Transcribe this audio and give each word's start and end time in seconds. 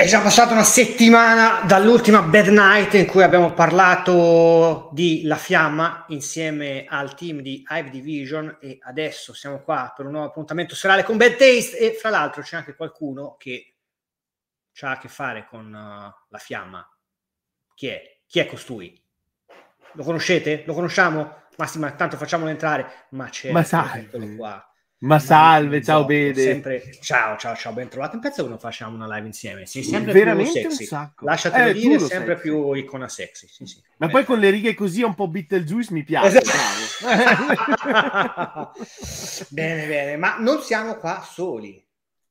È 0.00 0.06
già 0.06 0.22
passata 0.22 0.54
una 0.54 0.64
settimana 0.64 1.60
dall'ultima 1.66 2.22
Bad 2.22 2.46
Night 2.46 2.94
in 2.94 3.04
cui 3.04 3.22
abbiamo 3.22 3.52
parlato 3.52 4.88
di 4.92 5.24
La 5.24 5.36
Fiamma 5.36 6.06
insieme 6.08 6.86
al 6.88 7.14
team 7.14 7.40
di 7.40 7.62
Hive 7.68 7.90
Division 7.90 8.56
e 8.62 8.78
adesso 8.80 9.34
siamo 9.34 9.60
qua 9.60 9.92
per 9.94 10.06
un 10.06 10.12
nuovo 10.12 10.28
appuntamento 10.28 10.74
serale 10.74 11.02
con 11.02 11.18
Bad 11.18 11.36
Taste 11.36 11.76
e 11.76 11.92
fra 11.92 12.08
l'altro 12.08 12.40
c'è 12.40 12.56
anche 12.56 12.74
qualcuno 12.74 13.36
che 13.38 13.74
ha 14.80 14.92
a 14.92 14.96
che 14.96 15.08
fare 15.08 15.46
con 15.46 15.66
uh, 15.66 16.26
La 16.30 16.38
Fiamma. 16.38 16.96
Chi 17.74 17.88
è? 17.88 18.20
Chi 18.26 18.38
è 18.38 18.46
costui? 18.46 18.98
Lo 19.92 20.02
conoscete? 20.02 20.62
Lo 20.64 20.72
conosciamo? 20.72 21.42
Massima, 21.58 21.90
tanto 21.92 22.16
facciamolo 22.16 22.48
entrare. 22.48 23.08
Ma 23.10 23.28
c'è 23.28 23.52
Ma 23.52 23.62
sai, 23.64 24.08
qua 24.34 24.64
ma 25.00 25.18
salve, 25.18 25.82
ciao 25.82 26.04
Bede. 26.04 26.42
Sempre... 26.42 26.92
Ciao, 27.00 27.38
ciao, 27.38 27.56
ciao, 27.56 27.72
ben 27.72 27.88
trovato. 27.88 28.16
Un 28.16 28.20
pezzo 28.20 28.42
che 28.42 28.50
non 28.50 28.58
facciamo 28.58 28.96
una 28.96 29.06
live 29.14 29.26
insieme. 29.26 29.64
Sei 29.64 29.82
sempre 29.82 30.12
Veramente 30.12 30.60
più 30.60 30.70
sexy. 30.70 30.94
Lasciatelo 31.20 31.70
eh, 31.70 31.72
dire, 31.72 31.98
sempre 32.00 32.34
sexy. 32.34 32.42
più 32.42 32.72
icona 32.74 33.08
sexy. 33.08 33.48
Sì, 33.48 33.64
sì. 33.64 33.82
Ma 33.96 34.06
Beh. 34.06 34.12
poi 34.12 34.24
con 34.24 34.38
le 34.38 34.50
righe 34.50 34.74
così 34.74 35.02
un 35.02 35.14
po' 35.14 35.28
Beetlejuice 35.28 35.94
mi 35.94 36.04
piace. 36.04 36.42
Esatto. 36.42 37.00
bene, 39.48 39.86
bene. 39.86 40.16
Ma 40.16 40.36
non 40.38 40.60
siamo 40.60 40.96
qua 40.96 41.26
soli. 41.26 41.82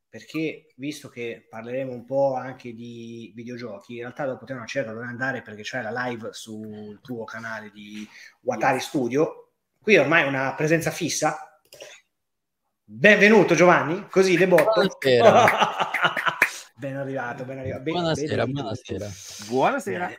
Perché 0.08 0.68
visto 0.76 1.10
che 1.10 1.48
parleremo 1.50 1.92
un 1.92 2.06
po' 2.06 2.36
anche 2.36 2.74
di 2.74 3.32
videogiochi, 3.36 3.94
in 3.94 4.02
realtà 4.02 4.26
dopo 4.26 4.46
te 4.46 4.54
una 4.54 4.66
certa 4.66 4.92
dovrei 4.92 5.10
andare 5.10 5.44
perché 5.44 5.62
c'è 5.62 5.84
la 5.84 6.06
live 6.06 6.30
sul 6.34 7.00
tuo 7.02 7.26
canale 7.26 7.70
di 7.72 8.08
Watari 8.42 8.80
Studio. 8.80 9.52
Qui 9.82 9.98
ormai 9.98 10.24
è 10.24 10.28
una 10.28 10.54
presenza 10.56 10.90
fissa, 10.90 11.49
Benvenuto 12.92 13.54
Giovanni, 13.54 14.08
così 14.10 14.36
debotto. 14.36 14.72
Buonasera. 14.74 15.46
ben 16.76 16.96
arrivato, 16.96 17.44
ben 17.46 17.60
arrivato. 17.60 17.84
Ben, 17.84 17.94
buonasera, 17.94 18.46
ben 18.46 18.52
buonasera. 18.52 19.10
Buonasera. 19.48 20.12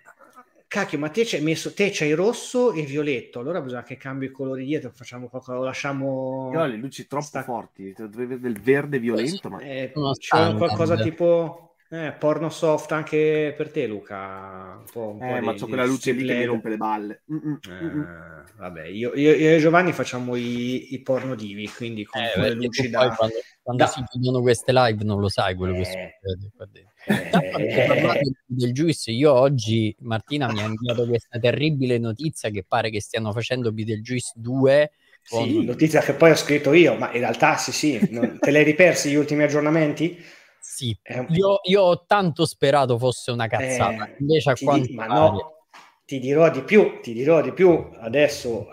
Cacchio, 0.68 0.98
ma 1.00 1.08
te 1.08 1.24
c'hai 1.24 1.40
messo, 1.40 1.74
te 1.74 1.90
c'hai 1.92 2.12
rosso 2.12 2.70
e 2.70 2.82
violetto, 2.82 3.40
allora 3.40 3.60
bisogna 3.60 3.82
che 3.82 3.96
cambi 3.96 4.26
i 4.26 4.30
colori 4.30 4.64
dietro, 4.64 4.92
facciamo 4.94 5.26
qualcosa, 5.26 5.58
lo 5.58 5.64
lasciamo... 5.64 6.50
No, 6.52 6.64
le 6.64 6.76
luci 6.76 7.08
troppo 7.08 7.24
sta... 7.24 7.42
forti, 7.42 7.92
dovrebbe 7.92 8.38
del 8.38 8.60
verde 8.60 9.00
violento, 9.00 9.48
ma... 9.50 9.58
Eh, 9.58 9.92
c'è 10.16 10.54
qualcosa 10.54 10.96
tipo 10.96 11.69
eh, 11.92 12.12
porno 12.12 12.50
soft 12.50 12.92
anche 12.92 13.52
per 13.56 13.72
te, 13.72 13.88
Luca. 13.88 14.76
Un 14.78 14.84
po', 14.92 15.16
un 15.18 15.22
eh, 15.22 15.40
po 15.40 15.44
ma 15.44 15.54
c'ho 15.54 15.66
quella 15.66 15.84
luce 15.84 16.12
lì 16.12 16.24
che 16.24 16.34
mi 16.34 16.44
rompe 16.44 16.68
le 16.68 16.76
balle. 16.76 17.22
Eh, 17.28 18.52
vabbè, 18.56 18.86
io, 18.86 19.12
io, 19.14 19.34
io, 19.34 19.56
e 19.56 19.58
Giovanni 19.58 19.92
facciamo 19.92 20.36
i, 20.36 20.94
i 20.94 21.02
porno 21.02 21.34
divi, 21.34 21.68
quindi 21.68 22.04
con 22.04 22.22
eh, 22.22 22.30
le 22.36 22.54
luci 22.54 22.88
da... 22.88 23.12
Quando, 23.12 23.34
quando 23.60 23.82
da... 23.82 23.90
si 23.90 24.04
chiudono 24.04 24.40
queste 24.40 24.72
live 24.72 25.02
non 25.02 25.18
lo 25.18 25.28
sai 25.28 25.56
quello 25.56 25.74
che 25.74 25.80
eh. 25.80 25.84
succede. 25.84 26.86
Eh. 27.06 28.20
del 28.46 28.72
Juice, 28.72 29.10
io 29.10 29.32
oggi 29.32 29.92
Martina 30.02 30.50
mi 30.52 30.60
ha 30.60 30.66
inviato 30.66 31.08
questa 31.08 31.40
terribile 31.40 31.98
notizia 31.98 32.50
che 32.50 32.64
pare 32.66 32.90
che 32.90 33.00
stiano 33.00 33.32
facendo 33.32 33.72
Beetlejuice 33.72 34.30
2 34.36 34.90
con... 35.28 35.44
Sì, 35.44 35.64
notizia 35.64 36.00
che 36.00 36.12
poi 36.12 36.30
ho 36.30 36.36
scritto 36.36 36.72
io, 36.72 36.94
ma 36.94 37.12
in 37.12 37.20
realtà 37.20 37.56
sì, 37.56 37.72
sì, 37.72 38.08
non... 38.10 38.38
te 38.38 38.50
l'hai 38.50 38.64
ripersi 38.64 39.10
gli 39.10 39.16
ultimi 39.16 39.42
aggiornamenti? 39.42 40.38
Sì, 40.80 40.98
io, 41.28 41.60
io, 41.64 41.82
ho 41.82 42.06
tanto 42.06 42.46
sperato 42.46 42.96
fosse 42.96 43.30
una 43.32 43.46
cazzata, 43.48 44.08
eh, 44.08 44.16
invece 44.18 44.50
a 44.50 44.54
quanto 44.54 44.86
di... 44.86 44.94
no, 44.94 45.66
ti 46.06 46.18
dirò 46.18 46.48
di 46.50 46.62
più, 46.62 47.00
ti 47.02 47.12
dirò 47.12 47.42
di 47.42 47.52
più, 47.52 47.90
adesso 47.98 48.66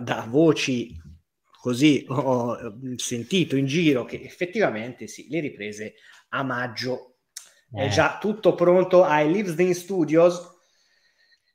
da 0.00 0.26
voci 0.26 0.98
così 1.60 2.06
ho 2.08 2.56
sentito 2.96 3.56
in 3.56 3.66
giro 3.66 4.06
che 4.06 4.22
effettivamente 4.22 5.06
sì, 5.06 5.28
le 5.28 5.40
riprese 5.40 5.96
a 6.30 6.42
maggio 6.42 7.18
eh. 7.74 7.84
è 7.84 7.88
già 7.88 8.16
tutto 8.18 8.54
pronto 8.54 9.04
ai 9.04 9.30
Livesden 9.30 9.74
Studios. 9.74 10.48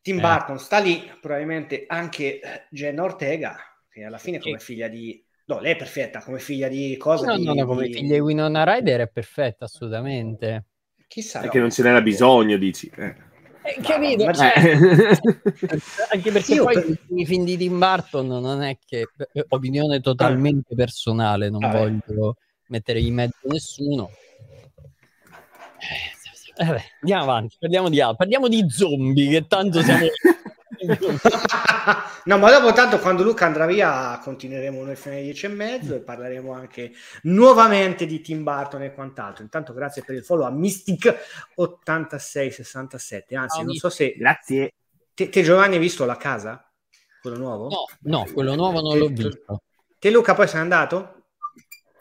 Tim 0.04 0.20
eh. 0.20 0.22
Burton 0.22 0.60
sta 0.60 0.78
lì, 0.78 1.12
probabilmente 1.20 1.86
anche 1.88 2.68
Jenna 2.70 3.04
Ortega, 3.04 3.58
che 3.90 4.04
alla 4.04 4.20
fine 4.20 4.40
come 4.40 4.60
figlia 4.60 4.88
di 4.88 5.27
No, 5.48 5.62
lei 5.62 5.74
è 5.74 5.76
perfetta 5.78 6.22
come 6.22 6.40
figlia 6.40 6.68
di 6.68 6.98
cosa? 6.98 7.28
No, 7.28 7.38
di, 7.38 7.46
no, 7.46 7.54
no, 7.54 7.66
come 7.66 7.88
di... 7.88 7.94
figlia 7.94 8.16
di 8.16 8.20
Winona 8.20 8.66
Ryder 8.66 9.02
è 9.02 9.08
perfetta, 9.08 9.64
assolutamente. 9.64 10.66
Chissà. 11.08 11.40
Perché 11.40 11.58
no. 11.58 11.64
non 11.64 11.72
ce 11.72 11.84
n'era 11.84 12.02
bisogno, 12.02 12.58
dici. 12.58 12.92
Eh. 12.94 13.16
Eh, 13.64 13.82
capito? 13.82 14.26
Ma, 14.26 14.34
cioè, 14.34 14.54
eh. 14.58 15.20
anche 16.12 16.32
perché 16.32 16.54
Io 16.54 16.66
poi 16.66 16.74
per... 16.74 16.98
i 17.16 17.26
film 17.26 17.46
di 17.46 17.56
Tim 17.56 17.80
Burton 17.80 18.28
non 18.28 18.62
è 18.62 18.78
che 18.86 19.08
eh, 19.32 19.46
opinione 19.48 20.02
totalmente 20.02 20.76
personale, 20.76 21.50
non 21.50 21.64
ah, 21.64 21.72
voglio 21.72 22.36
mettere 22.68 23.00
in 23.00 23.14
mezzo 23.14 23.38
nessuno. 23.44 24.10
Eh, 26.58 26.66
vabbè, 26.66 26.84
andiamo 27.02 27.24
avanti, 27.24 27.56
parliamo 27.58 27.88
di 27.88 28.00
parliamo 28.00 28.48
di 28.50 28.66
zombie, 28.70 29.30
che 29.30 29.48
tanto 29.48 29.82
siamo 29.82 30.08
no, 32.26 32.38
ma 32.38 32.52
dopo 32.52 32.74
tanto 32.74 33.00
quando 33.00 33.24
Luca 33.24 33.46
andrà 33.46 33.66
via 33.66 34.20
continueremo 34.22 34.84
noi 34.84 34.96
fino 34.96 35.16
alle 35.16 35.24
10 35.24 35.46
e 35.46 35.50
mezzo 35.50 35.96
e 35.96 36.00
parleremo 36.00 36.52
anche 36.52 36.92
nuovamente 37.24 38.06
di 38.06 38.22
Tim 38.22 38.44
Burton 38.44 38.84
e 38.84 38.94
quant'altro. 38.94 39.44
Intanto 39.44 39.74
grazie 39.74 40.04
per 40.04 40.16
il 40.16 40.24
follow 40.24 40.46
a 40.46 40.52
Mystic8667. 40.52 43.36
Anzi, 43.36 43.60
oh, 43.60 43.64
non 43.64 43.74
so 43.76 43.90
se... 43.90 44.14
Grazie. 44.18 44.74
Te, 45.14 45.30
te, 45.30 45.42
Giovanni 45.42 45.76
hai 45.76 45.82
visto 45.82 46.04
la 46.06 46.18
casa? 46.18 46.70
Quello 47.22 47.38
nuovo? 47.38 47.70
No, 47.70 47.86
no 48.02 48.26
quello 48.32 48.56
nuovo 48.56 48.82
non 48.82 48.94
te, 48.94 49.00
l'ho 49.00 49.08
visto. 49.08 49.62
Te 50.00 50.12
Luca 50.12 50.36
poi 50.36 50.48
sei 50.48 50.62
andato? 50.62 51.24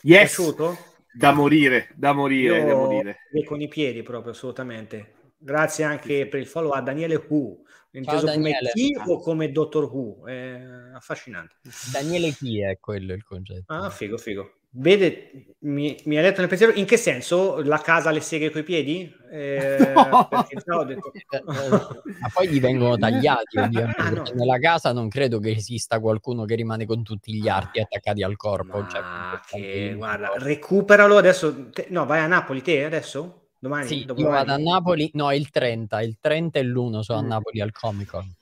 Yes. 0.02 0.34
Piaciuto? 0.34 0.76
Da 1.16 1.32
morire, 1.32 1.88
da 1.94 2.12
morire, 2.12 2.58
Io, 2.58 2.66
da 2.66 2.74
morire. 2.74 3.16
Con 3.46 3.62
i 3.62 3.68
piedi 3.68 4.02
proprio, 4.02 4.32
assolutamente. 4.32 5.14
Grazie 5.38 5.84
anche 5.84 6.26
per 6.26 6.40
il 6.40 6.46
follow 6.46 6.72
a 6.72 6.82
Daniele 6.82 7.24
Hu 7.28 7.64
inteso 7.98 8.26
come 8.26 8.58
chi 8.72 8.96
o 9.06 9.18
come 9.18 9.50
Dottor 9.50 9.84
Who? 9.84 10.26
È 10.26 10.60
affascinante. 10.94 11.56
Daniele 11.92 12.30
chi 12.32 12.60
è 12.60 12.78
quello 12.78 13.12
il 13.12 13.24
concetto. 13.24 13.72
Ah, 13.72 13.90
figo, 13.90 14.16
figo. 14.18 14.50
Vede, 14.78 15.54
mi, 15.60 15.98
mi 16.04 16.18
ha 16.18 16.22
detto 16.22 16.40
nel 16.40 16.50
pensiero, 16.50 16.74
in 16.74 16.84
che 16.84 16.98
senso? 16.98 17.62
La 17.62 17.78
casa 17.78 18.10
le 18.10 18.20
seghe 18.20 18.50
coi 18.50 18.62
piedi? 18.62 19.10
Eh, 19.30 19.78
no. 19.96 20.28
no, 20.66 20.84
detto... 20.84 21.12
Ma 21.42 22.28
poi 22.30 22.48
gli 22.48 22.60
vengono 22.60 22.98
tagliati, 22.98 23.56
ah, 23.58 23.70
no. 24.10 24.24
nella 24.34 24.58
casa 24.58 24.92
non 24.92 25.08
credo 25.08 25.38
che 25.38 25.52
esista 25.52 25.98
qualcuno 25.98 26.44
che 26.44 26.56
rimane 26.56 26.84
con 26.84 27.02
tutti 27.02 27.32
gli 27.32 27.48
arti 27.48 27.80
attaccati 27.80 28.22
al 28.22 28.36
corpo. 28.36 28.86
Cioè, 28.86 29.00
che, 29.46 29.94
guarda, 29.96 30.32
recuperalo 30.36 31.16
adesso. 31.16 31.70
Te, 31.70 31.86
no, 31.88 32.04
vai 32.04 32.20
a 32.20 32.26
Napoli 32.26 32.60
te 32.60 32.84
adesso? 32.84 33.45
Domani? 33.66 33.86
Sì, 33.86 34.06
io 34.16 34.28
vado 34.28 34.52
a 34.52 34.56
Napoli, 34.56 35.10
no, 35.14 35.32
il 35.32 35.50
30, 35.50 36.00
il 36.02 36.18
30 36.20 36.58
e 36.58 36.62
l'1 36.62 37.00
sono 37.00 37.20
mm. 37.20 37.24
a 37.24 37.26
Napoli 37.26 37.60
al 37.60 37.72
Comic 37.72 38.10
Con. 38.10 38.34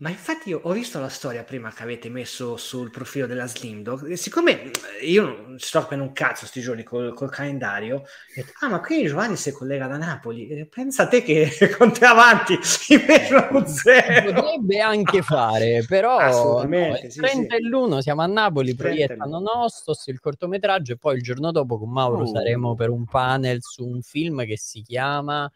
Ma 0.00 0.10
infatti 0.10 0.50
io 0.50 0.60
ho 0.62 0.70
visto 0.70 1.00
la 1.00 1.08
storia 1.08 1.42
prima 1.42 1.72
che 1.72 1.82
avete 1.82 2.08
messo 2.08 2.56
sul 2.56 2.88
profilo 2.88 3.26
della 3.26 3.48
Slim 3.48 3.82
Dog. 3.82 4.12
Siccome 4.12 4.70
io 5.02 5.24
non 5.24 5.58
sto 5.58 5.78
appena 5.78 6.04
un 6.04 6.12
cazzo 6.12 6.46
sti 6.46 6.60
giorni 6.60 6.84
col, 6.84 7.12
col 7.14 7.30
calendario, 7.30 8.04
detto, 8.32 8.52
ah 8.60 8.68
ma 8.68 8.80
qui 8.80 9.08
Giovanni 9.08 9.34
si 9.34 9.50
collega 9.50 9.88
da 9.88 9.96
Napoli. 9.96 10.68
pensa 10.70 11.08
te 11.08 11.24
che 11.24 11.50
con 11.76 11.92
te 11.92 12.04
avanti 12.04 12.56
invece 12.90 13.48
non 13.50 13.66
zero. 13.66 14.34
Potrebbe 14.34 14.78
anche 14.78 15.20
fare, 15.22 15.82
però 15.88 16.18
Assolutamente, 16.18 17.06
no, 17.06 17.10
sì, 17.10 17.18
30 17.18 17.56
sì. 17.56 17.60
e 17.60 17.66
l'1 17.66 17.98
siamo 17.98 18.22
a 18.22 18.26
Napoli, 18.26 18.76
proiettano 18.76 19.40
Nostos, 19.40 20.06
il 20.06 20.20
cortometraggio 20.20 20.92
e 20.92 20.96
poi 20.96 21.16
il 21.16 21.22
giorno 21.22 21.50
dopo 21.50 21.76
con 21.76 21.90
Mauro 21.90 22.22
oh. 22.22 22.26
saremo 22.26 22.76
per 22.76 22.90
un 22.90 23.04
panel 23.04 23.58
su 23.62 23.84
un 23.84 24.00
film 24.02 24.44
che 24.44 24.58
si 24.58 24.80
chiama 24.80 25.50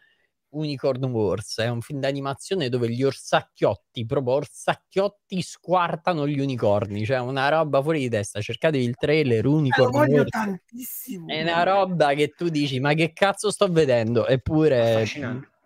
Unicorn 0.52 1.04
Wars 1.04 1.58
è 1.58 1.68
un 1.68 1.80
film 1.80 2.00
d'animazione 2.00 2.68
dove 2.68 2.90
gli 2.90 3.02
orsacchiotti, 3.02 4.04
proprio 4.04 4.34
orsacchiotti, 4.34 5.40
squartano 5.40 6.26
gli 6.26 6.40
unicorni, 6.40 7.04
cioè 7.04 7.18
una 7.20 7.48
roba 7.48 7.80
fuori 7.82 8.00
di 8.00 8.08
testa. 8.08 8.40
Cercatevi 8.40 8.84
il 8.84 8.96
trailer 8.96 9.46
Unicorn 9.46 9.94
eh, 9.94 10.12
Wars. 10.18 10.30
Tantissimo. 10.30 11.28
È 11.28 11.42
una 11.42 11.62
roba 11.62 12.14
che 12.14 12.28
tu 12.28 12.48
dici, 12.48 12.80
ma 12.80 12.92
che 12.94 13.12
cazzo 13.12 13.50
sto 13.50 13.68
vedendo? 13.68 14.26
Eppure 14.26 15.02
è 15.02 15.06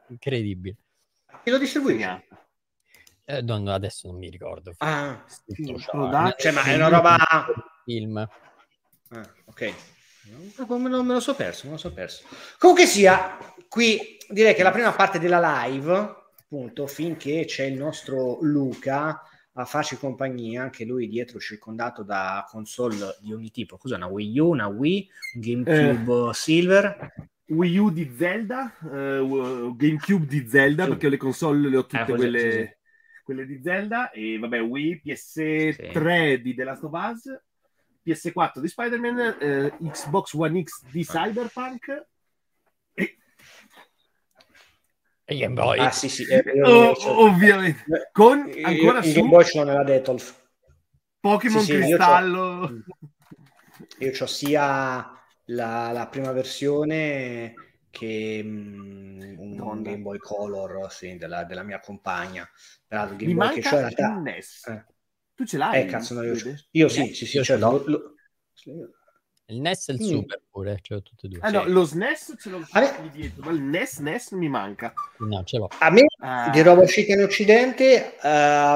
incredibile. 0.09 0.77
E 1.43 1.51
lo 1.51 1.59
distribuisce? 1.59 2.27
Eh, 3.25 3.43
no, 3.43 3.73
adesso 3.73 4.07
non 4.09 4.19
mi 4.19 4.31
ricordo. 4.31 4.73
Ah, 4.79 5.25
cioè, 6.37 6.53
ma 6.53 6.63
è 6.63 6.75
una 6.75 6.89
roba... 6.89 7.17
Film. 7.85 8.17
Ah, 8.19 9.33
ok. 9.47 9.96
Non 10.67 10.83
me, 10.83 10.89
lo, 10.89 11.03
me 11.03 11.13
lo 11.15 11.21
so 11.21 11.35
perso, 11.35 11.67
me 11.67 11.73
lo 11.73 11.79
so 11.79 11.93
perso. 11.93 12.25
Comunque 12.59 12.87
sia, 12.87 13.39
qui 13.69 14.17
direi 14.29 14.55
che 14.55 14.63
la 14.63 14.73
prima 14.73 14.93
parte 14.93 15.19
della 15.19 15.65
live, 15.65 15.93
appunto, 16.41 16.87
finché 16.87 17.45
c'è 17.45 17.65
il 17.65 17.77
nostro 17.79 18.39
Luca 18.41 19.23
a 19.59 19.65
farci 19.65 19.97
compagnia, 19.97 20.63
anche 20.63 20.85
lui 20.85 21.09
dietro 21.09 21.39
circondato 21.39 22.03
da 22.03 22.45
console 22.49 23.17
di 23.21 23.33
ogni 23.33 23.51
tipo. 23.51 23.77
Cos'è 23.77 23.97
una 23.97 24.07
Wii 24.07 24.39
U, 24.39 24.49
una 24.49 24.67
Wii, 24.67 25.09
un 25.35 25.41
GameCube 25.41 26.29
eh, 26.31 26.35
Silver? 26.35 27.15
Wii 27.49 27.79
U 27.79 27.91
di 27.91 28.13
Zelda, 28.17 28.77
uh, 28.83 29.75
GameCube 29.77 30.27
di 30.27 30.49
Zelda, 30.49 30.85
sì. 30.85 30.89
perché 30.91 31.09
le 31.09 31.17
console 31.17 31.69
le 31.69 31.77
ho 31.77 31.87
tutte 31.87 32.13
eh, 32.13 32.15
quelle, 32.17 32.41
sì, 32.41 32.51
sì. 32.51 33.23
quelle, 33.23 33.47
di 33.47 33.61
Zelda, 33.63 34.11
e 34.11 34.39
vabbè, 34.39 34.61
Wii, 34.61 35.03
PS3 35.05 36.35
di 36.35 36.55
The 36.55 36.65
Last 36.65 36.83
of 36.83 36.93
Us, 36.93 37.31
PS4 38.07 38.61
di 38.61 38.69
Spider-Man, 38.69 39.37
eh, 39.41 39.77
Xbox 39.91 40.33
One 40.35 40.63
X 40.63 40.85
di 40.91 41.05
Cyberpunk 41.05 42.07
E 45.29 45.37
Game 45.37 45.55
Boy. 45.55 45.81
Ah 45.81 45.91
sì 45.91 46.09
sì. 46.09 46.25
Eh, 46.25 46.63
oh, 46.63 46.95
ovviamente. 47.05 48.11
Con 48.13 48.49
ancora 48.63 48.99
io, 48.99 49.03
su... 49.03 49.13
Game 49.13 49.29
Boy 49.29 49.45
ce 49.45 49.59
l'ho 49.59 49.65
nella 49.65 49.83
Detolf. 49.83 50.45
Pokémon 51.19 51.63
sì, 51.63 51.73
sì, 51.73 51.79
Cristallo. 51.81 52.71
Io 53.99 54.13
ho 54.17 54.27
sia 54.27 55.11
la, 55.47 55.91
la, 55.91 56.07
prima 56.07 56.31
versione 56.31 57.55
che 57.91 58.41
um, 58.45 59.35
un 59.37 59.57
Donda. 59.57 59.91
Game 59.91 60.03
Boy 60.03 60.19
Color 60.19 60.93
sì, 60.93 61.17
della, 61.17 61.43
della, 61.43 61.65
mia 61.65 61.81
compagna. 61.81 62.49
Tra 62.87 62.99
l'altro, 62.99 63.17
Game 63.17 63.33
Mi 63.33 63.39
Boy 63.39 63.55
che 63.55 63.61
c'è 63.63 63.75
in 63.75 63.81
realtà... 63.81 64.21
NES. 64.21 64.67
Eh. 64.69 64.85
Tu 65.37 65.45
ce 65.47 65.59
l'hai? 65.59 65.83
Eh, 65.83 65.87
cazzo, 65.87 66.15
no, 66.15 66.23
io, 66.23 66.35
io 66.71 66.89
sì, 66.89 67.13
sì, 67.13 67.27
sì, 67.27 67.43
ce 67.45 67.57
l'ho. 67.59 67.83
Lo, 67.87 68.15
il 69.49 69.61
NES 69.61 69.89
e 69.91 69.93
il 69.93 70.03
mm. 70.03 70.09
Super 70.09 70.43
pure, 70.51 70.79
ce 70.81 70.95
l'ho 70.95 71.03
tutti 71.03 71.27
e 71.27 71.29
due. 71.29 71.39
Ah, 71.43 71.51
no, 71.51 71.65
lo 71.67 71.85
SNES 71.85 72.35
ce 72.39 72.51
l'ho 72.51 72.67
ah, 72.71 73.09
dietro, 73.13 73.45
ma 73.45 73.53
il 73.53 73.61
NES, 73.61 73.99
NES 73.99 74.31
mi 74.31 74.49
manca. 74.49 74.93
No, 75.19 75.45
ce 75.45 75.59
l'ho. 75.59 75.69
A 75.79 75.91
me 75.91 76.01
uh... 76.01 76.51
di 76.51 76.63
roba 76.63 76.81
uscita 76.83 77.13
in 77.13 77.23
Occidente 77.23 78.17
uh, 78.23 78.27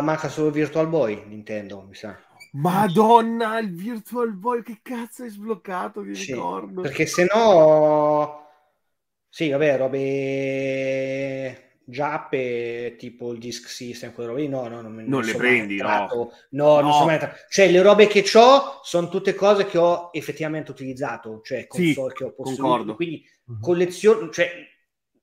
manca 0.03 0.29
solo 0.29 0.51
Virtual 0.51 0.87
Boy, 0.87 1.25
Nintendo, 1.27 1.83
mi 1.89 1.95
sa. 1.95 2.17
Madonna, 2.53 3.59
il 3.59 3.75
Virtual 3.75 4.33
Boy, 4.35 4.63
che 4.63 4.81
cazzo 4.83 5.23
hai 5.23 5.31
sbloccato, 5.31 6.03
mi 6.03 6.15
sì, 6.15 6.35
ricordo. 6.35 6.83
Perché 6.83 7.07
se 7.07 7.27
no... 7.33 8.47
Sì, 9.29 9.49
vabbè, 9.49 9.79
robe 9.79 11.70
giappe 11.91 12.95
tipo 12.99 13.33
il 13.33 13.39
disk 13.39 13.69
system, 13.69 14.13
quelle 14.13 14.31
robe 14.31 14.49
no, 14.49 14.69
no, 14.69 14.81
non, 14.81 14.95
non, 14.95 15.05
non 15.05 15.23
le 15.23 15.35
prendi, 15.35 15.77
no. 15.77 15.89
no. 15.89 16.33
No, 16.51 16.81
non 16.81 16.93
sono 16.93 17.05
mai 17.05 17.15
entrato. 17.15 17.37
Cioè, 17.49 17.71
le 17.71 17.83
robe 17.83 18.07
che 18.07 18.25
ho 18.35 18.81
sono 18.83 19.09
tutte 19.09 19.35
cose 19.35 19.67
che 19.67 19.77
ho 19.77 20.11
effettivamente 20.13 20.71
utilizzato, 20.71 21.41
cioè 21.43 21.67
console 21.67 22.11
sì, 22.11 22.17
che 22.17 22.25
ho 22.25 22.33
posseduto, 22.33 22.95
quindi 22.95 23.23
mhm. 23.45 23.61
collezione, 23.61 24.31
cioè 24.33 24.51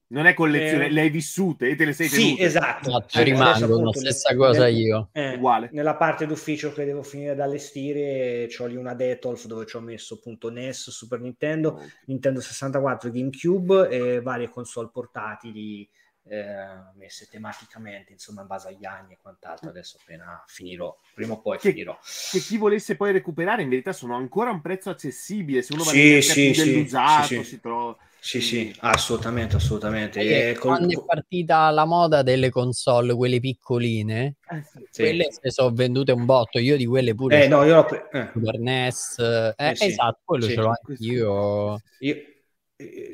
non 0.09 0.25
è 0.25 0.33
collezione, 0.33 0.85
eh, 0.85 0.89
le 0.89 1.01
hai 1.01 1.09
vissute 1.09 1.67
e 1.67 1.75
te 1.75 1.83
le 1.83 1.91
sei 1.91 2.07
tenute. 2.07 2.35
Sì, 2.35 2.41
esatto. 2.41 2.89
No, 2.89 3.03
cioè, 3.05 3.23
rimangono, 3.23 3.91
stessa 3.91 4.29
le, 4.31 4.37
cosa 4.37 4.67
io. 4.67 5.09
Eh, 5.11 5.35
Uguale. 5.35 5.69
Nella 5.73 5.95
parte 5.95 6.25
d'ufficio 6.25 6.71
che 6.71 6.85
devo 6.85 7.03
finire 7.03 7.35
da 7.35 7.43
allestire, 7.43 8.47
ho 8.57 8.65
lì 8.67 8.77
una 8.77 8.93
Detolf 8.93 9.47
dove 9.47 9.65
ci 9.65 9.75
ho 9.75 9.81
messo 9.81 10.13
appunto 10.13 10.49
NES, 10.49 10.91
Super 10.91 11.19
Nintendo. 11.19 11.81
Nintendo 12.05 12.39
64, 12.39 13.11
GameCube 13.11 13.89
e 13.89 14.21
varie 14.21 14.47
console 14.47 14.89
portatili 14.93 15.87
eh, 16.29 16.95
messe 16.95 17.27
tematicamente, 17.29 18.11
insomma, 18.11 18.41
in 18.41 18.47
base 18.47 18.69
agli 18.69 18.85
anni 18.85 19.13
e 19.13 19.17
quant'altro. 19.21 19.69
Adesso 19.69 19.97
appena 20.01 20.43
finirò, 20.47 20.95
prima 21.13 21.33
o 21.33 21.41
poi 21.41 21.57
che, 21.57 21.71
finirò. 21.71 21.97
Che 22.31 22.39
chi 22.39 22.57
volesse 22.57 22.95
poi 22.95 23.11
recuperare, 23.11 23.61
in 23.61 23.69
verità 23.69 23.93
sono 23.93 24.15
ancora 24.15 24.49
a 24.49 24.53
un 24.53 24.61
prezzo 24.61 24.89
accessibile. 24.89 25.61
Se 25.61 25.73
uno 25.73 25.83
va 25.83 25.91
sì, 25.91 26.21
sì, 26.21 26.53
sì, 26.53 26.63
dell'usato, 26.63 27.25
sì, 27.25 27.43
si 27.43 27.59
trova. 27.59 27.97
Sì, 28.19 28.41
sì, 28.41 28.75
assolutamente, 28.79 29.55
assolutamente. 29.55 30.19
E 30.19 30.57
quando 30.57 30.93
col... 30.93 31.03
è 31.03 31.05
partita 31.05 31.69
la 31.69 31.85
moda 31.85 32.23
delle 32.23 32.49
console, 32.49 33.13
quelle 33.13 33.39
piccoline, 33.39 34.35
eh, 34.49 34.63
sì. 34.89 35.01
quelle 35.03 35.27
se 35.31 35.49
sono 35.49 35.71
vendute 35.71 36.11
un 36.11 36.25
botto. 36.25 36.59
Io 36.59 36.75
di 36.75 36.85
quelle 36.85 37.15
pure. 37.15 37.43
Eh, 37.43 37.47
no, 37.47 37.63
io 37.63 37.85
pre- 37.85 38.09
eh. 38.11 38.29
Super 38.33 38.59
NES. 38.59 39.19
Eh, 39.19 39.69
eh, 39.69 39.75
sì. 39.75 39.85
Esatto, 39.85 40.19
quello 40.25 40.45
ce 40.45 40.55
l'ho 40.55 40.73
anch'io. 40.81 41.79
Io 41.99 42.15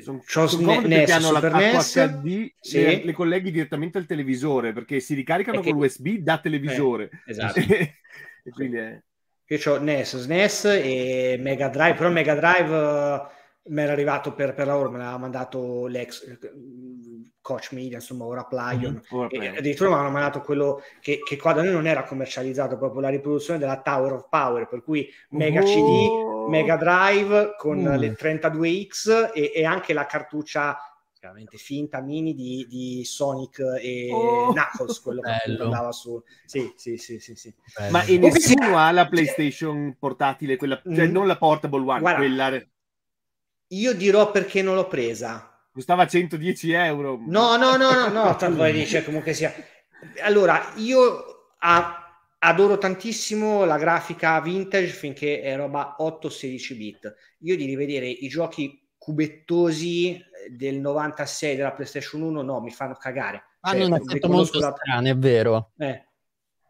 sono, 0.02 0.22
sono 0.26 0.46
sono 0.46 0.72
hanno 0.72 1.30
la 1.32 1.40
HD, 1.40 2.52
sì. 2.60 2.82
le, 2.82 3.04
le, 3.04 3.12
colleghi 3.12 3.50
direttamente 3.50 3.96
al 3.96 4.04
televisore 4.04 4.74
perché 4.74 5.00
si 5.00 5.14
ricaricano 5.14 5.60
che... 5.60 5.70
con 5.70 5.80
l'USB 5.80 6.18
da 6.18 6.38
televisore. 6.38 7.08
Eh, 7.24 7.30
esatto. 7.30 7.60
e 7.60 7.94
quindi 8.50 8.76
è... 8.76 9.02
Io 9.46 9.72
ho 9.72 9.78
NES, 9.78 10.18
SNES 10.18 10.64
e 10.64 11.36
Mega 11.38 11.68
Drive, 11.68 11.94
però 11.94 12.10
Mega 12.10 12.34
Drive 12.34 13.32
mi 13.66 13.80
era 13.80 13.92
arrivato 13.92 14.34
per, 14.34 14.54
per 14.54 14.66
lavoro, 14.66 14.90
me 14.90 14.98
l'ha 14.98 15.16
mandato 15.16 15.86
l'ex 15.86 16.38
Coach 17.40 17.72
Media, 17.72 17.96
insomma, 17.96 18.24
ora 18.24 18.44
Plyon. 18.44 19.02
Mm-hmm. 19.14 19.56
addirittura 19.56 19.90
mi 19.90 19.96
hanno 19.96 20.10
mandato 20.10 20.40
quello 20.40 20.82
che, 21.00 21.20
che, 21.22 21.36
qua 21.36 21.52
da 21.52 21.62
noi 21.62 21.72
non 21.72 21.86
era 21.86 22.04
commercializzato, 22.04 22.76
proprio 22.76 23.00
la 23.00 23.10
riproduzione 23.10 23.58
della 23.58 23.80
Tower 23.80 24.12
of 24.12 24.28
Power, 24.28 24.66
per 24.66 24.82
cui 24.82 25.08
Mega 25.30 25.60
oh. 25.60 25.64
CD, 25.64 26.48
Mega 26.50 26.76
Drive 26.76 27.54
con 27.56 27.78
mm. 27.80 27.94
le 27.94 28.12
32X 28.12 29.32
e, 29.32 29.52
e 29.54 29.64
anche 29.64 29.92
la 29.92 30.06
cartuccia 30.06 30.78
chiaramente 31.24 31.56
finta 31.56 32.02
mini 32.02 32.34
di, 32.34 32.66
di 32.68 33.02
Sonic 33.02 33.58
e 33.80 34.10
oh, 34.12 34.52
Knuckles, 34.52 35.00
quello 35.00 35.20
bello. 35.20 35.56
che 35.56 35.62
andava 35.62 35.90
su. 35.90 36.22
Sì, 36.44 36.72
sì, 36.76 36.98
sì, 36.98 37.18
sì, 37.18 37.34
sì. 37.34 37.54
Ma 37.90 38.04
e 38.04 38.18
nessuno 38.18 38.76
ha 38.76 38.90
la 38.90 39.08
PlayStation 39.08 39.96
portatile, 39.98 40.56
quella, 40.56 40.80
cioè 40.82 41.06
mm. 41.08 41.10
non 41.10 41.26
la 41.26 41.38
portable 41.38 41.80
one, 41.80 42.00
Guarda, 42.00 42.18
quella 42.18 42.62
io 43.68 43.94
dirò 43.94 44.30
perché 44.30 44.62
non 44.62 44.74
l'ho 44.74 44.86
presa. 44.86 45.53
Costava 45.74 46.06
110 46.06 46.70
euro. 46.70 47.18
No, 47.26 47.56
no, 47.56 47.76
no, 47.76 47.90
no, 47.90 48.08
no, 48.08 48.36
tanto 48.38 48.58
poi 48.58 48.72
dice 48.72 49.02
comunque 49.02 49.32
sia. 49.32 49.52
Allora, 50.22 50.72
io 50.76 51.48
a, 51.58 52.22
adoro 52.38 52.78
tantissimo 52.78 53.64
la 53.64 53.76
grafica 53.76 54.40
vintage 54.40 54.86
finché 54.86 55.40
è 55.40 55.56
roba 55.56 55.96
8-16 55.98 56.76
bit. 56.76 57.14
Io 57.40 57.56
di 57.56 57.64
rivedere 57.64 58.06
i 58.06 58.28
giochi 58.28 58.88
cubettosi 58.96 60.24
del 60.48 60.76
96 60.78 61.56
della 61.56 61.72
PlayStation 61.72 62.22
1 62.22 62.42
no, 62.42 62.60
mi 62.60 62.70
fanno 62.70 62.94
cagare. 62.94 63.42
Hanno 63.62 63.80
cioè, 63.80 63.86
un 63.86 63.94
effetto 63.94 64.28
molto 64.28 64.60
la... 64.60 64.76
strano, 64.76 65.08
è 65.08 65.16
vero. 65.16 65.72
Eh, 65.76 66.04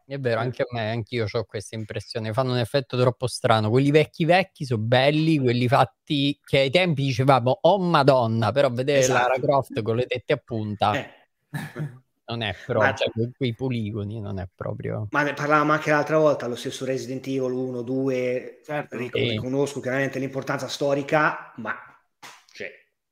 è 0.07 0.19
vero, 0.19 0.39
anche 0.39 0.61
a 0.61 0.65
me, 0.71 0.91
anch'io 0.91 1.25
ho 1.31 1.43
questa 1.45 1.75
impressione. 1.75 2.31
Fanno 2.31 2.51
un 2.51 2.59
effetto 2.59 2.97
troppo 2.97 3.27
strano. 3.27 3.69
Quelli 3.69 3.89
vecchi 3.89 4.25
vecchi 4.25 4.65
sono 4.65 4.81
belli, 4.81 5.39
quelli 5.39 5.67
fatti 5.67 6.39
che 6.43 6.59
ai 6.59 6.69
tempi 6.69 7.03
dicevamo 7.03 7.59
oh 7.61 7.79
madonna, 7.79 8.51
però 8.51 8.69
vedere 8.69 8.99
esatto. 8.99 9.27
Lara 9.27 9.39
Croft 9.39 9.81
con 9.81 9.95
le 9.95 10.05
tette 10.05 10.33
a 10.33 10.37
punta 10.37 10.93
eh. 10.93 11.09
non 12.27 12.41
è 12.41 12.53
proprio, 12.65 12.87
ma... 12.87 12.95
cioè, 12.95 13.09
quei 13.35 13.55
poligoni 13.55 14.19
non 14.19 14.39
è 14.39 14.47
proprio. 14.53 15.07
Ma 15.09 15.23
ne 15.23 15.33
parlavamo 15.33 15.71
anche 15.71 15.89
l'altra 15.89 16.19
volta, 16.19 16.45
lo 16.45 16.55
stesso 16.55 16.85
Resident 16.85 17.25
Evil 17.25 17.51
1, 17.51 17.81
2, 17.81 18.61
certo, 18.63 18.97
riconosco 18.97 19.79
chiaramente 19.79 20.19
l'importanza 20.19 20.67
storica, 20.67 21.51
ma 21.57 21.94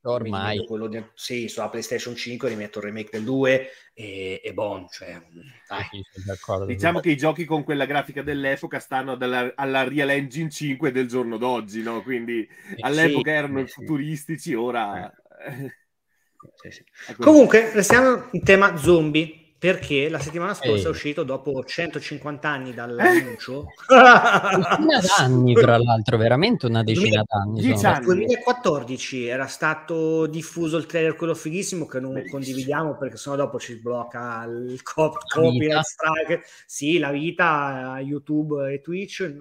Ormai. 0.03 0.65
Quello 0.65 0.88
de- 0.88 1.11
sì, 1.13 1.47
sulla 1.47 1.69
PlayStation 1.69 2.15
5 2.15 2.50
rimetto 2.50 2.79
il 2.79 2.85
remake 2.85 3.09
del 3.11 3.23
2 3.23 3.69
e, 3.94 4.41
e 4.44 4.53
bon, 4.53 4.88
cioè, 4.89 5.21
dai. 5.67 6.65
Diciamo 6.65 7.00
che 7.00 7.11
i 7.11 7.17
giochi 7.17 7.45
con 7.45 7.63
quella 7.63 7.85
grafica 7.85 8.21
dell'epoca 8.21 8.79
stanno 8.79 9.15
dalla, 9.15 9.53
alla 9.55 9.88
Real 9.88 10.09
Engine 10.09 10.50
5 10.50 10.91
del 10.91 11.07
giorno 11.07 11.38
d'oggi, 11.38 11.81
no? 11.81 12.01
Quindi 12.01 12.41
eh, 12.41 12.77
all'epoca 12.81 13.31
sì, 13.31 13.38
erano 13.38 13.59
eh, 13.59 13.67
futuristici, 13.67 14.53
ora... 14.53 15.11
Eh. 15.45 15.75
Sì, 16.56 16.71
sì. 16.71 16.83
Comunque, 17.18 17.71
restiamo 17.71 18.28
in 18.31 18.44
tema 18.44 18.75
zombie 18.75 19.43
perché 19.63 20.09
la 20.09 20.19
settimana 20.19 20.53
scorsa 20.53 20.73
Ehi. 20.73 20.83
è 20.83 20.89
uscito 20.89 21.23
dopo 21.23 21.63
150 21.63 22.49
anni 22.49 22.73
dall'annuncio. 22.73 23.67
Decina 23.87 24.99
d'anni, 24.99 25.53
tra 25.53 25.77
l'altro, 25.77 26.17
veramente 26.17 26.65
una 26.65 26.83
decina 26.83 27.23
d'anni. 27.25 27.61
Nel 27.61 28.01
2014 28.03 29.25
era 29.25 29.47
stato 29.47 30.25
diffuso 30.25 30.75
il 30.75 30.85
trailer, 30.85 31.15
quello 31.15 31.33
fighissimo, 31.33 31.85
che 31.85 32.01
non 32.01 32.11
Bellissimo. 32.11 32.39
condividiamo 32.39 32.97
perché 32.97 33.15
sennò 33.15 33.37
dopo 33.37 33.57
ci 33.57 33.75
sblocca 33.75 34.43
il 34.43 34.83
cop- 34.83 35.23
copyright 35.29 35.81
strike. 35.81 36.43
Sì, 36.65 36.97
la 36.97 37.11
vita, 37.11 37.99
YouTube 38.01 38.69
e 38.69 38.81
Twitch, 38.81 39.33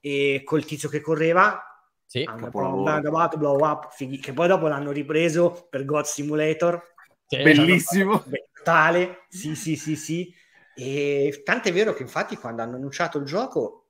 e 0.00 0.40
col 0.42 0.64
tizio 0.64 0.88
che 0.88 1.02
correva. 1.02 1.62
Sì, 2.06 2.26
about, 2.26 3.36
blow 3.36 3.62
up, 3.62 3.92
fighi, 3.92 4.18
che 4.18 4.32
poi 4.32 4.48
dopo 4.48 4.68
l'hanno 4.68 4.90
ripreso 4.90 5.66
per 5.68 5.84
God 5.84 6.04
Simulator. 6.04 6.82
Sì, 7.30 7.42
Bellissimo. 7.42 8.24
Totale, 8.52 9.26
sì, 9.28 9.54
sì, 9.54 9.76
sì, 9.76 9.94
sì. 9.94 10.34
E 10.74 11.42
tant'è 11.44 11.72
vero 11.72 11.94
che 11.94 12.02
infatti 12.02 12.34
quando 12.36 12.62
hanno 12.62 12.74
annunciato 12.74 13.18
il 13.18 13.24
gioco, 13.24 13.86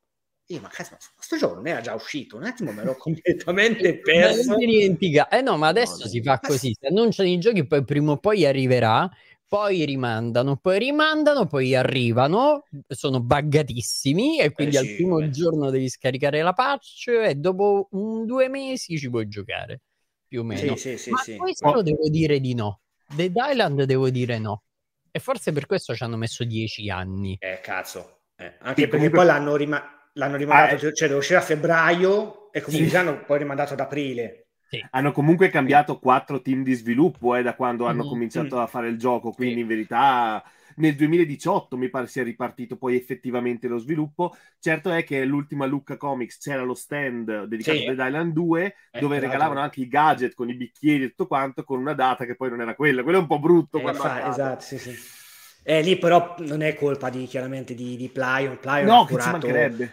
io, 0.48 0.60
ma 0.60 0.68
cazzo, 0.68 0.90
ma 0.92 0.98
questo 1.16 1.38
gioco 1.38 1.54
non 1.54 1.66
era 1.66 1.80
già 1.80 1.94
uscito, 1.94 2.36
un 2.36 2.44
attimo 2.44 2.70
me 2.72 2.84
l'ho 2.84 2.96
completamente 3.00 3.98
perso. 4.00 4.56
Eh 4.58 5.40
no, 5.40 5.56
ma 5.56 5.68
adesso 5.68 6.02
no, 6.02 6.06
si 6.06 6.22
fa 6.22 6.38
così, 6.38 6.76
si 6.78 6.86
annunciano 6.86 7.30
i 7.30 7.38
giochi, 7.38 7.66
poi 7.66 7.82
prima 7.82 8.12
o 8.12 8.18
poi 8.18 8.44
arriverà, 8.44 9.10
poi 9.46 9.86
rimandano, 9.86 10.56
poi 10.58 10.78
rimandano, 10.78 11.46
poi 11.46 11.74
arrivano, 11.74 12.66
sono 12.88 13.22
buggatissimi 13.22 14.38
e 14.38 14.52
quindi 14.52 14.76
eh 14.76 14.80
sì, 14.80 14.86
al 14.86 14.94
primo 14.96 15.16
beh. 15.16 15.30
giorno 15.30 15.70
devi 15.70 15.88
scaricare 15.88 16.42
la 16.42 16.52
patch 16.52 17.08
e 17.08 17.34
dopo 17.36 17.88
un, 17.92 18.26
due 18.26 18.48
mesi 18.48 18.98
ci 18.98 19.08
puoi 19.08 19.28
giocare, 19.28 19.80
più 20.26 20.40
o 20.40 20.44
meno. 20.44 20.76
Sì, 20.76 20.90
sì, 20.90 20.98
sì, 20.98 21.10
ma 21.10 21.18
sì. 21.18 21.36
questo 21.36 21.66
oh. 21.66 21.82
devo 21.82 22.06
dire 22.10 22.38
di 22.38 22.54
no. 22.54 22.80
Dead 23.14 23.32
Island 23.34 23.82
devo 23.84 24.10
dire 24.10 24.38
no. 24.38 24.62
E 25.10 25.18
forse 25.18 25.52
per 25.52 25.66
questo 25.66 25.94
ci 25.94 26.02
hanno 26.02 26.16
messo 26.16 26.44
dieci 26.44 26.88
anni. 26.88 27.36
Eh, 27.38 27.60
cazzo. 27.62 28.20
Eh, 28.36 28.54
anche 28.60 28.82
sì, 28.82 28.88
perché 28.88 28.90
comunque... 28.90 29.18
poi 29.18 29.26
l'hanno, 29.26 29.56
rima- 29.56 30.08
l'hanno 30.14 30.36
rimandato, 30.36 30.86
ah, 30.86 30.92
cioè 30.92 31.08
deve 31.08 31.18
uscire 31.18 31.38
a 31.38 31.42
febbraio 31.42 32.52
e 32.52 32.60
comunque 32.60 32.88
sì. 32.88 32.96
hanno 32.96 33.24
poi 33.24 33.38
rimandato 33.38 33.72
ad 33.72 33.80
aprile. 33.80 34.46
Sì. 34.68 34.84
Hanno 34.90 35.10
comunque 35.10 35.48
cambiato 35.48 35.98
quattro 35.98 36.40
team 36.40 36.62
di 36.62 36.74
sviluppo 36.74 37.34
eh, 37.34 37.42
da 37.42 37.54
quando 37.54 37.86
hanno 37.86 38.04
mm, 38.04 38.08
cominciato 38.08 38.56
mm. 38.56 38.60
a 38.60 38.66
fare 38.66 38.88
il 38.88 38.98
gioco, 38.98 39.32
quindi 39.32 39.62
in 39.62 39.66
verità 39.66 40.42
nel 40.80 40.96
2018 40.96 41.76
mi 41.76 41.88
pare 41.88 42.06
sia 42.06 42.22
ripartito 42.22 42.76
poi 42.76 42.96
effettivamente 42.96 43.68
lo 43.68 43.78
sviluppo. 43.78 44.34
Certo 44.58 44.90
è 44.90 45.04
che 45.04 45.24
l'ultima 45.24 45.66
Lucca 45.66 45.96
Comics 45.96 46.38
c'era 46.38 46.62
lo 46.62 46.74
stand 46.74 47.44
dedicato 47.44 47.78
sì. 47.78 47.86
a 47.86 47.94
Dead 47.94 48.06
Island 48.08 48.32
2 48.32 48.74
eh, 48.90 49.00
dove 49.00 49.18
regalavano 49.18 49.60
anche 49.60 49.80
i 49.80 49.88
gadget 49.88 50.34
con 50.34 50.48
i 50.48 50.54
bicchieri 50.54 51.04
e 51.04 51.08
tutto 51.10 51.26
quanto 51.26 51.62
con 51.62 51.78
una 51.78 51.94
data 51.94 52.24
che 52.24 52.34
poi 52.34 52.50
non 52.50 52.60
era 52.60 52.74
quella. 52.74 53.02
Quello 53.02 53.18
è 53.18 53.20
un 53.20 53.26
po' 53.26 53.38
brutto. 53.38 53.78
Eh, 53.78 53.94
fa, 53.94 54.28
esatto, 54.28 54.62
sì, 54.62 54.78
sì. 54.78 55.18
Eh, 55.62 55.82
lì 55.82 55.98
però 55.98 56.34
non 56.38 56.62
è 56.62 56.74
colpa 56.74 57.10
di, 57.10 57.26
chiaramente 57.26 57.74
di, 57.74 57.96
di 57.96 58.08
Plyon. 58.08 58.58
Plyon 58.58 58.86
no, 58.86 59.04
che 59.04 59.12
curato... 59.14 59.46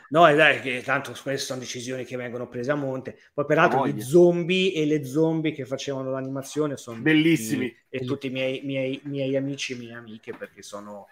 No, 0.10 0.34
dai, 0.34 0.62
che 0.62 0.82
tanto 0.82 1.12
queste 1.12 1.38
sono 1.46 1.60
decisioni 1.60 2.06
che 2.06 2.16
vengono 2.16 2.48
prese 2.48 2.72
a 2.72 2.76
monte. 2.76 3.18
Poi 3.34 3.46
peraltro 3.46 3.88
gli 3.88 4.02
zombie 4.02 4.74
e 4.74 4.86
le 4.86 5.06
zombie 5.06 5.52
che 5.52 5.66
facevano 5.66 6.12
l'animazione 6.12 6.78
sono 6.78 7.00
bellissimi. 7.00 7.70
Tutti, 7.70 7.86
e 7.90 8.06
tutti 8.06 8.28
i 8.28 8.30
miei, 8.30 8.62
miei, 8.64 9.00
miei 9.04 9.36
amici 9.36 9.74
e 9.74 9.76
mie 9.78 9.94
amiche 9.94 10.34
perché 10.34 10.62
sono 10.62 11.08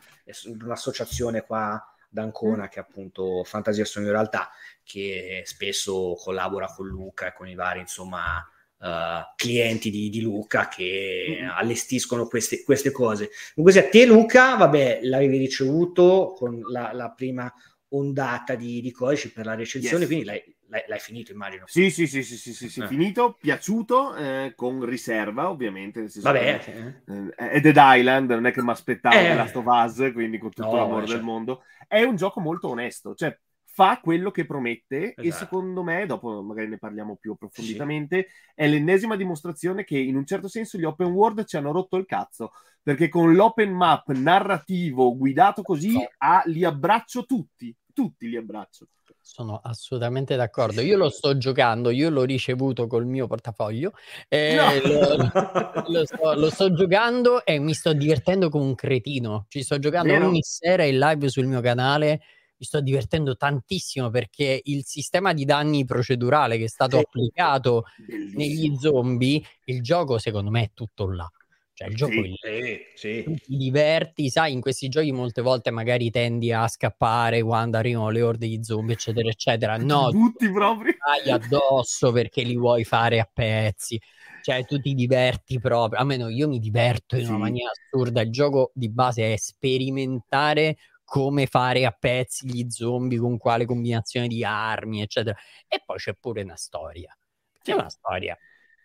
un'associazione 0.45 1.41
qua 1.41 1.83
d'Ancona 2.09 2.63
mm. 2.63 2.67
che 2.67 2.79
è 2.79 2.79
appunto 2.79 3.43
Fantasia 3.43 3.83
Sogno 3.83 4.11
Realtà 4.11 4.49
che 4.83 5.41
spesso 5.45 6.15
collabora 6.17 6.67
con 6.67 6.87
Luca 6.87 7.27
e 7.27 7.33
con 7.33 7.47
i 7.47 7.55
vari 7.55 7.81
insomma 7.81 8.47
Uh, 8.85 9.33
clienti 9.35 9.89
di, 9.89 10.11
di, 10.11 10.21
Luca 10.21 10.67
che 10.67 11.39
mm-hmm. 11.39 11.49
allestiscono 11.55 12.27
queste, 12.27 12.63
queste 12.63 12.91
cose. 12.91 13.31
Comunque, 13.55 13.79
a 13.79 13.89
te, 13.89 14.05
Luca, 14.05 14.55
vabbè, 14.57 14.99
l'avevi 15.01 15.39
ricevuto 15.39 16.35
con 16.37 16.61
la, 16.69 16.91
la 16.93 17.09
prima 17.09 17.51
ondata 17.89 18.53
di, 18.53 18.81
di, 18.81 18.91
codici 18.91 19.31
per 19.31 19.45
la 19.45 19.55
recensione, 19.55 20.03
yes. 20.03 20.05
quindi 20.05 20.25
l'hai, 20.25 20.55
l'hai, 20.67 20.83
l'hai, 20.85 20.99
finito, 20.99 21.31
immagino. 21.31 21.63
Sì, 21.65 21.89
sì, 21.89 22.05
sì, 22.05 22.21
sì, 22.21 22.37
sì, 22.37 22.53
sì, 22.53 22.69
sì 22.69 22.81
eh. 22.81 22.87
finito, 22.87 23.37
piaciuto, 23.39 24.15
eh, 24.15 24.53
con 24.55 24.85
riserva, 24.85 25.49
ovviamente. 25.49 26.07
Vabbè, 26.13 26.59
che, 26.59 27.01
eh, 27.07 27.53
è 27.53 27.59
Dead 27.61 27.77
Island, 27.77 28.29
non 28.29 28.45
è 28.45 28.51
che 28.51 28.61
mi 28.61 28.69
aspettavo 28.69 29.15
eh. 29.15 29.33
Last 29.33 29.55
of 29.55 29.65
Us, 29.65 30.11
quindi 30.13 30.37
con 30.37 30.51
tutto 30.51 30.69
no, 30.69 30.75
l'amore 30.75 31.07
cioè. 31.07 31.15
del 31.15 31.23
mondo. 31.23 31.63
È 31.87 32.03
un 32.03 32.15
gioco 32.15 32.39
molto 32.39 32.69
onesto, 32.69 33.15
cioè 33.15 33.35
fa 33.75 33.99
quello 34.01 34.31
che 34.31 34.45
promette 34.45 35.15
esatto. 35.15 35.21
e 35.21 35.31
secondo 35.33 35.83
me, 35.83 36.05
dopo 36.05 36.41
magari 36.41 36.69
ne 36.69 36.77
parliamo 36.77 37.17
più 37.17 37.33
approfonditamente, 37.33 38.27
sì. 38.29 38.51
è 38.55 38.69
l'ennesima 38.69 39.17
dimostrazione 39.17 39.83
che 39.83 39.97
in 39.97 40.15
un 40.15 40.25
certo 40.25 40.47
senso 40.47 40.77
gli 40.77 40.85
open 40.85 41.11
world 41.11 41.43
ci 41.43 41.57
hanno 41.57 41.73
rotto 41.73 41.97
il 41.97 42.05
cazzo, 42.05 42.53
perché 42.81 43.09
con 43.09 43.33
l'open 43.33 43.73
map 43.73 44.09
narrativo 44.13 45.17
guidato 45.17 45.61
così 45.61 45.91
no. 45.91 46.07
ah, 46.19 46.41
li 46.45 46.63
abbraccio 46.63 47.25
tutti, 47.25 47.75
tutti 47.93 48.29
li 48.29 48.37
abbraccio. 48.37 48.87
Sono 49.19 49.59
assolutamente 49.61 50.37
d'accordo. 50.37 50.79
Io 50.79 50.95
lo 50.95 51.09
sto 51.09 51.35
giocando, 51.35 51.89
io 51.89 52.09
l'ho 52.09 52.23
ricevuto 52.23 52.87
col 52.87 53.05
mio 53.05 53.27
portafoglio, 53.27 53.91
no. 54.29 54.87
lo, 54.87 55.83
lo, 55.87 56.05
sto, 56.05 56.33
lo, 56.33 56.49
sto, 56.49 56.73
giocando 56.73 57.43
e 57.43 57.59
mi 57.59 57.73
sto 57.73 57.91
divertendo 57.91 58.47
come 58.47 58.63
un 58.63 58.75
cretino. 58.75 59.47
Ci 59.49 59.63
sto 59.63 59.79
giocando 59.79 60.13
Vero? 60.13 60.27
ogni 60.27 60.43
sera 60.43 60.85
in 60.85 60.97
live 60.97 61.27
sul 61.27 61.47
mio 61.47 61.59
canale 61.59 62.21
mi 62.57 62.65
sto 62.65 62.81
divertendo 62.81 63.35
tantissimo 63.35 64.09
perché 64.09 64.61
il 64.63 64.85
sistema 64.85 65.33
di 65.33 65.45
danni 65.45 65.85
procedurale 65.85 66.57
che 66.57 66.65
è 66.65 66.69
stato 66.69 66.99
applicato 66.99 67.85
Bellissimo. 67.97 68.39
negli 68.39 68.75
zombie, 68.77 69.41
il 69.65 69.81
gioco 69.81 70.17
secondo 70.17 70.51
me 70.51 70.63
è 70.63 70.71
tutto 70.73 71.11
là. 71.11 71.29
Cioè, 71.77 71.89
il 71.89 71.95
gioco 71.95 72.13
sì, 72.13 72.39
è 72.41 72.87
sì, 72.95 73.23
sì. 73.27 73.41
ti 73.43 73.57
diverti, 73.57 74.29
sai, 74.29 74.53
in 74.53 74.61
questi 74.61 74.87
giochi 74.87 75.11
molte 75.11 75.41
volte 75.41 75.71
magari 75.71 76.09
tendi 76.09 76.53
a 76.53 76.69
scappare 76.69 77.43
quando 77.43 77.75
arrivano 77.75 78.09
le 78.11 78.21
orde 78.21 78.47
di 78.47 78.63
zombie, 78.63 78.93
eccetera, 78.93 79.27
eccetera. 79.27 79.75
No, 79.75 80.09
tutti 80.09 80.49
proprio. 80.49 80.93
Stai 80.97 81.33
addosso 81.33 82.13
perché 82.13 82.43
li 82.43 82.55
vuoi 82.55 82.85
fare 82.85 83.19
a 83.19 83.29
pezzi. 83.31 83.99
Cioè, 84.41 84.63
tu 84.63 84.79
ti 84.79 84.93
diverti 84.93 85.59
proprio. 85.59 85.99
Almeno 85.99 86.29
io 86.29 86.47
mi 86.47 86.59
diverto 86.59 87.17
in 87.17 87.27
una 87.27 87.39
maniera 87.39 87.71
assurda. 87.71 88.21
Il 88.21 88.31
gioco 88.31 88.71
di 88.73 88.89
base 88.89 89.33
è 89.33 89.37
sperimentare 89.37 90.77
come 91.05 91.45
fare 91.45 91.85
a 91.85 91.91
pezzi 91.91 92.47
gli 92.47 92.69
zombie, 92.69 93.19
con 93.19 93.37
quale 93.37 93.65
combinazione 93.65 94.27
di 94.27 94.43
armi, 94.43 95.01
eccetera. 95.01 95.37
E 95.67 95.81
poi 95.85 95.97
c'è 95.97 96.15
pure 96.15 96.41
una 96.41 96.57
storia. 96.57 97.15
C'è 97.61 97.73
una 97.73 97.89
storia. 97.89 98.37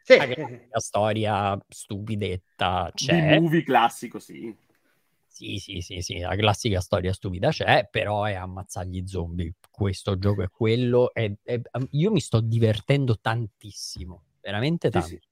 Sì. 0.03 0.15
Una 0.15 0.81
storia 0.81 1.59
stupidetta 1.69 2.91
c'è. 2.95 3.37
Un 3.37 3.43
movie 3.43 3.63
classico, 3.63 4.19
sì. 4.19 4.55
Sì, 5.27 5.57
sì, 5.59 5.81
sì, 5.81 6.01
sì, 6.03 6.19
la 6.19 6.37
classica 6.37 6.81
storia 6.81 7.13
stupida 7.13 7.51
c'è, 7.51 7.89
però 7.91 8.25
è 8.25 8.35
ammazzare 8.35 8.89
gli 8.89 9.07
zombie. 9.07 9.55
Questo 9.71 10.19
gioco 10.19 10.43
è 10.43 10.51
quello. 10.51 11.13
È, 11.15 11.33
è, 11.43 11.61
io 11.93 12.11
mi 12.11 12.21
sto 12.21 12.41
divertendo 12.41 13.19
tantissimo, 13.19 14.25
veramente 14.41 14.91
tanto. 14.91 15.09
Sì, 15.09 15.19
sì. 15.21 15.29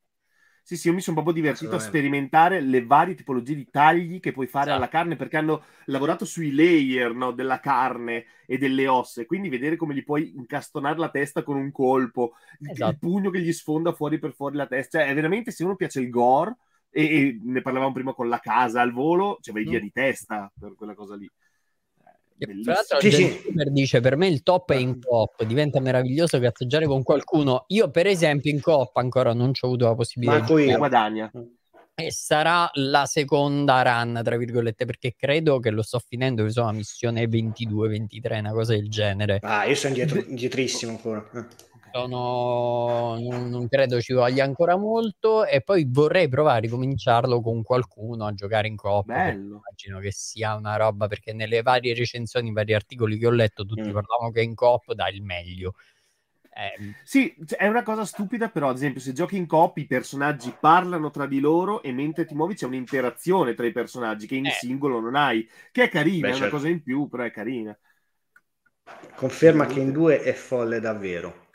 Sì, 0.69 0.77
sì, 0.77 0.89
io 0.89 0.93
mi 0.93 1.01
sono 1.01 1.23
proprio 1.23 1.35
divertito 1.35 1.77
a 1.77 1.79
sperimentare 1.79 2.61
le 2.61 2.85
varie 2.85 3.15
tipologie 3.15 3.55
di 3.55 3.71
tagli 3.71 4.21
che 4.21 4.33
puoi 4.33 4.47
fare 4.47 4.67
sì. 4.67 4.77
alla 4.77 4.89
carne 4.89 5.17
perché 5.17 5.39
hanno 5.39 5.63
lavorato 5.87 6.27
sui 6.27 6.53
layer 6.53 7.15
no, 7.15 7.31
della 7.31 7.59
carne 7.59 8.27
e 8.45 8.59
delle 8.59 8.87
ossa, 8.87 9.25
quindi 9.25 9.49
vedere 9.49 9.77
come 9.77 9.95
gli 9.95 10.05
puoi 10.05 10.35
incastonare 10.37 10.99
la 10.99 11.09
testa 11.09 11.43
con 11.43 11.57
un 11.57 11.73
colpo, 11.73 12.35
esatto. 12.61 12.91
il 12.91 12.99
pugno 12.99 13.31
che 13.31 13.41
gli 13.41 13.51
sfonda 13.51 13.95
fuori 13.95 14.19
per 14.19 14.35
fuori 14.35 14.57
la 14.57 14.67
testa, 14.67 14.99
cioè 14.99 15.09
è 15.09 15.15
veramente 15.15 15.53
se 15.53 15.65
uno 15.65 15.75
piace 15.75 16.01
il 16.01 16.11
gore 16.11 16.55
e, 16.91 17.03
e 17.03 17.41
ne 17.43 17.63
parlavamo 17.63 17.93
prima 17.93 18.13
con 18.13 18.29
la 18.29 18.39
casa 18.39 18.83
al 18.83 18.93
volo, 18.93 19.39
cioè 19.41 19.55
vai 19.55 19.65
mm. 19.65 19.71
via 19.71 19.81
di 19.81 19.91
testa 19.91 20.53
per 20.61 20.75
quella 20.75 20.93
cosa 20.93 21.17
lì. 21.17 21.27
Tra 22.39 22.73
l'altro, 22.73 23.01
sì, 23.01 23.11
sì. 23.11 23.41
dice: 23.71 24.01
Per 24.01 24.17
me 24.17 24.29
il 24.29 24.43
top 24.43 24.73
è 24.73 24.77
in 24.77 25.01
coop, 25.01 25.43
diventa 25.45 25.81
meraviglioso 25.81 26.39
cazzeggiare 26.39 26.87
con 26.87 27.03
qualcuno. 27.03 27.65
Io, 27.69 27.91
per 27.91 28.07
esempio, 28.07 28.51
in 28.51 28.61
coop 28.61 28.97
ancora 28.97 29.33
non 29.33 29.51
ho 29.51 29.67
avuto 29.67 29.87
la 29.87 29.95
possibilità 29.95 30.41
Ma 30.41 30.61
di 30.61 30.75
guadagna. 30.75 31.31
E 32.01 32.13
sarà 32.13 32.71
la 32.75 33.07
seconda 33.07 33.83
run, 33.83 34.21
tra 34.23 34.37
virgolette, 34.37 34.85
perché 34.85 35.15
credo 35.17 35.59
che 35.59 35.71
lo 35.71 35.83
sto 35.83 35.99
finendo. 35.99 36.45
Che 36.45 36.51
sono 36.51 36.69
a 36.69 36.73
missione 36.73 37.25
22-23, 37.25 38.39
una 38.39 38.53
cosa 38.53 38.75
del 38.75 38.89
genere. 38.89 39.41
Ah, 39.43 39.65
io 39.65 39.75
sono 39.75 39.95
indietro, 39.95 40.25
indietrissimo 40.25 40.93
ancora. 40.93 41.29
Eh. 41.35 41.68
Sono... 41.93 43.17
Non, 43.19 43.49
non, 43.49 43.69
credo 43.69 44.01
ci 44.01 44.13
voglia 44.13 44.45
ancora 44.45 44.77
molto 44.77 45.45
e 45.45 45.61
poi 45.61 45.87
vorrei 45.89 46.29
provare 46.29 46.59
a 46.59 46.61
ricominciarlo 46.61 47.41
con 47.41 47.63
qualcuno 47.63 48.27
a 48.27 48.33
giocare 48.33 48.69
in 48.69 48.77
coppia. 48.77 49.31
Immagino 49.31 49.99
che 50.01 50.11
sia 50.13 50.55
una 50.55 50.77
roba 50.77 51.07
perché 51.07 51.33
nelle 51.33 51.63
varie 51.63 51.95
recensioni, 51.95 52.49
i 52.49 52.53
vari 52.53 52.75
articoli 52.75 53.19
che 53.19 53.27
ho 53.27 53.31
letto, 53.31 53.65
tutti 53.65 53.89
mm. 53.89 53.93
parlavano 53.93 54.31
che 54.31 54.43
in 54.43 54.55
coop 54.55 54.93
dà 54.93 55.09
il 55.09 55.23
meglio. 55.23 55.75
Eh, 56.59 56.95
sì, 57.05 57.33
è 57.57 57.69
una 57.69 57.85
cosa 57.85 58.05
stupida, 58.05 58.49
però, 58.49 58.71
ad 58.71 58.75
esempio, 58.75 59.01
se 59.01 59.13
giochi 59.13 59.37
in 59.37 59.47
coop 59.47 59.77
i 59.77 59.87
personaggi 59.87 60.53
parlano 60.59 61.09
tra 61.11 61.27
di 61.27 61.39
loro 61.39 61.83
e 61.83 61.93
mentre 61.93 62.25
ti 62.25 62.35
muovi 62.35 62.55
c'è 62.55 62.67
un'interazione 62.67 63.55
tra 63.55 63.65
i 63.65 63.71
personaggi 63.71 64.27
che 64.27 64.35
in 64.35 64.47
eh. 64.47 64.51
singolo 64.51 64.99
non 64.99 65.15
hai, 65.15 65.49
che 65.71 65.85
è 65.85 65.89
carina, 65.89 66.27
Beh, 66.27 66.27
è 66.27 66.31
una 66.31 66.41
certo. 66.41 66.57
cosa 66.57 66.69
in 66.69 66.83
più, 66.83 67.07
però 67.07 67.23
è 67.23 67.31
carina. 67.31 67.79
Conferma 69.15 69.67
che 69.67 69.79
in 69.79 69.93
due 69.93 70.21
è 70.21 70.33
folle 70.33 70.81
davvero. 70.81 71.47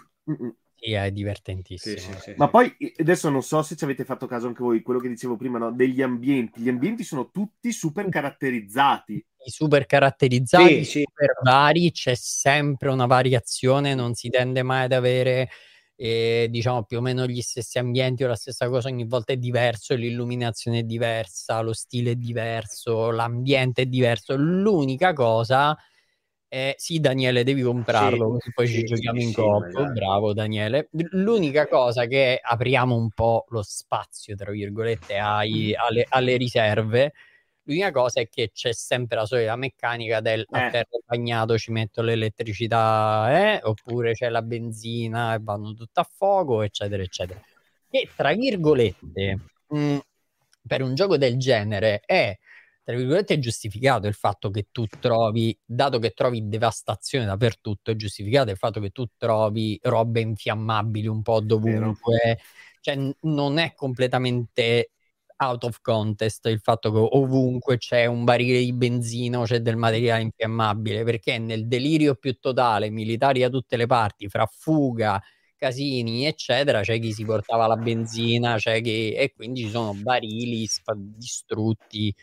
Sì, 0.75 0.91
è 0.91 1.11
divertentissimo. 1.11 1.95
Sì, 1.95 2.13
sì, 2.13 2.19
sì, 2.19 2.33
Ma 2.35 2.49
poi 2.49 2.75
adesso 2.97 3.29
non 3.29 3.41
so 3.41 3.61
se 3.61 3.75
ci 3.75 3.83
avete 3.83 4.03
fatto 4.03 4.27
caso 4.27 4.47
anche 4.47 4.61
voi, 4.61 4.81
quello 4.81 4.99
che 4.99 5.07
dicevo 5.07 5.37
prima, 5.37 5.57
no? 5.57 5.71
degli 5.71 6.01
ambienti. 6.01 6.59
Gli 6.61 6.69
ambienti 6.69 7.03
sono 7.03 7.31
tutti 7.31 7.71
super 7.71 8.09
caratterizzati. 8.09 9.25
Super 9.45 9.85
caratterizzati, 9.85 10.85
super 10.85 11.37
vari, 11.41 11.91
c'è 11.91 12.15
sempre 12.15 12.89
una 12.89 13.05
variazione, 13.05 13.93
non 13.93 14.13
si 14.13 14.29
tende 14.29 14.63
mai 14.63 14.85
ad 14.85 14.93
avere 14.93 15.49
eh, 15.95 16.47
diciamo 16.49 16.83
più 16.83 16.97
o 16.97 17.01
meno 17.01 17.25
gli 17.25 17.41
stessi 17.41 17.77
ambienti 17.77 18.23
o 18.23 18.27
la 18.27 18.35
stessa 18.35 18.67
cosa 18.67 18.87
ogni 18.89 19.05
volta 19.05 19.33
è 19.33 19.37
diverso, 19.37 19.95
l'illuminazione 19.95 20.79
è 20.79 20.83
diversa, 20.83 21.61
lo 21.61 21.73
stile 21.73 22.11
è 22.11 22.15
diverso, 22.15 23.11
l'ambiente 23.11 23.83
è 23.83 23.85
diverso. 23.85 24.35
L'unica 24.35 25.13
cosa 25.13 25.77
eh, 26.53 26.75
sì, 26.77 26.99
Daniele, 26.99 27.43
devi 27.43 27.63
comprarlo, 27.63 28.37
sì, 28.39 28.51
poi 28.53 28.67
sì, 28.67 28.73
ci 28.73 28.83
giochiamo 28.83 29.19
sì, 29.19 29.25
in 29.25 29.33
coppia. 29.33 29.85
Bravo, 29.85 30.33
Daniele. 30.33 30.87
L'unica 30.91 31.67
cosa 31.67 32.05
che 32.05 32.39
apriamo 32.39 32.95
un 32.95 33.09
po' 33.09 33.45
lo 33.49 33.63
spazio, 33.63 34.35
tra 34.35 34.51
virgolette, 34.51 35.17
ai, 35.17 35.73
alle, 35.73 36.05
alle, 36.07 36.37
riserve. 36.37 37.13
L'unica 37.63 37.89
cosa 37.89 38.21
è 38.21 38.29
che 38.29 38.51
c'è 38.53 38.71
sempre 38.71 39.15
la 39.15 39.25
solita 39.25 39.55
meccanica 39.55 40.19
del 40.19 40.41
eh. 40.41 40.45
a 40.59 40.69
terra 40.69 40.99
bagnato 41.03 41.57
ci 41.57 41.71
metto 41.71 42.03
l'elettricità, 42.03 43.55
eh? 43.55 43.59
oppure 43.63 44.11
c'è 44.11 44.29
la 44.29 44.43
benzina 44.43 45.33
e 45.33 45.39
vanno 45.41 45.73
tutto 45.73 46.01
a 46.01 46.07
fuoco, 46.07 46.61
eccetera, 46.61 47.01
eccetera. 47.01 47.41
Che 47.89 48.09
tra 48.15 48.31
virgolette, 48.31 49.39
mh, 49.69 49.79
mm, 49.79 49.97
per 50.67 50.83
un 50.83 50.93
gioco 50.93 51.17
del 51.17 51.39
genere 51.39 52.01
è 52.05 52.37
tra 52.83 52.95
virgolette, 52.95 53.35
è 53.35 53.39
giustificato 53.39 54.07
il 54.07 54.13
fatto 54.13 54.49
che 54.49 54.67
tu 54.71 54.85
trovi, 54.99 55.57
dato 55.63 55.99
che 55.99 56.11
trovi 56.11 56.47
devastazione 56.47 57.25
dappertutto, 57.25 57.91
è 57.91 57.95
giustificato 57.95 58.51
il 58.51 58.57
fatto 58.57 58.81
che 58.81 58.89
tu 58.89 59.05
trovi 59.17 59.79
robe 59.83 60.19
infiammabili 60.19 61.07
un 61.07 61.21
po' 61.21 61.39
dovunque. 61.39 62.19
Vero. 62.23 62.39
Cioè, 62.81 63.15
non 63.21 63.57
è 63.59 63.73
completamente 63.73 64.91
out 65.37 65.63
of 65.63 65.79
contest 65.81 66.45
il 66.47 66.59
fatto 66.59 66.91
che 66.91 66.97
ovunque 66.97 67.77
c'è 67.77 68.05
un 68.05 68.23
barile 68.23 68.59
di 68.59 68.73
benzina 68.73 69.39
o 69.39 69.43
c'è 69.43 69.59
del 69.59 69.77
materiale 69.77 70.23
infiammabile, 70.23 71.03
perché 71.03 71.37
nel 71.37 71.67
delirio 71.67 72.15
più 72.15 72.37
totale, 72.39 72.89
militari 72.89 73.39
da 73.39 73.49
tutte 73.49 73.77
le 73.77 73.85
parti, 73.85 74.27
fra 74.27 74.45
fuga, 74.45 75.21
casini, 75.55 76.25
eccetera, 76.25 76.81
c'è 76.81 76.99
chi 76.99 77.13
si 77.13 77.23
portava 77.23 77.67
la 77.67 77.77
benzina, 77.77 78.57
c'è 78.57 78.81
chi... 78.81 79.13
e 79.13 79.31
quindi 79.33 79.61
ci 79.61 79.69
sono 79.69 79.93
barili 79.93 80.65
sp- 80.67 80.91
distrutti 80.95 82.13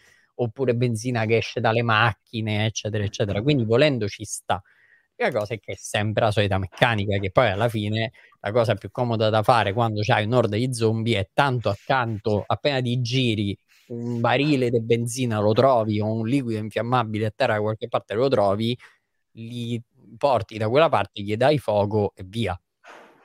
oppure 0.42 0.74
benzina 0.74 1.26
che 1.26 1.38
esce 1.38 1.60
dalle 1.60 1.82
macchine, 1.82 2.66
eccetera, 2.66 3.04
eccetera. 3.04 3.42
Quindi 3.42 3.64
volendo 3.64 4.08
ci 4.08 4.24
sta. 4.24 4.62
La 5.16 5.30
cosa 5.30 5.52
è 5.52 5.60
che 5.60 5.72
è 5.72 5.76
sempre 5.76 6.24
la 6.24 6.30
solita 6.30 6.56
meccanica, 6.56 7.18
che 7.18 7.30
poi 7.30 7.50
alla 7.50 7.68
fine 7.68 8.12
la 8.40 8.52
cosa 8.52 8.74
più 8.74 8.90
comoda 8.90 9.28
da 9.28 9.42
fare 9.42 9.74
quando 9.74 10.00
c'hai 10.02 10.24
un'orda 10.24 10.56
di 10.56 10.72
zombie 10.72 11.18
è 11.18 11.28
tanto 11.34 11.68
accanto, 11.68 12.42
appena 12.46 12.80
ti 12.80 13.02
giri, 13.02 13.54
un 13.88 14.20
barile 14.20 14.70
di 14.70 14.80
benzina 14.80 15.38
lo 15.38 15.52
trovi 15.52 16.00
o 16.00 16.10
un 16.10 16.26
liquido 16.26 16.58
infiammabile 16.58 17.26
a 17.26 17.32
terra 17.36 17.54
da 17.54 17.60
qualche 17.60 17.88
parte 17.88 18.14
lo 18.14 18.28
trovi, 18.28 18.74
li 19.32 19.82
porti 20.16 20.56
da 20.56 20.70
quella 20.70 20.88
parte, 20.88 21.20
gli 21.20 21.36
dai 21.36 21.58
fuoco 21.58 22.12
e 22.14 22.24
via. 22.26 22.58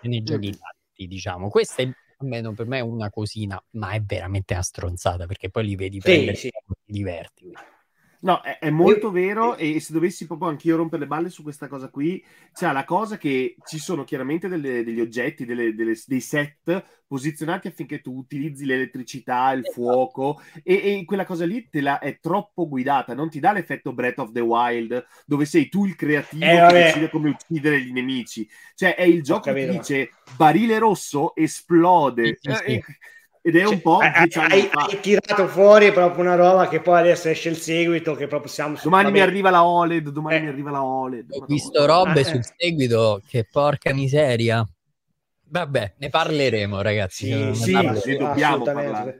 E 0.01 0.07
ne 0.09 0.21
giochi 0.21 0.49
tanti, 0.49 1.07
diciamo. 1.07 1.47
Questa 1.47 1.81
è 1.81 1.89
almeno 2.17 2.53
per 2.53 2.67
me 2.67 2.81
una 2.81 3.09
cosina, 3.09 3.61
ma 3.71 3.91
è 3.91 4.01
veramente 4.01 4.53
una 4.53 4.63
stronzata 4.63 5.25
perché 5.25 5.49
poi 5.49 5.65
li 5.65 5.75
vedi 5.75 5.99
prendere 5.99 6.35
sì, 6.35 6.49
sì. 6.49 6.49
Diverti. 6.85 7.51
No, 8.25 8.41
è, 8.41 8.57
è 8.59 8.69
molto 8.71 9.11
vero 9.11 9.55
e 9.55 9.79
se 9.79 9.93
dovessi 9.93 10.25
proprio 10.25 10.49
anch'io 10.49 10.75
rompere 10.75 11.03
le 11.03 11.07
balle 11.07 11.29
su 11.29 11.43
questa 11.43 11.67
cosa 11.67 11.89
qui, 11.89 12.23
c'è 12.53 12.71
la 12.71 12.83
cosa 12.83 13.17
che 13.17 13.55
ci 13.65 13.77
sono 13.77 14.03
chiaramente 14.03 14.47
delle, 14.47 14.83
degli 14.83 14.99
oggetti, 14.99 15.45
delle, 15.45 15.75
delle, 15.75 15.93
dei 16.07 16.21
set 16.21 16.83
posizionati 17.05 17.67
affinché 17.67 18.01
tu 18.01 18.17
utilizzi 18.17 18.65
l'elettricità, 18.65 19.51
il 19.51 19.59
esatto. 19.59 19.73
fuoco 19.73 20.41
e, 20.63 20.73
e, 20.73 21.05
quella 21.05 21.23
cosa 21.23 21.45
lì 21.45 21.69
te 21.69 21.81
la 21.81 21.99
è 21.99 22.19
troppo 22.19 22.67
guidata, 22.67 23.13
non 23.13 23.29
ti 23.29 23.39
dà 23.39 23.51
l'effetto 23.51 23.93
Breath 23.93 24.17
of 24.17 24.31
the 24.31 24.39
Wild 24.39 25.05
dove 25.23 25.45
sei 25.45 25.69
tu 25.69 25.85
il 25.85 25.95
creativo 25.95 26.45
eh, 26.45 26.67
che 26.67 26.73
decide 26.73 27.09
come 27.11 27.29
uccidere 27.29 27.79
gli 27.81 27.91
nemici. 27.91 28.49
Cioè 28.73 28.95
è 28.95 29.03
il 29.03 29.21
gioco 29.21 29.53
che 29.53 29.67
dice 29.67 30.09
barile 30.35 30.79
rosso 30.79 31.35
esplode. 31.35 32.39
Sì, 32.41 32.51
sì, 32.51 32.55
sì. 32.55 32.73
Eh, 32.73 32.83
ed 33.47 33.55
è 33.57 33.63
un 33.63 33.73
cioè, 33.73 33.81
po' 33.81 33.99
diciamo, 34.23 34.47
hai, 34.47 34.67
hai, 34.71 34.99
tirato 34.99 35.47
fuori 35.47 35.91
proprio 35.91 36.23
una 36.23 36.33
roba 36.33 36.67
che 36.67 36.81
poi 36.81 37.01
adesso 37.01 37.29
esce 37.29 37.49
il 37.49 37.57
seguito 37.57 38.15
che 38.15 38.25
proprio 38.25 38.51
siamo 38.51 38.75
domani 38.81 39.11
mi 39.11 39.19
arriva 39.19 39.51
la 39.51 39.63
OLED 39.63 40.09
domani 40.09 40.37
eh. 40.37 40.41
mi 40.41 40.47
arriva 40.47 40.71
la 40.71 40.83
OLED 40.83 41.27
ho 41.29 41.45
visto 41.45 41.85
robe 41.85 42.21
eh. 42.21 42.23
sul 42.23 42.43
seguito 42.57 43.21
che 43.27 43.47
porca 43.47 43.93
miseria 43.93 44.67
vabbè 45.43 45.93
ne 45.99 46.09
parleremo 46.09 46.81
ragazzi 46.81 47.53
sì, 47.53 47.63
sì, 47.65 47.71
parleremo. 47.71 47.99
sì 47.99 48.17
dobbiamo 48.17 48.63
parlare 48.63 49.19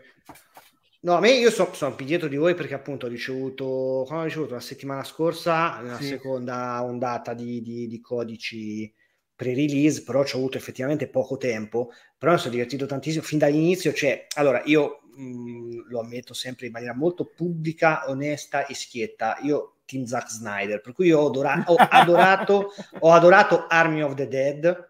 No, 1.05 1.13
a 1.13 1.19
me 1.19 1.33
io 1.33 1.51
so, 1.51 1.71
sono 1.73 1.93
più 1.93 2.03
dietro 2.03 2.27
di 2.27 2.35
voi 2.35 2.55
perché 2.55 2.73
appunto 2.73 3.05
ho 3.05 3.09
ricevuto, 3.09 4.05
quando 4.07 4.23
ho 4.23 4.27
ricevuto 4.27 4.55
la 4.55 4.59
settimana 4.59 5.03
scorsa, 5.03 5.79
la 5.83 5.97
sì. 5.97 6.05
seconda 6.05 6.81
ondata 6.81 7.35
di, 7.35 7.61
di, 7.61 7.85
di 7.85 8.01
codici 8.01 8.91
pre-release, 9.35 10.03
però 10.03 10.23
ci 10.23 10.35
ho 10.35 10.39
avuto 10.39 10.57
effettivamente 10.57 11.07
poco 11.07 11.37
tempo, 11.37 11.91
però 12.17 12.33
mi 12.33 12.37
sono 12.37 12.51
divertito 12.51 12.85
tantissimo 12.85 13.23
fin 13.23 13.37
dall'inizio, 13.37 13.93
cioè, 13.93 14.27
allora, 14.35 14.61
io 14.65 15.01
mh, 15.15 15.23
mm, 15.23 15.79
lo 15.89 15.99
ammetto 15.99 16.33
sempre 16.33 16.67
in 16.67 16.71
maniera 16.71 16.95
molto 16.95 17.25
pubblica, 17.25 18.09
onesta 18.09 18.65
e 18.65 18.73
schietta, 18.73 19.37
io 19.41 19.77
Team 19.85 20.05
Zack 20.05 20.29
Snyder, 20.29 20.81
per 20.81 20.93
cui 20.93 21.11
ho, 21.11 21.27
adora- 21.27 21.63
ho 21.67 21.75
adorato, 21.75 22.73
ho 22.99 23.11
adorato 23.11 23.67
Army 23.67 24.01
of 24.01 24.13
the 24.15 24.27
Dead, 24.27 24.89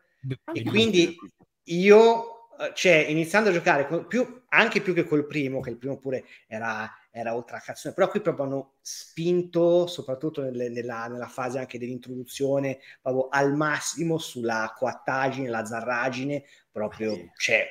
e 0.54 0.64
quindi 0.64 1.16
io 1.64 2.36
eh, 2.58 2.72
cioè, 2.74 3.06
iniziando 3.10 3.50
a 3.50 3.54
giocare 3.54 3.88
con, 3.88 4.08
più, 4.08 4.44
anche 4.50 4.82
più 4.82 4.94
che 4.94 5.04
col 5.04 5.28
primo, 5.28 5.60
che 5.60 5.72
il 5.72 5.78
primo 5.78 5.98
pure 5.98 6.26
era, 6.48 6.90
era 7.16 7.34
oltre 7.34 7.56
a 7.56 7.62
cazzone, 7.62 7.94
però 7.94 8.10
qui 8.10 8.20
proprio 8.20 8.44
hanno 8.44 8.74
spinto, 8.82 9.88
soprattutto 9.88 10.42
nelle, 10.42 10.68
nella, 10.68 11.08
nella, 11.08 11.30
fase 11.30 11.60
anche 11.60 11.80
dell'introduzione, 11.80 12.80
proprio 13.02 13.30
al 13.30 13.56
massimo 13.56 14.18
sulla 14.18 14.74
coattagine, 14.76 15.48
la 15.48 15.64
zarragine, 15.64 16.44
proprio, 16.70 17.14
ah, 17.14 17.32
cioè, 17.38 17.66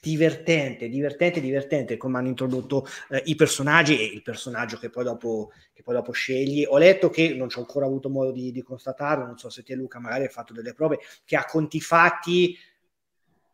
divertente, 0.00 0.88
divertente, 0.88 1.40
divertente 1.40 1.96
come 1.96 2.18
hanno 2.18 2.26
introdotto 2.26 2.84
eh, 3.10 3.22
i 3.26 3.36
personaggi 3.36 3.96
e 3.96 4.04
il 4.12 4.22
personaggio 4.22 4.76
che 4.78 4.90
poi, 4.90 5.04
dopo, 5.04 5.52
che 5.72 5.84
poi 5.84 5.94
dopo 5.94 6.10
scegli. 6.10 6.64
Ho 6.66 6.78
letto 6.78 7.10
che, 7.10 7.32
non 7.34 7.48
ci 7.48 7.58
ho 7.58 7.60
ancora 7.60 7.86
avuto 7.86 8.10
modo 8.10 8.32
di, 8.32 8.50
di 8.50 8.62
constatarlo, 8.62 9.24
non 9.24 9.38
so 9.38 9.50
se 9.50 9.62
te 9.62 9.76
Luca 9.76 10.00
magari 10.00 10.24
hai 10.24 10.30
fatto 10.30 10.52
delle 10.52 10.74
prove, 10.74 10.98
che 11.24 11.36
a 11.36 11.44
conti 11.44 11.80
fatti 11.80 12.58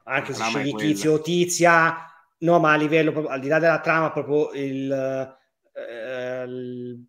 anche 0.05 0.33
se 0.33 0.43
scegli 0.45 0.75
tizio 0.75 1.13
o 1.13 1.21
tizia, 1.21 1.95
no, 2.39 2.59
ma 2.59 2.73
a 2.73 2.77
livello 2.77 3.13
proprio, 3.13 3.33
al 3.33 3.41
di 3.41 3.49
là 3.49 3.59
della 3.59 3.81
trama, 3.81 4.11
proprio 4.11 4.53
il, 4.53 4.91
eh, 5.73 6.43
il, 6.45 7.07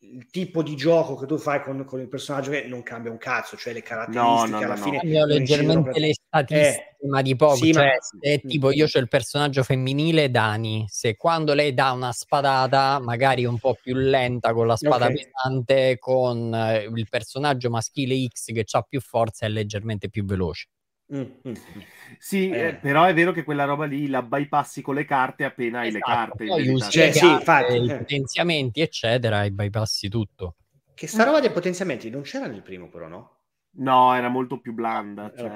il, 0.00 0.26
tipo 0.30 0.62
di 0.62 0.76
gioco 0.76 1.16
che 1.16 1.26
tu 1.26 1.36
fai 1.38 1.62
con, 1.62 1.84
con, 1.84 2.00
il 2.00 2.08
personaggio 2.08 2.50
che 2.50 2.66
non 2.66 2.82
cambia 2.82 3.10
un 3.10 3.18
cazzo, 3.18 3.56
cioè 3.56 3.72
le 3.72 3.82
caratteristiche 3.82 4.50
no, 4.50 4.58
no, 4.58 4.64
alla 4.64 4.74
no, 4.74 4.82
fine. 4.82 5.00
Io 5.02 5.24
leggermente 5.26 5.90
per... 5.90 6.00
le 6.00 6.12
statistiche, 6.14 6.96
eh, 7.00 7.08
ma 7.08 7.22
di 7.22 7.36
poco. 7.36 7.56
Sì, 7.56 7.72
cioè, 7.72 7.84
ma... 7.84 8.20
se, 8.20 8.40
tipo 8.40 8.70
io 8.70 8.86
c'ho 8.86 8.98
il 8.98 9.08
personaggio 9.08 9.62
femminile 9.62 10.30
Dani, 10.30 10.84
se 10.88 11.16
quando 11.16 11.54
lei 11.54 11.74
dà 11.74 11.92
una 11.92 12.12
spadata, 12.12 12.98
magari 13.00 13.44
un 13.44 13.58
po' 13.58 13.76
più 13.80 13.94
lenta 13.94 14.52
con 14.52 14.66
la 14.66 14.76
spada 14.76 15.06
okay. 15.06 15.16
pesante, 15.16 15.98
con 15.98 16.54
eh, 16.54 16.84
il 16.84 17.06
personaggio 17.08 17.70
maschile 17.70 18.26
X 18.28 18.52
che 18.52 18.64
ha 18.70 18.82
più 18.82 19.00
forza 19.00 19.46
è 19.46 19.48
leggermente 19.48 20.08
più 20.08 20.24
veloce. 20.24 20.68
Mm, 21.14 21.20
mm, 21.20 21.26
mm. 21.48 21.80
Sì, 22.18 22.50
eh. 22.50 22.66
Eh, 22.66 22.74
però 22.74 23.04
è 23.04 23.14
vero 23.14 23.32
che 23.32 23.42
quella 23.42 23.64
roba 23.64 23.86
lì 23.86 24.08
la 24.08 24.22
bypassi 24.22 24.82
con 24.82 24.94
le 24.94 25.04
carte 25.04 25.44
appena 25.44 25.80
hai 25.80 25.88
esatto. 25.88 26.06
le 26.06 26.14
carte. 26.14 26.46
Poi 26.46 26.80
cioè, 26.90 27.12
sì, 27.12 27.26
infatti, 27.26 27.76
i 27.76 27.86
potenziamenti, 27.86 28.80
eccetera, 28.80 29.44
e 29.44 29.50
bypassi 29.50 30.08
tutto. 30.08 30.56
Che 30.94 31.06
sta 31.06 31.24
roba 31.24 31.40
dei 31.40 31.50
potenziamenti 31.50 32.10
non 32.10 32.22
c'era 32.22 32.46
nel 32.46 32.62
primo, 32.62 32.88
però, 32.88 33.08
no? 33.08 33.36
No, 33.78 34.14
era 34.14 34.28
molto 34.28 34.60
più 34.60 34.72
blanda. 34.74 35.32
Cioè... 35.34 35.50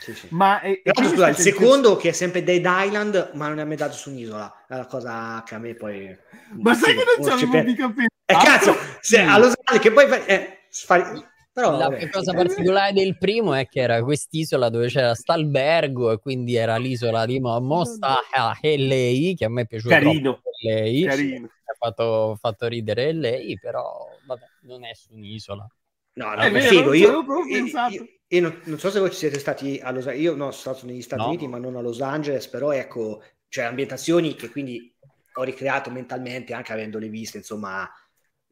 Sì, 0.00 0.14
sì. 0.14 0.26
Ma 0.30 0.60
è, 0.60 0.80
però, 0.82 1.08
scusa, 1.08 1.28
il 1.28 1.36
secondo 1.36 1.96
che 1.96 2.08
è 2.08 2.12
sempre 2.12 2.42
Dead 2.42 2.64
Island, 2.66 3.30
ma 3.34 3.48
non 3.48 3.58
è 3.58 3.62
ambientato 3.62 3.92
su 3.92 4.10
un'isola. 4.10 4.64
È 4.66 4.74
la 4.74 4.86
cosa 4.86 5.42
che 5.46 5.54
a 5.54 5.58
me 5.58 5.74
poi. 5.74 6.14
Ma 6.60 6.74
sai 6.74 6.96
che 6.96 7.04
non 7.16 7.28
c'avevo 7.28 7.52
per... 7.52 7.64
mica 7.64 7.86
pensato? 7.86 8.10
Eh, 8.24 8.34
cazzo, 8.34 8.74
se, 9.00 9.20
a 9.20 9.38
Los 9.38 9.54
Angeles, 9.64 9.80
che 9.80 9.92
poi 9.92 10.24
eh, 10.26 10.58
fai, 10.70 11.24
però, 11.52 11.72
la 11.72 11.88
vabbè. 11.88 12.08
cosa 12.08 12.32
particolare 12.32 12.92
del 12.94 13.18
primo 13.18 13.52
è 13.52 13.66
che 13.68 13.80
era 13.80 14.02
quest'isola 14.02 14.70
dove 14.70 14.88
c'era 14.88 15.14
st'albergo 15.14 16.12
e 16.12 16.18
quindi 16.18 16.54
era 16.54 16.76
l'isola 16.76 17.26
di 17.26 17.40
Momo 17.40 17.84
sta 17.84 18.20
a 18.30 18.56
lei 18.62 19.34
che 19.34 19.44
a 19.44 19.50
me 19.50 19.62
è 19.62 19.66
piaciuto 19.66 19.94
carino 19.94 20.40
lei 20.62 21.04
carino. 21.04 21.46
ha 21.46 21.74
fatto, 21.78 22.36
fatto, 22.40 22.68
ridere 22.68 23.12
lei 23.12 23.58
però 23.58 24.08
vabbè 24.26 24.46
non 24.62 24.84
è 24.84 24.94
su 24.94 25.12
un'isola 25.12 25.66
no 26.14 26.34
no 26.34 26.40
è 26.40 26.50
vero, 26.50 26.68
figo 26.68 26.92
io, 26.94 27.22
io, 27.22 27.66
io, 27.90 28.06
io 28.28 28.40
non, 28.40 28.60
non, 28.64 28.78
so 28.78 28.90
se 28.90 28.98
voi 28.98 29.10
ci 29.10 29.16
siete 29.16 29.38
stati 29.38 29.78
a 29.82 29.90
Los 29.90 30.06
Angeles 30.06 30.24
io 30.24 30.34
no 30.34 30.52
sono 30.52 30.74
stato 30.74 30.86
negli 30.90 31.02
Stati 31.02 31.20
no. 31.20 31.28
Uniti 31.28 31.48
ma 31.48 31.58
non 31.58 31.76
a 31.76 31.82
Los 31.82 32.00
Angeles 32.00 32.48
però 32.48 32.72
ecco 32.72 33.22
cioè 33.48 33.64
ambientazioni 33.64 34.34
che 34.34 34.48
quindi 34.48 34.90
ho 35.34 35.42
ricreato 35.42 35.90
mentalmente 35.90 36.54
anche 36.54 36.72
avendole 36.72 37.08
viste 37.08 37.36
insomma 37.36 37.86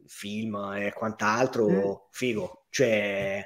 film 0.07 0.55
e 0.77 0.93
quant'altro 0.93 1.69
mm. 1.69 1.93
figo 2.11 2.61
cioè, 2.71 3.45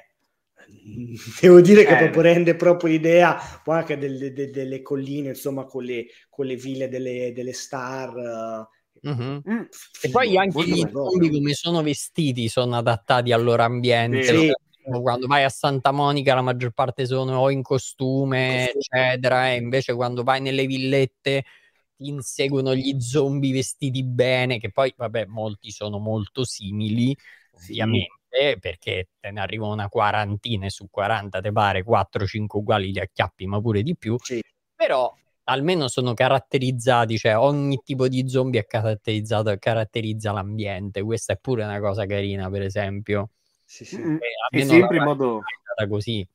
devo 1.41 1.61
dire 1.61 1.83
che 1.83 1.93
eh. 1.93 1.97
proprio 1.97 2.21
rende 2.21 2.55
proprio 2.55 2.91
l'idea 2.91 3.37
poi 3.63 3.79
anche 3.79 3.97
delle, 3.97 4.31
delle, 4.31 4.51
delle 4.51 4.81
colline, 4.81 5.29
insomma, 5.29 5.65
con 5.65 5.83
le, 5.83 6.05
con 6.29 6.45
le 6.45 6.55
ville 6.55 6.87
delle, 6.87 7.33
delle 7.33 7.53
star. 7.53 8.67
Mm-hmm. 9.07 9.37
Mm, 9.49 9.61
e 10.01 10.09
poi 10.09 10.37
anche 10.37 10.63
gli 10.63 10.83
zombie 10.91 11.29
come 11.29 11.53
sono 11.53 11.83
vestiti 11.83 12.47
sono 12.47 12.77
adattati 12.77 13.31
al 13.31 13.43
loro 13.43 13.63
ambiente. 13.63 14.23
Sì. 14.23 14.51
Quando 14.85 15.25
vai 15.25 15.43
a 15.43 15.49
Santa 15.49 15.91
Monica 15.91 16.35
la 16.35 16.43
maggior 16.43 16.69
parte 16.69 17.07
sono 17.07 17.39
o 17.39 17.49
in 17.49 17.63
costume, 17.63 18.71
eccetera, 18.71 19.49
e 19.49 19.55
invece 19.55 19.95
quando 19.95 20.21
vai 20.21 20.41
nelle 20.41 20.67
villette 20.67 21.43
ti 21.95 22.07
inseguono 22.09 22.75
gli 22.75 22.99
zombie 22.99 23.53
vestiti 23.53 24.03
bene, 24.03 24.59
che 24.59 24.71
poi, 24.71 24.93
vabbè, 24.95 25.25
molti 25.25 25.71
sono 25.71 25.97
molto 25.97 26.43
simili, 26.43 27.15
ovviamente 27.51 28.57
perché 28.59 29.09
te 29.19 29.31
ne 29.31 29.39
arriva 29.39 29.67
una 29.67 29.87
quarantina 29.87 30.65
e 30.65 30.69
su 30.69 30.87
40 30.89 31.39
te 31.39 31.51
pare 31.51 31.83
4-5 31.83 32.59
uguali 32.59 32.91
li 32.91 32.99
acchiappi, 32.99 33.45
ma 33.45 33.61
pure 33.61 33.81
di 33.81 33.95
più. 33.95 34.17
Sì. 34.21 34.41
Però 34.75 35.13
almeno 35.45 35.87
sono 35.87 36.13
caratterizzati, 36.13 37.17
cioè 37.17 37.37
ogni 37.37 37.81
tipo 37.83 38.07
di 38.07 38.27
zombie 38.27 38.61
è 38.61 38.65
caratterizzato 38.65 39.49
e 39.51 39.59
caratterizza 39.59 40.31
l'ambiente. 40.31 41.01
Questa 41.01 41.33
è 41.33 41.37
pure 41.37 41.63
una 41.63 41.79
cosa 41.79 42.05
carina, 42.05 42.49
per 42.49 42.63
esempio. 42.63 43.29
Sì, 43.63 43.85
sì. 43.85 43.99
Mm, 43.99 44.17
è 44.49 44.63
sempre 44.63 44.97
in 44.97 45.03
modo 45.03 45.41
così. 45.87 46.27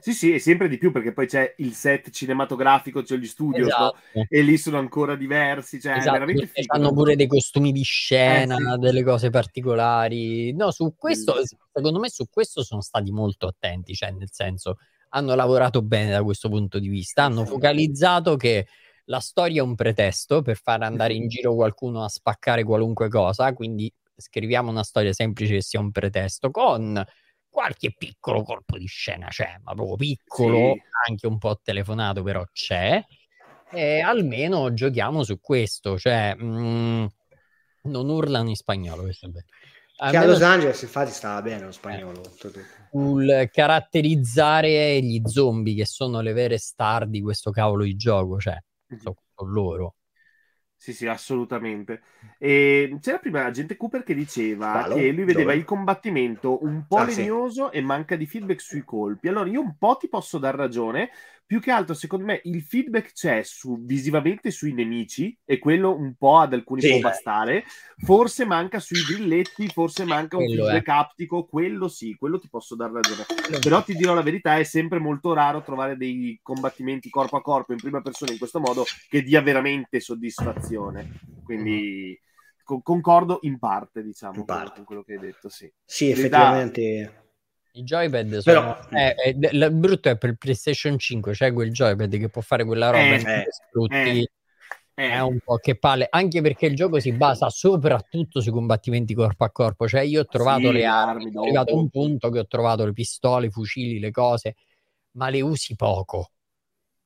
Sì, 0.00 0.12
sì, 0.12 0.34
e 0.34 0.38
sempre 0.38 0.68
di 0.68 0.78
più 0.78 0.92
perché 0.92 1.12
poi 1.12 1.26
c'è 1.26 1.54
il 1.58 1.72
set 1.72 2.10
cinematografico, 2.10 3.02
c'è 3.02 3.16
gli 3.16 3.26
studios 3.26 3.68
esatto. 3.68 3.96
no? 4.14 4.26
e 4.28 4.42
lì 4.42 4.56
sono 4.56 4.78
ancora 4.78 5.16
diversi. 5.16 5.80
Cioè, 5.80 5.96
esatto. 5.96 6.12
veramente 6.12 6.46
figo. 6.46 6.74
Hanno 6.74 6.92
pure 6.92 7.16
dei 7.16 7.26
costumi 7.26 7.72
di 7.72 7.82
scena, 7.82 8.56
eh, 8.56 8.72
sì. 8.72 8.78
delle 8.78 9.02
cose 9.02 9.30
particolari. 9.30 10.52
No, 10.54 10.70
su 10.70 10.94
questo, 10.96 11.34
secondo 11.72 11.98
me, 11.98 12.08
su 12.08 12.26
questo 12.30 12.62
sono 12.62 12.80
stati 12.80 13.10
molto 13.10 13.46
attenti, 13.46 13.94
cioè, 13.94 14.10
nel 14.10 14.30
senso, 14.30 14.76
hanno 15.10 15.34
lavorato 15.34 15.82
bene 15.82 16.10
da 16.10 16.22
questo 16.22 16.48
punto 16.48 16.78
di 16.78 16.88
vista. 16.88 17.24
Hanno 17.24 17.44
focalizzato 17.44 18.36
che 18.36 18.66
la 19.04 19.20
storia 19.20 19.62
è 19.62 19.64
un 19.64 19.74
pretesto 19.74 20.40
per 20.42 20.56
far 20.56 20.82
andare 20.82 21.14
in 21.14 21.28
giro 21.28 21.54
qualcuno 21.54 22.04
a 22.04 22.08
spaccare 22.08 22.64
qualunque 22.64 23.08
cosa, 23.08 23.52
quindi 23.52 23.92
scriviamo 24.16 24.70
una 24.70 24.84
storia 24.84 25.12
semplice 25.12 25.54
che 25.54 25.62
sia 25.62 25.80
un 25.80 25.90
pretesto 25.90 26.50
con 26.50 27.02
qualche 27.50 27.94
piccolo 27.96 28.42
colpo 28.42 28.78
di 28.78 28.86
scena 28.86 29.26
c'è, 29.28 29.58
ma 29.62 29.74
proprio 29.74 29.96
piccolo, 29.96 30.74
sì. 30.74 30.82
anche 31.08 31.26
un 31.26 31.38
po' 31.38 31.60
telefonato, 31.62 32.22
però 32.22 32.44
c'è. 32.52 33.02
E 33.72 34.00
almeno 34.00 34.72
giochiamo 34.72 35.22
su 35.22 35.38
questo, 35.40 35.98
cioè 35.98 36.34
mh, 36.34 36.44
mm, 36.44 37.06
non 37.82 38.08
urlano 38.08 38.48
in 38.48 38.56
spagnolo, 38.56 39.02
questo 39.02 39.26
è 39.26 39.28
bello. 39.28 39.46
Che 40.10 40.16
a 40.16 40.24
Los 40.24 40.40
Angeles 40.40 40.80
infatti 40.80 41.10
stava 41.10 41.42
bene 41.42 41.64
lo 41.66 41.72
spagnolo. 41.72 42.22
Eh, 42.22 42.64
sul 42.90 43.50
caratterizzare 43.52 44.98
gli 45.02 45.20
zombie 45.26 45.74
che 45.74 45.84
sono 45.84 46.22
le 46.22 46.32
vere 46.32 46.56
star 46.56 47.06
di 47.06 47.20
questo 47.20 47.50
cavolo 47.50 47.84
di 47.84 47.94
gioco, 47.96 48.38
cioè, 48.38 48.58
sono 48.98 49.16
loro. 49.52 49.96
Sì, 50.80 50.94
sì, 50.94 51.06
assolutamente. 51.06 52.00
E 52.38 52.96
c'era 53.02 53.18
prima 53.18 53.42
l'agente 53.42 53.76
Cooper 53.76 54.02
che 54.02 54.14
diceva 54.14 54.72
Valo, 54.72 54.94
che 54.94 55.10
lui 55.10 55.24
vedeva 55.24 55.50
dove? 55.50 55.56
il 55.56 55.66
combattimento 55.66 56.64
un 56.64 56.86
po' 56.88 56.96
ah, 56.96 57.04
legnoso 57.04 57.68
sì. 57.70 57.76
e 57.76 57.80
manca 57.82 58.16
di 58.16 58.24
feedback 58.24 58.62
sui 58.62 58.82
colpi. 58.82 59.28
Allora 59.28 59.50
io 59.50 59.60
un 59.60 59.76
po' 59.76 59.98
ti 60.00 60.08
posso 60.08 60.38
dar 60.38 60.54
ragione, 60.54 61.10
più 61.50 61.58
che 61.58 61.72
altro, 61.72 61.94
secondo 61.94 62.26
me, 62.26 62.40
il 62.44 62.62
feedback 62.62 63.12
c'è 63.12 63.42
su, 63.42 63.84
visivamente 63.84 64.52
sui 64.52 64.72
nemici 64.72 65.36
e 65.44 65.58
quello 65.58 65.96
un 65.96 66.14
po' 66.14 66.38
ad 66.38 66.52
alcuni 66.52 66.80
sì. 66.80 66.90
può 66.90 67.00
bastare. 67.00 67.64
Forse 67.96 68.44
manca 68.44 68.78
sui 68.78 69.00
grilletti, 69.02 69.66
forse 69.66 70.04
manca 70.04 70.36
un 70.36 70.44
quello 70.44 70.66
feedback 70.66 70.86
è. 70.86 70.92
aptico, 70.92 71.46
quello 71.46 71.88
sì, 71.88 72.14
quello 72.14 72.38
ti 72.38 72.48
posso 72.48 72.76
dar 72.76 72.92
ragione. 72.92 73.24
Però 73.58 73.82
ti 73.82 73.96
dirò 73.96 74.14
la 74.14 74.22
verità, 74.22 74.58
è 74.58 74.62
sempre 74.62 75.00
molto 75.00 75.32
raro 75.32 75.60
trovare 75.62 75.96
dei 75.96 76.38
combattimenti 76.40 77.10
corpo 77.10 77.38
a 77.38 77.42
corpo 77.42 77.72
in 77.72 77.80
prima 77.80 78.00
persona 78.00 78.30
in 78.30 78.38
questo 78.38 78.60
modo 78.60 78.84
che 79.08 79.20
dia 79.24 79.42
veramente 79.42 79.98
soddisfazione. 79.98 81.18
Quindi 81.42 82.16
concordo 82.62 83.40
in 83.42 83.58
parte, 83.58 84.04
diciamo, 84.04 84.38
in 84.38 84.44
parte. 84.44 84.74
con 84.76 84.84
quello 84.84 85.02
che 85.02 85.14
hai 85.14 85.18
detto, 85.18 85.48
sì. 85.48 85.68
Sì, 85.84 86.10
effettivamente... 86.10 87.10
Da 87.12 87.19
i 87.72 87.82
joypad 87.82 88.38
sono... 88.38 88.78
Però... 88.88 88.98
Eh, 88.98 89.14
eh, 89.16 89.48
il 89.52 89.70
brutto 89.72 90.08
è 90.08 90.16
per 90.16 90.30
il 90.30 90.38
PlayStation 90.38 90.98
5, 90.98 91.32
c'è 91.32 91.52
quel 91.52 91.70
joypad 91.70 92.16
che 92.16 92.28
può 92.28 92.40
fare 92.40 92.64
quella 92.64 92.90
roba 92.90 93.02
eh, 93.02 93.40
eh, 93.40 93.46
sfrutti. 93.48 94.30
Eh, 94.94 95.10
è 95.10 95.20
un 95.20 95.38
po' 95.42 95.56
che 95.56 95.78
palle, 95.78 96.08
anche 96.10 96.42
perché 96.42 96.66
il 96.66 96.74
gioco 96.74 97.00
si 97.00 97.12
basa 97.12 97.48
soprattutto 97.48 98.40
sui 98.40 98.52
combattimenti 98.52 99.14
corpo 99.14 99.44
a 99.44 99.50
corpo. 99.50 99.88
Cioè, 99.88 100.02
io 100.02 100.20
ho 100.20 100.26
trovato 100.26 100.66
sì, 100.66 100.72
le 100.72 100.84
armi, 100.84 101.34
ho 101.34 101.42
arrivato 101.42 101.72
a 101.72 101.76
un 101.76 101.88
punto 101.88 102.28
che 102.28 102.40
ho 102.40 102.46
trovato 102.46 102.84
le 102.84 102.92
pistole, 102.92 103.46
i 103.46 103.50
fucili, 103.50 103.98
le 103.98 104.10
cose, 104.10 104.56
ma 105.12 105.30
le 105.30 105.40
usi 105.40 105.74
poco. 105.74 106.32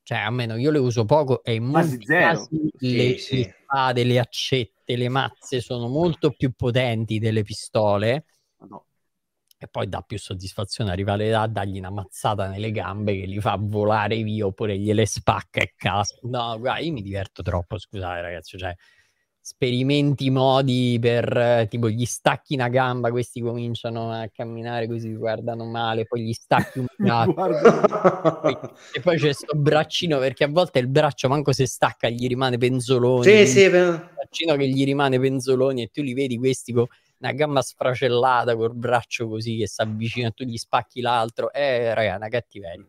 Cioè, 0.03 0.19
almeno 0.19 0.57
io 0.57 0.71
le 0.71 0.79
uso 0.79 1.05
poco 1.05 1.43
e 1.45 1.55
in 1.55 1.65
molti 1.65 2.05
casi 2.05 2.69
le, 2.79 3.17
sì, 3.17 3.37
le 3.37 3.57
spade, 3.63 4.05
le 4.05 4.19
accette, 4.19 4.97
le 4.97 5.09
mazze 5.09 5.61
sono 5.61 5.87
molto 5.87 6.33
più 6.33 6.53
potenti 6.53 7.19
delle 7.19 7.43
pistole. 7.43 8.25
No 8.69 8.87
e 9.65 9.69
poi 9.69 9.89
dà 9.89 10.03
più 10.03 10.19
soddisfazione 10.19 10.91
arrivare 10.91 11.31
là 11.31 11.43
a 11.43 11.49
dargli 11.49 11.79
una 11.79 11.91
mazzata 11.91 12.49
nelle 12.49 12.71
gambe 12.71 13.19
che 13.19 13.25
li 13.25 13.41
fa 13.41 13.57
volare 13.59 14.23
via 14.23 14.45
oppure 14.45 14.77
gliele 14.79 15.07
spacca 15.07 15.61
e 15.61 15.73
casca. 15.75 16.19
No, 16.23 16.59
guarda, 16.59 16.81
io 16.81 16.93
mi 16.93 17.01
diverto 17.01 17.43
troppo, 17.43 17.79
scusate 17.79 18.21
ragazzi, 18.21 18.59
cioè 18.59 18.75
sperimenti 19.41 20.31
modi 20.31 20.99
per 21.01 21.67
tipo 21.71 21.89
gli 21.89 22.05
stacchi 22.05 22.55
una 22.55 22.69
gamba, 22.69 23.11
questi 23.11 23.41
cominciano 23.41 24.11
a 24.11 24.29
camminare 24.31 24.87
così, 24.87 25.15
guardano 25.15 25.65
male, 25.65 26.05
poi 26.05 26.23
gli 26.23 26.33
stacchi 26.33 26.79
un 26.79 26.87
braccio 26.97 27.35
e 28.93 29.01
poi 29.01 29.19
c'è 29.19 29.33
sto 29.33 29.57
braccino 29.57 30.19
perché 30.19 30.45
a 30.45 30.49
volte 30.49 30.79
il 30.79 30.89
braccio 30.89 31.29
manco 31.29 31.53
se 31.53 31.67
stacca 31.67 32.09
gli 32.11 32.27
rimane 32.27 32.59
penzoloni. 32.59 33.25
Sì, 33.25 33.47
sì, 33.47 33.61
il 33.63 34.11
braccino 34.15 34.57
che 34.57 34.69
gli 34.69 34.85
rimane 34.85 35.19
penzoloni 35.19 35.83
e 35.83 35.89
tu 35.89 36.03
li 36.03 36.13
vedi 36.13 36.37
questi 36.37 36.73
con 36.73 36.87
una 37.19 37.33
gamba 37.33 37.63
sfracellata 37.63 38.57
col 38.57 38.75
braccio 38.75 39.29
così 39.29 39.59
che 39.59 39.67
si 39.67 39.81
avvicina 39.81 40.31
tu 40.31 40.45
gli 40.45 40.57
spacchi 40.57 41.01
l'altro. 41.01 41.53
Eh, 41.53 41.95
raga, 41.95 42.17
una 42.17 42.29
cattiveria. 42.29 42.87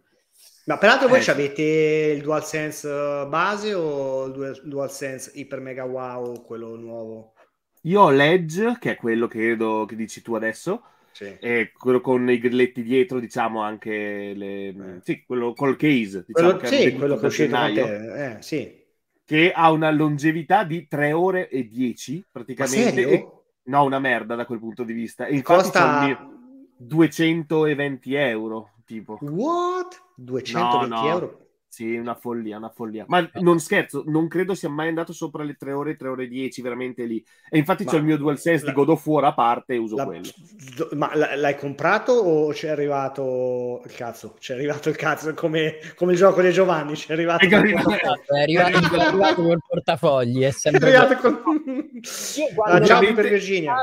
Ma 0.65 0.77
peraltro 0.79 1.07
voi 1.07 1.23
eh. 1.23 1.29
avete 1.29 2.13
il 2.15 2.23
DualSense 2.23 2.89
base 3.27 3.73
o 3.75 4.25
il 4.25 4.61
DualSense 4.63 5.31
Hyper 5.35 5.59
Mega 5.59 5.83
Wow, 5.85 6.43
quello 6.43 6.75
nuovo? 6.75 7.33
Io 7.81 8.01
ho 8.01 8.09
l'Edge, 8.09 8.77
che 8.79 8.91
è 8.91 8.95
quello 8.95 9.27
che 9.27 9.37
credo 9.37 9.85
che 9.85 9.95
dici 9.95 10.23
tu 10.23 10.33
adesso, 10.33 10.81
sì. 11.11 11.37
e 11.39 11.71
quello 11.71 12.01
con 12.01 12.27
i 12.31 12.39
grilletti 12.39 12.81
dietro, 12.81 13.19
diciamo 13.19 13.61
anche 13.61 14.33
le... 14.35 14.67
eh. 14.69 14.99
sì, 15.03 15.23
quello 15.23 15.53
col 15.53 15.75
case, 15.75 16.25
diciamo 16.25 16.57
quello, 16.57 16.65
sì, 16.65 16.93
quello 16.93 17.17
che 17.17 17.25
uscito 17.27 17.55
con 17.55 17.73
te, 17.73 18.25
eh, 18.25 18.41
sì. 18.41 18.85
che 19.23 19.51
ha 19.51 19.69
una 19.69 19.91
longevità 19.91 20.63
di 20.63 20.87
3 20.87 21.11
ore 21.11 21.47
e 21.47 21.67
10 21.67 22.25
praticamente. 22.31 23.07
E 23.07 23.29
No, 23.65 23.83
una 23.83 23.99
merda 23.99 24.35
da 24.35 24.45
quel 24.45 24.59
punto 24.59 24.83
di 24.83 24.93
vista. 24.93 25.25
E 25.25 25.35
infatti 25.35 25.61
Costa 25.63 26.29
220 26.77 28.13
euro, 28.13 28.71
tipo. 28.85 29.17
What? 29.21 30.01
220 30.15 30.89
no, 30.89 31.01
no. 31.01 31.07
euro? 31.07 31.39
Sì, 31.75 31.97
una 31.97 32.15
follia, 32.15 32.55
una 32.55 32.69
follia. 32.69 33.03
Ma 33.09 33.29
non 33.41 33.59
scherzo, 33.59 34.03
non 34.05 34.29
credo 34.29 34.55
sia 34.55 34.69
mai 34.69 34.87
andato 34.87 35.11
sopra 35.11 35.43
le 35.43 35.55
3 35.55 35.73
ore, 35.73 35.97
3 35.97 36.07
ore 36.07 36.23
e 36.23 36.27
10, 36.29 36.61
veramente 36.61 37.03
lì. 37.03 37.21
E 37.49 37.57
infatti 37.57 37.83
ma 37.83 37.91
c'è 37.91 37.97
il 37.97 38.05
mio 38.05 38.15
DualSense 38.15 38.63
la, 38.63 38.71
di 38.71 38.77
God 38.77 38.89
of 38.91 39.05
War 39.05 39.25
a 39.25 39.33
parte 39.33 39.73
e 39.73 39.77
uso 39.77 39.97
la, 39.97 40.05
quello. 40.05 40.29
Ma 40.93 41.13
l'hai 41.13 41.57
comprato 41.57 42.13
o 42.13 42.47
c'è 42.53 42.69
arrivato 42.69 43.81
il 43.83 43.93
cazzo? 43.93 44.35
C'è 44.39 44.53
arrivato 44.53 44.87
il 44.87 44.95
cazzo 44.95 45.33
come, 45.33 45.75
come 45.97 46.13
il 46.13 46.17
gioco 46.17 46.41
di 46.41 46.51
Giovanni, 46.53 46.93
c'è 46.93 47.11
arrivato, 47.11 47.43
è 47.43 47.53
arrivato, 47.53 47.91
è 47.91 48.41
arrivato, 48.41 48.95
è 48.95 48.99
arrivato 48.99 49.43
col 49.43 49.59
portafogli, 49.67 50.43
è 50.43 50.51
sempre... 50.51 50.91
È 50.91 50.95
arrivato 50.95 51.41
con... 51.41 51.74
Io 51.95 52.53
quando, 52.53 52.85
ciao 52.85 53.13
per 53.13 53.29
Virginia. 53.29 53.75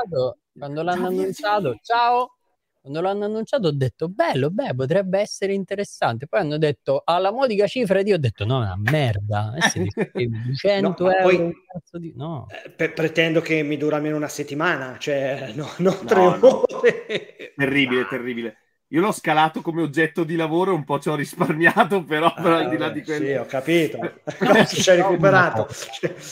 Quando 0.55 0.83
l'hanno 0.83 1.07
annunciato, 1.07 1.79
ciao, 1.81 2.35
quando 2.79 3.01
l'hanno 3.01 3.25
annunciato 3.25 3.69
ho 3.69 3.71
detto 3.71 4.07
bello, 4.07 4.51
beh, 4.51 4.75
potrebbe 4.75 5.19
essere 5.19 5.53
interessante. 5.53 6.27
Poi 6.27 6.41
hanno 6.41 6.57
detto 6.57 7.01
alla 7.03 7.31
modica 7.31 7.65
cifra 7.65 8.01
io 8.01 8.15
ho 8.15 8.19
detto 8.19 8.45
no, 8.45 8.61
è 8.61 8.65
una 8.65 8.77
merda. 8.77 9.53
Eh, 9.55 9.89
200 10.27 11.03
no, 11.03 11.11
euro. 11.11 11.23
Poi, 11.23 11.99
di... 11.99 12.13
no. 12.15 12.45
Eh, 12.49 12.91
pretendo 12.91 13.41
che 13.41 13.63
mi 13.63 13.77
dura 13.77 13.95
almeno 13.95 14.15
una 14.15 14.27
settimana, 14.27 14.97
cioè 14.99 15.53
no, 15.55 15.69
non 15.77 16.05
tre 16.05 16.19
no, 16.19 16.63
ore. 16.67 17.53
Terribile, 17.55 18.05
terribile. 18.07 18.57
Io 18.93 19.01
l'ho 19.01 19.11
scalato 19.11 19.61
come 19.61 19.81
oggetto 19.81 20.23
di 20.23 20.35
lavoro, 20.35 20.75
un 20.75 20.83
po' 20.83 20.99
ci 20.99 21.09
ho 21.09 21.15
risparmiato, 21.15 22.03
però, 22.03 22.31
però 22.31 22.57
al 22.57 22.69
di 22.69 22.77
là 22.77 22.89
di 22.89 23.01
quello... 23.01 23.25
Sì, 23.25 23.33
ho 23.33 23.45
capito. 23.45 23.97
ci 24.67 24.89
hai 24.91 24.97
recuperato 24.97 25.67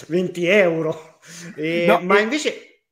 20 0.07 0.45
euro. 0.45 1.19
E, 1.55 1.99
ma 2.03 2.19
invece... 2.19 2.83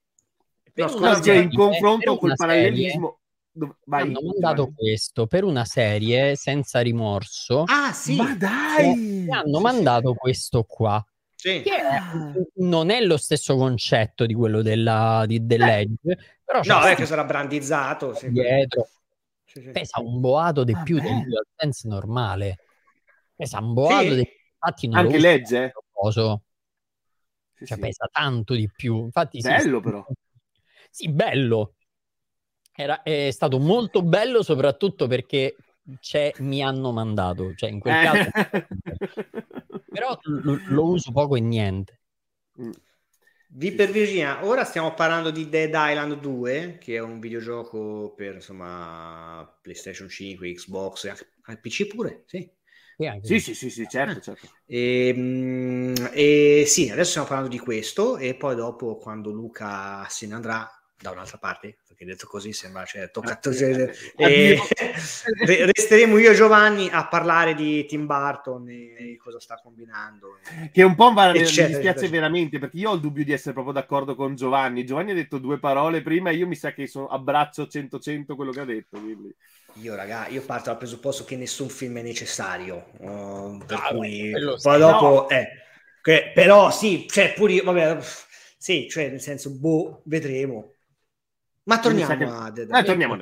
No, 0.73 0.87
scusa, 0.87 1.33
in 1.33 1.53
confronto 1.53 2.17
col 2.17 2.33
parallelismo... 2.35 3.19
Vai, 3.85 4.03
hanno 4.03 4.21
mandato 4.21 4.63
vai. 4.63 4.73
questo 4.73 5.27
per 5.27 5.43
una 5.43 5.65
serie 5.65 6.35
senza 6.35 6.79
rimorso. 6.79 7.63
Ah, 7.65 7.91
sì, 7.91 8.15
ma 8.15 8.33
dai! 8.35 9.27
hanno 9.29 9.59
mandato 9.59 10.13
questo 10.13 10.63
qua. 10.63 11.03
Sì. 11.35 11.61
Che 11.61 11.75
ah. 11.75 12.33
non 12.55 12.89
è 12.89 13.01
lo 13.01 13.17
stesso 13.17 13.55
concetto 13.57 14.25
di 14.25 14.33
quello 14.33 14.61
della, 14.61 15.25
di, 15.27 15.45
dell'Edge, 15.45 16.17
però 16.43 16.61
no, 16.63 16.87
è 16.87 16.95
che 16.95 17.05
sarà 17.05 17.25
brandizzato 17.25 18.13
sì. 18.15 18.31
dietro. 18.31 18.87
Sì, 19.51 19.61
sì. 19.61 19.71
Pesa 19.71 19.99
un 19.99 20.19
boato 20.19 20.63
di 20.63 20.75
più 20.83 20.99
del 20.99 21.23
DualSense 21.23 21.87
normale. 21.87 22.57
Pesa 23.35 23.57
un 23.59 23.73
boato 23.73 24.13
di 24.13 24.27
infatti 24.53 24.87
non 24.87 24.97
anche 24.97 25.17
legge. 25.17 25.71
Cioè, 27.65 27.79
pesa 27.79 28.07
tanto 28.11 28.53
di 28.53 28.69
più. 28.71 29.05
Infatti, 29.05 29.39
bello 29.39 29.79
però. 29.79 30.05
Sì, 30.91 31.09
bello. 31.09 31.73
Era, 32.75 33.01
è 33.01 33.31
stato 33.31 33.59
molto 33.59 34.03
bello 34.03 34.43
soprattutto 34.43 35.07
perché 35.07 35.55
mi 36.39 36.61
hanno 36.61 36.91
mandato, 36.91 37.53
cioè 37.55 37.71
in 37.71 37.79
quel 37.79 37.95
eh. 37.95 38.03
caso... 38.03 38.29
però 39.89 40.17
lo, 40.21 40.59
lo, 40.67 40.83
uso 40.85 41.11
poco 41.11 41.35
e 41.35 41.41
niente. 41.41 41.99
Mm. 42.61 42.71
Vi 43.51 43.71
per 43.73 43.89
Virginia, 43.89 44.45
ora 44.45 44.63
stiamo 44.63 44.93
parlando 44.93 45.31
di 45.31 45.49
Dead 45.49 45.73
Island 45.73 46.19
2, 46.19 46.77
che 46.79 46.95
è 46.95 46.99
un 46.99 47.19
videogioco 47.19 48.13
per 48.15 48.35
insomma 48.35 49.43
PlayStation 49.61 50.07
5, 50.07 50.53
Xbox, 50.53 51.11
al 51.43 51.59
PC 51.59 51.87
pure, 51.87 52.23
sì. 52.27 52.47
Sì, 53.21 53.39
sì, 53.39 53.55
sì, 53.55 53.69
sì, 53.71 53.87
certo, 53.87 54.21
certo. 54.21 54.47
E, 54.65 55.07
ehm, 55.09 56.09
e, 56.13 56.63
sì, 56.67 56.89
adesso 56.91 57.09
stiamo 57.09 57.27
parlando 57.27 57.49
di 57.51 57.59
questo 57.59 58.17
e 58.17 58.35
poi 58.35 58.55
dopo 58.55 58.97
quando 58.97 59.31
Luca 59.31 60.05
se 60.09 60.27
ne 60.27 60.35
andrà 60.35 60.69
da 61.01 61.11
un'altra 61.11 61.37
parte, 61.37 61.77
perché 61.87 62.03
detto 62.03 62.27
così 62.27 62.51
sembra, 62.51 62.83
cioè, 62.83 63.09
toccato, 63.09 63.53
cioè, 63.53 63.89
e, 64.17 64.59
resteremo 65.73 66.17
io 66.17 66.31
e 66.31 66.35
Giovanni 66.35 66.89
a 66.91 67.07
parlare 67.07 67.55
di 67.55 67.85
Tim 67.85 68.05
Burton 68.05 68.67
e, 68.69 69.17
cosa 69.17 69.39
sta 69.39 69.59
combinando. 69.63 70.39
E, 70.61 70.71
che 70.71 70.83
un 70.83 70.95
po' 70.95 71.13
va, 71.13 71.31
mi 71.31 71.39
dispiace 71.39 72.09
veramente, 72.09 72.59
perché 72.59 72.77
io 72.77 72.89
ho 72.89 72.95
il 72.95 72.99
dubbio 72.99 73.23
di 73.23 73.31
essere 73.31 73.53
proprio 73.53 73.73
d'accordo 73.73 74.15
con 74.15 74.35
Giovanni. 74.35 74.85
Giovanni 74.85 75.11
ha 75.11 75.15
detto 75.15 75.37
due 75.37 75.57
parole 75.57 76.01
prima 76.01 76.31
e 76.31 76.35
io 76.35 76.47
mi 76.47 76.55
sa 76.55 76.73
che 76.73 76.85
sono, 76.85 77.07
abbraccio 77.07 77.63
100-100 77.63 78.35
quello 78.35 78.51
che 78.51 78.59
ha 78.59 78.65
detto. 78.65 78.99
Quindi. 78.99 79.33
Io, 79.75 79.95
raga, 79.95 80.27
io 80.27 80.41
parto 80.41 80.69
dal 80.69 80.77
presupposto 80.77 81.23
che 81.23 81.37
nessun 81.37 81.69
film 81.69 81.99
è 81.99 82.01
necessario, 82.01 82.91
uh, 82.97 83.61
per 83.65 83.77
ah, 83.81 83.87
cui 83.89 84.31
poi 84.61 84.79
dopo... 84.79 85.09
No. 85.09 85.29
Eh, 85.29 85.47
che, 86.01 86.31
però 86.33 86.71
sì, 86.71 87.07
cioè, 87.07 87.33
pure 87.33 87.61
vabbè, 87.61 87.99
sì, 88.57 88.89
cioè, 88.89 89.09
nel 89.09 89.21
senso, 89.21 89.51
boh, 89.51 90.01
vedremo 90.05 90.73
ma 91.69 91.79
torniamo 91.79 92.17
che... 92.17 92.23
a 92.23 92.49
Dead 92.49 92.73
eh, 92.73 92.83
torniamo. 92.83 93.15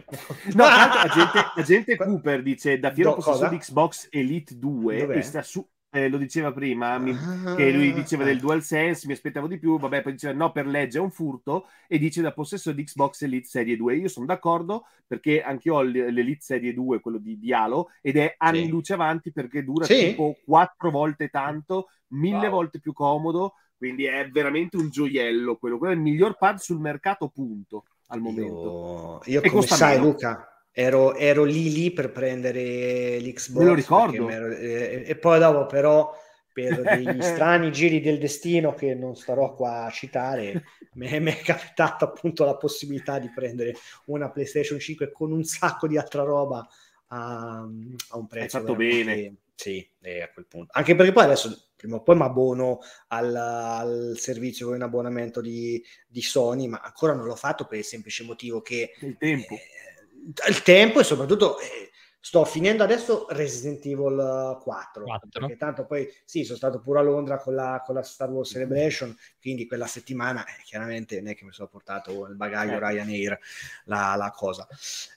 No, 0.53 0.63
tanto, 0.63 0.97
agente, 0.99 1.51
agente 1.59 1.95
Cooper 1.97 2.41
dice 2.41 2.79
da 2.79 2.93
fiero 2.93 3.15
possesso 3.15 3.49
di 3.49 3.57
Xbox 3.57 4.07
Elite 4.09 4.57
2 4.57 5.15
e 5.15 5.21
sta 5.21 5.43
su 5.43 5.67
eh, 5.89 6.09
lo 6.09 6.17
diceva 6.17 6.51
prima, 6.51 6.97
mi, 6.97 7.11
ah, 7.11 7.55
che 7.55 7.71
lui 7.71 7.93
diceva 7.93 8.23
del 8.23 8.39
DualSense, 8.39 9.07
mi 9.07 9.13
aspettavo 9.13 9.47
di 9.47 9.57
più, 9.57 9.79
vabbè, 9.79 10.01
poi 10.01 10.11
diceva 10.13 10.33
no, 10.33 10.51
per 10.51 10.67
legge 10.67 10.97
è 10.97 11.01
un 11.01 11.11
furto, 11.11 11.67
e 11.87 11.97
dice 11.97 12.21
da 12.21 12.33
possesso 12.33 12.71
di 12.71 12.83
Xbox 12.83 13.21
Elite 13.23 13.47
Serie 13.47 13.75
2. 13.75 13.95
Io 13.95 14.07
sono 14.07 14.25
d'accordo 14.25 14.85
perché 15.07 15.41
anche 15.41 15.69
io 15.69 15.75
ho 15.75 15.81
l'Elite 15.81 16.41
Serie 16.41 16.73
2, 16.73 16.99
quello 16.99 17.17
di 17.17 17.39
Dialo, 17.39 17.89
ed 18.01 18.17
è 18.17 18.35
anni 18.37 18.65
sì. 18.65 18.69
luce 18.69 18.93
avanti 18.93 19.31
perché 19.31 19.63
dura 19.63 19.85
sì. 19.85 20.09
tipo 20.09 20.35
quattro 20.45 20.91
volte 20.91 21.29
tanto, 21.29 21.87
mille 22.07 22.47
wow. 22.47 22.49
volte 22.49 22.79
più 22.79 22.93
comodo, 22.93 23.53
quindi 23.77 24.05
è 24.05 24.29
veramente 24.29 24.75
un 24.77 24.89
gioiello 24.89 25.55
quello, 25.57 25.77
quello 25.77 25.93
è 25.93 25.95
il 25.95 26.01
miglior 26.01 26.37
pad 26.37 26.57
sul 26.57 26.79
mercato, 26.79 27.29
punto, 27.29 27.85
al 28.07 28.19
momento. 28.19 29.21
Io, 29.25 29.41
io 29.41 29.49
come 29.49 29.63
sai 29.63 29.97
meno. 29.97 30.05
Luca 30.05 30.57
ero, 30.79 31.15
ero, 31.15 31.43
lì 31.43 31.71
lì 31.71 31.91
per 31.91 32.11
prendere 32.11 33.17
l'Xbox. 33.19 33.63
Me 33.63 33.65
lo 33.65 33.73
ricordo. 33.73 34.29
Ero, 34.29 34.55
e, 34.55 35.05
e, 35.07 35.15
poi 35.17 35.39
dopo 35.39 35.65
però 35.65 36.13
per 36.53 36.81
degli 36.81 37.21
strani 37.23 37.71
giri 37.71 37.99
del 37.99 38.19
destino 38.19 38.75
che 38.75 38.93
non 38.93 39.15
starò 39.15 39.55
qua 39.55 39.85
a 39.85 39.89
citare, 39.89 40.63
mi 40.93 41.07
è 41.09 41.41
capitata 41.41 42.05
appunto 42.05 42.45
la 42.45 42.57
possibilità 42.57 43.17
di 43.17 43.31
prendere 43.33 43.73
una 44.05 44.29
PlayStation 44.29 44.79
5 44.79 45.11
con 45.11 45.31
un 45.31 45.43
sacco 45.43 45.87
di 45.87 45.97
altra 45.97 46.21
roba 46.21 46.67
a, 47.07 47.57
a 47.57 48.17
un 48.17 48.27
prezzo. 48.27 48.57
Hai 48.57 48.63
fatto 48.63 48.75
bene. 48.75 49.35
Sì, 49.57 49.89
a 50.21 50.29
quel 50.31 50.45
punto. 50.45 50.71
Anche 50.73 50.93
perché 50.93 51.11
poi 51.11 51.23
adesso 51.23 51.69
prima 51.75 51.95
o 51.95 52.03
poi 52.03 52.15
mi 52.15 52.21
abbono 52.21 52.77
al, 53.07 53.35
al, 53.35 54.13
servizio 54.15 54.67
con 54.67 54.75
un 54.75 54.83
abbonamento 54.83 55.41
di, 55.41 55.83
di, 56.07 56.21
Sony, 56.21 56.67
ma 56.67 56.79
ancora 56.79 57.13
non 57.13 57.25
l'ho 57.25 57.35
fatto 57.35 57.65
per 57.65 57.79
il 57.79 57.83
semplice 57.83 58.23
motivo 58.23 58.61
che... 58.61 58.91
Il 59.01 59.17
tempo. 59.17 59.55
Eh, 59.55 60.49
il 60.49 60.61
tempo 60.61 60.99
e 60.99 61.03
soprattutto 61.03 61.57
eh, 61.59 61.89
sto 62.27 62.43
finendo 62.43 62.83
adesso 62.83 63.25
Resident 63.29 63.85
Evil 63.85 64.59
4, 64.61 65.03
4. 65.05 65.29
perché 65.31 65.55
tanto 65.55 65.85
poi 65.85 66.13
sì, 66.25 66.43
sono 66.43 66.57
stato 66.57 66.81
pure 66.81 66.99
a 66.99 67.01
Londra 67.01 67.37
con 67.37 67.55
la, 67.55 67.81
con 67.85 67.95
la 67.95 68.03
Star 68.03 68.29
Wars 68.29 68.49
Celebration, 68.49 69.15
quindi 69.39 69.65
quella 69.65 69.87
settimana 69.87 70.45
eh, 70.45 70.61
chiaramente 70.65 71.15
non 71.21 71.31
è 71.31 71.35
che 71.35 71.45
mi 71.45 71.53
sono 71.53 71.69
portato 71.69 72.27
nel 72.27 72.35
bagaglio 72.35 72.73
eh. 72.73 72.79
Ryanair 72.79 73.39
la, 73.85 74.15
la 74.17 74.29
cosa. 74.31 74.67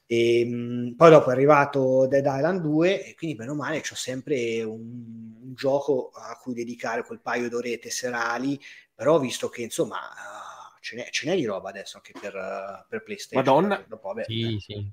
E, 0.07 0.45
mh, 0.45 0.55
mm, 0.55 0.91
poi 0.93 1.11
dopo 1.11 1.31
è 1.31 1.33
arrivato 1.33 2.07
Dead 2.07 2.25
Island 2.25 2.61
2 2.61 3.05
e 3.05 3.15
quindi 3.17 3.35
bene 3.37 3.51
o 3.51 3.55
male 3.57 3.79
ho 3.79 3.95
sempre 3.97 4.63
un, 4.63 4.79
un, 4.79 5.55
gioco 5.55 6.13
a 6.15 6.39
cui 6.41 6.55
dedicare 6.55 7.03
quel 7.03 7.19
paio 7.19 7.49
d'orette 7.49 7.91
serali, 7.91 8.57
però 8.95 9.19
visto 9.19 9.49
che 9.49 9.63
insomma... 9.63 9.97
Uh, 9.97 10.39
ce 10.83 10.97
n'è, 10.97 11.09
ce 11.11 11.29
n'è, 11.29 11.37
di 11.37 11.45
roba 11.45 11.69
adesso 11.69 11.99
anche 11.99 12.15
per, 12.19 12.35
uh, 12.35 12.89
per 12.89 13.03
PlayStation. 13.03 13.45
Madonna. 13.45 13.85
Dopo, 13.87 14.09
vabbè, 14.09 14.25
sì, 14.25 14.55
eh. 14.55 14.61
sì. 14.61 14.91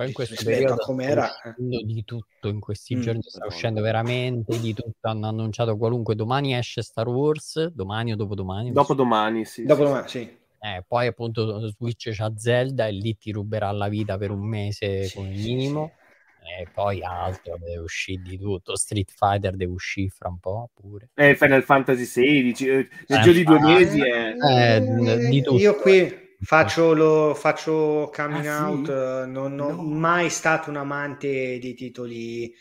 Poi 0.00 0.08
in 0.08 0.14
questo 0.14 0.42
periodo 0.42 0.76
com'era 0.76 1.30
di 1.58 2.02
tutto, 2.06 2.48
in 2.48 2.58
questi 2.58 2.96
mm, 2.96 3.00
giorni 3.02 3.20
sta 3.22 3.44
uscendo 3.44 3.82
veramente 3.82 4.58
di 4.58 4.72
tutto, 4.72 5.06
hanno 5.06 5.28
annunciato 5.28 5.76
qualunque, 5.76 6.14
domani 6.14 6.56
esce 6.56 6.80
Star 6.80 7.06
Wars, 7.06 7.66
domani 7.66 8.12
o 8.12 8.16
dopodomani? 8.16 8.72
Dopodomani, 8.72 9.44
sì. 9.44 9.66
Dopodomani, 9.66 10.08
sì. 10.08 10.20
Eh, 10.58 10.84
poi 10.88 11.06
appunto 11.06 11.68
Switch 11.68 12.12
c'ha 12.14 12.32
Zelda 12.34 12.86
e 12.86 12.92
lì 12.92 13.18
ti 13.18 13.30
ruberà 13.30 13.70
la 13.72 13.88
vita 13.88 14.16
per 14.16 14.30
un 14.30 14.40
mese 14.40 15.04
sì, 15.04 15.16
come 15.16 15.28
minimo. 15.28 15.92
Sì. 15.94 16.62
E 16.62 16.68
poi 16.72 17.02
altro 17.02 17.58
deve 17.58 17.80
uscire 17.80 18.22
di 18.22 18.38
tutto. 18.38 18.76
Street 18.76 19.12
Fighter 19.14 19.54
deve 19.54 19.72
uscire 19.72 20.08
fra 20.08 20.30
un 20.30 20.38
po' 20.38 20.70
pure. 20.72 21.10
Eh, 21.12 21.36
Final 21.36 21.62
Fantasy 21.62 22.04
XVI, 22.04 22.66
eh, 22.66 22.88
nel 23.06 23.18
eh, 23.18 23.20
giro 23.20 23.32
di 23.34 23.44
due 23.44 23.60
mesi 23.60 24.00
è... 24.00 24.34
Eh, 24.34 25.28
di 25.28 25.42
tutto. 25.42 25.58
Io 25.58 25.76
qui 25.76 26.28
Faccio, 26.42 26.94
lo, 26.94 27.34
faccio 27.34 28.10
coming 28.14 28.46
ah, 28.46 28.68
out, 28.68 28.86
sì? 28.86 29.30
non 29.30 29.60
ho 29.60 29.72
no. 29.72 29.82
mai 29.82 30.30
stato 30.30 30.70
un 30.70 30.76
amante 30.76 31.58
di 31.58 31.74
titoli, 31.74 32.54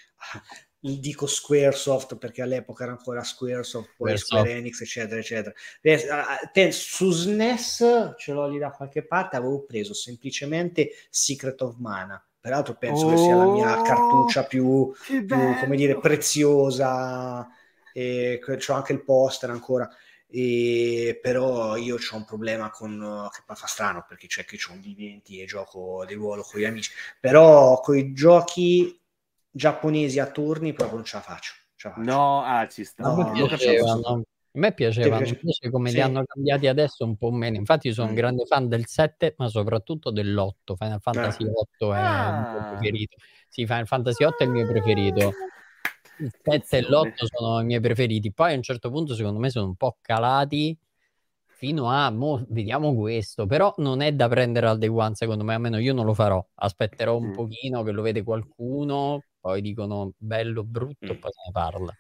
dico 0.80 1.28
Squaresoft 1.28 2.18
perché 2.18 2.42
all'epoca 2.42 2.84
era 2.84 2.92
ancora 2.92 3.24
Squaresoft, 3.24 3.94
poi 3.96 4.18
Square 4.18 4.52
Enix, 4.52 4.82
eccetera, 4.82 5.20
eccetera. 5.20 5.54
Su 6.72 7.12
SNES, 7.12 8.16
ce 8.18 8.34
l'ho 8.34 8.50
lì 8.50 8.58
da 8.58 8.72
qualche 8.72 9.06
parte, 9.06 9.38
avevo 9.38 9.64
preso 9.64 9.94
semplicemente 9.94 10.90
Secret 11.10 11.62
of 11.62 11.78
Mana. 11.78 12.22
Peraltro 12.42 12.76
penso 12.76 13.06
oh, 13.06 13.10
che 13.12 13.18
sia 13.18 13.36
la 13.36 13.46
mia 13.46 13.80
oh, 13.80 13.84
cartuccia 13.84 14.44
più, 14.44 14.92
più 15.06 15.26
come 15.28 15.76
dire, 15.78 15.98
preziosa. 16.00 17.48
E 17.94 18.40
c'ho 18.42 18.74
anche 18.74 18.94
il 18.94 19.04
poster 19.04 19.50
ancora 19.50 19.90
e 20.32 21.18
però 21.20 21.76
io 21.76 21.96
ho 21.96 22.16
un 22.16 22.24
problema 22.24 22.70
con 22.70 23.28
che 23.34 23.42
fa 23.56 23.66
strano 23.66 24.06
perché 24.08 24.28
c'è 24.28 24.46
che 24.46 24.60
ho 24.70 24.74
un 24.74 24.80
D20 24.80 25.42
e 25.42 25.46
gioco 25.46 26.06
di 26.06 26.14
ruolo 26.14 26.44
con 26.44 26.60
gli 26.60 26.66
amici 26.66 26.92
però 27.20 27.80
con 27.80 27.98
i 27.98 28.14
giochi 28.14 28.96
giapponesi 29.50 30.20
a 30.20 30.28
turni 30.28 30.74
proprio 30.74 30.98
non 30.98 31.06
ce 31.06 31.16
la 31.16 31.24
faccio, 31.24 31.54
ce 31.76 31.88
la 31.88 31.94
faccio. 31.96 32.12
no 32.12 32.44
ah 32.44 32.68
ci 32.68 32.84
sta 32.84 33.04
no, 33.04 33.16
no, 33.16 34.12
a 34.12 34.22
me 34.52 34.74
piacevano 34.74 35.26
invece 35.26 35.72
come 35.72 35.90
sì. 35.90 35.96
li 35.96 36.02
hanno 36.02 36.24
cambiati 36.24 36.68
adesso 36.68 37.06
un 37.06 37.18
po' 37.18 37.32
meno 37.32 37.56
infatti 37.58 37.88
io 37.88 37.94
sono 37.94 38.08
mm. 38.08 38.10
un 38.12 38.16
grande 38.16 38.46
fan 38.46 38.68
del 38.68 38.86
7 38.86 39.34
ma 39.38 39.48
soprattutto 39.48 40.12
dell'8 40.12 40.76
Final 40.78 41.02
Fantasy 41.02 41.44
eh. 41.44 41.52
8 41.52 41.94
è 41.94 41.98
ah. 41.98 42.28
il 42.28 42.50
mio 42.50 42.60
ah. 42.60 42.70
preferito 42.70 43.18
sì 43.48 43.66
Final 43.66 43.88
Fantasy 43.88 44.24
8 44.24 44.44
è 44.44 44.46
il 44.46 44.52
mio 44.52 44.68
preferito 44.68 45.34
il 46.20 46.32
7 46.42 46.78
e 46.78 46.82
l'8 46.82 47.26
sono 47.26 47.62
i 47.62 47.66
miei 47.66 47.80
preferiti. 47.80 48.32
Poi 48.32 48.54
a 48.54 48.56
un 48.56 48.62
certo 48.62 48.90
punto, 48.90 49.16
secondo 49.16 49.40
me, 49.40 49.50
sono 49.50 49.66
un 49.66 49.76
po' 49.76 49.98
calati 50.02 50.78
fino 51.46 51.90
a 51.90 52.10
mo, 52.10 52.46
vediamo 52.50 52.96
questo. 52.96 53.46
Però 53.46 53.74
non 53.78 54.02
è 54.02 54.14
da 54.14 54.28
prendere 54.30 54.68
al 54.68 54.78
day 54.78 54.90
one, 54.90 55.16
secondo 55.16 55.44
me. 55.44 55.54
Almeno 55.56 55.78
io 55.78 55.94
non 55.94 56.06
lo 56.06 56.14
farò. 56.14 56.46
Aspetterò 56.56 57.18
un 57.18 57.28
mm. 57.28 57.34
pochino 57.34 57.84
che 57.84 57.92
lo 57.92 58.02
vede 58.02 58.24
qualcuno. 58.24 59.24
Poi 59.40 59.62
dicono 59.62 60.14
bello, 60.18 60.64
brutto, 60.64 61.14
mm. 61.14 61.18
poi 61.18 61.32
se 61.32 61.42
ne 61.46 61.52
parla. 61.52 61.94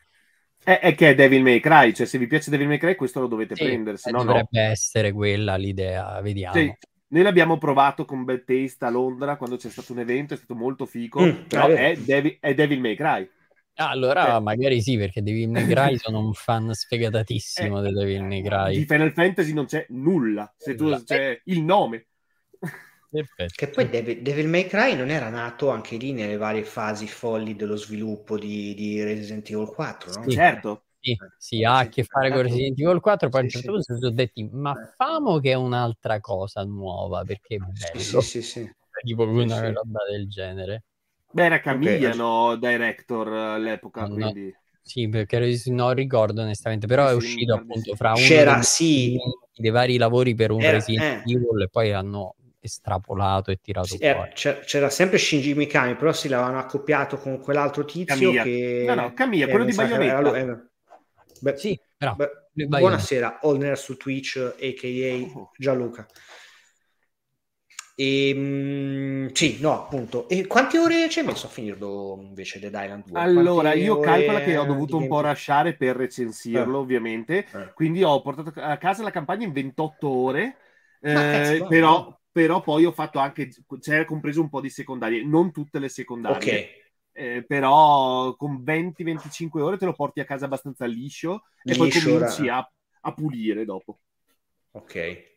È, 0.61 0.79
è, 0.79 0.93
che 0.93 1.09
è 1.09 1.15
Devil 1.15 1.41
May 1.41 1.59
Cry, 1.61 1.93
cioè 1.93 2.05
se 2.05 2.17
vi 2.17 2.27
piace 2.27 2.49
Devil 2.49 2.67
May 2.67 2.77
Cry 2.77 2.95
questo 2.95 3.21
lo 3.21 3.27
dovete 3.27 3.55
sì, 3.55 3.63
prendere, 3.63 3.95
se 3.95 4.11
no 4.11 4.25
dovrebbe 4.25 4.61
no. 4.61 4.69
essere 4.69 5.13
quella 5.13 5.55
l'idea, 5.55 6.19
vediamo. 6.21 6.55
Sì. 6.55 6.75
Noi 7.11 7.23
l'abbiamo 7.23 7.57
provato 7.57 8.05
con 8.05 8.23
Bad 8.23 8.43
Taste 8.43 8.85
a 8.85 8.89
Londra 8.89 9.35
quando 9.37 9.55
c'è 9.55 9.69
stato 9.69 9.93
un 9.93 9.99
evento, 9.99 10.33
è 10.33 10.37
stato 10.37 10.55
molto 10.55 10.85
fico, 10.85 11.21
mm, 11.21 11.47
però 11.47 11.67
è, 11.67 11.95
Devil, 11.97 12.37
è 12.39 12.53
Devil 12.53 12.81
May 12.81 12.95
Cry. 12.95 13.27
Allora 13.79 14.35
eh. 14.35 14.39
magari 14.41 14.81
sì, 14.81 14.97
perché 14.97 15.21
Devil 15.21 15.49
May 15.49 15.65
Cry 15.65 15.97
sono 15.97 16.19
un 16.19 16.33
fan 16.33 16.73
sfegatatissimo 16.73 17.79
eh, 17.79 17.87
di 17.87 17.93
Devil 17.93 18.23
May 18.23 18.43
Cry. 18.43 18.77
Di 18.77 18.85
Final 18.85 19.13
Fantasy 19.13 19.53
non 19.53 19.65
c'è 19.65 19.85
nulla, 19.89 20.53
se 20.57 20.75
tu 20.75 21.03
c'è 21.03 21.39
il 21.45 21.63
nome. 21.63 22.07
Perfetto. 23.09 23.53
Che 23.55 23.67
poi 23.69 23.89
Devil, 23.89 24.21
Devil, 24.21 24.47
May 24.47 24.67
Cry 24.67 24.95
non 24.95 25.09
era 25.09 25.29
nato 25.29 25.69
anche 25.69 25.97
lì 25.97 26.11
nelle 26.11 26.37
varie 26.37 26.63
fasi 26.63 27.07
folli 27.07 27.55
dello 27.55 27.75
sviluppo 27.75 28.37
di, 28.37 28.75
di 28.75 29.01
Resident 29.01 29.49
Evil 29.49 29.67
4, 29.67 30.13
no? 30.13 30.23
Sì, 30.23 30.31
certo. 30.31 30.83
Sì, 30.99 31.17
sì, 31.37 31.63
ha 31.63 31.77
a 31.79 31.87
che 31.87 32.03
fare 32.03 32.29
con 32.29 32.41
Resident 32.41 32.77
Evil 32.77 32.99
4, 32.99 33.29
poi 33.29 33.39
a 33.39 33.43
un 33.43 33.49
certo 33.49 33.71
punto 33.71 33.93
si 33.93 33.99
sono 33.99 34.11
detti, 34.13 34.47
ma 34.51 34.73
eh. 34.73 34.93
famo 34.95 35.39
che 35.39 35.51
è 35.51 35.55
un'altra 35.55 36.19
cosa 36.19 36.63
nuova, 36.63 37.23
perché 37.23 37.55
è 37.55 37.57
bello. 37.57 38.21
Sì, 38.21 38.21
sì, 38.21 38.41
sì. 38.41 38.71
Tipo 39.01 39.23
una 39.23 39.61
roba 39.71 39.99
del 40.11 40.27
genere. 40.27 40.83
Beh, 41.31 41.45
era 41.45 41.59
Camigliano 41.59 42.51
okay. 42.51 42.71
director 42.71 43.27
all'epoca, 43.33 44.01
no, 44.01 44.13
quindi... 44.13 44.55
Sì, 44.81 45.07
perché 45.07 45.55
non 45.65 45.93
ricordo 45.93 46.41
onestamente, 46.41 46.87
però 46.87 47.05
sì, 47.07 47.11
è 47.11 47.15
uscito 47.15 47.53
appunto 47.53 47.95
fra 47.95 48.13
uno 48.13 48.19
C'era, 48.19 48.53
dei, 48.55 48.63
sì. 48.63 49.17
dei 49.55 49.69
vari 49.69 49.97
lavori 49.97 50.33
per 50.33 50.49
un 50.49 50.61
era, 50.61 50.71
Resident 50.71 51.27
eh. 51.27 51.31
Evil 51.31 51.61
e 51.61 51.67
poi 51.69 51.93
hanno 51.93 52.33
estrapolato 52.59 53.51
e 53.51 53.59
tirato 53.61 53.87
sì, 53.87 53.97
fuori. 53.97 54.31
C'era, 54.33 54.59
c'era, 54.61 54.89
sempre 54.89 55.19
Shinji 55.19 55.53
Mikami, 55.53 55.95
però 55.95 56.11
si 56.11 56.27
l'avevano 56.27 56.57
accoppiato 56.57 57.17
con 57.17 57.39
quell'altro 57.39 57.85
tizio 57.85 58.15
Camilla. 58.15 58.41
che... 58.43 58.83
No, 58.87 58.93
no, 58.95 59.13
Camilla, 59.13 59.47
quello 59.47 59.65
di 59.65 59.73
Bayonetta. 59.73 60.37
Era... 60.37 60.69
Beh, 61.41 61.55
sì, 61.55 61.79
però, 61.95 62.15
beh, 62.15 62.29
buonasera, 62.65 63.39
Olner 63.43 63.77
su 63.77 63.95
Twitch, 63.95 64.37
a.k.a. 64.37 65.37
Oh. 65.37 65.51
Gianluca. 65.55 66.07
E, 67.99 68.29
ehm, 68.29 69.31
sì, 69.33 69.57
no, 69.59 69.73
appunto. 69.73 70.29
E 70.29 70.47
quante 70.47 70.79
ore 70.79 71.09
ci 71.09 71.19
hai 71.19 71.25
messo 71.25 71.47
a 71.47 71.49
finirlo 71.49 72.17
invece 72.21 72.57
Dead 72.57 72.73
Island 72.73 73.03
2? 73.05 73.19
Allora, 73.19 73.73
io 73.73 73.99
calcolo 73.99 74.39
che 74.39 74.55
ho 74.55 74.63
dovuto 74.63 74.95
un 74.95 75.07
po' 75.09 75.19
lasciare 75.19 75.75
per 75.75 75.97
recensirlo, 75.97 76.77
eh. 76.77 76.81
ovviamente. 76.81 77.45
Eh. 77.53 77.73
Quindi 77.73 78.01
ho 78.01 78.21
portato 78.21 78.53
a 78.55 78.77
casa 78.77 79.03
la 79.03 79.11
campagna 79.11 79.45
in 79.45 79.51
28 79.51 80.07
ore. 80.07 80.55
Eh, 81.01 81.13
cazzo, 81.13 81.67
però, 81.67 81.89
no. 81.89 82.19
però, 82.31 82.61
poi 82.61 82.85
ho 82.85 82.93
fatto 82.93 83.19
anche, 83.19 83.49
c'era 83.81 84.05
compreso 84.05 84.39
un 84.39 84.49
po' 84.49 84.61
di 84.61 84.69
secondarie, 84.69 85.25
non 85.25 85.51
tutte 85.51 85.79
le 85.79 85.89
secondarie. 85.89 86.37
Ok. 86.37 86.77
Eh, 87.11 87.43
però 87.45 88.33
con 88.37 88.63
20-25 88.63 89.59
ore 89.59 89.77
te 89.77 89.83
lo 89.83 89.93
porti 89.93 90.21
a 90.21 90.25
casa 90.25 90.45
abbastanza 90.45 90.85
liscio, 90.85 91.43
liscio 91.63 91.83
e 91.83 91.89
poi 91.89 92.01
cominci 92.01 92.47
a, 92.47 92.65
a 93.01 93.13
pulire 93.13 93.65
dopo. 93.65 93.99
Ok. 94.71 95.28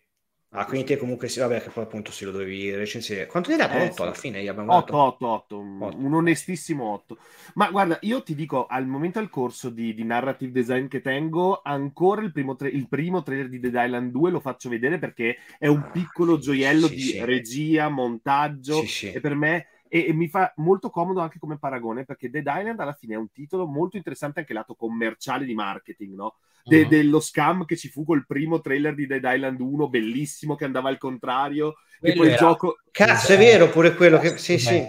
Ah, 0.54 0.66
quindi 0.66 0.86
te 0.86 0.98
comunque 0.98 1.28
sì, 1.28 1.40
vabbè, 1.40 1.62
che 1.62 1.70
poi 1.70 1.84
appunto 1.84 2.12
sì, 2.12 2.26
lo 2.26 2.30
dovevi 2.30 2.74
recensire. 2.74 3.24
Quanto 3.26 3.48
gli 3.48 3.52
hai 3.52 3.58
dato? 3.58 3.76
8 3.76 3.84
eh, 3.84 3.92
sì. 3.92 4.02
alla 4.02 4.12
fine? 4.12 4.42
Gli 4.42 4.48
abbiamo 4.48 4.74
8, 4.74 4.94
8, 4.94 5.26
8, 5.26 5.58
un 5.58 6.14
onestissimo 6.14 6.84
8. 6.92 7.16
Ma 7.54 7.70
guarda, 7.70 7.96
io 8.02 8.22
ti 8.22 8.34
dico, 8.34 8.66
al 8.66 8.86
momento 8.86 9.18
al 9.18 9.30
corso 9.30 9.70
di, 9.70 9.94
di 9.94 10.04
narrative 10.04 10.52
design 10.52 10.88
che 10.88 11.00
tengo, 11.00 11.62
ancora 11.64 12.20
il 12.20 12.32
primo, 12.32 12.54
tra- 12.54 12.68
il 12.68 12.86
primo, 12.86 13.22
trailer 13.22 13.48
di 13.48 13.60
Dead 13.60 13.74
Island 13.74 14.10
2 14.10 14.30
lo 14.30 14.40
faccio 14.40 14.68
vedere 14.68 14.98
perché 14.98 15.38
è 15.58 15.68
un 15.68 15.88
piccolo 15.90 16.36
gioiello 16.38 16.86
sì, 16.86 16.94
di 16.96 17.24
regia, 17.24 17.88
montaggio, 17.88 18.82
e 18.82 19.20
per 19.20 19.34
me 19.34 19.68
e, 19.94 20.06
e, 20.06 20.12
mi 20.14 20.26
fa 20.26 20.50
molto 20.56 20.88
comodo 20.88 21.20
anche 21.20 21.38
come 21.38 21.58
paragone 21.58 22.06
perché 22.06 22.30
Dead 22.30 22.46
Island 22.46 22.80
alla 22.80 22.94
fine 22.94 23.12
è 23.12 23.18
un 23.18 23.30
titolo 23.30 23.66
molto 23.66 23.98
interessante 23.98 24.40
anche 24.40 24.54
lato 24.54 24.74
commerciale 24.74 25.44
di 25.44 25.52
marketing, 25.52 26.14
no? 26.14 26.36
De, 26.64 26.80
uh-huh. 26.80 26.88
Dello 26.88 27.20
scam 27.20 27.66
che 27.66 27.76
ci 27.76 27.90
fu 27.90 28.02
col 28.02 28.24
primo 28.24 28.62
trailer 28.62 28.94
di 28.94 29.06
Dead 29.06 29.22
Island 29.22 29.60
1, 29.60 29.90
bellissimo, 29.90 30.54
che 30.54 30.64
andava 30.64 30.88
al 30.88 30.96
contrario. 30.96 31.74
Quello 31.98 32.14
e 32.14 32.16
poi 32.16 32.28
il 32.28 32.36
gioco. 32.36 32.76
Cazzo, 32.90 33.34
è 33.34 33.36
vero 33.36 33.68
pure 33.68 33.94
quello 33.94 34.18
che. 34.18 34.38
Sì, 34.38 34.56
sì. 34.56 34.82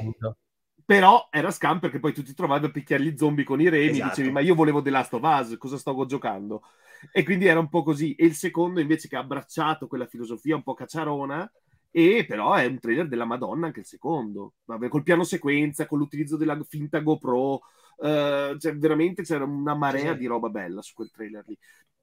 Però 0.86 1.28
era 1.30 1.52
scam 1.52 1.80
perché 1.80 2.00
poi 2.00 2.14
tu 2.14 2.24
ti 2.24 2.34
trovavi 2.34 2.68
a 2.68 2.72
picchiare 2.72 3.04
gli 3.04 3.18
zombie 3.18 3.44
con 3.44 3.60
i 3.60 3.68
remi 3.68 3.90
esatto. 3.90 4.10
dicevi, 4.10 4.32
ma 4.32 4.40
io 4.40 4.56
volevo 4.56 4.82
The 4.82 4.90
Last 4.90 5.14
of 5.16 5.22
Us, 5.24 5.58
cosa 5.58 5.78
stavo 5.78 6.06
giocando? 6.06 6.62
E 7.12 7.24
quindi 7.24 7.46
era 7.46 7.60
un 7.60 7.68
po' 7.68 7.84
così. 7.84 8.16
E 8.16 8.26
il 8.26 8.36
secondo 8.36 8.80
invece 8.80 9.10
che 9.10 9.18
ha 9.18 9.20
abbracciato 9.20 9.88
quella 9.88 10.06
filosofia 10.06 10.56
un 10.56 10.64
po' 10.64 10.74
cacciarona 10.74 11.52
e 11.96 12.26
però 12.28 12.54
è 12.56 12.66
un 12.66 12.80
trailer 12.80 13.08
della 13.08 13.24
Madonna 13.24 13.68
anche 13.68 13.82
il 13.82 13.86
secondo, 13.86 14.54
Vabbè, 14.66 14.88
col 14.88 15.04
piano 15.04 15.24
sequenza, 15.24 15.86
con 15.86 16.00
l'utilizzo 16.00 16.38
della 16.38 16.60
finta 16.68 17.02
GoPro, 17.02 17.54
uh, 17.54 18.58
cioè 18.58 18.76
veramente 18.76 19.22
c'era 19.22 19.44
una 19.44 19.76
marea 19.76 20.14
sì. 20.14 20.18
di 20.18 20.26
roba 20.26 20.50
bella 20.50 20.82
su 20.82 20.94
quel 20.96 21.12
trailer 21.12 21.44
lì. 21.46 21.56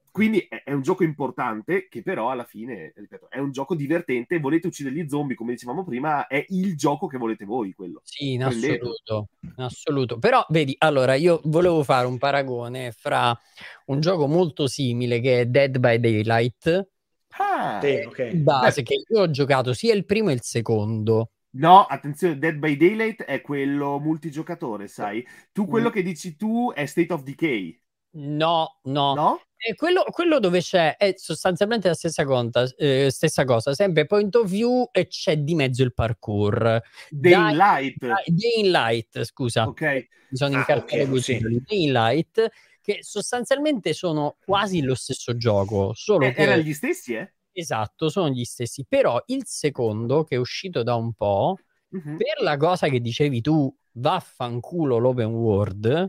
Quindi 0.09 0.45
è, 0.49 0.63
è, 0.63 0.71
un 0.71 0.81
gioco 0.81 1.03
importante 1.03 1.87
che 1.89 2.01
però 2.03 2.29
alla 2.29 2.45
fine, 2.45 2.93
ripeto, 2.95 3.29
è 3.29 3.39
un 3.39 3.51
gioco 3.51 3.75
divertente, 3.75 4.39
volete 4.39 4.67
uccidere 4.67 4.95
gli 4.95 5.07
zombie 5.09 5.35
come 5.35 5.51
dicevamo 5.51 5.83
prima, 5.83 6.27
è 6.27 6.45
il 6.49 6.77
gioco 6.77 7.07
che 7.07 7.17
volete 7.17 7.43
voi 7.43 7.73
quello. 7.73 8.01
Sì, 8.03 8.33
in 8.33 8.43
assoluto, 8.43 9.27
in 9.41 9.53
assoluto. 9.57 10.19
Però 10.19 10.45
vedi, 10.49 10.73
allora 10.79 11.15
io 11.15 11.41
volevo 11.45 11.83
fare 11.83 12.07
un 12.07 12.17
paragone 12.17 12.91
fra 12.91 13.37
un 13.85 13.99
gioco 13.99 14.27
molto 14.27 14.67
simile 14.67 15.19
che 15.19 15.41
è 15.41 15.45
Dead 15.47 15.77
by 15.79 15.99
Daylight, 15.99 16.90
Ah, 17.37 17.79
sì, 17.81 18.03
okay. 18.05 18.35
base 18.35 18.83
che 18.83 19.03
io 19.07 19.21
ho 19.21 19.29
giocato 19.29 19.73
sia 19.73 19.93
il 19.93 20.05
primo 20.05 20.29
e 20.29 20.33
il 20.33 20.41
secondo. 20.41 21.31
No, 21.53 21.83
attenzione, 21.83 22.37
Dead 22.37 22.55
by 22.55 22.77
Daylight 22.77 23.23
è 23.23 23.41
quello 23.41 23.99
multigiocatore, 23.99 24.87
sai? 24.87 25.25
Tu 25.51 25.65
quello 25.67 25.89
mm. 25.89 25.91
che 25.91 26.01
dici 26.01 26.35
tu 26.35 26.71
è 26.73 26.85
State 26.85 27.11
of 27.11 27.23
Decay. 27.23 27.81
No, 28.11 28.79
no. 28.83 29.13
No? 29.13 29.41
Eh, 29.57 29.75
quello, 29.75 30.03
quello, 30.09 30.39
dove 30.39 30.59
c'è 30.59 30.95
è 30.97 31.13
sostanzialmente 31.17 31.87
la 31.87 31.93
stessa, 31.93 32.25
conta, 32.25 32.65
eh, 32.77 33.09
stessa, 33.11 33.45
cosa, 33.45 33.73
sempre 33.73 34.05
point 34.05 34.33
of 34.35 34.49
view 34.49 34.89
e 34.91 35.07
c'è 35.07 35.37
di 35.37 35.53
mezzo 35.53 35.83
il 35.83 35.93
parkour. 35.93 36.81
Daylight. 37.09 37.97
Daylight, 38.25 39.23
scusa. 39.23 39.67
Ok. 39.67 40.07
Mi 40.29 40.37
sono 40.37 40.55
ah, 40.55 40.59
incartato 40.59 41.03
okay, 41.03 41.19
sì. 41.19 41.61
Daylight 41.67 42.49
che 42.81 42.99
sostanzialmente 43.01 43.93
sono 43.93 44.37
quasi 44.43 44.81
lo 44.81 44.95
stesso 44.95 45.35
gioco. 45.37 45.93
Solo 45.93 46.25
eh, 46.25 46.33
che... 46.33 46.41
Erano 46.41 46.61
gli 46.61 46.73
stessi, 46.73 47.13
eh? 47.13 47.33
Esatto, 47.51 48.09
sono 48.09 48.29
gli 48.29 48.43
stessi. 48.43 48.85
Però 48.87 49.21
il 49.27 49.43
secondo, 49.45 50.23
che 50.23 50.35
è 50.35 50.39
uscito 50.39 50.83
da 50.83 50.95
un 50.95 51.13
po', 51.13 51.57
uh-huh. 51.89 52.17
per 52.17 52.41
la 52.41 52.57
cosa 52.57 52.87
che 52.87 52.99
dicevi 52.99 53.41
tu, 53.41 53.73
vaffanculo 53.93 54.97
l'open 54.97 55.27
world, 55.27 56.07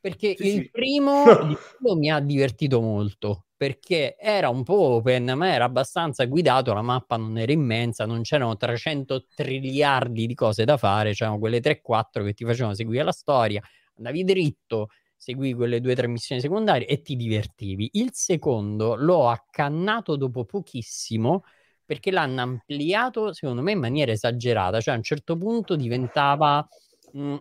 perché 0.00 0.34
sì, 0.36 0.46
il, 0.46 0.62
sì. 0.62 0.70
Primo, 0.70 1.22
il 1.48 1.58
primo 1.78 1.94
mi 1.96 2.10
ha 2.10 2.20
divertito 2.20 2.80
molto 2.80 3.46
perché 3.62 4.16
era 4.18 4.48
un 4.48 4.64
po' 4.64 4.74
open, 4.74 5.34
ma 5.36 5.54
era 5.54 5.66
abbastanza 5.66 6.24
guidato, 6.24 6.72
la 6.72 6.82
mappa 6.82 7.16
non 7.16 7.38
era 7.38 7.52
immensa, 7.52 8.06
non 8.06 8.22
c'erano 8.22 8.56
300 8.56 9.26
triliardi 9.36 10.26
di 10.26 10.34
cose 10.34 10.64
da 10.64 10.76
fare, 10.76 11.12
c'erano 11.12 11.38
quelle 11.38 11.60
3-4 11.60 12.24
che 12.24 12.32
ti 12.32 12.44
facevano 12.44 12.74
seguire 12.74 13.04
la 13.04 13.12
storia, 13.12 13.62
andavi 13.96 14.24
dritto, 14.24 14.88
seguivi 15.16 15.54
quelle 15.54 15.80
due 15.80 15.92
o 15.92 15.94
tre 15.94 16.08
missioni 16.08 16.40
secondarie 16.40 16.86
e 16.86 17.02
ti 17.02 17.16
divertivi. 17.16 17.90
Il 17.92 18.10
secondo 18.12 18.94
l'ho 18.96 19.28
accannato 19.28 20.16
dopo 20.16 20.44
pochissimo 20.44 21.44
perché 21.84 22.10
l'hanno 22.10 22.40
ampliato, 22.40 23.32
secondo 23.32 23.62
me, 23.62 23.72
in 23.72 23.78
maniera 23.78 24.12
esagerata. 24.12 24.80
Cioè, 24.80 24.94
a 24.94 24.96
un 24.96 25.02
certo 25.02 25.36
punto 25.36 25.76
diventava 25.76 26.66
mh, 27.12 27.20
mm, 27.20 27.36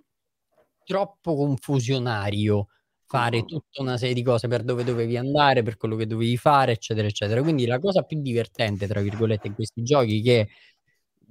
troppo 0.83 1.35
confusionario 1.35 2.67
fare 3.05 3.43
tutta 3.43 3.81
una 3.81 3.97
serie 3.97 4.13
di 4.13 4.23
cose 4.23 4.47
per 4.47 4.63
dove 4.63 4.83
dovevi 4.85 5.17
andare, 5.17 5.63
per 5.63 5.75
quello 5.77 5.95
che 5.97 6.07
dovevi 6.07 6.37
fare, 6.37 6.73
eccetera, 6.73 7.07
eccetera. 7.07 7.41
Quindi 7.41 7.65
la 7.65 7.79
cosa 7.79 8.03
più 8.03 8.21
divertente, 8.21 8.87
tra 8.87 9.01
virgolette, 9.01 9.47
in 9.47 9.53
questi 9.53 9.83
giochi 9.83 10.21
che 10.21 10.47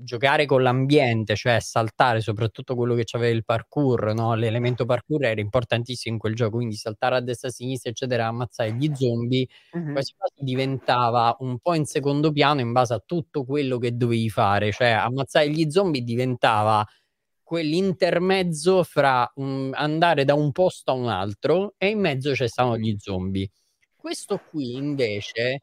giocare 0.03 0.47
con 0.47 0.63
l'ambiente, 0.63 1.37
cioè 1.37 1.61
saltare 1.61 2.21
soprattutto 2.21 2.75
quello 2.75 2.95
che 2.95 3.05
aveva 3.13 3.35
il 3.35 3.45
parkour, 3.45 4.15
no? 4.15 4.35
l'elemento 4.35 4.85
parkour 4.85 5.25
era 5.25 5.41
importantissimo 5.41 6.15
in 6.15 6.21
quel 6.21 6.35
gioco, 6.35 6.57
quindi 6.57 6.77
saltare 6.77 7.17
a 7.17 7.21
destra 7.21 7.49
a 7.49 7.53
sinistra, 7.53 7.91
eccetera, 7.91 8.27
ammazzare 8.27 8.73
gli 8.75 8.91
zombie, 8.95 9.47
uh-huh. 9.73 9.93
quasi 9.93 10.15
quasi 10.17 10.45
diventava 10.45 11.37
un 11.41 11.59
po' 11.59 11.75
in 11.75 11.85
secondo 11.85 12.33
piano 12.33 12.61
in 12.61 12.73
base 12.73 12.95
a 12.95 13.03
tutto 13.05 13.45
quello 13.45 13.79
che 13.79 13.97
dovevi 13.97 14.31
fare, 14.31 14.73
cioè 14.73 14.89
ammazzare 14.89 15.51
gli 15.51 15.71
zombie 15.71 16.03
diventava 16.03 16.87
quell'intermezzo 17.43 18.85
fra 18.85 19.31
um, 19.35 19.71
andare 19.75 20.25
da 20.25 20.35
un 20.35 20.53
posto 20.53 20.93
a 20.93 20.95
un 20.95 21.09
altro 21.09 21.75
e 21.79 21.89
in 21.89 21.99
mezzo 21.99 22.35
ci 22.35 22.47
stavano 22.47 22.79
gli 22.79 22.95
zombie. 22.97 23.51
Questo 23.97 24.41
qui 24.49 24.75
invece 24.75 25.61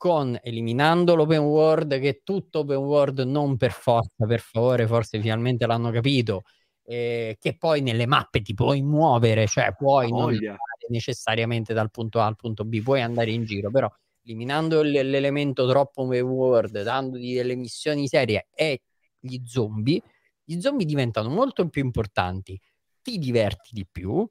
con 0.00 0.34
eliminando 0.42 1.14
l'open 1.14 1.40
world, 1.40 2.00
che 2.00 2.08
è 2.08 2.20
tutto 2.24 2.60
open 2.60 2.78
world 2.78 3.20
non 3.20 3.58
per 3.58 3.72
forza, 3.72 4.24
per 4.24 4.40
favore, 4.40 4.86
forse 4.86 5.20
finalmente 5.20 5.66
l'hanno 5.66 5.90
capito, 5.90 6.44
eh, 6.84 7.36
che 7.38 7.58
poi 7.58 7.82
nelle 7.82 8.06
mappe 8.06 8.40
ti 8.40 8.54
puoi 8.54 8.80
muovere, 8.80 9.46
cioè 9.46 9.74
puoi 9.76 10.06
oh, 10.10 10.16
non 10.16 10.28
andare 10.30 10.86
necessariamente 10.88 11.74
dal 11.74 11.90
punto 11.90 12.18
A 12.18 12.24
al 12.24 12.36
punto 12.36 12.64
B, 12.64 12.80
puoi 12.80 13.02
andare 13.02 13.30
in 13.30 13.44
giro, 13.44 13.70
però 13.70 13.90
eliminando 14.24 14.82
l- 14.82 14.90
l'elemento 14.90 15.68
troppo 15.68 16.04
open 16.04 16.22
world, 16.22 16.82
dandogli 16.82 17.34
delle 17.34 17.54
missioni 17.54 18.08
serie 18.08 18.48
e 18.54 18.80
gli 19.18 19.42
zombie, 19.44 20.00
gli 20.42 20.58
zombie 20.60 20.86
diventano 20.86 21.28
molto 21.28 21.68
più 21.68 21.84
importanti, 21.84 22.58
ti 23.02 23.18
diverti 23.18 23.74
di 23.74 23.86
più, 23.86 24.26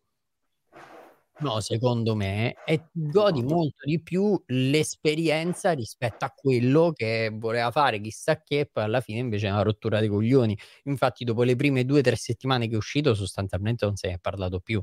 No, 1.41 1.61
secondo 1.61 2.15
me, 2.15 2.55
e 2.65 2.89
godi 2.91 3.41
molto 3.43 3.85
di 3.85 4.01
più 4.01 4.41
l'esperienza 4.47 5.71
rispetto 5.71 6.25
a 6.25 6.33
quello 6.35 6.91
che 6.93 7.31
voleva 7.33 7.71
fare 7.71 8.01
chissà 8.01 8.41
che, 8.43 8.69
poi 8.71 8.83
alla 8.83 8.99
fine 8.99 9.19
invece 9.19 9.47
è 9.47 9.51
una 9.51 9.61
rottura 9.61 9.99
dei 9.99 10.09
coglioni. 10.09 10.57
Infatti, 10.83 11.23
dopo 11.23 11.43
le 11.43 11.55
prime 11.55 11.85
due 11.85 11.99
o 11.99 12.03
tre 12.03 12.17
settimane 12.17 12.67
che 12.67 12.73
è 12.73 12.77
uscito, 12.77 13.13
sostanzialmente 13.13 13.85
non 13.85 13.95
se 13.95 14.09
ne 14.09 14.13
è 14.15 14.19
parlato 14.19 14.59
più. 14.59 14.81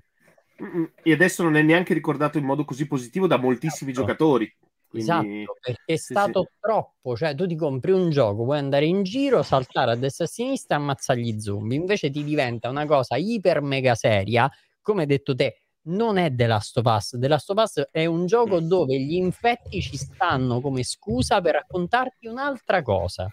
E 1.03 1.13
adesso 1.13 1.43
non 1.43 1.57
è 1.57 1.63
neanche 1.63 1.93
ricordato 1.93 2.39
in 2.39 2.45
modo 2.45 2.65
così 2.65 2.87
positivo 2.87 3.27
da 3.27 3.37
moltissimi 3.37 3.91
esatto. 3.91 4.07
giocatori. 4.07 4.57
Quindi... 4.89 5.11
Esatto, 5.11 5.59
perché 5.61 5.93
è 5.93 5.97
sì, 5.97 6.15
stato 6.15 6.43
sì. 6.43 6.57
troppo, 6.61 7.17
cioè 7.17 7.35
tu 7.35 7.47
ti 7.47 7.57
compri 7.57 7.91
un 7.91 8.09
gioco, 8.09 8.45
puoi 8.45 8.59
andare 8.59 8.87
in 8.87 9.03
giro, 9.03 9.43
saltare 9.43 9.91
a 9.91 9.97
destra 9.97 10.25
e 10.25 10.29
a 10.29 10.31
sinistra 10.31 10.77
e 10.77 10.79
ammazzare 10.79 11.21
gli 11.21 11.39
zombie, 11.39 11.77
invece 11.77 12.09
ti 12.09 12.25
diventa 12.25 12.71
una 12.71 12.87
cosa 12.87 13.17
iper 13.17 13.61
mega 13.61 13.95
seria, 13.95 14.51
come 14.81 15.03
hai 15.03 15.07
detto 15.09 15.35
te, 15.35 15.66
non 15.87 16.17
è 16.17 16.35
The 16.35 16.47
Last 16.47 16.79
of 16.79 16.85
Us. 16.87 17.19
The 17.19 17.29
Last 17.29 17.51
of 17.51 17.59
Us 17.59 17.89
è 17.91 18.07
un 18.07 18.27
gioco 18.27 18.61
mm. 18.61 18.67
dove 18.67 18.99
gli 18.99 19.15
infetti 19.15 19.81
ci 19.81 19.97
stanno 19.97 20.61
come 20.61 20.83
scusa 20.83 21.41
per 21.41 21.55
raccontarti 21.55 22.27
un'altra 22.27 22.83
cosa. 22.83 23.29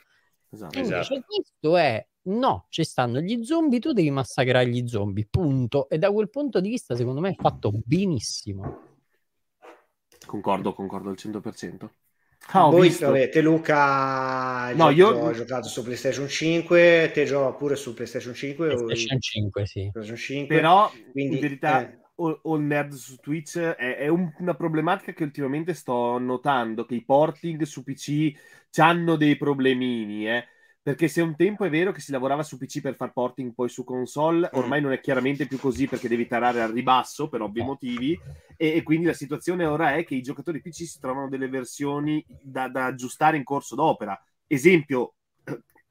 Esatto. 0.49 0.77
Invece 0.77 0.99
esatto. 0.99 1.25
questo 1.25 1.77
è 1.77 2.05
no, 2.23 2.65
ci 2.69 2.83
stanno 2.83 3.19
gli 3.19 3.43
zombie, 3.43 3.79
tu 3.79 3.91
devi 3.91 4.11
massacrare 4.11 4.67
gli 4.67 4.87
zombie, 4.87 5.27
punto. 5.29 5.89
E 5.89 5.97
da 5.97 6.11
quel 6.11 6.29
punto 6.29 6.59
di 6.59 6.69
vista, 6.69 6.95
secondo 6.95 7.21
me, 7.21 7.31
è 7.31 7.35
fatto 7.35 7.71
benissimo. 7.83 8.81
Concordo, 10.25 10.73
concordo 10.73 11.09
al 11.09 11.17
100%. 11.19 11.89
Ah, 12.51 12.69
Voi 12.69 12.89
visto. 12.89 13.07
avete 13.07 13.39
Luca 13.39 14.73
no, 14.73 14.89
io 14.89 15.07
ho 15.07 15.31
giocato 15.31 15.69
su 15.69 15.81
PlayStation 15.81 16.27
5, 16.27 17.11
te 17.13 17.23
gioca 17.23 17.55
pure 17.55 17.77
su 17.77 17.93
PlayStation 17.93 18.33
5 18.33 18.67
PlayStation 18.67 19.15
o... 19.15 19.19
5, 19.19 19.65
sì. 19.65 19.89
PlayStation 19.93 20.17
5, 20.17 20.55
però 20.55 20.91
quindi, 21.13 21.35
in 21.35 21.41
verità 21.41 21.89
eh 21.89 22.02
o, 22.15 22.57
nerd 22.57 22.93
su 22.93 23.17
Twitch 23.17 23.57
è, 23.57 23.97
è 23.97 24.07
un, 24.07 24.31
una 24.39 24.55
problematica 24.55 25.13
che 25.13 25.23
ultimamente 25.23 25.73
sto 25.73 26.17
notando, 26.17 26.85
che 26.85 26.95
i 26.95 27.03
porting 27.03 27.63
su 27.63 27.83
PC 27.83 28.31
hanno 28.77 29.15
dei 29.15 29.37
problemini, 29.37 30.29
eh. 30.29 30.47
Perché 30.83 31.07
se 31.07 31.21
un 31.21 31.37
tempo 31.37 31.63
è 31.63 31.69
vero 31.69 31.93
che 31.93 32.01
si 32.01 32.11
lavorava 32.11 32.43
su 32.43 32.57
PC 32.57 32.81
per 32.81 32.95
far 32.95 33.13
porting 33.13 33.53
poi 33.53 33.69
su 33.69 33.85
console, 33.85 34.49
mm. 34.53 34.59
ormai 34.59 34.81
non 34.81 34.91
è 34.91 34.99
chiaramente 34.99 35.47
più 35.47 35.57
così 35.57 35.87
perché 35.87 36.09
devi 36.09 36.27
tarare 36.27 36.61
al 36.61 36.73
ribasso 36.73 37.29
per 37.29 37.41
ovvi 37.41 37.61
motivi 37.61 38.19
e, 38.57 38.75
e 38.75 38.83
quindi 38.83 39.05
la 39.05 39.13
situazione 39.13 39.65
ora 39.65 39.95
è 39.95 40.03
che 40.03 40.15
i 40.15 40.21
giocatori 40.21 40.59
PC 40.59 40.83
si 40.83 40.99
trovano 40.99 41.29
delle 41.29 41.47
versioni 41.47 42.23
da, 42.41 42.67
da 42.67 42.87
aggiustare 42.87 43.37
in 43.37 43.45
corso 43.45 43.75
d'opera. 43.75 44.21
Esempio, 44.45 45.13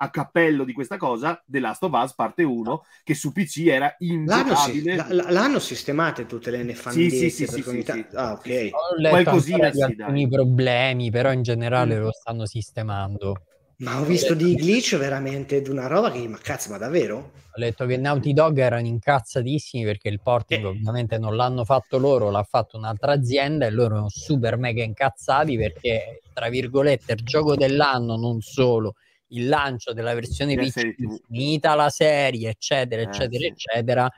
a 0.03 0.11
cappello 0.11 0.65
di 0.65 0.73
questa 0.73 0.97
cosa, 0.97 1.41
The 1.47 1.61
Last 1.61 1.85
of 1.85 1.93
Us 1.93 2.15
parte 2.15 2.43
1, 2.43 2.85
che 3.05 3.15
su 3.15 3.31
PC 3.31 3.67
era 3.67 3.95
ingiocabile. 4.01 4.97
L'hanno, 4.97 5.25
si, 5.25 5.33
l'hanno 5.33 5.59
sistemate 5.61 6.27
tutte 6.27 6.51
le 6.51 6.65
nefandezze. 6.65 7.31
Sì, 7.31 7.31
sì, 7.31 7.47
sì, 7.47 7.63
sì, 7.63 7.83
sì, 7.85 8.05
Ah, 8.15 8.33
ok. 8.33 8.71
Qualcosina 9.09 9.71
sì, 9.71 9.81
alcuni 9.81 10.29
problemi, 10.29 11.11
però 11.13 11.31
in 11.31 11.43
generale 11.43 11.97
mm. 11.97 12.03
lo 12.03 12.11
stanno 12.11 12.47
sistemando. 12.47 13.43
Ma 13.77 14.01
ho 14.01 14.05
visto 14.05 14.35
di 14.35 14.57
glitch 14.57 14.97
veramente 14.97 15.63
di 15.63 15.71
una 15.71 15.87
roba 15.87 16.11
che, 16.11 16.27
ma 16.27 16.39
cazzo, 16.39 16.71
ma 16.71 16.79
davvero? 16.79 17.33
Ho 17.55 17.61
letto 17.61 17.87
che 17.87 17.97
Naughty 17.97 18.33
Dog 18.33 18.59
erano 18.59 18.87
incazzatissimi 18.87 19.85
perché 19.85 20.09
il 20.09 20.21
porting 20.21 20.65
eh. 20.65 20.69
ovviamente 20.69 21.19
non 21.19 21.37
l'hanno 21.37 21.65
fatto 21.65 21.99
loro, 21.99 22.31
l'ha 22.31 22.47
fatto 22.49 22.77
un'altra 22.77 23.13
azienda 23.13 23.67
e 23.67 23.71
loro 23.71 23.97
sono 23.97 24.09
super 24.09 24.57
mega 24.57 24.83
incazzati 24.83 25.57
perché, 25.57 26.23
tra 26.33 26.49
virgolette, 26.49 27.13
il 27.13 27.23
gioco 27.23 27.55
dell'anno 27.55 28.17
non 28.17 28.41
solo 28.41 28.95
il 29.33 29.49
lancio 29.49 29.93
della 29.93 30.15
versione 30.15 30.57
PC, 30.57 30.95
finita 31.27 31.75
la 31.75 31.89
serie, 31.89 32.51
eccetera, 32.51 33.03
eccetera, 33.03 33.45
eh, 33.45 33.49
eccetera, 33.49 34.11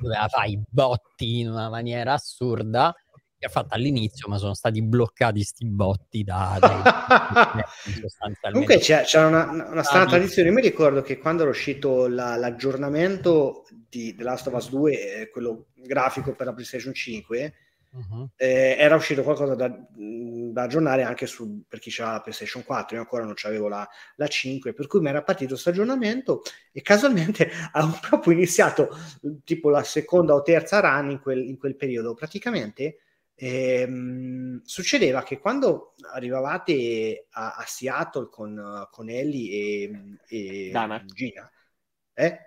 doveva 0.00 0.28
fare 0.28 0.48
i 0.50 0.60
botti 0.68 1.40
in 1.40 1.50
una 1.50 1.68
maniera 1.68 2.14
assurda 2.14 2.94
che 3.40 3.46
ha 3.46 3.48
fatto 3.48 3.74
all'inizio, 3.74 4.28
ma 4.28 4.36
sono 4.36 4.52
stati 4.52 4.82
bloccati 4.82 5.42
sti 5.42 5.66
botti 5.66 6.22
da, 6.22 6.58
da 6.60 7.64
Comunque 8.52 8.78
c'è, 8.78 9.04
c'è 9.04 9.24
una, 9.24 9.50
una 9.50 9.82
strana 9.82 10.04
tradizione. 10.04 10.50
Mi 10.50 10.60
ricordo 10.60 11.00
che 11.00 11.16
quando 11.18 11.42
era 11.42 11.50
uscito 11.50 12.06
la, 12.06 12.36
l'aggiornamento 12.36 13.64
di 13.88 14.14
The 14.14 14.22
Last 14.22 14.48
of 14.48 14.54
Us 14.54 14.68
2, 14.68 15.20
eh, 15.22 15.30
quello 15.30 15.68
grafico 15.74 16.34
per 16.34 16.48
la 16.48 16.52
PlayStation 16.52 16.92
5, 16.92 17.54
uh-huh. 17.90 18.30
eh, 18.36 18.76
era 18.78 18.94
uscito 18.94 19.22
qualcosa 19.22 19.54
da, 19.54 19.68
da 19.68 20.62
aggiornare 20.62 21.02
anche 21.02 21.26
su, 21.26 21.62
per 21.68 21.78
chi 21.78 21.90
c'era 21.90 22.12
la 22.12 22.20
PlayStation 22.20 22.64
4. 22.64 22.96
Io 22.96 23.02
ancora 23.02 23.24
non 23.24 23.34
c'avevo 23.34 23.68
la, 23.68 23.88
la 24.16 24.26
5, 24.26 24.72
per 24.72 24.86
cui 24.86 25.00
mi 25.00 25.08
era 25.08 25.22
partito 25.22 25.50
questo 25.50 25.70
aggiornamento 25.70 26.42
e 26.72 26.82
casualmente 26.82 27.50
avevo 27.72 27.98
proprio 28.00 28.32
iniziato 28.32 28.88
tipo 29.44 29.70
la 29.70 29.82
seconda 29.82 30.34
o 30.34 30.42
terza 30.42 30.80
run 30.80 31.10
in 31.10 31.20
quel, 31.20 31.46
in 31.46 31.58
quel 31.58 31.76
periodo. 31.76 32.14
Praticamente 32.14 32.98
Ehm, 33.42 34.60
succedeva 34.64 35.22
che 35.22 35.38
quando 35.38 35.94
arrivavate 36.12 37.28
a, 37.30 37.54
a 37.54 37.64
Seattle 37.66 38.28
con, 38.30 38.86
con 38.90 39.08
Ellie 39.08 39.88
e, 40.28 40.68
e 40.68 41.02
Gina, 41.06 41.50
eh? 42.12 42.42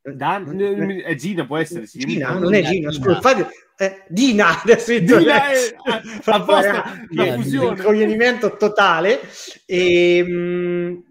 Dan, 0.00 0.58
è 0.58 1.10
eh, 1.10 1.14
Gina, 1.16 1.44
può 1.44 1.58
essere 1.58 1.86
sì. 1.86 1.98
Gina, 1.98 2.38
non 2.38 2.54
è 2.54 2.62
Gina, 2.62 2.90
scusa, 2.90 3.20
fate, 3.20 3.46
eh, 3.80 4.02
Dina, 4.08 4.60
adesso 4.62 4.98
Dina 4.98 5.50
è, 5.50 5.74
apposta, 6.24 7.06
la 7.10 7.34
fusione. 7.34 7.76
Il 7.76 7.82
coglionimento 7.84 8.56
totale. 8.56 9.20
E, 9.64 10.16
ehm, 10.16 11.04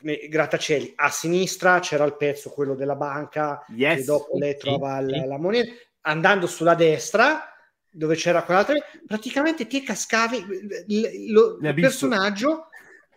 mh, 0.00 0.28
grattacieli 0.28 0.92
a 0.96 1.10
sinistra 1.10 1.80
c'era 1.80 2.04
il 2.04 2.16
pezzo 2.16 2.50
quello 2.50 2.74
della 2.74 2.94
banca 2.94 3.64
yes. 3.68 4.00
e 4.00 4.04
dopo 4.04 4.36
lei 4.36 4.56
trova 4.58 5.00
la, 5.00 5.24
la 5.24 5.38
moneta 5.38 5.72
andando 6.02 6.46
sulla 6.46 6.74
destra 6.74 7.50
dove 7.90 8.14
c'era 8.14 8.42
quell'altra 8.42 8.74
praticamente 9.06 9.66
ti 9.66 9.82
cascavi 9.82 10.44
il, 10.88 11.32
lo, 11.32 11.56
il 11.58 11.72
personaggio 11.72 12.68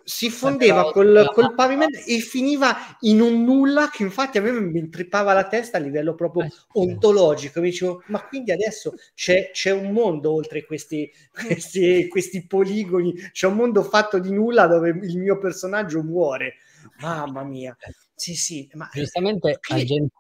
si 0.07 0.29
fondeva 0.29 0.93
col, 0.93 1.29
col, 1.33 1.53
pavimento 1.53 1.99
e 1.99 2.19
finiva 2.19 2.95
in 3.01 3.19
un 3.19 3.43
nulla 3.43 3.89
che 3.89 4.03
infatti 4.03 4.37
a 4.37 4.41
me 4.41 4.51
mi 4.51 4.79
intrippava 4.79 5.33
la 5.33 5.49
testa 5.49 5.75
a 5.75 5.81
livello 5.81 6.15
proprio 6.15 6.45
eh, 6.45 6.51
ontologico. 6.73 7.59
Mi 7.59 7.71
dicevo, 7.71 8.03
ma 8.07 8.25
quindi 8.25 8.53
adesso 8.53 8.93
c'è, 9.13 9.51
c'è 9.51 9.71
un 9.71 9.91
mondo 9.91 10.31
oltre 10.31 10.65
questi, 10.65 11.11
questi, 11.29 12.07
questi, 12.07 12.47
poligoni, 12.47 13.15
c'è 13.33 13.47
un 13.47 13.55
mondo 13.55 13.83
fatto 13.83 14.17
di 14.17 14.31
nulla 14.31 14.65
dove 14.65 14.91
il 14.91 15.17
mio 15.17 15.37
personaggio 15.37 16.01
muore. 16.01 16.55
Mamma 17.01 17.43
mia, 17.43 17.75
sì, 18.15 18.33
sì, 18.33 18.69
ma 18.75 18.89
giustamente 18.93 19.57
che... 19.59 19.83
gente 19.83 20.15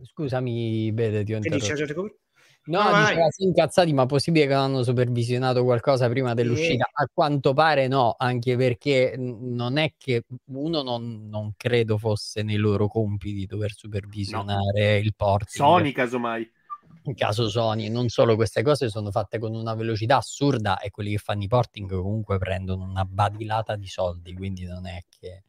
Scusami, 0.00 0.92
Bede, 0.92 1.24
ti 1.24 1.34
ho 1.34 1.36
interrotto. 1.36 2.18
No, 2.66 2.82
no 2.82 3.00
diceva 3.00 3.28
sì, 3.28 3.44
incazzati, 3.44 3.92
ma 3.92 4.06
possibile 4.06 4.46
che 4.46 4.54
non 4.54 4.62
hanno 4.62 4.82
supervisionato 4.82 5.64
qualcosa 5.64 6.08
prima 6.08 6.32
dell'uscita? 6.32 6.88
A 6.92 7.08
quanto 7.12 7.52
pare 7.52 7.88
no, 7.88 8.14
anche 8.16 8.56
perché 8.56 9.14
non 9.18 9.76
è 9.76 9.92
che 9.98 10.24
uno 10.46 10.82
non, 10.82 11.28
non 11.28 11.52
credo 11.56 11.98
fosse 11.98 12.42
nei 12.42 12.56
loro 12.56 12.88
compiti 12.88 13.44
dover 13.44 13.72
supervisionare 13.72 14.92
no. 14.92 15.04
il 15.04 15.14
porting. 15.14 15.64
Sony, 15.64 15.92
casomai. 15.92 16.50
In 17.06 17.14
caso 17.14 17.50
Sony, 17.50 17.90
non 17.90 18.08
solo 18.08 18.34
queste 18.34 18.62
cose 18.62 18.88
sono 18.88 19.10
fatte 19.10 19.38
con 19.38 19.54
una 19.54 19.74
velocità 19.74 20.16
assurda 20.16 20.78
e 20.78 20.88
quelli 20.88 21.10
che 21.10 21.18
fanno 21.18 21.42
i 21.42 21.48
porting 21.48 21.90
comunque 21.90 22.38
prendono 22.38 22.84
una 22.84 23.04
badilata 23.04 23.76
di 23.76 23.88
soldi, 23.88 24.32
quindi 24.32 24.64
non 24.64 24.86
è 24.86 25.04
che 25.10 25.42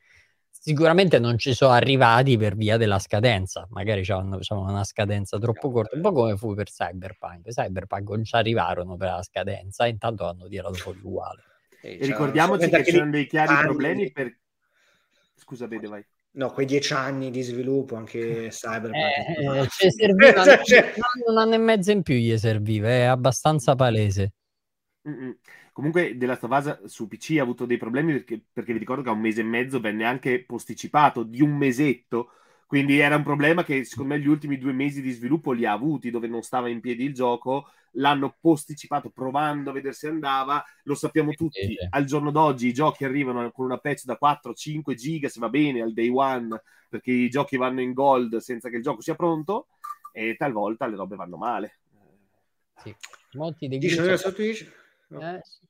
sicuramente 0.66 1.20
non 1.20 1.38
ci 1.38 1.54
sono 1.54 1.74
arrivati 1.74 2.38
per 2.38 2.56
via 2.56 2.76
della 2.78 2.98
scadenza, 2.98 3.68
magari 3.70 4.02
c'erano 4.02 4.40
una 4.48 4.84
scadenza 4.84 5.38
troppo 5.38 5.70
corta, 5.70 5.96
un 5.96 6.02
po' 6.02 6.12
come 6.12 6.36
fu 6.38 6.56
per 6.56 6.72
Cyberpunk. 6.72 7.50
Cyberpunk 7.50 8.10
non 8.10 8.24
ci 8.24 8.36
arrivarono 8.36 8.98
per 8.98 9.10
la 9.10 9.22
scadenza, 9.22 9.86
intanto 9.86 10.26
hanno 10.28 10.48
tirato 10.48 10.74
fuori 10.74 11.00
uguale. 11.04 11.44
E, 11.84 12.00
e 12.02 12.06
ricordiamoci 12.08 12.68
che 12.68 12.82
c'erano 12.82 13.12
dei 13.12 13.28
chiari 13.28 13.54
anni... 13.54 13.64
problemi 13.64 14.12
per... 14.12 14.36
Scusa, 15.36 15.68
vede, 15.68 15.88
vai. 15.88 16.04
No, 16.32 16.50
quei 16.50 16.66
dieci 16.66 16.94
anni 16.94 17.30
di 17.30 17.44
sviluppo, 17.44 17.96
anche 17.96 18.48
Cyberpunk. 18.50 18.96
Eh, 19.38 19.86
eh, 19.86 19.92
serviva 19.92 20.44
cioè... 20.66 20.94
un 21.28 21.38
anno 21.38 21.54
e 21.54 21.60
mezzo 21.60 21.92
in 21.92 22.02
più 22.02 22.16
gli 22.16 22.36
serviva, 22.40 22.88
è 22.88 23.04
abbastanza 23.04 23.76
palese. 23.76 24.34
Mm-mm. 25.08 25.38
Comunque 25.76 26.16
della 26.16 26.38
Stavasa 26.38 26.80
su 26.86 27.06
PC 27.06 27.36
ha 27.38 27.42
avuto 27.42 27.66
dei 27.66 27.76
problemi 27.76 28.14
perché, 28.14 28.42
perché, 28.54 28.72
vi 28.72 28.80
ricordo 28.80 29.02
che 29.02 29.10
a 29.10 29.12
un 29.12 29.20
mese 29.20 29.42
e 29.42 29.44
mezzo 29.44 29.82
venne 29.82 30.06
anche 30.06 30.42
posticipato 30.46 31.24
di 31.24 31.42
un 31.42 31.54
mesetto, 31.54 32.30
quindi 32.66 33.00
era 33.00 33.18
un 33.18 33.24
problema 33.24 33.66
che 33.66 33.84
secondo 33.84 34.14
me 34.14 34.22
gli 34.22 34.28
ultimi 34.30 34.58
due 34.58 34.72
mesi 34.72 35.02
di 35.02 35.12
sviluppo 35.12 35.52
li 35.52 35.66
ha 35.66 35.74
avuti 35.74 36.12
dove 36.12 36.28
non 36.28 36.44
stava 36.44 36.70
in 36.70 36.80
piedi 36.80 37.04
il 37.04 37.14
gioco, 37.14 37.72
l'hanno 37.92 38.38
posticipato 38.40 39.10
provando 39.10 39.72
a 39.72 39.74
vedere 39.74 39.94
se 39.94 40.08
andava, 40.08 40.64
lo 40.84 40.96
sappiamo 40.96 41.34
tutti, 41.34 41.76
al 41.90 42.06
giorno 42.06 42.32
d'oggi 42.32 42.68
i 42.68 42.74
giochi 42.74 43.04
arrivano 43.04 43.52
con 43.52 43.66
una 43.66 43.78
patch 43.78 44.06
da 44.06 44.18
4-5 44.18 44.94
giga 44.94 45.28
se 45.28 45.42
va 45.42 45.50
bene 45.50 45.82
al 45.82 45.92
day 45.92 46.08
one 46.08 46.58
perché 46.88 47.12
i 47.12 47.30
giochi 47.30 47.58
vanno 47.58 47.82
in 47.82 47.92
gold 47.92 48.38
senza 48.38 48.70
che 48.70 48.78
il 48.78 48.82
gioco 48.82 49.02
sia 49.02 49.16
pronto 49.16 49.68
e 50.14 50.38
talvolta 50.38 50.88
le 50.88 50.96
robe 50.96 51.18
vanno 51.18 51.36
male. 51.36 51.80
Sì. 52.82 52.96
Molti 53.34 53.68
dei 53.68 53.78
eh, 55.12 55.40
sì. 55.44 55.66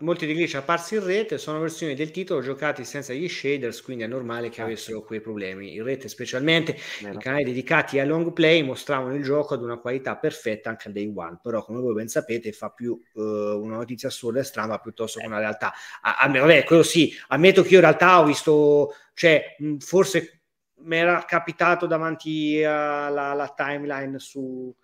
Molti 0.00 0.26
di 0.26 0.34
glitch 0.34 0.56
apparsi 0.56 0.96
in 0.96 1.04
rete 1.04 1.38
sono 1.38 1.60
versioni 1.60 1.94
del 1.94 2.10
titolo 2.10 2.40
giocati 2.40 2.84
senza 2.84 3.12
gli 3.12 3.28
shaders, 3.28 3.80
quindi 3.80 4.02
è 4.02 4.08
normale 4.08 4.48
che 4.48 4.60
ah, 4.60 4.64
avessero 4.64 5.02
quei 5.02 5.20
problemi. 5.20 5.76
In 5.76 5.84
rete, 5.84 6.08
specialmente 6.08 6.76
Beh, 7.00 7.10
i 7.10 7.18
canali 7.18 7.44
dedicati 7.44 8.00
ai 8.00 8.06
long 8.08 8.32
play, 8.32 8.62
mostravano 8.62 9.14
il 9.14 9.22
gioco 9.22 9.54
ad 9.54 9.62
una 9.62 9.78
qualità 9.78 10.16
perfetta 10.16 10.70
anche 10.70 10.88
al 10.88 10.94
day 10.94 11.12
one. 11.14 11.38
Però, 11.40 11.62
come 11.62 11.78
voi 11.78 11.94
ben 11.94 12.08
sapete, 12.08 12.50
fa 12.50 12.70
più 12.70 13.00
uh, 13.12 13.22
una 13.22 13.76
notizia 13.76 14.08
assurda 14.08 14.40
e 14.40 14.42
strana 14.42 14.78
piuttosto 14.78 15.20
che 15.20 15.26
una 15.26 15.38
realtà. 15.38 15.72
A, 16.00 16.16
a 16.16 16.28
vabbè, 16.28 16.64
quello 16.64 16.82
sì, 16.82 17.14
ammetto 17.28 17.62
che 17.62 17.68
io 17.68 17.76
in 17.76 17.82
realtà 17.82 18.18
ho 18.18 18.24
visto, 18.24 18.94
cioè, 19.14 19.54
forse 19.78 20.40
mi 20.78 20.96
era 20.96 21.24
capitato 21.24 21.86
davanti 21.86 22.64
alla, 22.64 23.30
alla 23.30 23.54
timeline 23.56 24.18
su 24.18 24.74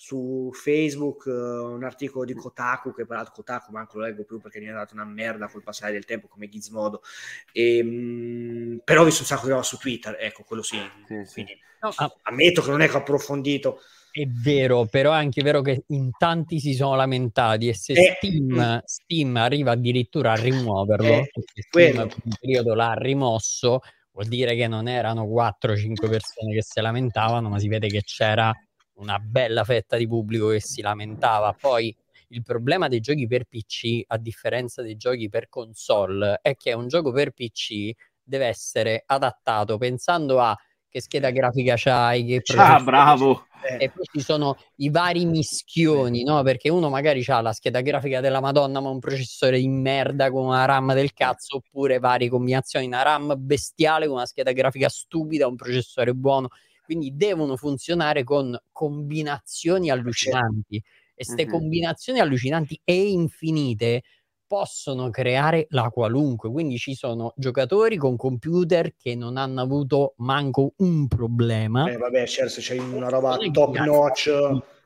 su 0.00 0.50
Facebook 0.52 1.24
uh, 1.26 1.74
un 1.74 1.82
articolo 1.82 2.24
di 2.24 2.32
Kotaku 2.32 2.94
che 2.94 3.04
peraltro 3.04 3.32
Kotaku 3.34 3.72
manco 3.72 3.98
lo 3.98 4.04
leggo 4.04 4.22
più 4.22 4.38
perché 4.40 4.58
è 4.58 4.60
diventato 4.60 4.94
una 4.94 5.04
merda 5.04 5.48
col 5.48 5.64
passare 5.64 5.90
del 5.90 6.04
tempo 6.04 6.28
come 6.28 6.48
Gizmodo. 6.48 7.02
E, 7.50 7.82
mh, 7.82 7.88
mm, 7.88 8.76
però 8.84 9.02
ho 9.02 9.04
visto 9.04 9.22
un 9.22 9.26
sacco 9.26 9.46
di 9.46 9.50
roba 9.50 9.64
su 9.64 9.76
Twitter 9.76 10.16
ecco 10.20 10.44
quello 10.44 10.62
sì, 10.62 10.78
sì, 11.04 11.24
sì. 11.24 11.32
Quindi, 11.32 11.58
no, 11.80 11.92
ah, 11.96 12.14
ammetto 12.22 12.62
che 12.62 12.70
non 12.70 12.80
è 12.80 12.88
che 12.88 12.94
ho 12.94 13.00
approfondito. 13.00 13.80
È 14.12 14.24
vero, 14.24 14.86
però 14.86 15.10
è 15.12 15.16
anche 15.16 15.42
vero 15.42 15.62
che 15.62 15.82
in 15.88 16.10
tanti 16.16 16.60
si 16.60 16.74
sono 16.74 16.94
lamentati 16.94 17.66
e 17.66 17.74
se 17.74 17.94
eh, 17.94 18.14
Steam, 18.18 18.54
mm. 18.54 18.78
Steam, 18.84 19.36
arriva 19.36 19.72
addirittura 19.72 20.30
a 20.30 20.36
rimuoverlo, 20.36 21.08
eh, 21.08 21.30
Steam 21.54 21.94
per 22.06 22.16
un 22.22 22.32
periodo 22.38 22.74
l'ha 22.74 22.94
rimosso, 22.94 23.80
vuol 24.12 24.26
dire 24.26 24.54
che 24.54 24.68
non 24.68 24.86
erano 24.86 25.24
4-5 25.24 26.08
persone 26.08 26.54
che 26.54 26.62
si 26.62 26.80
lamentavano, 26.80 27.48
ma 27.48 27.58
si 27.58 27.66
vede 27.66 27.88
che 27.88 28.02
c'era 28.02 28.54
una 28.98 29.18
bella 29.18 29.64
fetta 29.64 29.96
di 29.96 30.06
pubblico 30.06 30.48
che 30.48 30.60
si 30.60 30.80
lamentava. 30.80 31.54
Poi 31.58 31.94
il 32.28 32.42
problema 32.42 32.88
dei 32.88 33.00
giochi 33.00 33.26
per 33.26 33.44
PC, 33.44 34.02
a 34.06 34.18
differenza 34.18 34.82
dei 34.82 34.96
giochi 34.96 35.28
per 35.28 35.48
console, 35.48 36.38
è 36.42 36.54
che 36.56 36.72
un 36.72 36.88
gioco 36.88 37.12
per 37.12 37.32
PC 37.32 37.90
deve 38.22 38.46
essere 38.46 39.02
adattato 39.06 39.78
pensando 39.78 40.38
a 40.40 40.56
che 40.90 41.00
scheda 41.00 41.30
grafica 41.30 41.74
c'hai, 41.76 42.24
che 42.24 42.42
ah, 42.56 42.80
bravo. 42.80 43.46
E 43.78 43.90
poi 43.90 44.04
ci 44.10 44.20
sono 44.20 44.56
i 44.76 44.88
vari 44.88 45.26
mischioni, 45.26 46.22
no? 46.22 46.42
Perché 46.42 46.70
uno 46.70 46.88
magari 46.88 47.22
ha 47.26 47.40
la 47.40 47.52
scheda 47.52 47.80
grafica 47.80 48.20
della 48.20 48.40
Madonna, 48.40 48.80
ma 48.80 48.88
un 48.88 48.98
processore 48.98 49.58
di 49.58 49.68
merda 49.68 50.30
con 50.30 50.46
una 50.46 50.64
RAM 50.64 50.94
del 50.94 51.12
cazzo, 51.12 51.56
oppure 51.56 51.98
varie 51.98 52.28
combinazioni, 52.28 52.86
una 52.86 53.02
RAM 53.02 53.34
bestiale 53.36 54.06
con 54.06 54.16
una 54.16 54.26
scheda 54.26 54.52
grafica 54.52 54.88
stupida, 54.88 55.46
un 55.46 55.56
processore 55.56 56.14
buono 56.14 56.48
quindi 56.88 57.14
devono 57.14 57.58
funzionare 57.58 58.24
con 58.24 58.58
combinazioni 58.72 59.90
allucinanti 59.90 60.76
e 60.76 60.82
queste 61.12 61.42
mm-hmm. 61.42 61.50
combinazioni 61.50 62.18
allucinanti 62.18 62.80
e 62.82 63.10
infinite 63.10 64.04
possono 64.46 65.10
creare 65.10 65.66
la 65.68 65.90
qualunque. 65.90 66.50
Quindi 66.50 66.78
ci 66.78 66.94
sono 66.94 67.34
giocatori 67.36 67.98
con 67.98 68.16
computer 68.16 68.94
che 68.96 69.14
non 69.14 69.36
hanno 69.36 69.60
avuto 69.60 70.14
manco 70.16 70.72
un 70.78 71.08
problema. 71.08 71.90
Eh, 71.90 71.98
vabbè, 71.98 72.26
certo, 72.26 72.62
c'è 72.62 72.78
una 72.78 73.10
roba 73.10 73.36
top 73.36 73.76
notch. 73.80 74.28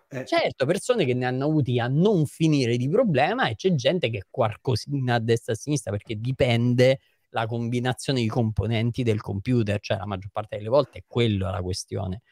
Eh. 0.08 0.24
Certo, 0.26 0.66
persone 0.66 1.04
che 1.04 1.14
ne 1.14 1.24
hanno 1.24 1.44
avuti 1.44 1.78
a 1.78 1.86
non 1.86 2.26
finire 2.26 2.76
di 2.76 2.88
problema 2.88 3.46
e 3.46 3.54
c'è 3.54 3.72
gente 3.74 4.10
che 4.10 4.24
qualcosina 4.28 5.14
a 5.14 5.20
destra 5.20 5.52
e 5.52 5.54
a 5.54 5.58
sinistra 5.58 5.92
perché 5.92 6.16
dipende 6.18 6.98
la 7.32 7.46
combinazione 7.46 8.20
di 8.20 8.28
componenti 8.28 9.02
del 9.02 9.20
computer, 9.20 9.80
cioè 9.80 9.96
la 9.96 10.06
maggior 10.06 10.30
parte 10.30 10.56
delle 10.56 10.68
volte 10.68 10.98
è 10.98 11.04
quello 11.06 11.50
la 11.50 11.62
questione. 11.62 12.22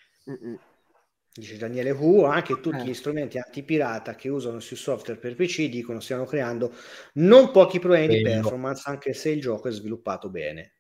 Dice 1.33 1.57
Daniele 1.57 1.91
Hu, 1.91 2.25
anche 2.25 2.61
tutti 2.61 2.79
eh. 2.79 2.85
gli 2.85 2.95
strumenti 2.95 3.39
antipirata 3.39 4.15
che 4.15 4.29
usano 4.29 4.61
sui 4.61 4.77
software 4.77 5.19
per 5.19 5.37
PC 5.37 5.69
dicono 5.69 6.01
stiano 6.01 6.25
creando 6.25 6.75
non 7.15 7.51
pochi 7.51 7.79
problemi 7.79 8.17
di 8.17 8.23
performance 8.23 8.83
anche 8.91 9.13
se 9.13 9.31
il 9.31 9.41
gioco 9.41 9.69
è 9.69 9.73
sviluppato 9.73 10.29
bene. 10.29 10.75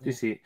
Sì, 0.00 0.12
sì. 0.12 0.40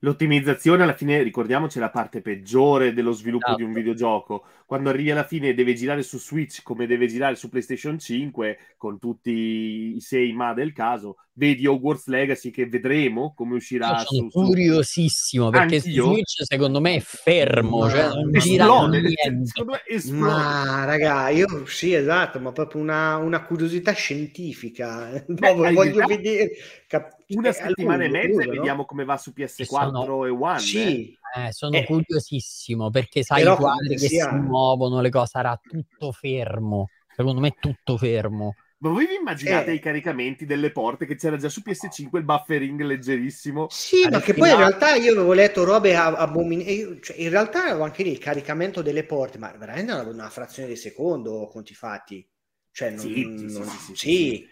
L'ottimizzazione 0.00 0.84
alla 0.84 0.94
fine, 0.94 1.22
ricordiamoci, 1.22 1.78
è 1.78 1.80
la 1.80 1.90
parte 1.90 2.20
peggiore 2.20 2.92
dello 2.92 3.10
sviluppo 3.10 3.46
esatto. 3.46 3.56
di 3.56 3.62
un 3.64 3.70
esatto. 3.70 3.84
videogioco. 3.84 4.44
Quando 4.64 4.90
arrivi 4.90 5.10
alla 5.10 5.24
fine 5.24 5.48
e 5.48 5.54
deve 5.54 5.74
girare 5.74 6.02
su 6.02 6.18
Switch 6.18 6.62
come 6.62 6.86
deve 6.86 7.08
girare 7.08 7.34
su 7.34 7.48
PlayStation 7.48 7.98
5, 7.98 8.58
con 8.76 9.00
tutti 9.00 9.96
i 9.96 10.00
6 10.00 10.32
ma 10.34 10.54
del 10.54 10.72
caso, 10.72 11.16
vedi 11.38 11.66
Hogwarts 11.66 12.08
Legacy 12.08 12.50
che 12.50 12.66
vedremo 12.66 13.32
come 13.34 13.54
uscirà. 13.54 13.90
Io 13.90 14.04
sono 14.04 14.30
su, 14.30 14.40
curiosissimo 14.40 15.50
perché 15.50 15.76
Anch'io. 15.76 16.04
su 16.04 16.12
Switch 16.12 16.44
secondo 16.44 16.80
me 16.80 16.96
è 16.96 17.00
fermo, 17.00 17.78
ma, 17.78 17.90
cioè 17.90 18.08
non 18.08 18.30
gira 18.32 18.86
niente. 18.88 19.64
Ma 20.10 20.84
raga, 20.84 21.28
io 21.28 21.64
sì, 21.66 21.94
esatto, 21.94 22.40
ma 22.40 22.50
proprio 22.50 22.82
una, 22.82 23.16
una 23.16 23.44
curiosità 23.44 23.92
scientifica. 23.92 25.10
Beh, 25.26 25.54
no, 25.54 25.72
voglio 25.72 26.04
vedere. 26.04 26.50
Cap- 26.88 27.16
una 27.28 27.52
settimana 27.52 28.04
e 28.04 28.08
mezza 28.08 28.42
e 28.42 28.46
vediamo 28.46 28.84
come 28.84 29.04
va 29.04 29.16
su 29.18 29.32
PS4 29.36 29.64
sono, 29.64 30.24
e 30.24 30.30
One. 30.30 30.58
Sì, 30.58 31.10
eh. 31.10 31.46
Eh, 31.46 31.52
sono 31.52 31.76
eh. 31.76 31.84
curiosissimo 31.84 32.88
perché 32.90 33.22
sai 33.22 33.42
i 33.42 33.54
quadri 33.54 33.96
che 33.96 34.08
sia... 34.08 34.30
si 34.30 34.34
muovono, 34.36 35.00
le 35.02 35.10
cose 35.10 35.26
sarà 35.26 35.60
tutto 35.62 36.10
fermo. 36.10 36.88
Secondo 37.14 37.40
me 37.40 37.48
è 37.48 37.54
tutto 37.60 37.96
fermo. 37.98 38.54
Ma 38.80 38.90
voi 38.90 39.06
vi 39.06 39.14
immaginate 39.16 39.70
eh. 39.70 39.74
i 39.74 39.80
caricamenti 39.80 40.46
delle 40.46 40.70
porte 40.70 41.04
che 41.04 41.16
c'era 41.16 41.36
già 41.36 41.48
su 41.48 41.62
PS5 41.64 42.16
il 42.16 42.22
buffering 42.22 42.80
leggerissimo? 42.80 43.66
Sì, 43.70 44.06
ma 44.08 44.20
che 44.20 44.34
poi 44.34 44.50
in 44.50 44.56
realtà 44.56 44.94
io 44.94 45.12
avevo 45.12 45.32
letto 45.32 45.64
robe 45.64 45.96
abominevoli. 45.96 47.00
Cioè, 47.02 47.16
in 47.16 47.30
realtà 47.30 47.64
avevo 47.64 47.82
anche 47.82 48.04
lì 48.04 48.12
il 48.12 48.18
caricamento 48.18 48.80
delle 48.80 49.02
porte, 49.02 49.38
ma 49.38 49.52
veramente 49.58 49.92
una, 49.92 50.02
una 50.02 50.30
frazione 50.30 50.68
di 50.68 50.76
secondo, 50.76 51.48
conti 51.50 51.74
fatti. 51.74 52.24
Cioè, 52.70 52.90
non, 52.90 53.00
sì, 53.00 53.24
non, 53.24 53.64
sì, 53.68 53.78
sì, 53.78 53.94
sì, 53.96 54.48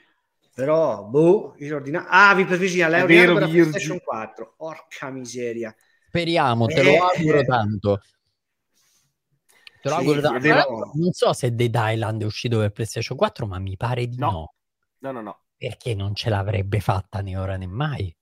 però, 0.53 1.05
boh, 1.05 1.55
il 1.59 1.73
ordinato. 1.73 2.09
Ah, 2.11 2.35
vi 2.35 2.45
preferisci 2.45 2.79
lei 2.79 3.03
ordinato 3.03 3.33
per 3.35 3.43
la 3.43 3.49
PlayStation 3.49 4.01
4. 4.01 4.55
Porca 4.57 5.11
miseria. 5.11 5.73
Speriamo, 6.09 6.67
te 6.67 6.83
lo 6.83 6.91
eh. 6.91 6.99
auguro 6.99 7.43
tanto. 7.45 8.01
Te 9.87 9.95
lo 9.95 10.01
sì, 10.01 10.07
auguro 10.07 10.21
tanto. 10.21 10.91
Non 10.95 11.13
so 11.13 11.33
se 11.33 11.55
Dead 11.55 11.75
Island 11.75 12.23
è 12.23 12.25
uscito 12.25 12.59
per 12.59 12.73
PlayStation 12.73 13.17
4, 13.17 13.47
ma 13.47 13.59
mi 13.59 13.77
pare 13.77 14.09
di 14.09 14.19
no. 14.19 14.31
No, 14.31 14.53
no, 14.99 15.13
no. 15.13 15.21
no. 15.21 15.41
Perché 15.57 15.95
non 15.95 16.15
ce 16.15 16.29
l'avrebbe 16.29 16.81
fatta 16.81 17.21
né 17.21 17.37
ora 17.37 17.57
né 17.57 17.67
mai. 17.67 18.15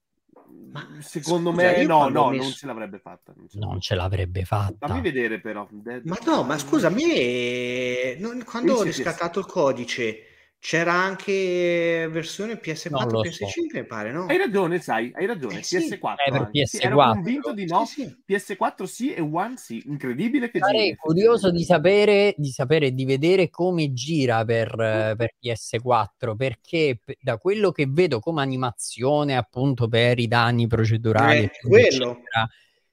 Ma 0.72 0.86
secondo 0.98 1.52
scusa, 1.52 1.62
me 1.62 1.84
no, 1.84 2.08
no, 2.08 2.30
messo... 2.30 2.42
non 2.42 2.52
ce 2.52 2.66
l'avrebbe 2.66 2.98
fatta. 2.98 3.32
Non 3.36 3.48
ce, 3.48 3.58
non 3.58 3.80
ce 3.80 3.94
l'avrebbe 3.94 4.44
fatta. 4.44 4.86
Fammi 4.88 5.00
vedere 5.00 5.40
però. 5.40 5.66
Ma 6.02 6.18
no, 6.26 6.42
ma 6.42 6.58
scusa, 6.58 6.88
a 6.88 6.90
me 6.90 8.18
quando 8.44 8.74
ho 8.74 8.82
riscattato 8.82 9.38
il 9.38 9.46
codice 9.46 10.33
c'era 10.64 10.94
anche 10.94 12.08
versione 12.10 12.58
PS4 12.58 13.22
e 13.22 13.28
PS5, 13.28 13.32
so. 13.32 13.46
mi 13.70 13.84
pare, 13.84 14.12
no? 14.12 14.24
Hai 14.24 14.38
ragione, 14.38 14.80
sai, 14.80 15.12
hai 15.14 15.26
ragione. 15.26 15.56
Eh, 15.56 15.60
PS4. 15.60 16.14
Eh, 16.24 16.30
PS4. 16.30 16.62
Sì, 16.62 16.78
ero 16.78 16.96
convinto 16.96 17.52
di 17.52 17.66
no. 17.66 17.84
Sì, 17.84 18.04
sì. 18.04 18.54
PS4 18.56 18.84
sì 18.84 19.12
e 19.12 19.20
One 19.20 19.58
sì. 19.58 19.82
Incredibile 19.84 20.50
che 20.50 20.60
Sarei 20.60 20.84
giri. 20.84 20.96
curioso 20.96 21.50
di 21.50 21.64
sapere, 21.64 22.34
di 22.38 22.48
sapere, 22.48 22.94
di 22.94 23.04
vedere 23.04 23.50
come 23.50 23.92
gira 23.92 24.42
per, 24.46 24.74
per, 24.74 25.34
PS4, 25.38 26.34
perché 26.34 26.98
da 27.20 27.36
quello 27.36 27.70
che 27.70 27.84
vedo 27.86 28.18
come 28.18 28.40
animazione, 28.40 29.36
appunto, 29.36 29.86
per 29.86 30.18
i 30.18 30.26
danni 30.26 30.66
procedurali, 30.66 31.42
eh, 31.42 31.50
quello. 31.60 32.22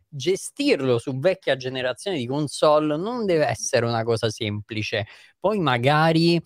gestirlo 0.10 0.98
su 0.98 1.18
vecchia 1.18 1.56
generazione 1.56 2.18
di 2.18 2.28
console 2.28 2.98
non 2.98 3.26
deve 3.26 3.46
essere 3.46 3.86
una 3.86 4.04
cosa 4.04 4.30
semplice. 4.30 5.06
Poi 5.40 5.58
magari 5.60 6.38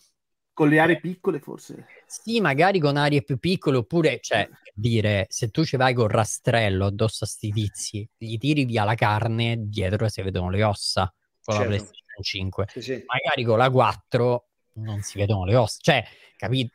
con 0.56 0.70
le 0.70 0.80
aree 0.80 1.02
piccole 1.02 1.40
forse? 1.40 1.86
Sì, 2.08 2.40
magari 2.40 2.80
con 2.80 2.96
aree 2.96 3.24
più 3.24 3.38
piccole, 3.38 3.76
oppure, 3.76 4.20
cioè, 4.22 4.50
dire, 4.74 5.26
se 5.28 5.50
tu 5.50 5.66
ci 5.66 5.76
vai 5.76 5.94
col 5.94 6.08
rastrello 6.08 6.86
addosso 6.86 7.26
a 7.26 7.28
sti 7.28 7.52
tizi, 7.52 8.10
gli 8.18 8.38
tiri 8.38 8.64
via 8.64 8.86
la 8.86 8.96
carne, 8.96 9.58
dietro 9.68 10.08
si 10.08 10.22
vedono 10.22 10.50
le 10.50 10.64
ossa 10.64 11.14
con 11.44 11.56
certo. 11.56 11.70
la 11.70 11.76
PlayStation 11.76 12.24
5. 12.24 12.66
Sì, 12.70 12.82
sì. 12.82 13.04
Magari 13.06 13.44
con 13.44 13.58
la 13.58 13.70
4 13.70 14.48
non 14.76 15.02
si 15.02 15.18
vedono 15.18 15.44
le 15.44 15.56
ossa, 15.58 15.78
cioè, 15.82 16.06
capito? 16.38 16.74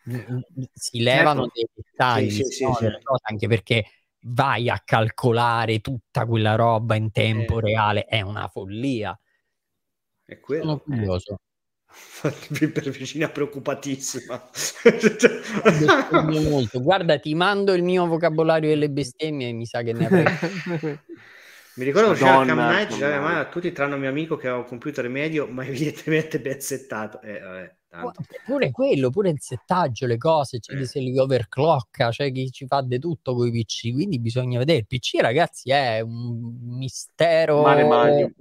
Si 0.75 1.01
levano 1.01 1.45
certo. 1.45 1.53
dei 1.55 1.69
dettagli, 1.75 2.45
sì, 2.45 2.65
no, 2.65 2.73
cose, 2.75 3.23
anche 3.23 3.49
perché 3.49 3.85
vai 4.25 4.69
a 4.69 4.79
calcolare 4.85 5.81
tutta 5.81 6.27
quella 6.27 6.55
roba 6.55 6.97
in 6.97 7.11
tempo 7.11 7.59
eh. 7.59 7.63
reale, 7.63 8.05
è 8.05 8.21
una 8.21 8.47
follia. 8.49 9.19
È 10.23 10.39
quello. 10.39 10.63
Sono 10.63 10.79
curioso. 10.81 11.33
Eh 11.33 11.49
per 12.73 12.91
vicina 12.91 13.29
preoccupatissima. 13.29 14.51
molto. 16.23 16.81
Guarda, 16.81 17.19
ti 17.19 17.35
mando 17.35 17.73
il 17.73 17.83
mio 17.83 18.07
vocabolario 18.07 18.69
delle 18.69 18.91
bestemmie 18.91 19.49
e 19.49 19.53
mi 19.53 19.67
sa 19.67 19.83
che 19.83 19.93
ne 19.93 20.07
avrei. 20.07 20.99
Mi 21.81 21.85
ricordo 21.85 22.13
che 22.13 22.19
c'era 22.19 22.45
Cam 22.45 22.59
Night, 22.59 22.99
cioè, 22.99 23.19
ma 23.21 23.47
tutti 23.47 23.71
tranne 23.73 23.95
un 23.95 24.01
mio 24.01 24.11
amico 24.11 24.37
che 24.37 24.49
aveva 24.49 24.63
un 24.63 24.69
computer 24.69 25.09
medio, 25.09 25.47
ma 25.47 25.65
evidentemente 25.65 26.41
ben 26.41 26.61
settato. 26.61 27.21
Eh, 27.23 27.41
vabbè, 27.41 28.11
pure 28.45 28.71
quello, 28.71 29.09
pure 29.11 29.31
il 29.31 29.41
settaggio, 29.41 30.07
le 30.07 30.19
cose, 30.19 30.59
c'è 30.59 30.73
cioè, 30.73 30.83
chi 30.83 30.87
se 30.87 31.01
li 31.01 31.17
overclocka, 31.17 32.11
c'è 32.11 32.33
chi 32.33 32.51
ci 32.51 32.67
fa 32.67 32.83
di 32.83 32.99
tutto 32.99 33.35
con 33.35 33.47
i 33.47 33.51
PC, 33.51 33.93
quindi 33.93 34.19
bisogna 34.19 34.59
vedere. 34.59 34.81
Il 34.81 34.87
PC, 34.87 35.21
ragazzi, 35.21 35.71
è 35.71 36.01
un 36.01 36.77
mistero. 36.77 37.63
Mare, 37.63 37.85
mare. 37.85 38.35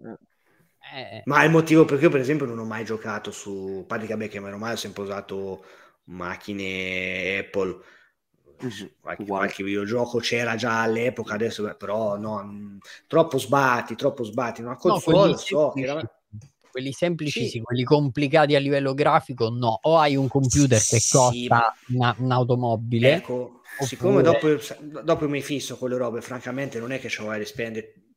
Eh. 0.94 1.22
Ma 1.26 1.44
il 1.44 1.52
motivo 1.52 1.86
perché 1.86 2.06
io, 2.06 2.10
per 2.10 2.20
esempio, 2.20 2.46
non 2.46 2.60
ho 2.60 2.66
mai 2.66 2.84
giocato 2.84 3.32
su. 3.32 3.86
A 3.88 3.98
che, 3.98 4.18
beh, 4.18 4.28
che 4.28 4.40
meno 4.40 4.58
male 4.58 4.74
ho 4.74 4.78
sempre 4.78 5.04
usato 5.04 5.64
macchine 6.06 7.38
Apple. 7.40 7.78
Qualche, 9.00 9.26
qualche, 9.26 9.64
videogioco 9.64 10.20
c'era 10.20 10.56
già 10.56 10.82
all'epoca, 10.82 11.34
adesso 11.34 11.74
però 11.78 12.18
no, 12.18 12.78
troppo 13.08 13.38
sbatti, 13.38 13.96
troppo 13.96 14.24
sbatti. 14.24 14.62
Una 14.62 14.76
console 14.76 15.32
no, 15.32 15.38
so 15.38 15.72
che 15.74 15.82
era... 15.82 16.20
quelli 16.70 16.92
semplici 16.92 17.44
sì. 17.44 17.50
sì. 17.50 17.62
quelli 17.62 17.84
complicati 17.84 18.56
a 18.56 18.60
livello 18.60 18.94
grafico 18.94 19.48
no, 19.48 19.80
o 19.84 19.98
hai 19.98 20.18
un 20.18 20.28
computer 20.28 20.78
che 20.78 21.00
sì, 21.00 21.18
costa 21.48 21.74
una, 21.88 22.14
un'automobile. 22.18 23.14
Ecco, 23.14 23.34
oppure... 23.34 23.88
siccome 23.88 24.22
dopo, 24.22 24.48
dopo 25.04 25.30
mi 25.30 25.42
fisso 25.42 25.78
con 25.78 25.90
le 25.90 25.98
robe, 25.98 26.20
francamente 26.20 26.80
non 26.80 26.92
è 26.92 27.00
che 27.00 27.08
ci 27.08 27.22
vuoi 27.22 27.46
spendere 27.46 28.09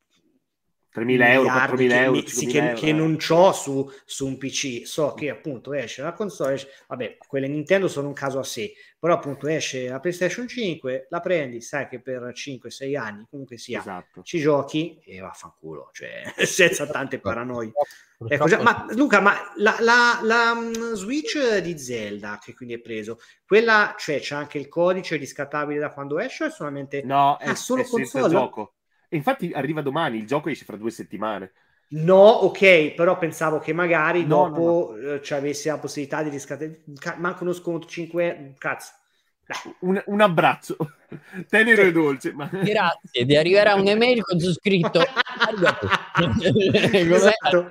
3.000 0.95 1.28
euro, 1.30 1.49
4.000 1.49 1.93
euro, 1.93 2.20
che, 2.20 2.28
sì, 2.28 2.47
che, 2.47 2.59
euro, 2.59 2.78
che 2.78 2.93
non 2.93 3.16
ho 3.28 3.53
su, 3.53 3.90
su, 4.05 4.26
un 4.26 4.36
PC. 4.36 4.86
So 4.86 5.14
che 5.14 5.30
appunto 5.30 5.72
esce 5.72 6.03
la 6.03 6.12
console, 6.12 6.55
esce, 6.55 6.68
vabbè, 6.88 7.16
quelle 7.26 7.49
Nintendo 7.49 7.88
sono 7.88 8.09
un 8.09 8.12
caso 8.12 8.38
a 8.38 8.45
sé, 8.45 8.74
però 8.99 9.14
appunto 9.14 9.47
esce 9.47 9.88
la 9.88 10.01
PlayStation 10.01 10.47
5, 10.47 11.07
la 11.09 11.20
prendi, 11.20 11.62
sai 11.62 11.88
che 11.88 12.01
per 12.01 12.32
5-6 12.34 12.97
anni 12.97 13.26
comunque 13.30 13.57
sia, 13.57 13.80
esatto. 13.80 14.22
ci 14.22 14.38
giochi 14.38 15.01
e 15.03 15.20
vaffanculo, 15.20 15.88
cioè 15.93 16.22
senza 16.45 16.86
tante 16.86 17.18
paranoie. 17.18 17.72
Ecco, 18.28 18.47
già, 18.47 18.62
ma 18.62 18.86
Luca, 18.90 19.20
ma 19.20 19.34
la, 19.57 19.76
la, 19.80 20.20
la, 20.22 20.55
mm, 20.55 20.93
Switch 20.93 21.57
di 21.59 21.76
Zelda 21.76 22.38
che 22.40 22.55
quindi 22.55 22.74
è 22.74 22.78
preso, 22.78 23.18
quella, 23.45 23.95
cioè 23.99 24.20
c'è 24.20 24.34
anche 24.34 24.59
il 24.59 24.68
codice 24.68 25.16
riscattabile 25.16 25.80
da 25.80 25.90
quando 25.90 26.20
esce 26.20 26.45
o 26.45 26.47
è 26.49 26.51
solamente 26.51 27.03
no, 27.03 27.38
è, 27.38 27.49
ah, 27.49 27.55
solo 27.57 27.82
è 27.82 27.86
console? 27.86 28.28
gioco 28.28 28.74
e 29.12 29.16
infatti 29.16 29.52
arriva 29.52 29.82
domani, 29.82 30.16
il 30.16 30.26
gioco 30.26 30.48
esce 30.48 30.64
fra 30.64 30.78
due 30.78 30.90
settimane. 30.90 31.52
No, 31.88 32.16
ok, 32.16 32.92
però 32.92 33.18
pensavo 33.18 33.58
che 33.58 33.74
magari 33.74 34.22
no, 34.22 34.48
dopo 34.48 34.94
no, 34.96 35.02
no. 35.02 35.12
Eh, 35.12 35.22
ci 35.22 35.34
avessi 35.34 35.68
la 35.68 35.76
possibilità 35.76 36.22
di 36.22 36.30
riscattare. 36.30 36.80
Manca 37.18 37.42
uno 37.42 37.52
sconto 37.52 37.86
5 37.86 38.54
cazzo. 38.56 38.92
Un, 39.80 40.02
un, 40.06 40.20
abbraccio 40.22 40.76
tenero 41.46 41.82
e 41.82 41.92
dolce. 41.92 42.32
Ma... 42.32 42.48
Grazie, 42.50 43.26
ti 43.26 43.36
arriverà 43.36 43.74
un'email 43.74 44.22
con 44.22 44.40
su 44.40 44.50
scritto 44.52 45.00
esatto. 46.93 47.70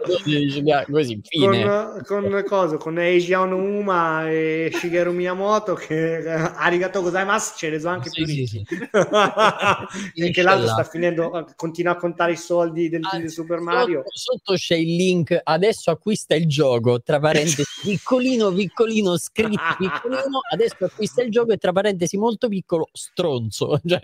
così, 0.89 1.21
fine. 1.23 1.63
Con, 1.63 2.01
con, 2.05 2.43
cosa? 2.47 2.77
con 2.77 2.99
Eiji 2.99 3.33
Onuma 3.33 4.29
e 4.29 4.71
Shigeru 4.73 5.11
Miyamoto 5.11 5.73
che 5.73 6.27
arigato 6.27 7.01
gozaimasu 7.01 7.55
ci 7.57 7.65
ha 7.67 7.69
reso 7.69 7.87
anche 7.89 8.09
sì, 8.09 8.23
più 8.23 8.33
sì, 8.33 8.45
sì. 8.47 8.65
che 10.31 10.41
l'altro 10.41 10.67
sta 10.67 10.83
finendo 10.83 11.47
continua 11.55 11.93
a 11.93 11.95
contare 11.95 12.33
i 12.33 12.37
soldi 12.37 12.89
del 12.89 13.01
ah, 13.09 13.19
di 13.19 13.29
Super 13.29 13.59
Mario 13.59 14.03
sotto, 14.07 14.41
sotto 14.43 14.53
c'è 14.55 14.75
il 14.75 14.95
link 14.95 15.39
adesso 15.43 15.91
acquista 15.91 16.35
il 16.35 16.47
gioco 16.47 17.01
tra 17.01 17.19
parentesi 17.19 17.63
piccolino 17.81 18.51
piccolino 18.51 19.17
scritto 19.17 19.61
piccolino 19.77 20.39
adesso 20.51 20.85
acquista 20.85 21.21
il 21.21 21.31
gioco 21.31 21.51
e 21.51 21.57
tra 21.57 21.71
parentesi 21.71 22.17
molto 22.17 22.47
piccolo 22.47 22.89
stronzo 22.91 23.79
cioè, 23.85 23.99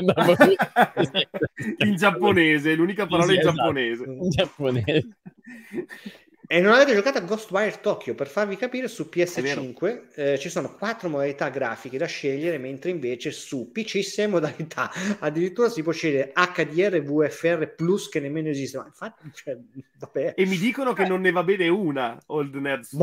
in 1.78 1.95
giapponese 1.95 2.76
l'unica 2.76 3.07
parola 3.07 3.34
in 3.34 3.39
esatto. 3.39 3.55
Giapponese 3.58 4.03
in 4.08 4.30
giapponese 4.30 5.08
E 6.49 6.62
non 6.62 6.72
avete 6.72 6.93
giocato 6.93 7.18
a 7.18 7.22
Ghostwire 7.22 7.82
Tokyo, 7.82 8.16
per 8.16 8.28
farvi 8.28 8.55
capire, 8.55 8.88
su 8.88 9.10
PS5 9.14 10.14
eh, 10.16 10.39
ci 10.39 10.47
sono 10.47 10.74
quattro 10.76 11.10
modalità 11.10 11.49
grafiche 11.49 11.97
da 11.97 12.05
scegliere, 12.05 12.58
mentre 12.58 12.89
invece 12.89 13.32
su 13.32 13.70
PC 13.70 14.01
sei 14.01 14.30
modalità. 14.30 14.89
Addirittura 15.20 15.68
si 15.68 15.84
può 15.84 15.91
scegliere 15.91 16.32
HDR 16.34 17.01
VFR 17.01 17.76
Plus 17.76 18.08
che 18.08 18.22
nemmeno 18.22 18.47
esiste. 18.47 18.78
Ma 18.78 18.86
infatti, 18.86 19.30
cioè, 19.34 19.58
e 20.36 20.45
mi 20.45 20.58
dicono 20.58 20.93
che 20.93 21.05
non 21.05 21.20
ne 21.20 21.32
va 21.32 21.43
bene 21.43 21.68
una, 21.68 22.18
Old 22.28 22.55
Nerds. 22.55 22.95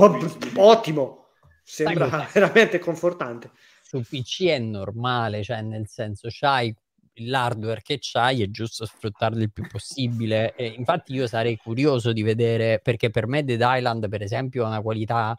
ottimo, 0.55 1.27
sembra 1.63 2.27
veramente 2.33 2.79
confortante. 2.79 3.51
Su 3.83 4.01
PC 4.01 4.45
è 4.47 4.59
normale, 4.59 5.43
cioè 5.43 5.61
nel 5.61 5.87
senso 5.87 6.29
c'hai 6.31 6.75
l'hardware 7.17 7.81
che 7.83 7.99
c'hai 8.01 8.43
è 8.43 8.51
giusto 8.51 8.87
sfruttarlo 8.87 9.43
il 9.43 9.53
più 9.53 9.67
possibile. 9.67 10.55
E 10.55 10.67
infatti 10.67 11.13
io 11.13 11.27
sarei 11.27 11.57
curioso 11.57 12.13
di 12.13 12.23
vedere, 12.23 12.81
perché 12.81 13.11
per 13.11 13.27
me 13.27 13.45
Dead 13.45 13.61
Island, 13.63 14.09
per 14.09 14.23
esempio, 14.23 14.65
ha 14.65 14.69
una 14.69 14.81
qualità 14.83 15.39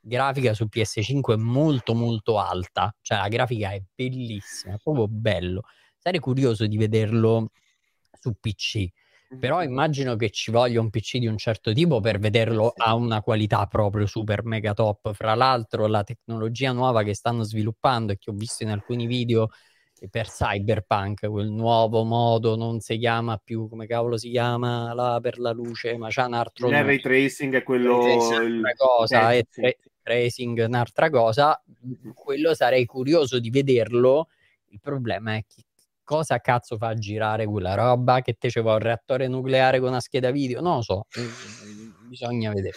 grafica 0.00 0.54
su 0.54 0.66
PS5 0.70 1.36
molto 1.36 1.94
molto 1.94 2.38
alta, 2.38 2.94
cioè 3.02 3.18
la 3.18 3.28
grafica 3.28 3.72
è 3.72 3.82
bellissima, 3.94 4.74
è 4.74 4.78
proprio 4.82 5.08
bello. 5.08 5.62
Sarei 5.98 6.20
curioso 6.20 6.66
di 6.66 6.76
vederlo 6.76 7.50
su 8.20 8.32
PC. 8.38 8.86
Però 9.38 9.62
immagino 9.62 10.16
che 10.16 10.30
ci 10.30 10.50
voglia 10.50 10.80
un 10.80 10.88
PC 10.88 11.18
di 11.18 11.26
un 11.26 11.36
certo 11.36 11.74
tipo 11.74 12.00
per 12.00 12.18
vederlo 12.18 12.72
a 12.74 12.94
una 12.94 13.20
qualità 13.20 13.66
proprio 13.66 14.06
super 14.06 14.42
mega 14.42 14.72
top. 14.72 15.12
Fra 15.12 15.34
l'altro, 15.34 15.86
la 15.86 16.02
tecnologia 16.02 16.72
nuova 16.72 17.02
che 17.02 17.12
stanno 17.12 17.42
sviluppando 17.42 18.12
e 18.12 18.16
che 18.16 18.30
ho 18.30 18.32
visto 18.32 18.62
in 18.62 18.70
alcuni 18.70 19.06
video 19.06 19.50
per 20.10 20.28
Cyberpunk, 20.28 21.28
quel 21.28 21.50
nuovo 21.50 22.04
modo, 22.04 22.56
non 22.56 22.80
si 22.80 22.98
chiama 22.98 23.36
più 23.38 23.68
come 23.68 23.86
cavolo 23.86 24.16
si 24.16 24.30
chiama 24.30 24.94
là 24.94 25.18
per 25.20 25.38
la 25.38 25.50
luce, 25.50 25.96
ma 25.96 26.08
c'è 26.08 26.24
un 26.24 26.34
altro. 26.34 26.68
Il 26.68 26.84
ray 26.84 27.00
tracing 27.00 27.54
è 27.54 27.62
quello. 27.62 27.98
Un'altra 27.98 28.72
cosa, 28.76 29.34
è 29.34 29.44
tra- 29.48 29.72
tracing 30.02 30.64
un'altra 30.66 31.10
cosa. 31.10 31.62
Quello 32.14 32.54
sarei 32.54 32.86
curioso 32.86 33.40
di 33.40 33.50
vederlo. 33.50 34.28
Il 34.68 34.80
problema 34.80 35.34
è 35.34 35.44
che 35.46 35.64
cosa 36.04 36.38
cazzo 36.40 36.76
fa 36.76 36.94
girare 36.94 37.46
quella 37.46 37.74
roba? 37.74 38.20
Che 38.20 38.34
te 38.34 38.50
ci 38.50 38.60
va 38.60 38.74
un 38.74 38.78
reattore 38.78 39.28
nucleare 39.28 39.80
con 39.80 39.88
una 39.88 40.00
scheda 40.00 40.30
video? 40.30 40.60
Non 40.60 40.76
lo 40.76 40.82
so, 40.82 41.06
bisogna 42.06 42.52
vedere. 42.52 42.76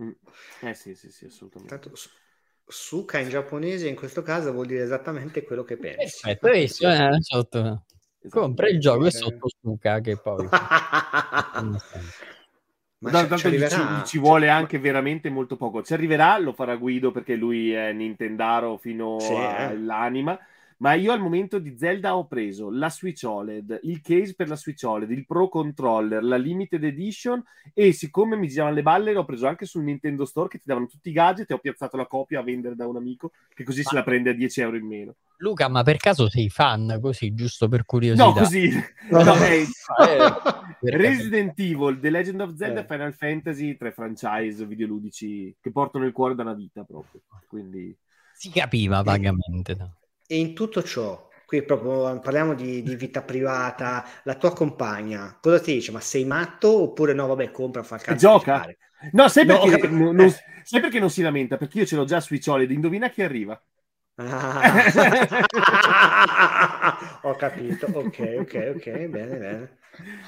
Mm. 0.00 0.10
Eh 0.62 0.74
sì, 0.74 0.94
sì, 0.94 1.10
sì, 1.10 1.24
assolutamente. 1.24 1.78
Tanto, 1.78 1.98
Suka 2.68 3.18
in 3.18 3.30
giapponese 3.30 3.88
in 3.88 3.94
questo 3.94 4.22
caso 4.22 4.52
vuol 4.52 4.66
dire 4.66 4.82
esattamente 4.82 5.42
quello 5.42 5.64
che 5.64 5.76
pensi. 5.76 6.20
Perfetto, 6.22 6.50
visto, 6.52 6.88
eh, 6.88 7.16
sotto. 7.20 7.58
Esatto. 7.58 7.84
Compra 8.28 8.68
il 8.68 8.78
gioco 8.78 9.06
e 9.06 9.10
sotto 9.10 9.48
Suka 9.60 10.00
che 10.00 10.16
poi... 10.16 10.48
Ma 13.00 13.10
da, 13.10 13.36
ci, 13.36 13.56
ci, 13.56 14.04
ci, 14.04 14.18
vuole 14.18 14.48
anche 14.48 14.80
veramente 14.80 15.30
molto 15.30 15.56
poco. 15.56 15.84
Ci 15.84 15.92
arriverà, 15.92 16.36
lo 16.38 16.52
farà 16.52 16.74
Guido 16.74 17.12
perché 17.12 17.36
lui 17.36 17.72
è 17.72 17.92
Nintendaro 17.92 18.76
fino 18.76 19.20
sì, 19.20 19.32
all'anima. 19.32 20.36
Eh 20.36 20.42
ma 20.78 20.94
io 20.94 21.12
al 21.12 21.20
momento 21.20 21.58
di 21.58 21.76
Zelda 21.76 22.16
ho 22.16 22.26
preso 22.26 22.70
la 22.70 22.90
Switch 22.90 23.24
OLED, 23.24 23.80
il 23.82 24.00
case 24.00 24.34
per 24.34 24.48
la 24.48 24.56
Switch 24.56 24.84
OLED, 24.84 25.10
il 25.10 25.26
Pro 25.26 25.48
Controller, 25.48 26.22
la 26.22 26.36
Limited 26.36 26.82
Edition 26.84 27.42
e 27.74 27.92
siccome 27.92 28.36
mi 28.36 28.48
giravano 28.48 28.76
le 28.76 28.82
balle 28.82 29.12
l'ho 29.12 29.24
preso 29.24 29.46
anche 29.46 29.66
sul 29.66 29.82
Nintendo 29.82 30.24
Store 30.24 30.48
che 30.48 30.58
ti 30.58 30.64
davano 30.66 30.86
tutti 30.86 31.08
i 31.08 31.12
gadget 31.12 31.50
e 31.50 31.54
ho 31.54 31.58
piazzato 31.58 31.96
la 31.96 32.06
copia 32.06 32.40
a 32.40 32.42
vendere 32.42 32.76
da 32.76 32.86
un 32.86 32.96
amico 32.96 33.32
che 33.52 33.64
così 33.64 33.82
ma... 33.82 33.88
se 33.88 33.94
la 33.96 34.02
prende 34.04 34.30
a 34.30 34.34
10 34.34 34.60
euro 34.60 34.76
in 34.76 34.86
meno. 34.86 35.14
Luca, 35.38 35.68
ma 35.68 35.82
per 35.82 35.96
caso 35.98 36.28
sei 36.28 36.48
fan 36.48 36.98
così, 37.00 37.34
giusto 37.34 37.68
per 37.68 37.84
curiosità? 37.84 38.24
No, 38.24 38.32
così. 38.32 38.70
No, 39.10 39.20
è... 39.34 39.64
eh, 40.02 40.96
Resident 40.96 41.58
Evil, 41.58 41.98
The 42.00 42.10
Legend 42.10 42.40
of 42.40 42.54
Zelda, 42.54 42.80
eh. 42.80 42.86
Final 42.86 43.14
Fantasy, 43.14 43.76
tre 43.76 43.92
franchise 43.92 44.64
videoludici 44.66 45.56
che 45.60 45.70
portano 45.70 46.06
il 46.06 46.12
cuore 46.12 46.34
da 46.34 46.42
una 46.42 46.54
vita 46.54 46.84
proprio. 46.84 47.22
Quindi... 47.48 47.96
Si 48.32 48.50
capiva 48.50 49.02
vagamente. 49.02 49.74
No? 49.76 49.94
E 50.30 50.38
in 50.38 50.54
tutto 50.54 50.82
ciò, 50.82 51.26
qui 51.46 51.62
proprio 51.62 52.20
parliamo 52.20 52.52
di, 52.52 52.82
di, 52.82 52.96
vita 52.96 53.22
privata, 53.22 54.04
la 54.24 54.34
tua 54.34 54.52
compagna, 54.52 55.38
cosa 55.40 55.58
ti 55.58 55.72
dice? 55.72 55.90
Ma 55.90 56.00
sei 56.00 56.26
matto 56.26 56.82
oppure 56.82 57.14
no? 57.14 57.26
Vabbè, 57.28 57.50
compra, 57.50 57.82
fa 57.82 57.94
il 57.94 58.02
cazzo. 58.02 58.18
Gioca. 58.18 58.68
No, 59.12 59.28
sai 59.28 59.46
perché, 59.46 59.88
no, 59.88 60.12
non, 60.12 60.30
sai 60.62 60.82
perché 60.82 61.00
non 61.00 61.08
si 61.08 61.22
lamenta? 61.22 61.56
Perché 61.56 61.78
io 61.78 61.86
ce 61.86 61.96
l'ho 61.96 62.04
già 62.04 62.20
sui 62.20 62.42
Oled, 62.44 62.70
indovina 62.70 63.08
chi 63.08 63.22
arriva. 63.22 63.58
Ah. 64.16 64.62
Ho 67.22 67.34
capito, 67.36 67.86
ok, 67.86 68.36
ok, 68.40 68.72
ok, 68.76 68.90
bene, 69.06 69.36
bene. 69.38 69.78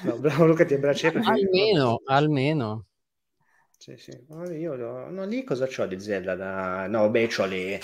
No, 0.01 0.17
bravo 0.17 0.47
Luca, 0.47 0.65
ti 0.65 0.73
abbraccio. 0.73 1.11
Almeno, 1.13 2.01
almeno. 2.05 2.85
Sì, 3.77 3.95
sì. 3.97 4.11
Io, 4.57 4.75
no, 4.75 5.25
lì 5.25 5.43
cosa 5.43 5.67
c'ho 5.67 5.85
di 5.85 5.99
Zelda? 5.99 6.35
Da... 6.35 6.87
No, 6.87 7.09
beh, 7.11 7.27
c'ho 7.27 7.45
le 7.45 7.79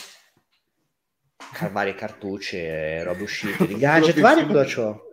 varie 1.72 1.96
cartucce, 1.96 3.04
robe 3.04 3.24
uscite, 3.24 3.68
di 3.68 3.76
gadget 3.80 4.20
vari 4.20 4.46
cosa 4.46 4.64
c'ho? 4.64 5.10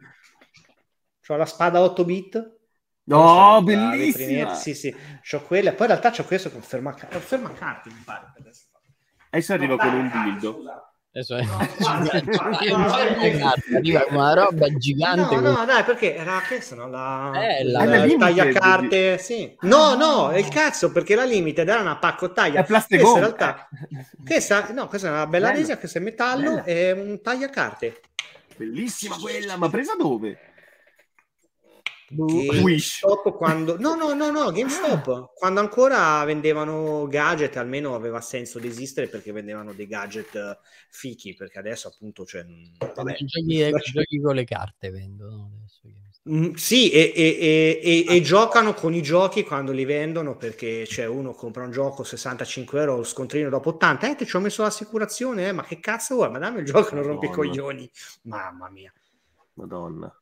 C'ho 1.20 1.36
la 1.36 1.46
spada 1.46 1.80
8 1.80 2.04
bit. 2.04 2.58
No, 3.04 3.62
bellissima! 3.62 4.54
Sì, 4.54 4.74
sì, 4.74 4.94
c'ho 5.22 5.42
quella. 5.42 5.72
Poi 5.72 5.86
in 5.86 5.92
realtà 5.92 6.10
c'ho 6.10 6.24
questo 6.24 6.50
con 6.50 6.62
ferma, 6.62 6.92
ferma 6.94 7.52
carte, 7.52 7.90
mi 7.90 8.02
pare. 8.04 8.32
Adesso 9.30 9.52
arrivo 9.52 9.76
con 9.76 9.94
un 9.94 10.10
dildo. 10.10 10.93
Adesso 11.16 11.36
è 11.36 11.46
una 14.10 14.34
roba 14.34 14.66
gigante. 14.76 15.36
No, 15.36 15.52
no, 15.52 15.64
dai, 15.64 15.84
perché 15.84 16.16
era 16.16 16.42
questa, 16.44 16.74
no? 16.74 16.88
La, 16.88 17.30
eh, 17.34 17.62
la, 17.62 17.84
la, 17.84 18.04
la 18.04 18.16
tagliacarte, 18.16 19.18
sì. 19.18 19.56
No, 19.60 19.94
no, 19.94 20.30
è 20.30 20.38
il 20.38 20.48
cazzo, 20.48 20.90
perché 20.90 21.14
la 21.14 21.22
limited 21.22 21.68
era 21.68 21.80
una 21.80 21.98
paccottaglia. 21.98 22.58
La 22.60 22.64
plastica 22.64 23.06
in 23.06 23.14
realtà, 23.14 23.68
questa, 24.26 24.72
no, 24.72 24.88
questa 24.88 25.06
è 25.06 25.10
una 25.12 25.28
bella 25.28 25.50
Bello. 25.50 25.60
resa, 25.60 25.78
questa 25.78 26.00
è 26.00 26.02
metallo, 26.02 26.50
Bella. 26.50 26.64
è 26.64 26.90
un 26.90 27.20
tagliacarte. 27.22 28.00
Bellissima 28.56 29.16
quella, 29.16 29.56
ma 29.56 29.68
presa 29.70 29.94
dove? 29.96 30.36
GameStop 32.14 33.36
quando 33.36 33.78
no 33.78 33.94
no 33.94 34.14
no 34.14 34.30
no 34.30 34.50
GameStop 34.50 35.32
quando 35.34 35.60
ancora 35.60 36.24
vendevano 36.24 37.06
gadget 37.06 37.56
almeno 37.56 37.94
aveva 37.94 38.20
senso 38.20 38.58
di 38.58 38.68
esistere 38.68 39.08
perché 39.08 39.32
vendevano 39.32 39.72
dei 39.72 39.86
gadget 39.86 40.34
uh, 40.34 40.56
fichi 40.90 41.34
perché 41.34 41.58
adesso 41.58 41.88
appunto 41.88 42.24
cioè, 42.24 42.44
vabbè. 42.94 43.14
Giochi, 43.14 43.70
giochi 43.92 44.20
con 44.20 44.34
le 44.34 44.44
carte 44.44 44.90
vendono 44.90 45.50
adesso. 45.56 46.02
Mm, 46.26 46.54
sì, 46.54 46.90
e, 46.90 47.12
e, 47.14 47.80
e, 47.82 48.16
e, 48.16 48.20
giocano 48.22 48.72
con 48.72 48.94
i 48.94 49.02
giochi 49.02 49.42
quando 49.42 49.72
li 49.72 49.84
vendono 49.84 50.38
perché 50.38 50.84
c'è 50.86 51.04
uno 51.04 51.32
compra 51.34 51.64
un 51.64 51.70
gioco 51.70 52.02
65 52.02 52.80
euro, 52.80 52.96
lo 52.96 53.04
scontrino 53.04 53.50
dopo 53.50 53.68
80, 53.70 54.10
eh, 54.10 54.14
ti 54.14 54.24
ci 54.24 54.34
ho 54.34 54.40
messo 54.40 54.62
l'assicurazione, 54.62 55.48
eh, 55.48 55.52
ma 55.52 55.64
che 55.64 55.80
cazzo 55.80 56.14
vuoi? 56.14 56.30
Ma 56.30 56.38
dammi 56.38 56.60
il 56.60 56.64
gioco, 56.64 56.94
non 56.94 57.04
rompi 57.04 57.26
i 57.26 57.30
coglioni. 57.30 57.90
Mamma 58.22 58.70
mia. 58.70 58.90
Madonna. 59.54 60.16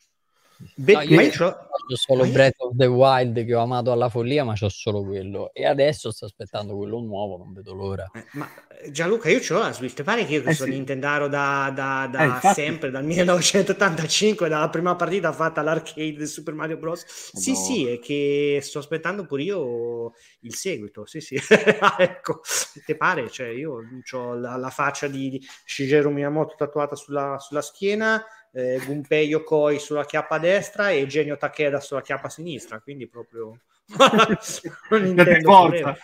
Be- 0.74 0.92
no, 0.94 1.02
io 1.02 1.30
c'ho... 1.30 1.56
solo 1.94 2.26
Breath 2.26 2.60
of 2.60 2.76
the 2.76 2.86
Wild 2.86 3.44
che 3.44 3.54
ho 3.54 3.62
amato 3.62 3.92
alla 3.92 4.08
follia, 4.08 4.44
ma 4.44 4.54
c'ho 4.54 4.68
solo 4.68 5.04
quello. 5.04 5.52
E 5.52 5.66
adesso 5.66 6.10
sto 6.10 6.26
aspettando 6.26 6.76
quello 6.76 7.00
nuovo, 7.00 7.36
non 7.36 7.52
vedo 7.52 7.74
l'ora. 7.74 8.10
Eh, 8.14 8.24
ma 8.32 8.48
Gianluca, 8.90 9.28
io 9.28 9.40
ce 9.40 9.52
l'ho 9.52 9.60
la 9.60 9.72
Switch. 9.72 10.02
Pare 10.02 10.24
che 10.24 10.34
io 10.34 10.42
che 10.42 10.50
eh 10.50 10.54
sono 10.54 10.70
sì. 10.70 10.76
Nintendaro 10.76 11.28
da, 11.28 11.72
da, 11.74 12.08
da 12.10 12.22
eh, 12.22 12.26
infatti... 12.26 12.60
sempre, 12.60 12.90
dal 12.90 13.04
1985, 13.04 14.48
dalla 14.48 14.68
prima 14.68 14.94
partita 14.96 15.32
fatta 15.32 15.60
all'arcade 15.60 16.14
del 16.14 16.28
Super 16.28 16.54
Mario 16.54 16.78
Bros. 16.78 17.02
Oh, 17.32 17.38
sì, 17.38 17.52
no. 17.52 17.56
sì, 17.56 17.86
è 17.86 17.98
che 17.98 18.60
sto 18.62 18.78
aspettando 18.78 19.26
pure 19.26 19.42
io 19.42 20.12
il 20.40 20.54
seguito. 20.54 21.06
Sì, 21.06 21.20
sì. 21.20 21.36
ecco, 21.98 22.40
te 22.84 22.96
pare? 22.96 23.30
Cioè, 23.30 23.48
io 23.48 23.80
ho 24.12 24.34
la, 24.34 24.56
la 24.56 24.70
faccia 24.70 25.08
di, 25.08 25.30
di 25.30 25.46
Shigeru 25.64 26.10
Miyamoto 26.10 26.54
tatuata 26.56 26.94
sulla, 26.96 27.38
sulla 27.38 27.62
schiena 27.62 28.24
eh, 28.52 28.80
Gunpei 28.84 29.26
Yokoi 29.28 29.78
sulla 29.78 30.04
chiappa 30.04 30.38
destra 30.38 30.90
e 30.90 31.06
Genio 31.06 31.36
Takeda 31.36 31.80
sulla 31.80 32.02
chiappa 32.02 32.28
sinistra, 32.28 32.80
quindi 32.80 33.08
proprio 33.08 33.58
non 34.90 35.06
intendo 35.06 35.94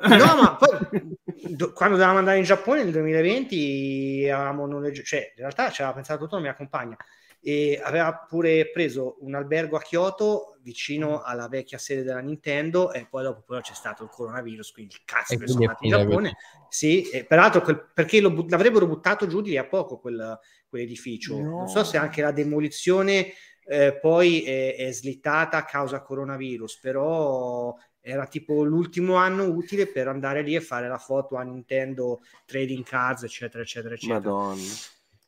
No, 0.00 0.40
ma 0.40 0.56
poi 0.56 1.16
do, 1.48 1.72
quando 1.72 1.96
dovevamo 1.96 2.18
andare 2.18 2.38
in 2.38 2.44
Giappone 2.44 2.84
nel 2.84 2.92
2020 2.92 4.28
avevamo 4.30 4.66
noleggio, 4.66 5.02
cioè 5.02 5.32
in 5.34 5.40
realtà 5.42 5.70
ci 5.70 5.80
aveva 5.82 5.96
pensato 5.96 6.22
tutto 6.22 6.36
la 6.36 6.42
mia 6.42 6.54
compagna 6.54 6.96
e 7.40 7.80
aveva 7.82 8.26
pure 8.28 8.70
preso 8.70 9.16
un 9.20 9.34
albergo 9.34 9.76
a 9.76 9.80
Kyoto 9.80 10.58
vicino 10.62 11.22
alla 11.22 11.48
vecchia 11.48 11.78
sede 11.78 12.02
della 12.02 12.18
Nintendo 12.18 12.92
e 12.92 13.06
poi 13.08 13.22
dopo 13.22 13.42
però 13.46 13.60
c'è 13.60 13.74
stato 13.74 14.02
il 14.02 14.10
coronavirus 14.10 14.72
quindi 14.72 14.94
il 14.94 15.02
cazzo 15.04 15.36
che 15.36 15.46
sono 15.46 15.60
andati 15.60 15.86
in 15.86 15.90
Giappone 15.90 16.36
sì, 16.68 17.08
e 17.08 17.24
peraltro 17.24 17.62
quel, 17.62 17.90
perché 17.94 18.20
lo, 18.20 18.44
l'avrebbero 18.48 18.86
buttato 18.86 19.26
giù 19.26 19.40
di 19.40 19.50
lì 19.50 19.56
a 19.56 19.66
poco 19.66 19.98
quel, 19.98 20.38
quell'edificio. 20.68 21.38
No. 21.38 21.50
Non 21.58 21.68
so 21.68 21.84
se 21.84 21.96
anche 21.96 22.22
la 22.22 22.32
demolizione 22.32 23.32
eh, 23.64 23.98
poi 23.98 24.42
è, 24.42 24.76
è, 24.76 24.92
slittata 24.92 25.58
a 25.58 25.64
causa 25.64 26.02
coronavirus, 26.02 26.78
però 26.80 27.74
era 28.00 28.26
tipo 28.26 28.64
l'ultimo 28.64 29.16
anno 29.16 29.44
utile 29.44 29.86
per 29.86 30.08
andare 30.08 30.42
lì 30.42 30.54
e 30.54 30.60
fare 30.60 30.88
la 30.88 30.98
foto 30.98 31.36
a 31.36 31.42
Nintendo 31.42 32.20
Trading 32.46 32.84
Cards, 32.84 33.24
eccetera, 33.24 33.62
eccetera, 33.62 33.94
eccetera. 33.94 34.18
Madonna. 34.18 34.62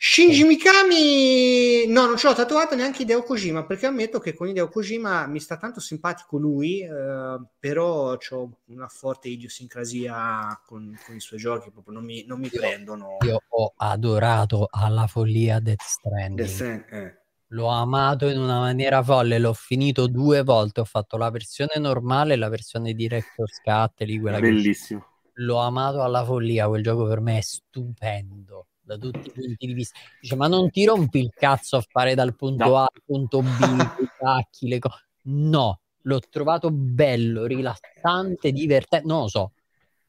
Shinji 0.02 0.44
Mikami, 0.44 1.86
no, 1.86 2.06
non 2.06 2.16
ce 2.16 2.26
l'ho 2.26 2.34
tatuato 2.34 2.74
neanche 2.74 3.02
Hideo 3.02 3.22
Kojima 3.22 3.66
perché 3.66 3.84
ammetto 3.84 4.18
che 4.18 4.32
con 4.32 4.48
Hideo 4.48 4.70
Kojima 4.70 5.26
mi 5.26 5.40
sta 5.40 5.58
tanto 5.58 5.78
simpatico 5.78 6.38
lui, 6.38 6.80
eh, 6.80 7.38
però 7.58 8.14
ho 8.14 8.58
una 8.68 8.88
forte 8.88 9.28
idiosincrasia 9.28 10.58
con, 10.64 10.98
con, 11.04 11.16
i 11.16 11.20
suoi 11.20 11.38
giochi, 11.38 11.70
proprio 11.70 11.92
non 11.92 12.06
mi, 12.06 12.24
non 12.24 12.40
mi 12.40 12.48
io, 12.50 12.58
prendono. 12.58 13.18
Io 13.26 13.42
ho 13.46 13.74
adorato 13.76 14.68
alla 14.70 15.06
follia 15.06 15.60
Death 15.60 15.82
Stranding. 15.82 16.36
Death 16.38 16.48
Strand, 16.48 16.84
eh. 16.92 17.18
L'ho 17.48 17.66
amato 17.66 18.26
in 18.26 18.38
una 18.38 18.58
maniera 18.58 19.02
folle, 19.02 19.38
l'ho 19.38 19.52
finito 19.52 20.06
due 20.06 20.42
volte, 20.42 20.80
ho 20.80 20.86
fatto 20.86 21.18
la 21.18 21.28
versione 21.28 21.74
normale 21.76 22.32
e 22.32 22.36
la 22.36 22.48
versione 22.48 22.94
Director's 22.94 23.60
Cut, 23.60 24.00
lì 24.00 24.18
quella 24.18 24.40
Bellissimo. 24.40 25.00
Che... 25.00 25.42
L'ho 25.42 25.58
amato 25.58 26.02
alla 26.02 26.24
follia, 26.24 26.68
quel 26.68 26.82
gioco 26.82 27.06
per 27.06 27.20
me 27.20 27.36
è 27.36 27.42
stupendo 27.42 28.64
da 28.82 28.96
tutti 28.96 29.28
i 29.28 29.32
punti 29.32 29.66
di 29.66 29.72
vista. 29.72 29.98
Dice, 30.20 30.36
ma 30.36 30.48
non 30.48 30.70
ti 30.70 30.84
rompi 30.84 31.18
il 31.18 31.30
cazzo 31.34 31.76
a 31.76 31.84
fare 31.88 32.14
dal 32.14 32.34
punto 32.34 32.64
no. 32.64 32.76
A 32.78 32.82
al 32.82 33.02
punto 33.04 33.40
B, 33.42 33.46
i 34.00 34.08
tacchi, 34.18 34.68
le 34.68 34.78
cose. 34.78 35.06
No, 35.22 35.80
l'ho 36.02 36.20
trovato 36.28 36.70
bello, 36.70 37.44
rilassante, 37.46 38.52
divertente, 38.52 39.06
non 39.06 39.22
lo 39.22 39.28
so. 39.28 39.52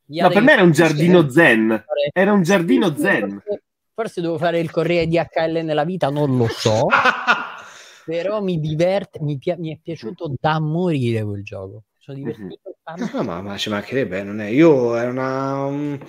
Ma 0.08 0.30
per 0.30 0.42
me 0.42 0.54
era 0.54 0.64
un 0.64 0.72
giardino 0.72 1.30
zen. 1.30 1.86
Era 2.12 2.34
un 2.34 2.44
giardino 2.44 2.96
zen. 2.96 3.42
Forse, 3.44 3.64
forse 3.94 4.22
devo 4.22 4.38
fare 4.38 4.60
il 4.60 4.70
corriere 4.70 5.08
di 5.08 5.18
HL 5.18 5.64
nella 5.64 5.86
vita, 5.86 6.10
non 6.10 6.36
lo 6.36 6.48
so. 6.48 6.88
però 8.06 8.42
mi 8.42 8.60
diverte, 8.60 9.20
mi, 9.22 9.38
pi- 9.38 9.56
mi, 9.58 9.74
è 9.74 9.80
piaciuto 9.82 10.34
da 10.38 10.60
morire 10.60 11.24
quel 11.24 11.44
gioco. 11.44 11.84
Sono 11.98 12.18
divertito. 12.18 12.76
Mm-hmm. 13.00 13.10
No, 13.14 13.24
ma, 13.24 13.42
ma 13.42 13.58
ci 13.58 13.70
mancherebbe, 13.70 14.24
non 14.24 14.42
è. 14.42 14.48
Io 14.48 14.96
era 14.96 15.10
una. 15.10 15.66
Um 15.66 16.00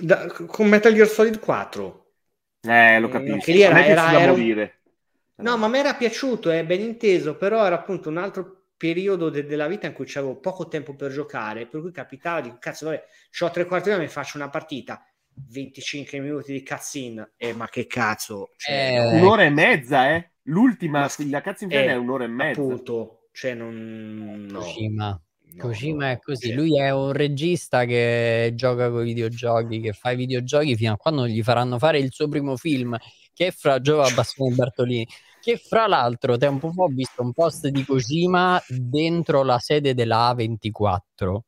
da, 0.00 0.26
con 0.26 0.68
Metal 0.68 0.92
Gear 0.92 1.08
Solid 1.08 1.38
4. 1.38 2.12
Eh, 2.60 2.98
lo 2.98 3.08
capisco. 3.08 3.38
Che 3.38 3.52
lì 3.52 3.62
era, 3.62 3.84
era, 3.84 4.20
era 4.20 4.32
un... 4.32 4.70
No, 5.36 5.56
ma 5.56 5.68
mi 5.68 5.78
era 5.78 5.94
piaciuto, 5.94 6.50
è 6.50 6.64
ben 6.64 6.80
inteso, 6.80 7.36
però 7.36 7.64
era 7.64 7.76
appunto 7.76 8.08
un 8.08 8.16
altro 8.16 8.58
periodo 8.76 9.28
de- 9.28 9.44
della 9.44 9.68
vita 9.68 9.86
in 9.86 9.92
cui 9.92 10.06
avevo 10.14 10.36
poco 10.36 10.66
tempo 10.68 10.94
per 10.94 11.12
giocare, 11.12 11.66
per 11.66 11.80
cui 11.80 11.92
capitava 11.92 12.40
di 12.40 12.52
cazzo, 12.58 12.86
vabbè, 12.86 13.04
ho 13.40 13.50
tre 13.50 13.64
quarti 13.66 13.90
d'ora, 13.90 14.00
mi 14.00 14.08
faccio 14.08 14.36
una 14.36 14.48
partita, 14.48 15.04
25 15.34 16.18
minuti 16.18 16.52
di 16.52 16.64
cutscene, 16.64 17.32
eh, 17.36 17.52
ma 17.52 17.68
che 17.68 17.86
cazzo, 17.86 18.50
cioè, 18.56 18.74
eh, 18.74 19.16
un'ora 19.18 19.44
e 19.44 19.50
mezza, 19.50 20.14
eh? 20.14 20.30
L'ultima, 20.44 21.00
ma, 21.00 21.24
la 21.30 21.42
cutscene 21.42 21.74
eh, 21.74 21.86
è 21.86 21.94
un'ora 21.94 22.24
e 22.24 22.28
mezza. 22.28 22.60
Appunto, 22.60 23.28
cioè 23.32 23.54
non... 23.54 24.46
No. 24.50 24.64
Kojima. 25.56 25.62
Kojima 25.62 26.10
è 26.10 26.18
così, 26.18 26.52
lui 26.52 26.78
è 26.78 26.90
un 26.90 27.12
regista 27.12 27.84
che 27.84 28.52
gioca 28.54 28.90
con 28.90 29.02
i 29.02 29.12
videogiochi, 29.12 29.80
che 29.80 29.92
fa 29.92 30.10
i 30.10 30.16
videogiochi 30.16 30.76
fino 30.76 30.92
a 30.92 30.96
quando 30.96 31.26
gli 31.26 31.42
faranno 31.42 31.78
fare 31.78 31.98
il 31.98 32.12
suo 32.12 32.28
primo 32.28 32.56
film, 32.56 32.96
che 33.32 33.48
è 33.48 33.50
fra 33.50 33.80
Giova 33.80 34.08
Bassone 34.10 34.54
Bartolini, 34.54 35.06
che 35.40 35.56
fra 35.56 35.86
l'altro 35.86 36.36
tempo 36.36 36.70
fa 36.72 36.82
ho 36.82 36.88
visto 36.88 37.22
un 37.22 37.32
post 37.32 37.68
di 37.68 37.84
Kojima 37.84 38.62
dentro 38.68 39.42
la 39.42 39.58
sede 39.58 39.94
della 39.94 40.32
A24 40.32 41.38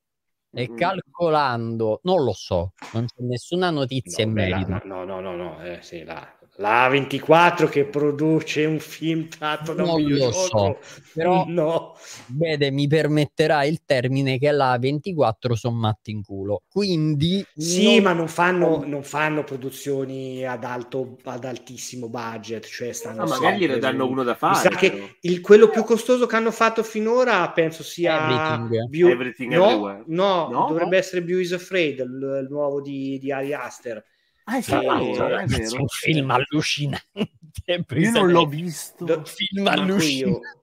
e 0.52 0.68
mm. 0.68 0.76
calcolando, 0.76 2.00
non 2.02 2.24
lo 2.24 2.32
so, 2.32 2.72
non 2.92 3.06
c'è 3.06 3.22
nessuna 3.22 3.70
notizia 3.70 4.24
no, 4.24 4.30
in 4.30 4.36
merito. 4.36 4.80
No, 4.84 5.04
no, 5.04 5.20
no, 5.20 5.36
no, 5.36 5.62
eh, 5.62 5.78
sì, 5.82 6.02
là, 6.02 6.38
la 6.60 6.88
24 6.88 7.68
che 7.68 7.86
produce 7.86 8.66
un 8.66 8.78
film 8.78 9.28
tratto 9.28 9.72
da 9.72 9.82
non 9.82 10.02
un 10.02 10.12
lo 10.12 10.30
so 10.30 10.78
però 11.14 11.44
no. 11.48 11.96
vede 12.26 12.70
mi 12.70 12.86
permetterà 12.86 13.64
il 13.64 13.80
termine 13.86 14.38
che 14.38 14.50
la 14.50 14.76
24 14.78 15.54
sono 15.54 15.76
matti 15.76 16.10
in 16.10 16.22
culo. 16.22 16.62
Quindi 16.68 17.44
sì 17.56 17.94
non... 17.94 18.02
ma 18.02 18.12
non 18.12 18.28
fanno, 18.28 18.84
non 18.84 19.02
fanno 19.02 19.42
produzioni 19.42 20.44
ad 20.44 20.64
alto 20.64 21.16
ad 21.24 21.44
altissimo 21.44 22.08
budget 22.08 22.66
cioè 22.66 22.92
stanno 22.92 23.24
no, 23.24 23.28
magari 23.28 23.66
ne 23.66 23.78
danno 23.78 24.06
uno 24.06 24.22
da 24.22 24.34
fare 24.34 24.52
mi 24.52 24.60
sa 24.60 24.68
che 24.68 25.16
il, 25.20 25.40
quello 25.40 25.68
più 25.68 25.82
costoso 25.82 26.26
che 26.26 26.36
hanno 26.36 26.52
fatto 26.52 26.82
finora 26.82 27.50
penso 27.50 27.82
sia 27.82 28.58
Everything, 28.58 28.88
View... 28.90 29.08
Everything 29.08 29.52
no, 29.54 30.02
no, 30.06 30.48
no, 30.50 30.66
dovrebbe 30.68 30.98
essere 30.98 31.22
View 31.22 31.38
is 31.38 31.52
Afraid 31.52 32.00
il, 32.00 32.40
il 32.42 32.46
nuovo 32.50 32.82
di, 32.82 33.18
di 33.18 33.32
Ari 33.32 33.54
Aster 33.54 34.04
Ah, 34.50 34.58
è, 34.58 34.64
è, 34.64 35.46
è 35.46 35.78
un 35.78 35.86
film 35.86 36.30
allucinante. 36.30 37.06
Io 37.94 38.10
non 38.10 38.32
l'ho 38.32 38.46
visto. 38.46 39.04
Un 39.04 39.24
film 39.24 39.66
allucinante. 39.68 40.58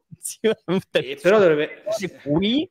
Eh, 0.92 1.18
però 1.22 1.40
dovrebbe... 1.40 1.84
Qui, 2.22 2.70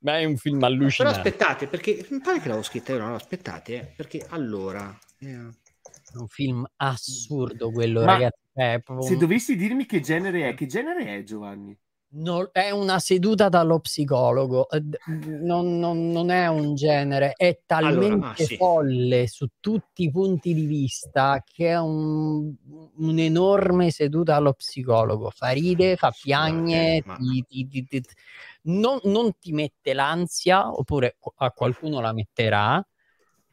ma 0.00 0.18
è 0.18 0.24
un 0.24 0.36
film 0.36 0.62
allucinante. 0.62 1.22
Però 1.22 1.28
aspettate, 1.30 1.66
perché 1.68 2.06
mi 2.10 2.20
pare 2.20 2.40
che 2.40 2.48
l'avevo 2.48 2.64
scritto 2.64 2.92
io, 2.92 2.98
no, 2.98 3.14
aspettate, 3.14 3.74
eh, 3.74 3.92
perché 3.96 4.26
allora... 4.28 4.96
Eh... 5.18 5.48
È 6.10 6.16
un 6.16 6.28
film 6.28 6.66
assurdo 6.76 7.70
quello, 7.70 8.04
ma 8.04 8.12
ragazzi. 8.12 9.06
Se 9.06 9.16
dovessi 9.16 9.56
dirmi 9.56 9.86
che 9.86 10.00
genere 10.00 10.48
è, 10.48 10.54
che 10.54 10.66
genere 10.66 11.16
è 11.16 11.22
Giovanni? 11.22 11.78
No, 12.10 12.48
è 12.52 12.70
una 12.70 12.98
seduta 13.00 13.50
dallo 13.50 13.80
psicologo, 13.80 14.66
non, 15.26 15.78
non, 15.78 16.10
non 16.10 16.30
è 16.30 16.46
un 16.46 16.74
genere, 16.74 17.34
è 17.36 17.60
talmente 17.66 18.06
allora, 18.06 18.30
ah, 18.30 18.34
sì. 18.34 18.56
folle 18.56 19.26
su 19.26 19.46
tutti 19.60 20.04
i 20.04 20.10
punti 20.10 20.54
di 20.54 20.64
vista 20.64 21.44
che 21.44 21.68
è 21.68 21.78
un, 21.78 22.50
un'enorme 22.96 23.90
seduta 23.90 24.36
allo 24.36 24.54
psicologo. 24.54 25.28
Fa 25.28 25.50
ride, 25.50 25.96
fa 25.96 26.10
piagne, 26.10 27.02
ma... 27.04 27.16
ti, 27.16 27.68
ti, 27.68 27.84
ti, 27.84 28.02
non, 28.62 29.00
non, 29.04 29.36
ti 29.38 29.52
mette 29.52 29.92
l'ansia, 29.92 30.66
oppure 30.66 31.18
a 31.36 31.50
qualcuno 31.50 32.00
la 32.00 32.14
metterà, 32.14 32.82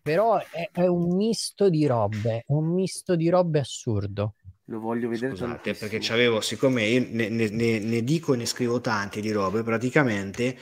però 0.02 0.38
è, 0.38 0.70
è 0.72 0.86
un 0.88 1.14
misto 1.14 1.70
di 1.70 1.86
robe, 1.86 2.46
un 2.48 2.74
misto 2.74 3.18
di 3.18 3.28
robe 3.28 3.60
assurdo. 3.60 4.36
Lo 4.66 4.80
voglio 4.80 5.10
vedere 5.10 5.36
Scusate, 5.36 5.76
perché 5.76 6.00
c'avevo, 6.00 6.42
siccome 6.42 6.86
io 6.86 7.06
ne, 7.08 7.30
ne, 7.30 7.50
ne, 7.50 8.04
dico 8.04 8.34
e 8.34 8.38
ne 8.38 8.48
scrivo 8.48 8.82
tante 8.82 9.22
di 9.22 9.32
robe, 9.32 9.62
praticamente 9.62 10.58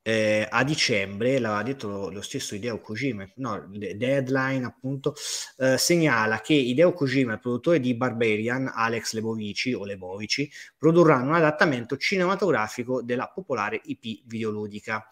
eh, 0.00 0.46
a 0.48 0.62
dicembre, 0.62 1.38
l'aveva 1.38 1.62
detto 1.64 2.08
lo, 2.08 2.22
stesso 2.22 2.54
Hideo 2.54 2.80
Kojima, 2.80 3.28
no, 3.36 3.68
Deadline 3.68 4.64
appunto, 4.64 5.14
eh, 5.58 5.76
segnala 5.76 6.40
che 6.40 6.54
Hideo 6.54 6.92
Kojima, 6.92 7.32
il 7.32 7.40
produttore 7.40 7.80
di 7.80 7.94
Barbarian, 7.94 8.70
Alex 8.72 9.12
Lebovici 9.12 9.74
o 9.74 9.84
Lebovici, 9.84 10.48
produrranno 10.78 11.30
un 11.30 11.34
adattamento 11.34 11.96
cinematografico 11.96 13.02
della 13.02 13.28
popolare 13.28 13.80
IP 13.84 14.22
videoludica 14.24 15.06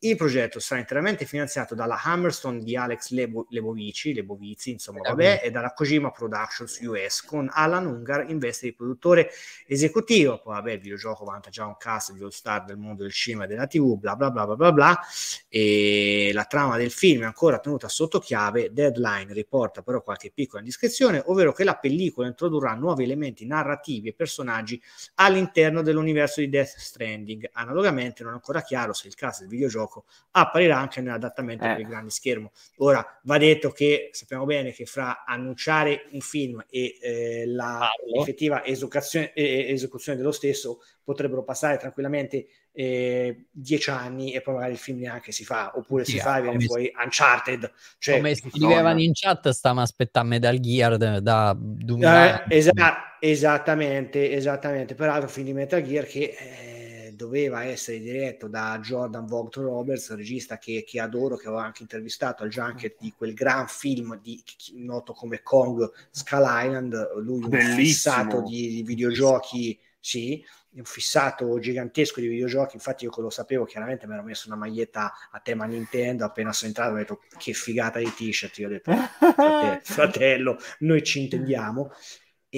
il 0.00 0.14
progetto 0.16 0.60
sarà 0.60 0.80
interamente 0.80 1.24
finanziato 1.24 1.74
dalla 1.74 1.98
Hammerstone 2.02 2.62
di 2.62 2.76
Alex 2.76 3.10
Lebo- 3.12 3.46
Lebovici, 3.48 4.12
Lebovici, 4.12 4.72
insomma, 4.72 5.00
vabbè, 5.00 5.40
e 5.42 5.50
dalla 5.50 5.72
Kojima 5.72 6.10
Productions 6.10 6.78
US 6.82 7.22
con 7.22 7.48
Alan 7.50 7.86
Ungar 7.86 8.28
in 8.28 8.38
veste 8.38 8.66
di 8.66 8.74
produttore 8.74 9.30
esecutivo. 9.66 10.38
Poi, 10.42 10.54
vabbè, 10.54 10.72
il 10.72 10.80
videogioco 10.80 11.24
vanta 11.24 11.48
già 11.48 11.64
un 11.64 11.76
cast 11.78 12.12
di 12.12 12.22
all-star 12.22 12.64
del 12.64 12.76
mondo 12.76 13.02
del 13.02 13.12
cinema 13.12 13.44
e 13.44 13.46
della 13.46 13.66
TV, 13.66 13.98
bla 13.98 14.16
bla 14.16 14.30
bla 14.30 14.44
bla 14.44 14.56
bla 14.56 14.72
bla. 14.72 15.00
E 15.48 16.30
la 16.34 16.44
trama 16.44 16.76
del 16.76 16.90
film 16.90 17.22
è 17.22 17.26
ancora 17.26 17.58
tenuta 17.58 17.88
sotto 17.88 18.18
chiave. 18.18 18.72
Deadline 18.72 19.32
riporta 19.32 19.80
però 19.80 20.02
qualche 20.02 20.30
piccola 20.30 20.60
indiscrezione, 20.60 21.22
ovvero 21.24 21.54
che 21.54 21.64
la 21.64 21.76
pellicola 21.76 22.26
introdurrà 22.26 22.74
nuovi 22.74 23.04
elementi 23.04 23.46
narrativi 23.46 24.08
e 24.08 24.12
personaggi 24.12 24.80
all'interno 25.14 25.80
dell'universo 25.80 26.40
di 26.40 26.50
Death 26.50 26.76
Stranding. 26.76 27.48
Analogamente, 27.52 28.22
non 28.22 28.32
è 28.32 28.34
ancora 28.34 28.60
chiaro 28.60 28.92
se 28.92 29.08
il 29.08 29.14
cast 29.14 29.40
del 29.40 29.48
videogioco 29.48 29.85
gioco 29.86 30.04
apparirà 30.32 30.78
anche 30.78 31.00
nell'adattamento 31.00 31.64
eh. 31.64 31.68
per 31.68 31.80
il 31.80 31.86
grande 31.86 32.10
schermo. 32.10 32.52
Ora 32.78 33.04
va 33.22 33.38
detto 33.38 33.70
che 33.70 34.10
sappiamo 34.12 34.44
bene 34.44 34.72
che 34.72 34.84
fra 34.84 35.24
annunciare 35.24 36.08
un 36.12 36.20
film 36.20 36.64
e 36.68 36.98
eh, 37.00 37.44
la 37.46 37.88
Parlo. 37.88 38.20
effettiva 38.20 38.64
esecuzione, 38.64 39.32
eh, 39.32 39.72
esecuzione, 39.72 40.18
dello 40.18 40.32
stesso 40.32 40.80
potrebbero 41.02 41.44
passare 41.44 41.78
tranquillamente 41.78 42.46
eh, 42.72 43.46
dieci 43.50 43.88
anni 43.88 44.34
e 44.34 44.42
poi 44.42 44.54
magari 44.54 44.72
il 44.72 44.78
film 44.78 44.98
neanche 44.98 45.32
si 45.32 45.44
fa, 45.44 45.72
oppure 45.76 46.04
si 46.04 46.18
fa 46.18 46.38
e 46.38 46.42
viene 46.42 46.66
poi 46.66 46.92
Uncharted. 47.02 47.72
Cioè, 47.98 48.16
come 48.16 48.34
scrivevano 48.34 48.94
no, 48.94 49.00
in 49.00 49.12
chat, 49.14 49.48
stiamo 49.50 49.80
aspettando 49.80 50.28
Metal 50.30 50.58
Gear 50.58 50.96
da, 50.98 51.20
da 51.20 51.56
2000 51.56 52.44
eh, 52.48 52.56
esa- 52.56 52.72
esattamente, 53.20 54.30
esattamente. 54.32 54.94
Peraltro 54.94 55.28
film 55.28 55.46
di 55.46 55.52
Metal 55.54 55.82
Gear 55.82 56.04
che 56.04 56.36
eh, 56.38 56.75
doveva 57.16 57.64
essere 57.64 57.98
diretto 57.98 58.46
da 58.46 58.78
Jordan 58.80 59.26
Vogt 59.26 59.56
Roberts, 59.56 60.14
regista 60.14 60.58
che, 60.58 60.84
che, 60.86 61.00
adoro, 61.00 61.36
che 61.36 61.48
avevo 61.48 61.62
anche 61.62 61.82
intervistato 61.82 62.42
al 62.42 62.50
Junket 62.50 62.96
di 63.00 63.12
quel 63.16 63.34
gran 63.34 63.66
film 63.66 64.20
di, 64.20 64.40
noto 64.74 65.12
come 65.12 65.42
Kong 65.42 65.90
Skull 66.10 66.44
Island, 66.46 67.14
lui 67.22 67.42
un 67.42 67.48
Bellissimo. 67.48 67.76
fissato 67.76 68.42
di, 68.42 68.68
di 68.68 68.82
videogiochi, 68.82 69.78
sì, 69.98 70.44
un 70.76 70.84
fissato 70.84 71.58
gigantesco 71.58 72.20
di 72.20 72.28
videogiochi. 72.28 72.76
Infatti, 72.76 73.04
io 73.04 73.10
che 73.10 73.20
lo 73.20 73.30
sapevo, 73.30 73.64
chiaramente 73.64 74.06
mi 74.06 74.14
ero 74.14 74.22
messo 74.22 74.48
una 74.48 74.56
maglietta 74.56 75.12
a 75.30 75.40
tema 75.40 75.64
Nintendo. 75.64 76.24
Appena 76.24 76.52
sono 76.52 76.68
entrato, 76.68 76.92
ho 76.92 76.96
detto 76.96 77.22
che 77.38 77.52
figata 77.52 77.98
di 77.98 78.12
t-shirt. 78.12 78.58
Io 78.58 78.66
ho 78.66 78.70
detto, 78.70 78.92
fratello, 78.92 79.80
fratello 79.82 80.58
noi 80.80 81.02
ci 81.02 81.20
intendiamo. 81.20 81.92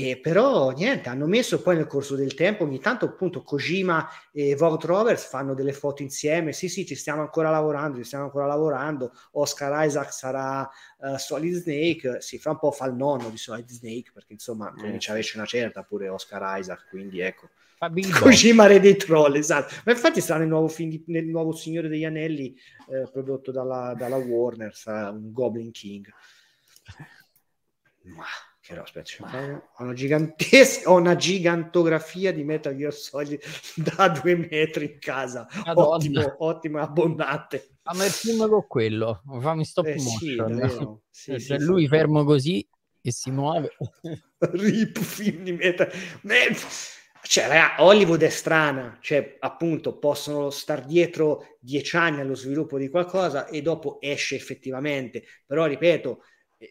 E 0.00 0.16
però 0.20 0.70
niente, 0.70 1.08
hanno 1.08 1.26
messo 1.26 1.60
poi 1.60 1.74
nel 1.74 1.88
corso 1.88 2.14
del 2.14 2.34
tempo, 2.34 2.62
ogni 2.62 2.78
tanto 2.78 3.04
appunto 3.04 3.42
Kojima 3.42 4.08
e 4.30 4.54
Vogt 4.54 4.84
Rovers 4.84 5.26
fanno 5.26 5.54
delle 5.54 5.72
foto 5.72 6.02
insieme, 6.02 6.52
sì 6.52 6.68
sì 6.68 6.86
ci 6.86 6.94
stiamo 6.94 7.20
ancora 7.20 7.50
lavorando, 7.50 7.96
ci 7.96 8.04
stiamo 8.04 8.26
ancora 8.26 8.46
lavorando, 8.46 9.10
Oscar 9.32 9.84
Isaac 9.84 10.12
sarà 10.12 10.70
uh, 10.98 11.16
Solid 11.16 11.52
Snake, 11.52 12.20
si 12.20 12.38
fa 12.38 12.50
un 12.50 12.58
po' 12.60 12.70
fa 12.70 12.86
il 12.86 12.94
nonno 12.94 13.28
di 13.28 13.36
Solid 13.36 13.68
Snake 13.68 14.12
perché 14.14 14.34
insomma 14.34 14.70
mm. 14.70 14.78
comincia 14.78 15.10
a 15.10 15.14
averci 15.14 15.36
una 15.36 15.46
certa 15.46 15.82
pure 15.82 16.08
Oscar 16.08 16.60
Isaac, 16.60 16.86
quindi 16.90 17.18
ecco. 17.18 17.48
Kojima 18.22 18.66
Re 18.66 18.78
dei 18.78 18.94
Troll, 18.96 19.34
esatto. 19.34 19.74
Ma 19.84 19.90
infatti 19.90 20.20
sarà 20.20 20.38
nel 20.38 20.48
nuovo, 20.48 20.68
film 20.68 20.90
di, 20.90 21.02
nel 21.08 21.26
nuovo 21.26 21.50
Signore 21.50 21.88
degli 21.88 22.04
Anelli 22.04 22.56
eh, 22.88 23.10
prodotto 23.10 23.50
dalla, 23.50 23.94
dalla 23.98 24.16
Warner, 24.16 24.76
sarà 24.76 25.10
un 25.10 25.32
Goblin 25.32 25.72
King. 25.72 26.08
Ma 28.14 28.24
però 28.68 28.82
aspetta, 28.82 29.62
ho 29.76 29.82
una 29.82 29.94
gigantesca, 29.94 30.90
ho 30.90 30.96
una 30.96 31.16
gigantografia 31.16 32.34
di 32.34 32.44
Metal 32.44 32.76
Gear 32.76 32.92
Solid 32.92 33.40
da 33.74 34.08
due 34.08 34.36
metri 34.36 34.84
in 34.84 34.98
casa. 34.98 35.48
Madonna. 35.64 35.86
Ottimo, 35.94 36.34
ottimo, 36.38 36.78
abbondante. 36.78 37.78
Ma 37.94 38.04
il 38.04 38.10
film 38.10 38.46
con 38.46 38.66
quello, 38.66 39.22
fammi 39.40 39.64
stop 39.64 39.86
eh, 39.86 39.96
motion. 39.96 41.00
Sì, 41.18 41.32
sì, 41.38 41.40
sì, 41.40 41.58
lui 41.58 41.88
fermo 41.88 42.24
così 42.24 42.64
e 43.00 43.10
si 43.10 43.30
muove. 43.30 43.74
Rip 44.38 44.98
film 45.00 45.44
di 45.44 45.52
Metal. 45.52 45.90
Cioè, 47.20 47.46
raga, 47.48 47.82
Hollywood 47.82 48.22
è 48.22 48.28
strana, 48.28 48.98
cioè, 49.00 49.36
appunto, 49.40 49.98
possono 49.98 50.50
star 50.50 50.84
dietro 50.84 51.56
dieci 51.58 51.96
anni 51.96 52.20
allo 52.20 52.34
sviluppo 52.34 52.78
di 52.78 52.88
qualcosa 52.88 53.46
e 53.46 53.62
dopo 53.62 53.98
esce 54.00 54.36
effettivamente. 54.36 55.24
Però, 55.44 55.66
ripeto, 55.66 56.22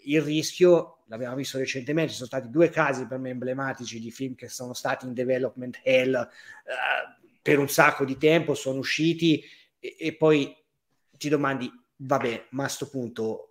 il 0.06 0.22
rischio, 0.22 0.97
l'abbiamo 1.08 1.36
visto 1.36 1.58
recentemente, 1.58 2.12
ci 2.12 2.18
sono 2.18 2.28
stati 2.28 2.50
due 2.50 2.70
casi 2.70 3.06
per 3.08 3.18
me 3.18 3.30
emblematici 3.30 4.00
di 4.00 4.12
film 4.12 4.36
che 4.36 4.50
sono 4.50 4.74
stati 4.74 5.06
in 5.06 5.14
development 5.14 5.80
hell 5.84 6.14
uh, 6.14 7.26
per 7.42 7.60
un 7.60 7.70
sacco 7.70 8.06
di 8.06 8.18
tempo, 8.18 8.54
sono 8.54 8.80
usciti 8.80 9.44
e, 9.80 9.96
e 10.00 10.16
poi 10.16 10.56
ti 11.12 11.30
domandi, 11.30 11.72
vabbè, 11.96 12.48
ma 12.52 12.64
a 12.64 12.66
questo 12.66 12.90
punto 12.90 13.50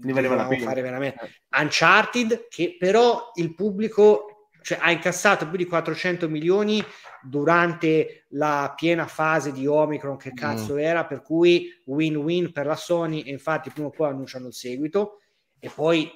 ne 0.00 0.12
valeva 0.12 0.48
fare 0.58 0.82
veramente 0.82 1.24
eh. 1.24 1.60
Uncharted 1.60 2.46
che 2.48 2.76
però 2.78 3.32
il 3.34 3.54
pubblico 3.54 4.50
cioè, 4.62 4.78
ha 4.80 4.90
incassato 4.90 5.48
più 5.48 5.56
di 5.56 5.64
400 5.64 6.28
milioni 6.28 6.82
durante 7.22 8.26
la 8.30 8.72
piena 8.76 9.06
fase 9.06 9.52
di 9.52 9.66
Omicron 9.66 10.16
che 10.16 10.30
mm. 10.32 10.36
cazzo 10.36 10.74
mm. 10.74 10.78
era 10.78 11.04
per 11.04 11.22
cui 11.22 11.68
win-win 11.86 12.52
per 12.52 12.66
la 12.66 12.76
Sony 12.76 13.22
e 13.22 13.30
infatti 13.30 13.70
prima 13.70 13.88
o 13.88 13.90
poi 13.90 14.10
annunciano 14.10 14.46
il 14.46 14.54
seguito 14.54 15.20
e 15.58 15.70
poi 15.74 16.10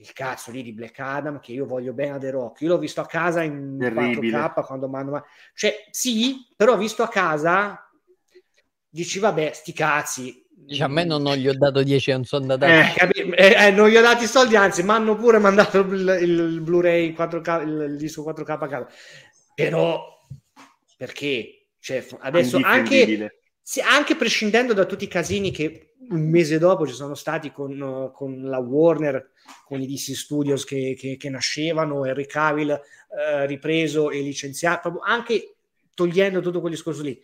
il 0.00 0.12
cazzo 0.12 0.50
lì 0.50 0.62
di 0.62 0.72
Black 0.72 0.98
Adam 0.98 1.40
che 1.40 1.52
io 1.52 1.66
voglio 1.66 1.92
bene 1.92 2.12
a 2.12 2.18
The 2.18 2.30
Rock. 2.30 2.62
Io 2.62 2.68
l'ho 2.68 2.78
visto 2.78 3.00
a 3.00 3.06
casa 3.06 3.42
in 3.42 3.76
Terribile. 3.78 4.38
4K 4.38 4.64
quando 4.64 4.88
mando 4.88 5.24
cioè 5.54 5.86
sì 5.90 6.46
però 6.56 6.76
visto 6.76 7.02
a 7.02 7.08
casa 7.08 7.90
dici 8.88 9.18
vabbè 9.18 9.52
sti 9.52 9.72
cazzi. 9.72 10.44
Dice, 10.62 10.82
a 10.84 10.88
me 10.88 11.04
non, 11.04 11.22
non, 11.22 11.36
gli 11.36 11.48
ho 11.48 11.56
dato 11.56 11.82
10 11.82 12.10
non 12.12 12.24
sono 12.24 12.52
andato 12.52 12.70
eh, 12.70 12.92
capi- 12.94 13.30
eh, 13.30 13.66
eh, 13.66 13.70
non 13.70 13.88
gli 13.88 13.96
ho 13.96 14.02
dato 14.02 14.24
i 14.24 14.26
soldi 14.26 14.56
anzi 14.56 14.82
mi 14.82 14.90
hanno 14.90 15.16
pure 15.16 15.38
mandato 15.38 15.80
il, 15.80 16.18
il 16.20 16.60
Blu-ray 16.60 17.14
4K 17.14 17.62
il, 17.62 17.90
il 17.90 17.96
disco 17.96 18.22
4K 18.22 18.50
a 18.50 18.68
casa. 18.68 18.86
Però 19.54 20.18
perché? 20.96 21.68
Cioè, 21.78 22.06
adesso 22.20 22.60
anche 22.62 23.40
sì, 23.62 23.80
anche 23.80 24.16
prescindendo 24.16 24.72
da 24.74 24.84
tutti 24.84 25.04
i 25.04 25.08
casini 25.08 25.50
che 25.50 25.89
un 26.08 26.30
mese 26.30 26.58
dopo 26.58 26.86
ci 26.86 26.94
sono 26.94 27.14
stati 27.14 27.52
con, 27.52 28.10
con 28.14 28.42
la 28.42 28.58
Warner, 28.58 29.32
con 29.64 29.80
i 29.80 29.86
DC 29.86 30.14
Studios 30.14 30.64
che, 30.64 30.94
che, 30.98 31.16
che 31.16 31.28
nascevano, 31.28 32.04
Henry 32.04 32.26
Cavill 32.26 32.70
eh, 32.70 33.46
ripreso 33.46 34.10
e 34.10 34.20
licenziato, 34.20 34.98
anche 35.00 35.56
togliendo 35.94 36.40
tutto 36.40 36.60
quel 36.60 36.72
discorso 36.72 37.02
lì. 37.02 37.18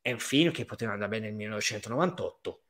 È 0.00 0.12
un 0.12 0.18
film 0.18 0.52
che 0.52 0.64
poteva 0.64 0.92
andare 0.92 1.10
bene 1.10 1.26
nel 1.26 1.34
1998. 1.36 2.60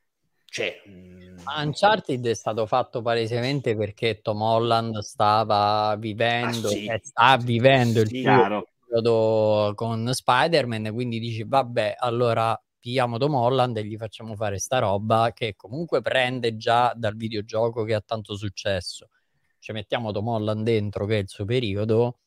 Cioè. 0.51 0.83
Mm, 0.89 1.37
Uncharted 1.63 2.27
è 2.27 2.35
stato 2.35 2.65
fatto 2.67 3.03
palesemente 3.03 3.77
perché 3.77 4.21
Tom 4.23 4.41
Holland 4.41 4.99
stava 5.01 5.95
vivendo, 5.99 6.69
ah, 6.69 6.71
sì. 6.71 6.87
eh, 6.87 7.01
sta 7.03 7.37
vivendo 7.37 8.01
il 8.01 8.09
sì, 8.09 8.23
periodo 8.23 9.73
con 9.75 10.11
Spider-Man, 10.11 10.91
quindi 10.95 11.19
dici 11.19 11.45
vabbè, 11.45 11.97
allora 11.99 12.59
pigliamo 12.89 13.19
Tom 13.19 13.35
Holland 13.35 13.77
e 13.77 13.85
gli 13.85 13.99
facciamo 13.99 14.35
fare 14.35 14.59
sta 14.59 14.79
roba 14.79 15.33
che 15.35 15.55
comunque 15.57 16.01
prende 16.01 16.57
già 16.57 16.95
dal 16.97 17.17
videogioco 17.17 17.85
che 17.85 17.93
ha 17.93 18.01
tanto 18.01 18.35
successo. 18.35 19.11
Ci 19.59 19.73
mettiamo 19.73 20.11
Tom 20.11 20.27
Holland 20.29 20.65
dentro 20.65 21.05
che 21.05 21.19
è 21.19 21.21
il 21.21 21.29
suo 21.29 21.45
periodo 21.45 22.21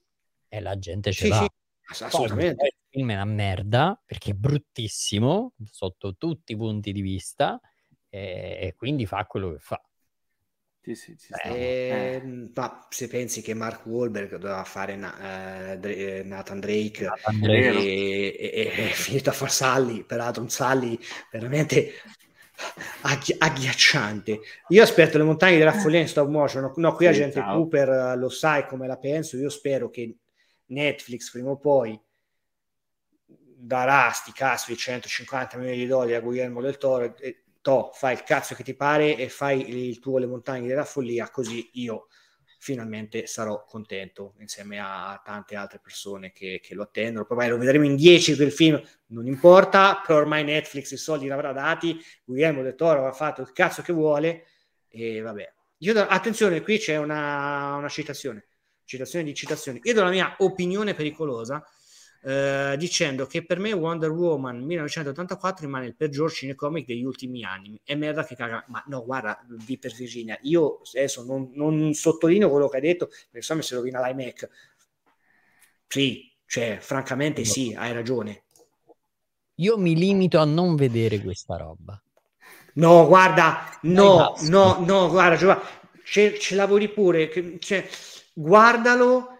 e 0.47 0.59
la 0.59 0.77
gente 0.77 1.11
ce 1.13 1.23
sì, 1.23 1.29
l'ha. 1.29 1.51
Sì, 1.91 2.03
assolutamente. 2.03 2.65
il 2.67 2.73
film 2.89 3.09
è 3.09 3.15
una 3.15 3.25
merda 3.25 3.99
perché 4.05 4.31
è 4.31 4.33
bruttissimo 4.35 5.53
sotto 5.65 6.15
tutti 6.15 6.51
i 6.51 6.55
punti 6.55 6.91
di 6.91 7.01
vista 7.01 7.59
e, 8.07 8.59
e 8.61 8.75
quindi 8.75 9.07
fa 9.07 9.25
quello 9.25 9.53
che 9.53 9.59
fa. 9.59 9.81
Sì, 10.83 10.95
sì, 10.95 11.15
eh, 11.43 12.49
ma 12.55 12.87
se 12.89 13.07
pensi 13.07 13.43
che 13.43 13.53
Mark 13.53 13.85
Wahlberg 13.85 14.31
doveva 14.37 14.63
fare 14.63 14.95
na- 14.95 15.75
uh, 15.75 16.27
Nathan 16.27 16.59
Drake, 16.59 17.03
Nathan 17.03 17.43
e, 17.43 18.35
e, 18.35 18.51
e, 18.51 18.89
è 18.89 18.91
finito 18.91 19.29
a 19.29 19.33
far 19.33 19.51
Sally, 19.51 20.03
peraltro 20.03 20.41
un 20.41 20.49
Sally 20.49 20.97
veramente 21.29 21.93
agghi- 23.01 23.35
agghiacciante. 23.37 24.39
Io 24.69 24.81
aspetto 24.81 25.19
le 25.19 25.23
montagne 25.23 25.59
della 25.59 25.71
follia 25.71 25.99
in 25.99 26.07
stop 26.07 26.27
motion, 26.27 26.73
no, 26.75 26.95
qui 26.95 27.05
sì, 27.05 27.13
gente 27.13 27.39
ciao. 27.39 27.57
Cooper 27.57 28.17
lo 28.17 28.29
sai 28.29 28.65
come 28.65 28.87
la 28.87 28.97
penso, 28.97 29.37
io 29.37 29.49
spero 29.49 29.91
che 29.91 30.15
Netflix 30.65 31.29
prima 31.29 31.51
o 31.51 31.57
poi 31.57 31.99
darà 33.63 34.09
sti 34.09 34.31
cazzo 34.31 34.71
di 34.71 34.77
150 34.77 35.57
milioni 35.57 35.77
di 35.77 35.85
dollari 35.85 36.15
a 36.15 36.21
Guillermo 36.21 36.59
del 36.59 36.79
Toro 36.79 37.15
e 37.17 37.40
to, 37.61 37.91
fai 37.93 38.13
il 38.13 38.23
cazzo 38.23 38.55
che 38.55 38.63
ti 38.63 38.75
pare 38.75 39.15
e 39.15 39.29
fai 39.29 39.87
il 39.87 39.99
tuo 39.99 40.17
Le 40.17 40.25
montagne 40.25 40.67
della 40.67 40.85
follia, 40.85 41.29
così 41.29 41.69
io 41.73 42.07
finalmente 42.61 43.25
sarò 43.25 43.65
contento 43.65 44.35
insieme 44.39 44.79
a 44.79 45.19
tante 45.25 45.55
altre 45.55 45.79
persone 45.79 46.31
che, 46.31 46.59
che 46.61 46.75
lo 46.75 46.83
attendono. 46.83 47.25
Poi 47.25 47.47
lo 47.47 47.57
vedremo 47.57 47.85
in 47.85 47.95
10 47.95 48.35
quel 48.35 48.51
film, 48.51 48.79
non 49.07 49.25
importa, 49.25 50.01
però 50.05 50.19
ormai 50.19 50.43
Netflix 50.43 50.91
i 50.91 50.97
soldi 50.97 51.25
li 51.25 51.31
avrà 51.31 51.53
dati, 51.53 51.99
Guillermo 52.23 52.61
del 52.61 52.75
Toro 52.75 52.99
avrà 52.99 53.13
fatto 53.13 53.41
il 53.41 53.51
cazzo 53.51 53.81
che 53.81 53.93
vuole 53.93 54.45
e 54.87 55.21
vabbè. 55.21 55.53
Io 55.77 55.93
do, 55.93 56.01
attenzione, 56.01 56.61
qui 56.61 56.77
c'è 56.77 56.97
una, 56.97 57.73
una 57.75 57.89
citazione, 57.89 58.45
citazione 58.83 59.25
di 59.25 59.33
citazioni. 59.33 59.79
Io 59.83 59.93
do 59.95 60.03
la 60.03 60.11
mia 60.11 60.35
opinione 60.37 60.93
pericolosa 60.93 61.65
eh, 62.23 62.75
dicendo 62.77 63.25
che 63.25 63.43
per 63.43 63.57
me 63.57 63.71
Wonder 63.71 64.11
Woman 64.11 64.63
1984 64.63 65.65
rimane 65.65 65.87
il 65.87 65.95
peggior 65.95 66.31
cinecomic 66.31 66.85
degli 66.85 67.03
ultimi 67.03 67.43
anni. 67.43 67.79
È 67.83 67.95
merda 67.95 68.23
che 68.23 68.35
caga. 68.35 68.63
Ma 68.67 68.83
no, 68.87 69.03
guarda, 69.03 69.43
vi 69.65 69.77
per 69.77 69.93
Virginia, 69.93 70.37
io 70.43 70.81
adesso 70.93 71.23
non, 71.23 71.49
non 71.53 71.93
sottolineo 71.93 72.49
quello 72.49 72.67
che 72.69 72.77
hai 72.77 72.81
detto, 72.83 73.07
perché 73.07 73.41
se 73.41 73.53
no 73.53 73.59
mi 73.59 73.65
si 73.65 73.73
rovina 73.73 74.05
l'iMac. 74.05 74.49
Sì, 75.87 76.31
cioè, 76.45 76.77
francamente 76.79 77.43
sì, 77.43 77.73
hai 77.77 77.91
ragione. 77.91 78.43
Io 79.55 79.77
mi 79.77 79.95
limito 79.95 80.39
a 80.39 80.45
non 80.45 80.75
vedere 80.75 81.19
questa 81.21 81.57
roba. 81.57 82.01
No, 82.73 83.05
guarda, 83.07 83.79
no, 83.81 84.35
no, 84.43 84.77
no, 84.79 85.09
guarda, 85.09 85.61
ce, 86.05 86.39
ce 86.39 86.55
lavori 86.55 86.87
pure, 86.89 87.59
cioè, 87.59 87.87
guardalo 88.33 89.30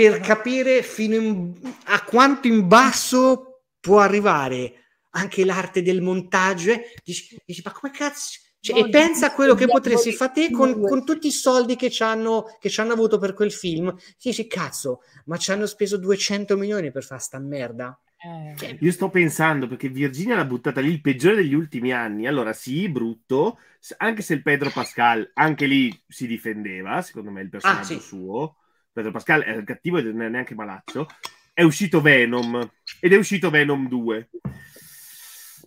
per 0.00 0.20
capire 0.20 0.82
fino 0.82 1.14
in, 1.14 1.52
a 1.84 2.02
quanto 2.04 2.46
in 2.48 2.66
basso 2.66 3.64
può 3.78 3.98
arrivare 3.98 4.72
anche 5.10 5.44
l'arte 5.44 5.82
del 5.82 6.00
montaggio. 6.00 6.70
Eh? 6.70 6.94
Dici, 7.04 7.38
dici, 7.44 7.60
ma 7.62 7.70
come 7.72 7.92
cazzo? 7.92 8.40
Cioè, 8.60 8.80
no, 8.80 8.86
e 8.86 8.88
pensa 8.88 9.26
a 9.26 9.34
quello 9.34 9.54
che 9.54 9.66
potresti 9.66 10.12
fare 10.12 10.32
te 10.32 10.50
con, 10.50 10.80
con, 10.80 11.04
tutti 11.04 11.26
i 11.26 11.30
soldi 11.30 11.76
che 11.76 11.90
ci 11.90 12.02
hanno, 12.02 12.46
avuto 12.88 13.18
per 13.18 13.34
quel 13.34 13.52
film. 13.52 13.94
Dici, 14.18 14.46
cazzo, 14.46 15.00
ma 15.26 15.36
ci 15.36 15.50
hanno 15.50 15.66
speso 15.66 15.98
200 15.98 16.56
milioni 16.56 16.90
per 16.90 17.04
fare 17.04 17.20
sta 17.20 17.38
merda. 17.38 17.98
Eh. 18.16 18.56
Cioè, 18.56 18.78
Io 18.80 18.92
sto 18.92 19.10
pensando 19.10 19.66
perché 19.66 19.90
Virginia 19.90 20.34
l'ha 20.34 20.46
buttata 20.46 20.80
lì 20.80 20.90
il 20.90 21.02
peggiore 21.02 21.36
degli 21.36 21.54
ultimi 21.54 21.92
anni. 21.92 22.26
Allora, 22.26 22.54
sì, 22.54 22.88
brutto, 22.88 23.58
anche 23.98 24.22
se 24.22 24.32
il 24.32 24.42
Pedro 24.42 24.70
Pascal 24.70 25.30
anche 25.34 25.66
lì 25.66 25.94
si 26.08 26.26
difendeva, 26.26 27.02
secondo 27.02 27.30
me, 27.30 27.42
il 27.42 27.50
personaggio 27.50 27.80
ah, 27.80 27.98
sì. 27.98 28.00
suo. 28.00 28.54
Pedro 28.92 29.12
Pascal 29.12 29.42
è 29.42 29.62
cattivo 29.64 29.98
e 29.98 30.02
non 30.02 30.22
è 30.22 30.28
neanche 30.28 30.54
malaccio, 30.54 31.06
è 31.52 31.62
uscito 31.62 32.00
Venom 32.00 32.70
ed 33.00 33.12
è 33.12 33.16
uscito 33.16 33.50
Venom 33.50 33.88
2. 33.88 34.30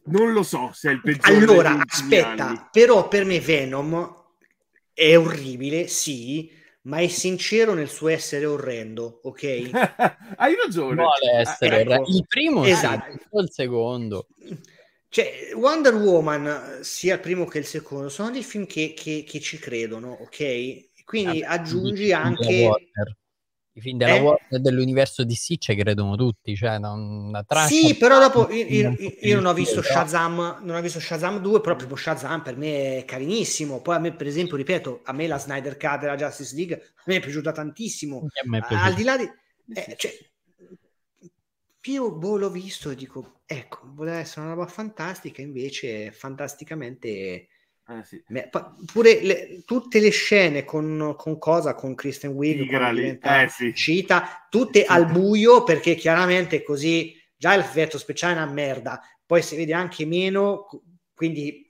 Non 0.06 0.34
lo 0.34 0.44
so 0.44 0.72
se 0.74 0.90
è 0.90 0.94
il 0.94 1.02
peggiore. 1.02 1.38
Allora, 1.38 1.84
aspetta, 1.88 2.48
anni. 2.48 2.68
però 2.72 3.08
per 3.08 3.24
me 3.24 3.40
Venom 3.40 4.22
è 4.94 5.18
orribile, 5.18 5.88
sì, 5.88 6.52
ma 6.84 6.98
è 6.98 7.08
sincero 7.08 7.74
nel 7.74 7.90
suo 7.90 8.10
essere 8.10 8.46
orrendo, 8.46 9.22
ok? 9.24 9.70
Hai 10.36 10.56
ragione. 10.56 10.96
Vuole 10.96 11.32
essere 11.40 11.82
ecco. 11.82 12.04
il 12.08 12.26
primo 12.28 12.66
esatto. 12.66 13.40
il 13.40 13.50
secondo. 13.50 14.28
Cioè, 15.08 15.52
Wonder 15.54 15.94
Woman, 15.94 16.80
sia 16.82 17.14
il 17.14 17.20
primo 17.20 17.46
che 17.46 17.60
il 17.60 17.66
secondo, 17.66 18.10
sono 18.10 18.32
dei 18.32 18.44
film 18.44 18.66
che, 18.66 18.94
che, 18.96 19.24
che 19.26 19.40
ci 19.40 19.60
credono, 19.60 20.12
ok? 20.12 20.90
Quindi 21.04 21.43
aggiungi 21.43 22.12
anche 22.14 22.70
I 23.76 23.82
film 23.82 23.97
della 23.97 24.16
eh? 24.16 24.20
Warner 24.20 24.62
dell'universo 24.62 25.24
DC 25.24 25.58
ci 25.58 25.76
credono 25.76 26.16
tutti, 26.16 26.56
cioè 26.56 26.78
non, 26.78 27.32
Sì, 27.68 27.95
però 27.95 28.20
dopo 28.20 28.51
io, 28.51 28.66
io, 28.68 28.95
io, 29.22 29.36
non 29.36 29.47
ho 29.47 29.54
visto 29.54 29.82
Shazam, 29.82 30.60
non 30.62 30.76
ho 30.76 30.82
visto 30.82 30.99
Shazam 30.99 31.39
2, 31.39 31.60
però 31.60 31.76
proprio 31.76 31.97
Shazam 31.97 32.41
per 32.43 32.56
me 32.56 32.99
è 32.99 33.06
carinissimo. 33.06 33.82
Poi 33.82 33.95
a 33.95 33.99
me, 33.99 34.14
per 34.14 34.28
esempio, 34.28 34.56
ripeto, 34.58 35.01
a 35.04 35.12
me 35.14 35.26
la 35.28 35.39
Snyder 35.39 35.78
Cut 35.78 35.99
della 35.99 36.16
Justice 36.16 36.56
League 36.56 36.76
a 36.76 37.04
me 37.06 37.16
è 37.16 37.20
piaciuta 37.20 37.51
tantissimo. 37.51 38.28
È. 38.32 38.76
Al 38.76 38.93
di 38.93 39.04
là 39.04 39.18
di 39.18 39.28
eh, 39.74 39.95
cioè, 39.97 40.12
io 41.86 42.16
boh, 42.16 42.38
l'ho 42.38 42.49
visto 42.49 42.89
e 42.89 42.95
dico, 42.95 43.41
ecco, 43.45 43.91
voleva 43.93 44.18
essere 44.18 44.41
una 44.41 44.54
roba 44.54 44.68
fantastica, 44.68 45.41
invece 45.41 46.12
fantasticamente 46.12 47.47
eh, 47.88 48.04
sì. 48.06 48.24
Pure 48.92 49.22
le, 49.22 49.64
tutte 49.66 50.00
le 50.00 50.10
scene 50.10 50.64
con, 50.64 51.16
con 51.18 51.38
cosa 51.38 51.76
con 51.76 51.96
Kristen 51.96 52.32
Wiig 52.32 53.20
eh, 53.22 53.50
sì. 53.50 53.74
cita 53.76 54.48
tutte 54.50 54.82
sì. 54.82 54.86
al 54.88 55.12
buio 55.12 55.64
perché 55.64 55.96
chiaramente 55.96 56.64
così 56.64 57.14
già 57.36 57.56
l'effetto 57.56 57.98
speciale 57.98 58.36
è 58.36 58.38
una 58.38 58.52
merda 58.52 59.02
poi 59.26 59.42
si 59.42 59.58
vede 59.58 59.74
anche 59.74 60.06
meno 60.06 60.68
quindi 61.14 61.68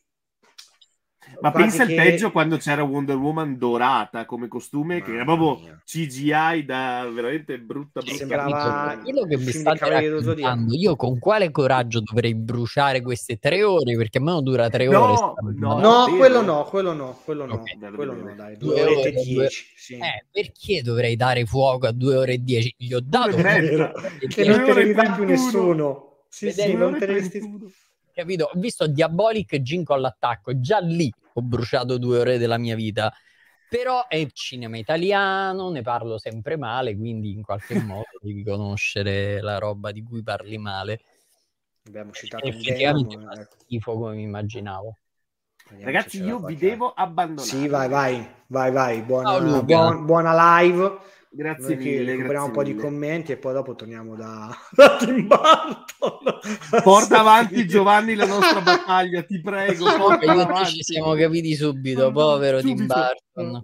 ma 1.42 1.52
pensa 1.52 1.86
che... 1.86 1.98
al 1.98 2.06
peggio 2.06 2.32
quando 2.32 2.58
c'era 2.58 2.84
Wonder 2.84 3.16
Woman 3.16 3.58
dorata 3.58 4.26
come 4.26 4.48
costume, 4.48 5.00
Mamma 5.00 5.06
che 5.06 5.14
era 5.14 5.24
proprio 5.24 5.60
mia. 5.60 5.82
CGI 5.86 6.66
da 6.66 7.10
veramente 7.14 7.60
brutta 7.60 7.84
brutta. 8.02 8.02
Sembrava 8.02 9.00
quello 9.02 9.26
che 9.26 9.38
mi 9.38 9.52
state 9.52 9.90
raccontando. 9.90 10.74
Io 10.74 10.96
con 10.96 11.20
quale 11.20 11.52
coraggio 11.52 12.02
dovrei 12.02 12.36
bruciare 12.36 13.02
queste 13.02 13.38
tre 13.38 13.64
ore? 13.64 13.96
Perché 13.96 14.18
a 14.18 14.22
me 14.22 14.32
non 14.32 14.44
dura 14.44 14.70
tre 14.70 14.88
no, 14.88 15.02
ore. 15.02 15.54
No, 15.56 15.80
no 15.80 16.16
quello 16.16 16.42
no, 16.42 16.64
quello 16.64 16.94
no, 16.94 17.20
quello 17.24 17.46
no, 17.46 17.54
okay. 17.54 17.92
quello 17.94 18.14
no, 18.14 18.36
dai, 18.36 18.58
due, 18.58 18.74
due 18.74 18.84
ore 18.84 19.10
e 19.10 19.12
dieci. 19.12 19.66
Sì. 19.76 19.94
Eh, 19.96 20.26
perché 20.32 20.82
dovrei 20.82 21.16
dare 21.16 21.46
fuoco 21.46 21.88
a 21.88 21.92
due 21.92 22.16
ore 22.16 22.34
e 22.34 22.44
dieci? 22.44 22.74
Gli 22.78 22.94
ho 22.94 23.02
dato 23.04 23.36
che 23.36 24.46
non 24.46 24.64
te 24.64 24.74
ne 24.74 24.94
dà 24.94 25.12
più 25.12 25.26
nessuno. 25.26 26.12
Sì, 26.30 26.52
sì, 26.52 26.74
non 26.74 26.98
te 26.98 27.06
ne 27.06 27.22
capito? 28.14 28.50
Ho 28.52 28.60
visto 28.60 28.88
Diabolic 28.88 29.62
Gin 29.62 29.84
con 29.84 30.00
l'attacco, 30.00 30.60
già 30.60 30.80
lì 30.80 31.12
ho 31.34 31.42
bruciato 31.42 31.98
due 31.98 32.20
ore 32.20 32.38
della 32.38 32.58
mia 32.58 32.76
vita. 32.76 33.14
Però 33.70 34.08
è 34.08 34.26
cinema 34.32 34.78
italiano, 34.78 35.70
ne 35.72 35.82
parlo 35.82 36.20
sempre 36.20 36.58
male, 36.58 36.96
quindi 36.96 37.32
in 37.32 37.42
qualche 37.42 37.76
modo 37.82 38.20
devi 38.22 38.44
conoscere 38.44 39.42
la 39.42 39.58
roba 39.58 39.92
di 39.92 40.04
cui 40.04 40.22
parli 40.22 40.58
male. 40.58 41.02
Abbiamo 41.86 42.12
citato 42.12 42.46
effettivamente 42.46 43.18
fa 43.18 43.42
ecco. 43.42 43.56
schifo 43.60 43.94
come 43.98 44.16
mi 44.16 44.24
immaginavo. 44.24 44.98
Vediamo 45.70 45.92
Ragazzi, 45.92 46.24
io 46.24 46.40
vi 46.40 46.56
devo 46.56 46.94
abbandonare. 46.94 47.46
Sì, 47.46 47.68
vai, 47.68 47.90
vai, 47.90 48.30
vai, 48.48 48.72
vai. 48.72 49.02
Buona, 49.02 49.62
buona, 49.62 49.96
buona 49.98 50.62
live. 50.62 50.98
Grazie 51.36 51.76
mille. 51.76 52.12
Recuperiamo 52.12 52.46
un 52.46 52.52
po' 52.52 52.62
mille. 52.62 52.74
di 52.74 52.80
commenti 52.80 53.32
e 53.32 53.38
poi 53.38 53.54
dopo 53.54 53.74
torniamo 53.76 54.16
da, 54.16 54.56
da 54.72 54.98
Tim 54.98 55.28
Burton. 55.28 56.82
Porta 56.84 57.20
avanti 57.22 57.68
Giovanni 57.68 58.16
la 58.16 58.26
nostra 58.26 58.62
battaglia, 58.62 59.24
ti 59.24 59.42
prego. 59.42 59.86
Porta 59.98 60.32
avanti. 60.32 60.76
Ci 60.76 60.84
siamo 60.84 61.14
capiti 61.16 61.56
subito, 61.56 62.12
povero 62.12 62.60
subito. 62.60 62.78
Tim 62.78 62.88
Burton. 62.88 63.62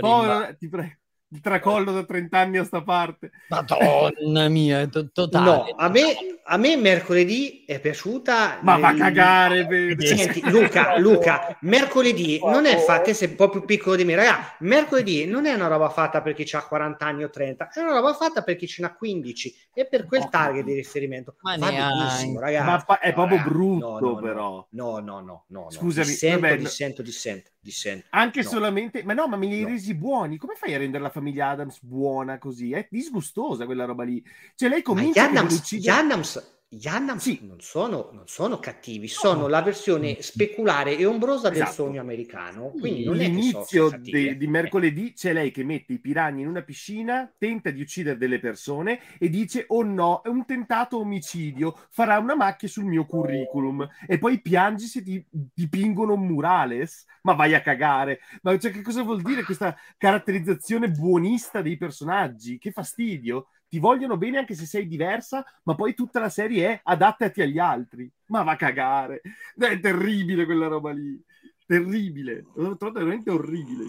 Povero, 0.00 0.56
ti 0.56 0.68
prego 0.68 1.02
il 1.34 1.40
tracollo 1.40 1.90
da 1.90 2.04
30 2.04 2.38
anni 2.38 2.58
a 2.58 2.64
sta 2.64 2.80
parte. 2.82 3.32
Madonna 3.48 4.48
mia, 4.48 4.82
è 4.82 4.88
to- 4.88 5.10
totale. 5.10 5.44
No, 5.44 5.64
a 5.76 5.88
me, 5.88 6.38
a 6.44 6.56
me 6.56 6.76
mercoledì 6.76 7.64
è 7.66 7.80
piaciuta. 7.80 8.60
Ma 8.62 8.74
nel... 8.74 8.80
va 8.80 8.88
a 8.88 8.94
cagare. 8.94 9.96
Senti, 9.98 10.48
Luca, 10.48 10.96
Luca, 10.96 11.58
mercoledì 11.62 12.38
non 12.38 12.66
è 12.66 12.78
fatta, 12.78 13.12
sei 13.12 13.30
un 13.30 13.34
po' 13.34 13.48
più 13.48 13.64
piccolo 13.64 13.96
di 13.96 14.04
me, 14.04 14.14
raga, 14.14 14.54
mercoledì 14.60 15.26
non 15.26 15.46
è 15.46 15.52
una 15.52 15.66
roba 15.66 15.88
fatta 15.88 16.22
per 16.22 16.34
chi 16.34 16.48
ha 16.54 16.62
40 16.62 17.04
anni 17.04 17.24
o 17.24 17.30
30, 17.30 17.70
è 17.70 17.80
una 17.80 17.94
roba 17.94 18.14
fatta 18.14 18.42
per 18.42 18.54
chi 18.54 18.68
ce 18.68 18.82
n'ha 18.82 18.94
15 18.94 19.56
e 19.74 19.88
per 19.88 20.06
quel 20.06 20.28
target 20.28 20.64
di 20.64 20.74
riferimento. 20.74 21.34
Ma 21.40 21.56
benissimo, 21.56 22.38
ragazzi. 22.38 22.66
Ma 22.66 22.78
fa- 22.78 23.00
è 23.00 23.12
proprio 23.12 23.38
no, 23.38 23.44
brutto, 23.44 23.98
no, 23.98 24.10
no, 24.10 24.16
però. 24.20 24.66
No, 24.70 24.98
no, 25.00 25.20
no, 25.20 25.44
no. 25.48 25.70
Scusami. 25.70 26.06
Dissento, 26.06 26.40
vabbè, 26.40 26.56
dissento, 26.58 27.02
dissento, 27.02 27.50
dissento. 27.64 28.06
Anche 28.10 28.42
solamente... 28.42 29.02
Ma 29.02 29.14
no, 29.14 29.26
ma 29.26 29.36
me 29.36 29.46
li 29.46 29.54
hai 29.54 29.64
resi 29.64 29.94
buoni. 29.94 30.36
Come 30.36 30.54
fai 30.54 30.74
a 30.74 30.78
rendere 30.78 31.02
la 31.02 31.10
famiglia 31.10 31.48
Adams 31.48 31.80
buona 31.80 32.38
così, 32.38 32.72
è 32.72 32.86
disgustosa 32.90 33.64
quella 33.64 33.86
roba 33.86 34.04
lì. 34.04 34.22
Cioè 34.54 34.68
lei 34.68 34.82
comincia 34.82 35.28
Ma 35.30 35.48
gli 35.48 35.88
Adams, 35.88 36.62
gli 36.74 36.88
Adams 36.88 37.22
sì. 37.22 37.38
non, 37.42 37.60
sono, 37.60 38.10
non, 38.12 38.26
sono, 38.26 38.58
cattivi, 38.58 39.08
sono 39.08 39.42
no. 39.42 39.46
la 39.48 39.62
versione 39.62 40.20
speculare 40.20 40.96
e 40.96 41.04
ombrosa 41.04 41.50
esatto. 41.50 41.64
del 41.64 41.74
sogno 41.74 42.00
americano. 42.00 42.72
Quindi 42.78 43.08
L'inizio 43.08 43.88
so 43.88 43.96
di, 43.96 44.36
di, 44.36 44.46
mercoledì 44.46 45.12
c'è 45.12 45.32
lei 45.32 45.50
che 45.50 45.64
mette 45.64 45.94
i 45.94 46.00
piragni 46.00 46.42
in 46.42 46.48
una 46.48 46.62
piscina, 46.62 47.32
tenta 47.38 47.70
di 47.70 47.80
uccidere 47.80 48.18
delle 48.18 48.40
persone 48.40 49.00
e 49.18 49.28
dice: 49.28 49.64
Oh 49.68 49.82
no, 49.82 50.22
è 50.22 50.28
un 50.28 50.44
tentato 50.44 50.98
omicidio, 50.98 51.78
farà 51.90 52.18
una 52.18 52.34
macchia 52.34 52.68
sul 52.68 52.84
mio 52.84 53.06
curriculum. 53.06 53.88
E 54.06 54.18
poi 54.18 54.40
piangi 54.40 54.86
se 54.86 55.02
ti 55.02 55.24
dipingono 55.30 56.14
un 56.14 56.26
murales. 56.26 57.04
Ma 57.22 57.34
vai 57.34 57.54
a 57.54 57.62
cagare. 57.62 58.20
Ma 58.42 58.58
cioè, 58.58 58.70
che 58.70 58.82
cosa 58.82 59.02
vuol 59.02 59.22
dire 59.22 59.44
questa 59.44 59.74
caratterizzazione 59.96 60.90
buonista 60.90 61.62
dei 61.62 61.76
personaggi? 61.76 62.58
Che 62.58 62.70
fastidio 62.70 63.46
ti 63.74 63.80
vogliono 63.80 64.16
bene 64.16 64.38
anche 64.38 64.54
se 64.54 64.66
sei 64.66 64.86
diversa, 64.86 65.44
ma 65.64 65.74
poi 65.74 65.94
tutta 65.94 66.20
la 66.20 66.28
serie 66.28 66.68
è 66.68 66.80
adattati 66.84 67.42
agli 67.42 67.58
altri. 67.58 68.08
Ma 68.26 68.44
va 68.44 68.52
a 68.52 68.56
cagare. 68.56 69.20
È 69.58 69.80
terribile 69.80 70.44
quella 70.44 70.68
roba 70.68 70.92
lì. 70.92 71.20
Terribile. 71.66 72.44
L'ho 72.54 72.76
trovato 72.76 73.00
veramente 73.00 73.32
orribile. 73.32 73.84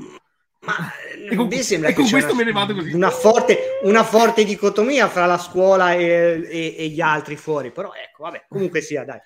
Ma 0.61 0.91
e 1.29 1.35
con, 1.35 1.51
sembra 1.51 1.89
e 1.89 1.93
con 1.93 2.09
questo 2.09 2.33
una, 2.33 2.39
me 2.39 2.45
ne 2.45 2.51
vado 2.51 2.73
così. 2.73 2.93
Una 2.93 3.11
forte, 3.11 3.79
una 3.83 4.03
forte 4.03 4.43
dicotomia 4.43 5.07
fra 5.07 5.27
la 5.27 5.37
scuola 5.37 5.93
e, 5.93 6.43
e, 6.49 6.75
e, 6.79 6.87
gli 6.87 7.01
altri 7.01 7.35
fuori. 7.35 7.69
Però 7.69 7.91
ecco, 7.93 8.23
vabbè, 8.23 8.45
comunque 8.49 8.81
sia, 8.81 9.05
dai. 9.05 9.19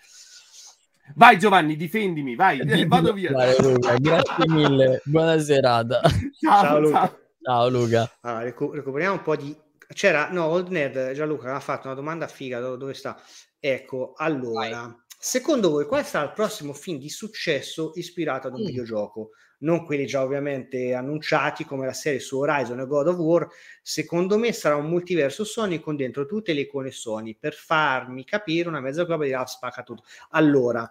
Vai 1.16 1.40
Giovanni, 1.40 1.78
difendimi, 1.78 2.36
vai, 2.36 2.60
vado 2.86 3.14
via. 3.14 3.32
Luca, 3.60 3.96
grazie 3.96 4.46
mille, 4.46 5.02
buona 5.06 5.40
serata. 5.40 6.02
Ciao, 6.38 6.62
ciao 6.62 6.80
Luca. 6.82 7.00
Ciao, 7.00 7.18
ciao 7.42 7.70
Luca. 7.70 8.18
Allora, 8.20 8.44
recuperiamo 8.44 9.14
un 9.14 9.22
po' 9.22 9.38
di 9.38 9.56
c'era, 9.94 10.30
no, 10.30 10.46
Old 10.46 10.70
Nerd, 10.70 11.12
Gianluca 11.14 11.44
aveva 11.44 11.60
fatto 11.60 11.88
una 11.88 11.96
domanda 11.96 12.28
figa, 12.28 12.60
dove, 12.60 12.94
sta? 12.94 13.20
Ecco, 13.60 14.14
allora, 14.16 14.82
Vai. 14.82 14.96
secondo 15.18 15.70
voi 15.72 15.86
qual 15.86 16.06
sarà 16.06 16.26
il 16.26 16.34
prossimo 16.34 16.74
film 16.74 17.00
di 17.00 17.10
successo 17.10 17.92
ispirato 17.96 18.48
ad 18.48 18.54
un 18.54 18.62
mm. 18.62 18.66
videogioco? 18.66 19.32
Non 19.62 19.86
quelli 19.86 20.06
già 20.06 20.24
ovviamente 20.24 20.94
annunciati 20.94 21.66
come 21.66 21.86
la 21.86 21.94
serie 21.94 22.20
su 22.20 22.38
Horizon 22.38 22.80
e 22.80 22.86
God 22.86 23.08
of 23.08 23.18
War, 23.18 23.48
secondo 23.82 24.38
me 24.38 24.54
sarà 24.54 24.76
un 24.76 24.86
multiverso 24.86 25.44
Sony 25.44 25.80
con 25.80 25.96
dentro 25.96 26.26
tutte 26.26 26.54
le 26.54 26.62
icone 26.62 26.92
Sony, 26.92 27.36
per 27.36 27.54
farmi 27.54 28.24
capire 28.24 28.70
una 28.70 28.80
mezza 28.80 29.04
globa 29.04 29.26
di 29.26 29.34
ah, 29.34 29.46
spacca 29.46 29.84
tutto. 29.84 30.04
Allora, 30.30 30.90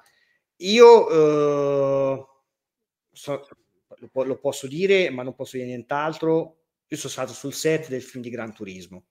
io 0.56 1.08
eh, 1.10 2.26
so, 3.12 3.48
lo, 4.12 4.22
lo 4.24 4.38
posso 4.38 4.66
dire, 4.66 5.08
ma 5.10 5.22
non 5.22 5.34
posso 5.34 5.56
dire 5.56 5.68
nient'altro, 5.68 6.57
io 6.88 6.96
sono 6.96 7.12
stato 7.12 7.32
sul 7.32 7.52
set 7.52 7.88
del 7.88 8.02
film 8.02 8.22
di 8.22 8.30
Gran 8.30 8.54
Turismo. 8.54 9.04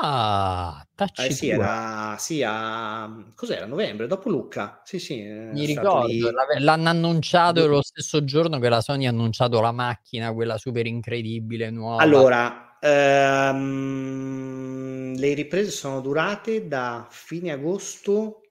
Ah, 0.00 0.86
tacci 0.94 1.26
eh, 1.26 1.30
sì, 1.32 1.48
era, 1.48 2.16
sì, 2.18 2.42
a, 2.44 3.12
cos'era? 3.34 3.66
Novembre, 3.66 4.06
dopo 4.06 4.30
Lucca. 4.30 4.80
Sì, 4.84 5.00
sì. 5.00 5.22
Mi 5.22 5.66
ricordo, 5.66 6.06
lì... 6.06 6.20
l'hanno 6.58 6.88
annunciato 6.88 7.66
lo 7.66 7.82
stesso 7.82 8.22
giorno 8.24 8.60
che 8.60 8.68
la 8.68 8.80
Sony 8.80 9.06
ha 9.06 9.10
annunciato 9.10 9.60
la 9.60 9.72
macchina, 9.72 10.32
quella 10.32 10.56
super 10.56 10.86
incredibile, 10.86 11.70
nuova. 11.70 12.00
Allora, 12.00 12.78
ehm, 12.80 14.52
le 15.16 15.34
riprese 15.34 15.70
sono 15.70 16.00
durate 16.00 16.68
da 16.68 17.06
fine 17.10 17.50
agosto 17.50 18.41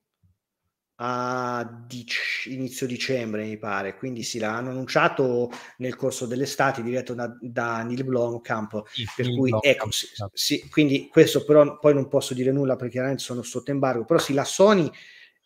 a 1.03 1.83
dic- 1.87 2.45
inizio 2.45 2.85
dicembre, 2.85 3.43
mi 3.43 3.57
pare. 3.57 3.95
Quindi 3.97 4.21
sì, 4.21 4.37
l'hanno 4.37 4.69
annunciato 4.69 5.49
nel 5.77 5.95
corso 5.95 6.27
dell'estate, 6.27 6.83
diretto 6.83 7.15
da, 7.15 7.35
da 7.41 7.81
Neil 7.81 8.03
Blomkamp. 8.03 8.83
Sì, 8.87 9.07
per 9.15 9.25
Neil 9.25 9.37
cui, 9.37 9.49
Blomkamp. 9.49 9.75
ecco, 9.75 9.91
sì, 9.91 10.07
esatto. 10.11 10.31
sì, 10.33 10.69
quindi 10.69 11.07
questo 11.11 11.43
però 11.43 11.79
poi 11.79 11.95
non 11.95 12.07
posso 12.07 12.35
dire 12.35 12.51
nulla 12.51 12.75
perché 12.75 12.93
chiaramente 12.93 13.23
sono 13.23 13.41
sotto 13.41 13.71
embargo. 13.71 14.05
Però 14.05 14.19
sì, 14.19 14.33
la 14.33 14.43
Sony 14.43 14.89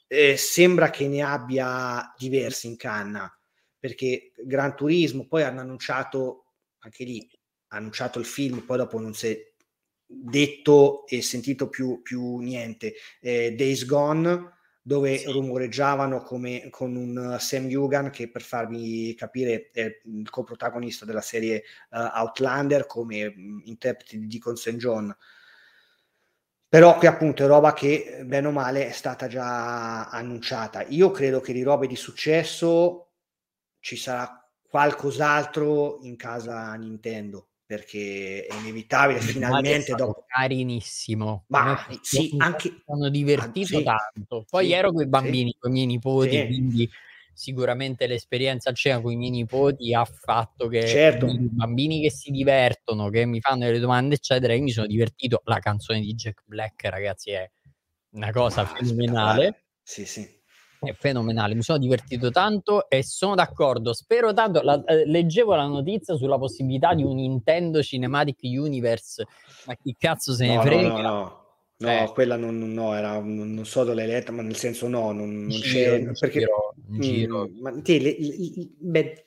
eh, 0.08 0.36
sembra 0.36 0.90
che 0.90 1.08
ne 1.08 1.22
abbia 1.22 2.14
diversi 2.18 2.68
in 2.68 2.76
canna 2.76 3.34
perché 3.80 4.34
Gran 4.44 4.76
Turismo 4.76 5.26
poi 5.26 5.44
hanno 5.44 5.62
annunciato 5.62 6.48
anche 6.80 7.06
lì, 7.06 7.30
annunciato 7.68 8.20
il 8.20 8.26
film, 8.26 8.60
poi 8.62 8.78
dopo 8.78 9.00
non 9.00 9.14
si 9.14 9.28
è 9.28 9.54
detto 10.06 11.08
e 11.08 11.22
sentito 11.22 11.70
più, 11.70 12.02
più 12.02 12.40
niente. 12.40 12.96
Eh, 13.22 13.54
Days 13.56 13.86
Gone 13.86 14.54
dove 14.88 15.18
sì. 15.18 15.32
rumoreggiavano 15.32 16.22
come 16.22 16.68
con 16.70 16.96
un 16.96 17.38
Sam 17.40 17.68
Yugan 17.68 18.12
che 18.12 18.30
per 18.30 18.44
farvi 18.44 19.16
capire 19.16 19.72
è 19.74 20.00
il 20.04 20.30
coprotagonista 20.30 21.06
della 21.06 21.22
serie 21.22 21.64
uh, 21.90 21.98
Outlander 22.20 22.86
come 22.86 23.34
mh, 23.36 23.62
interprete 23.66 24.20
di 24.20 24.28
Deacon 24.28 24.56
St. 24.56 24.76
John 24.76 25.16
però 26.68 27.00
qui 27.00 27.08
appunto 27.08 27.44
è 27.44 27.48
roba 27.48 27.74
che 27.74 28.22
bene 28.26 28.46
o 28.46 28.52
male 28.52 28.88
è 28.88 28.92
stata 28.92 29.26
già 29.26 30.08
annunciata 30.08 30.84
io 30.84 31.10
credo 31.10 31.40
che 31.40 31.52
di 31.52 31.64
robe 31.64 31.88
di 31.88 31.96
successo 31.96 33.14
ci 33.80 33.96
sarà 33.96 34.48
qualcos'altro 34.62 35.98
in 36.04 36.16
casa 36.16 36.72
Nintendo 36.76 37.48
perché 37.66 38.46
è 38.46 38.54
inevitabile 38.54 39.20
finalmente 39.20 39.96
dopo 39.96 40.24
carinissimo 40.28 41.46
ma 41.48 41.88
sì 42.02 42.36
anche 42.38 42.84
sono 42.86 43.10
divertito 43.10 43.78
sì, 43.80 43.84
tanto. 43.84 44.46
Poi 44.48 44.68
sì, 44.68 44.72
ero 44.72 44.92
con 44.92 45.02
i 45.02 45.08
bambini 45.08 45.50
sì, 45.50 45.58
con 45.60 45.72
i 45.72 45.74
miei 45.74 45.86
nipoti 45.88 46.46
quindi 46.46 46.90
sicuramente 47.34 48.08
l'esperienza 48.08 48.70
al 48.70 48.76
cena 48.76 49.02
con 49.02 49.12
i 49.12 49.16
miei 49.16 49.32
nipoti 49.32 49.94
ha 49.94 50.06
fatto 50.06 50.68
che 50.68 50.88
certo. 50.88 51.26
i 51.26 51.50
bambini 51.52 52.02
che 52.02 52.12
si 52.12 52.32
divertono 52.32 53.10
che 53.10 53.26
mi 53.26 53.42
fanno 53.42 53.66
delle 53.66 53.80
domande 53.80 54.16
eccetera 54.16 54.54
io 54.54 54.62
mi 54.62 54.72
sono 54.72 54.88
divertito. 54.88 55.42
La 55.46 55.60
canzone 55.60 56.00
di 56.00 56.14
Jack 56.14 56.44
Black 56.46 56.86
ragazzi 56.86 57.32
è 57.32 57.50
una 58.12 58.32
cosa 58.32 58.62
ah, 58.62 58.66
fenomenale. 58.66 59.66
sì 59.82 60.06
sì 60.06 60.35
è 60.92 60.94
fenomenale, 60.94 61.56
mi 61.56 61.62
sono 61.62 61.78
divertito 61.78 62.32
tanto 62.32 62.90
e 62.90 63.04
sono 63.04 63.36
d'accordo. 63.36 63.94
Spero 63.94 64.34
tanto. 64.34 64.62
La, 64.62 64.84
eh, 64.86 65.06
leggevo 65.06 65.56
la 65.56 65.66
notizia 65.68 66.16
sulla 66.16 66.38
possibilità 66.38 66.94
di 66.94 67.04
un 67.04 67.16
Nintendo 67.16 67.82
Cinematic 67.82 68.40
Universe, 68.44 69.26
ma 69.66 69.76
chi 69.76 69.96
cazzo 69.98 70.34
se 70.34 70.48
ne 70.48 70.56
no, 70.56 70.62
frega? 70.62 70.88
No, 70.88 71.02
no, 71.02 71.02
no. 71.02 71.44
No, 71.78 71.90
eh. 71.90 72.12
quella 72.14 72.38
non, 72.38 72.58
no, 72.58 72.96
era, 72.96 73.20
non 73.20 73.66
so 73.66 73.84
dove 73.84 73.96
l'hai 73.96 74.08
letta, 74.08 74.32
ma 74.32 74.42
nel 74.42 74.56
senso 74.56 74.88
no, 74.88 75.12
non, 75.12 75.42
non 75.42 75.60
c'è, 75.60 76.10
perché 76.18 76.40
giro, 76.40 76.74
mm, 76.90 77.00
giro. 77.02 77.50
ma 77.60 77.82
te, 77.82 78.00
le, 78.00 78.16
le, 78.18 78.70
beh, 78.80 79.26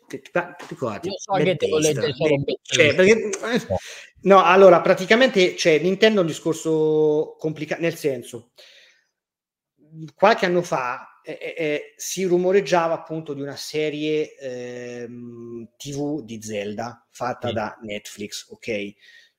Io 1.02 1.12
so 1.18 1.32
che 1.34 1.56
te 1.56 1.68
lo 1.68 1.76
legge 1.76 2.14
solo 2.14 2.42
cioè, 2.62 2.94
perché, 2.94 3.28
no, 4.22 4.42
allora, 4.42 4.80
praticamente, 4.80 5.56
cioè, 5.56 5.78
Nintendo 5.80 6.20
è 6.20 6.22
un 6.22 6.26
discorso 6.26 7.36
complicato, 7.38 7.82
nel 7.82 7.96
senso, 7.96 8.52
qualche 10.14 10.46
anno 10.46 10.62
fa 10.62 11.17
eh, 11.36 11.54
eh, 11.58 11.94
si 11.96 12.24
rumoreggiava 12.24 12.94
appunto 12.94 13.34
di 13.34 13.42
una 13.42 13.56
serie 13.56 14.34
eh, 14.36 15.06
TV 15.76 16.22
di 16.22 16.40
Zelda 16.40 17.06
fatta 17.10 17.48
sì. 17.48 17.54
da 17.54 17.78
Netflix, 17.82 18.46
ok? 18.48 18.94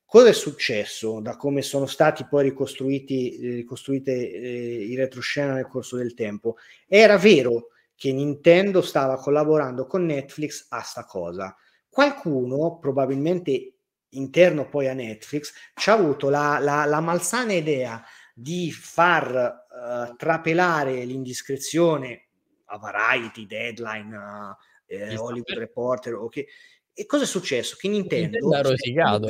Cosa 0.06 0.30
è 0.30 0.34
successo 0.34 1.20
da 1.20 1.36
come 1.36 1.64
sono 1.64 1.88
stati 1.88 2.26
poi 2.26 2.44
ricostruiti, 2.44 3.38
ricostruite 3.56 4.12
eh, 4.12 4.84
i 4.84 4.96
retroscena 4.96 5.54
nel 5.54 5.68
corso 5.68 5.98
del 5.98 6.14
tempo? 6.14 6.58
Era 6.88 7.18
vero 7.18 7.70
che 7.96 8.12
Nintendo 8.14 8.82
stava 8.84 9.18
collaborando 9.18 9.88
con 9.88 10.06
Netflix 10.06 10.68
a 10.70 10.82
sta 10.82 11.06
cosa. 11.06 11.56
Qualcuno, 11.90 12.78
probabilmente 12.78 13.74
interno 14.10 14.70
poi 14.70 14.88
a 14.88 14.94
Netflix, 14.94 15.54
ci 15.74 15.90
ha 15.90 15.94
avuto 15.94 16.30
la, 16.30 16.60
la, 16.60 16.86
la 16.86 17.00
malsana 17.00 17.54
idea 17.54 18.04
di 18.34 18.72
far 18.72 19.66
uh, 19.80 20.16
trapelare 20.16 21.06
l'indiscrezione 21.06 22.28
a 22.66 22.78
Variety, 22.78 23.46
Deadline, 23.46 24.16
uh, 24.16 24.56
eh, 24.86 25.18
Hollywood 25.18 25.58
Reporter, 25.58 26.16
okay. 26.16 26.46
E 26.94 27.06
cosa 27.06 27.24
è 27.24 27.28
successo? 27.28 27.78
Che 27.78 27.88
Nintendo... 27.88 28.38
Nintendo, 28.40 29.28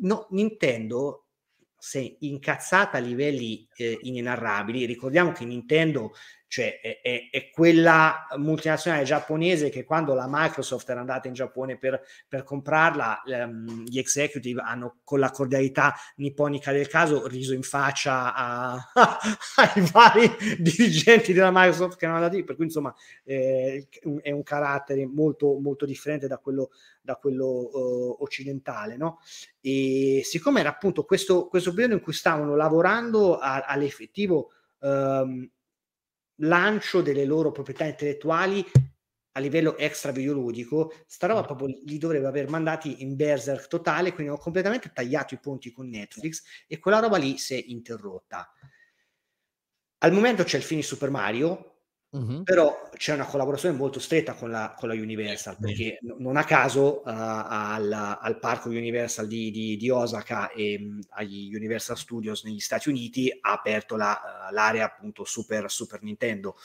no, 0.00 0.26
Nintendo 0.30 1.26
si 1.78 1.98
è 1.98 2.16
incazzata 2.20 2.98
a 2.98 3.00
livelli 3.00 3.68
eh, 3.76 3.98
inenarrabili. 4.02 4.84
Ricordiamo 4.84 5.32
che 5.32 5.44
Nintendo 5.44 6.12
cioè 6.50 6.80
è, 6.80 7.00
è, 7.00 7.28
è, 7.30 7.50
quella 7.50 8.26
multinazionale 8.36 9.04
giapponese 9.04 9.70
che 9.70 9.84
quando 9.84 10.14
la 10.14 10.26
Microsoft 10.28 10.90
era 10.90 10.98
andata 10.98 11.28
in 11.28 11.34
Giappone 11.34 11.78
per, 11.78 12.02
per 12.26 12.42
comprarla, 12.42 13.22
ehm, 13.22 13.84
gli 13.84 14.00
executive 14.00 14.60
hanno 14.60 14.96
con 15.04 15.20
la 15.20 15.30
cordialità 15.30 15.94
nipponica 16.16 16.72
del 16.72 16.88
caso 16.88 17.28
riso 17.28 17.54
in 17.54 17.62
faccia 17.62 18.34
a, 18.34 18.74
ai 18.94 19.88
vari 19.92 20.28
dirigenti 20.58 21.32
della 21.32 21.52
Microsoft 21.52 21.96
che 21.96 22.06
erano 22.06 22.18
andati, 22.20 22.42
per 22.42 22.56
cui 22.56 22.64
insomma 22.64 22.92
eh, 23.22 23.86
è 24.20 24.32
un 24.32 24.42
carattere 24.42 25.06
molto, 25.06 25.56
molto 25.60 25.86
differente 25.86 26.26
da 26.26 26.38
quello, 26.38 26.70
da 27.00 27.14
quello 27.14 27.46
uh, 27.46 28.16
occidentale. 28.22 28.96
No? 28.96 29.20
E 29.60 30.22
siccome 30.24 30.58
era 30.58 30.70
appunto 30.70 31.04
questo, 31.04 31.46
questo 31.46 31.70
periodo 31.70 31.94
in 31.94 32.00
cui 32.00 32.12
stavano 32.12 32.56
lavorando 32.56 33.38
a, 33.38 33.60
all'effettivo... 33.60 34.50
Um, 34.80 35.48
lancio 36.40 37.02
delle 37.02 37.24
loro 37.24 37.50
proprietà 37.50 37.84
intellettuali 37.84 38.64
a 39.32 39.40
livello 39.40 39.76
extra 39.76 40.10
videoludico, 40.10 40.92
sta 41.06 41.28
roba 41.28 41.42
proprio 41.42 41.68
li 41.84 41.98
dovrebbe 41.98 42.26
aver 42.26 42.48
mandati 42.48 43.02
in 43.02 43.14
berserk 43.14 43.68
totale, 43.68 44.12
quindi 44.12 44.32
ho 44.32 44.38
completamente 44.38 44.90
tagliato 44.92 45.34
i 45.34 45.38
ponti 45.38 45.70
con 45.72 45.88
Netflix 45.88 46.42
e 46.66 46.78
quella 46.78 46.98
roba 46.98 47.16
lì 47.16 47.38
si 47.38 47.54
è 47.54 47.64
interrotta. 47.68 48.52
Al 49.98 50.12
momento 50.12 50.42
c'è 50.44 50.56
il 50.56 50.62
fine 50.62 50.82
Super 50.82 51.10
Mario, 51.10 51.79
Uh-huh. 52.12 52.42
Però 52.42 52.88
c'è 52.96 53.14
una 53.14 53.24
collaborazione 53.24 53.76
molto 53.76 54.00
stretta 54.00 54.34
con 54.34 54.50
la, 54.50 54.74
con 54.76 54.88
la 54.88 54.94
Universal, 54.96 55.56
perché 55.60 55.98
n- 56.00 56.16
non 56.18 56.36
a 56.36 56.42
caso 56.42 57.02
uh, 57.02 57.02
al, 57.04 58.18
al, 58.20 58.38
parco 58.40 58.68
Universal 58.68 59.28
di, 59.28 59.52
di, 59.52 59.76
di 59.76 59.90
Osaka 59.90 60.50
e 60.50 60.76
um, 60.80 60.98
agli 61.10 61.54
Universal 61.54 61.96
Studios 61.96 62.42
negli 62.42 62.58
Stati 62.58 62.88
Uniti 62.88 63.30
ha 63.40 63.52
aperto 63.52 63.94
la, 63.94 64.48
uh, 64.48 64.52
l'area 64.52 64.86
appunto 64.86 65.24
Super, 65.24 65.70
Super 65.70 66.02
Nintendo. 66.02 66.56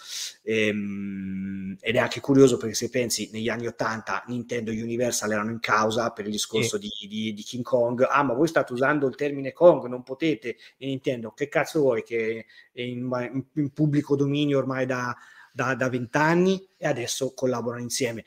E, 0.41 0.71
um, 0.71 1.77
ed 1.79 1.95
è 1.95 1.99
anche 1.99 2.21
curioso 2.21 2.57
perché 2.57 2.73
se 2.73 2.89
pensi 2.89 3.29
negli 3.31 3.49
anni 3.49 3.67
80 3.67 4.23
Nintendo 4.27 4.71
e 4.71 4.81
Universal 4.81 5.31
erano 5.31 5.51
in 5.51 5.59
causa 5.59 6.09
per 6.09 6.25
il 6.25 6.31
discorso 6.31 6.79
sì. 6.81 7.07
di, 7.07 7.33
di, 7.35 7.43
King 7.43 7.63
Kong. 7.63 8.03
Ah, 8.09 8.23
ma 8.23 8.33
voi 8.33 8.47
state 8.47 8.73
usando 8.73 9.07
il 9.07 9.15
termine 9.15 9.53
Kong, 9.53 9.85
non 9.85 10.01
potete. 10.01 10.57
E 10.75 10.87
Nintendo, 10.87 11.33
che 11.33 11.49
cazzo 11.49 11.81
vuoi 11.81 12.01
che 12.01 12.47
è 12.73 12.81
in, 12.81 13.07
in, 13.31 13.43
in 13.53 13.69
pubblico 13.69 14.15
dominio 14.15 14.57
ormai 14.57 14.87
da 14.87 15.15
da 15.55 15.89
vent'anni 15.89 16.67
e 16.77 16.85
adesso 16.87 17.33
collaborano 17.33 17.81
insieme. 17.81 18.25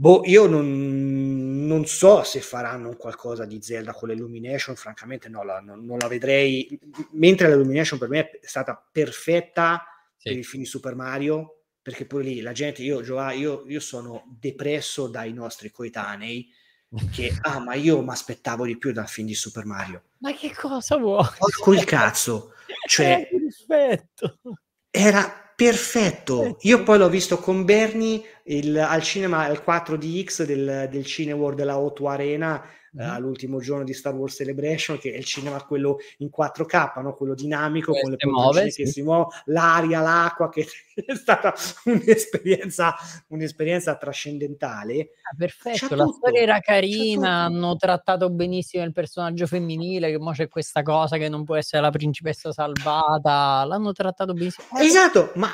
Boh, 0.00 0.22
io 0.26 0.46
non, 0.46 1.66
non, 1.66 1.84
so 1.86 2.22
se 2.22 2.40
faranno 2.40 2.94
qualcosa 2.94 3.44
di 3.44 3.60
Zelda 3.60 3.92
con 3.92 4.08
l'Illumination, 4.08 4.76
francamente 4.76 5.28
no, 5.28 5.42
la, 5.42 5.58
non, 5.58 5.84
non, 5.84 5.98
la 5.98 6.06
vedrei, 6.06 6.78
mentre 7.12 7.48
l'Illumination 7.48 7.98
per 7.98 8.08
me 8.08 8.30
è 8.30 8.46
stata 8.46 8.80
perfetta 8.92 9.84
sì. 10.16 10.28
per 10.28 10.38
i 10.38 10.44
film 10.44 10.62
di 10.62 10.68
Super 10.68 10.94
Mario, 10.94 11.62
perché 11.82 12.06
poi 12.06 12.22
lì 12.22 12.40
la 12.42 12.52
gente, 12.52 12.82
io, 12.82 13.00
io, 13.32 13.64
io 13.66 13.80
sono 13.80 14.24
depresso 14.38 15.08
dai 15.08 15.32
nostri 15.32 15.72
coetanei, 15.72 16.48
che 17.10 17.36
ah 17.42 17.58
ma 17.58 17.74
io 17.74 18.00
mi 18.00 18.10
aspettavo 18.10 18.66
di 18.66 18.78
più 18.78 18.92
dal 18.92 19.08
film 19.08 19.26
di 19.26 19.34
Super 19.34 19.64
Mario. 19.64 20.04
Ma 20.18 20.32
che 20.32 20.54
cosa 20.54 20.96
vuoi? 20.96 21.26
Il 21.74 21.84
cazzo, 21.84 22.52
cioè... 22.86 23.28
rispetto. 23.32 24.38
Era 24.90 25.47
perfetto. 25.58 26.56
Io 26.60 26.84
poi 26.84 26.98
l'ho 26.98 27.08
visto 27.08 27.38
con 27.38 27.64
Bernie 27.64 28.22
il, 28.44 28.78
al 28.78 29.02
cinema 29.02 29.44
al 29.44 29.60
4DX 29.66 30.44
del, 30.44 30.88
del 30.88 31.04
Cineworld 31.04 31.56
della 31.56 31.74
O2 31.74 32.06
Arena 32.06 32.64
mm-hmm. 32.98 33.10
all'ultimo 33.10 33.60
giorno 33.60 33.84
di 33.84 33.94
Star 33.94 34.14
Wars 34.14 34.34
Celebration, 34.34 34.98
che 34.98 35.12
è 35.12 35.16
il 35.16 35.24
cinema 35.24 35.62
quello 35.64 35.98
in 36.18 36.30
4K, 36.34 37.02
no? 37.02 37.14
quello 37.14 37.34
dinamico, 37.34 37.94
eh, 37.94 38.00
con 38.00 38.10
le 38.10 38.26
muove, 38.26 38.70
che 38.70 38.86
si 38.86 39.02
muovono, 39.02 39.28
l'aria, 39.46 40.00
l'acqua, 40.00 40.48
che 40.48 40.66
è 40.94 41.14
stata 41.14 41.54
un'esperienza, 41.84 42.94
un'esperienza 43.28 43.96
trascendentale. 43.96 45.10
Ah, 45.30 45.36
perfetto, 45.36 45.94
la 45.94 46.06
storia 46.06 46.40
era 46.40 46.60
carina, 46.60 47.44
hanno 47.44 47.76
trattato 47.76 48.30
benissimo 48.30 48.84
il 48.84 48.92
personaggio 48.92 49.46
femminile, 49.46 50.10
che 50.10 50.18
mo 50.18 50.32
c'è 50.32 50.48
questa 50.48 50.82
cosa 50.82 51.16
che 51.16 51.28
non 51.28 51.44
può 51.44 51.56
essere 51.56 51.82
la 51.82 51.90
principessa 51.90 52.52
salvata, 52.52 53.64
l'hanno 53.64 53.92
trattato 53.92 54.32
benissimo. 54.32 54.66
Esatto, 54.78 55.32
ma 55.34 55.50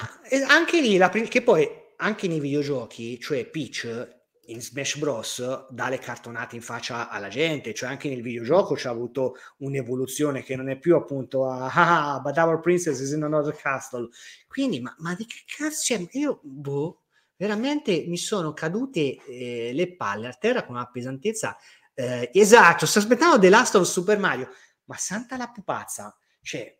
anche 0.49 0.81
lì, 0.81 0.97
la, 0.97 1.09
che 1.09 1.43
poi 1.43 1.69
anche 1.97 2.29
nei 2.29 2.41
videogiochi, 2.41 3.19
cioè 3.21 3.45
Peach 3.47 4.23
in 4.47 4.61
Smash 4.61 4.99
Bros. 4.99 5.67
dà 5.71 5.89
le 5.89 5.99
cartonate 5.99 6.57
in 6.57 6.63
faccia 6.63 7.09
alla 7.09 7.29
gente, 7.29 7.73
cioè 7.75 7.89
anche 7.89 8.09
nel 8.09 8.23
videogioco 8.23 8.75
c'è 8.75 8.89
avuto 8.89 9.37
un'evoluzione 9.59 10.43
che 10.43 10.57
non 10.57 10.69
è 10.69 10.79
più 10.79 10.97
appunto 10.97 11.49
a, 11.49 11.71
ah, 12.15 12.21
but 12.21 12.37
our 12.37 12.61
princess 12.61 13.01
is 13.01 13.13
in 13.13 13.23
another 13.23 13.55
castle. 13.55 14.09
Quindi, 14.47 14.81
ma, 14.81 14.95
ma 14.99 15.15
di 15.15 15.27
che 15.27 15.45
cazzo 15.47 15.95
c'è? 15.95 16.07
Io, 16.13 16.41
boh, 16.43 17.03
veramente 17.37 18.05
mi 18.07 18.17
sono 18.17 18.53
cadute 18.53 19.17
eh, 19.27 19.71
le 19.73 19.97
palle 19.97 20.29
a 20.29 20.33
terra 20.33 20.65
con 20.65 20.75
una 20.75 20.91
pesantezza. 20.91 21.57
Eh, 21.95 22.31
esatto, 22.33 22.87
sto 22.87 22.99
aspettando 22.99 23.39
The 23.39 23.49
Last 23.49 23.75
of 23.77 23.87
Super 23.87 24.19
Mario, 24.19 24.49
ma 24.85 24.97
santa 24.97 25.37
la 25.37 25.49
pupazza, 25.49 26.17
cioè 26.43 26.77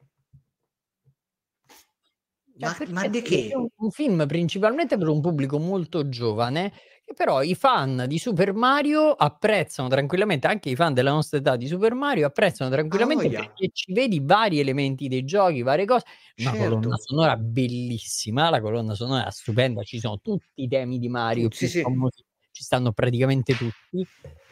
ma, 2.57 2.77
ma 2.89 3.09
di 3.09 3.21
che? 3.23 3.49
È 3.49 3.55
un, 3.55 3.91
film 3.91 4.27
principalmente 4.27 4.97
per 4.97 5.09
un 5.09 5.21
pubblico 5.21 5.59
molto 5.59 6.09
giovane 6.09 6.73
però 7.15 7.43
i 7.43 7.55
fan 7.55 8.05
di 8.07 8.19
Super 8.19 8.53
Mario 8.53 9.11
apprezzano 9.13 9.89
tranquillamente, 9.89 10.47
anche 10.47 10.71
i 10.71 10.77
fan 10.77 10.93
della 10.93 11.13
nostra 11.13 11.39
età 11.39 11.57
di 11.57 11.67
Super 11.67 11.95
Mario 11.95 12.27
apprezzano 12.27 12.71
tranquillamente 12.71 13.27
oh, 13.27 13.31
perché 13.31 13.71
ci 13.73 13.93
vedi 13.93 14.21
vari 14.21 14.61
elementi 14.61 15.09
dei 15.09 15.25
giochi, 15.25 15.63
varie 15.63 15.87
cose. 15.87 16.05
Una 16.37 16.51
certo. 16.51 16.69
colonna 16.69 16.97
sonora 16.97 17.37
bellissima, 17.37 18.51
la 18.51 18.61
colonna 18.61 18.95
sonora 18.95 19.31
stupenda, 19.31 19.83
ci 19.83 19.99
sono 19.99 20.19
tutti 20.21 20.63
i 20.63 20.69
temi 20.69 20.99
di 20.99 21.09
Mario, 21.09 21.49
sì, 21.51 21.69
sì. 21.69 21.81
Famosi, 21.81 22.25
ci 22.51 22.63
stanno 22.63 22.93
praticamente 22.93 23.55
tutti. 23.55 24.07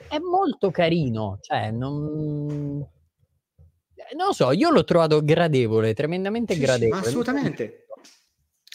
È 0.08 0.18
molto 0.18 0.70
carino, 0.70 1.38
cioè 1.40 1.70
non... 1.70 2.86
Non 4.14 4.26
lo 4.26 4.32
so, 4.32 4.50
io 4.50 4.68
l'ho 4.70 4.84
trovato 4.84 5.24
gradevole, 5.24 5.94
tremendamente 5.94 6.54
sì, 6.54 6.60
gradevole. 6.60 7.00
assolutamente. 7.00 7.81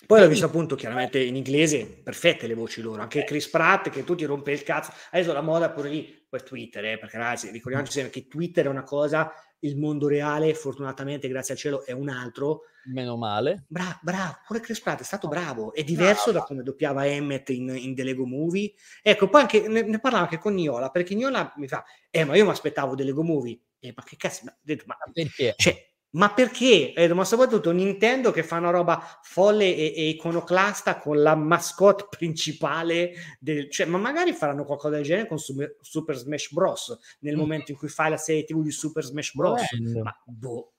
Poi 0.07 0.21
l'ho 0.21 0.29
visto 0.29 0.45
appunto 0.45 0.75
chiaramente 0.75 1.21
in 1.21 1.35
inglese, 1.35 1.85
perfette 1.85 2.47
le 2.47 2.53
voci 2.53 2.81
loro, 2.81 3.01
anche 3.01 3.25
Chris 3.25 3.49
Pratt 3.49 3.89
che 3.89 4.05
tu 4.05 4.15
ti 4.15 4.23
rompe 4.23 4.53
il 4.53 4.63
cazzo. 4.63 4.93
Adesso 5.11 5.33
la 5.33 5.41
moda 5.41 5.69
pure 5.69 5.89
lì, 5.89 6.25
poi 6.29 6.41
Twitter, 6.45 6.85
eh, 6.85 6.97
perché 6.97 7.17
ragazzi, 7.17 7.51
ricordiamoci 7.51 7.91
sempre 7.91 8.11
che 8.11 8.27
Twitter 8.27 8.67
è 8.67 8.69
una 8.69 8.83
cosa, 8.83 9.33
il 9.59 9.77
mondo 9.77 10.07
reale, 10.07 10.53
fortunatamente, 10.53 11.27
grazie 11.27 11.55
al 11.55 11.59
cielo, 11.59 11.85
è 11.85 11.91
un 11.91 12.07
altro. 12.07 12.61
Meno 12.85 13.17
male. 13.17 13.65
Bravo, 13.67 13.99
bravo, 14.01 14.37
pure 14.47 14.61
Chris 14.61 14.79
Pratt 14.79 15.01
è 15.01 15.03
stato 15.03 15.27
bravo, 15.27 15.73
è 15.73 15.83
diverso 15.83 16.31
bravo. 16.31 16.39
da 16.39 16.43
come 16.45 16.63
doppiava 16.63 17.05
Emmet 17.05 17.49
in, 17.49 17.75
in 17.75 17.93
The 17.93 18.03
Lego 18.05 18.25
Movie. 18.25 18.71
Ecco, 19.01 19.27
poi 19.27 19.41
anche, 19.41 19.67
ne, 19.67 19.81
ne 19.81 19.99
parlavo 19.99 20.23
anche 20.23 20.37
con 20.37 20.53
Niola, 20.53 20.89
perché 20.89 21.15
Niola 21.15 21.51
mi 21.57 21.67
fa, 21.67 21.83
eh, 22.09 22.23
ma 22.23 22.33
io 22.37 22.45
mi 22.45 22.51
aspettavo 22.51 22.95
The 22.95 23.03
Lego 23.03 23.23
Movie. 23.23 23.59
Eh, 23.79 23.91
ma 23.93 24.03
che 24.03 24.15
cazzo, 24.15 24.43
ma, 24.45 24.57
detto, 24.61 24.85
ma 24.87 24.95
perché? 25.11 25.53
Cioè, 25.57 25.85
ma 26.17 26.33
perché? 26.33 26.93
Eh, 26.93 27.13
ma 27.13 27.23
soprattutto 27.23 27.71
Nintendo 27.71 28.31
che 28.31 28.41
fa 28.41 28.57
una 28.57 28.71
roba 28.71 29.01
folle 29.21 29.75
e, 29.75 29.93
e 29.95 30.09
iconoclasta 30.09 30.97
con 30.97 31.21
la 31.21 31.35
mascotte 31.35 32.07
principale 32.17 33.13
del... 33.39 33.69
Cioè, 33.69 33.85
ma 33.85 33.97
magari 33.97 34.33
faranno 34.33 34.65
qualcosa 34.65 34.95
del 34.95 35.03
genere 35.03 35.27
con 35.27 35.37
Super, 35.37 36.15
Smash 36.15 36.51
Bros. 36.51 36.97
nel 37.19 37.35
mm. 37.35 37.39
momento 37.39 37.71
in 37.71 37.77
cui 37.77 37.87
fai 37.87 38.09
la 38.09 38.17
serie 38.17 38.43
TV 38.43 38.63
di 38.63 38.71
Super 38.71 39.03
Smash 39.03 39.35
Bros. 39.35 39.61
Bello. 39.77 40.03
Ma 40.03 40.21
boh. 40.25 40.71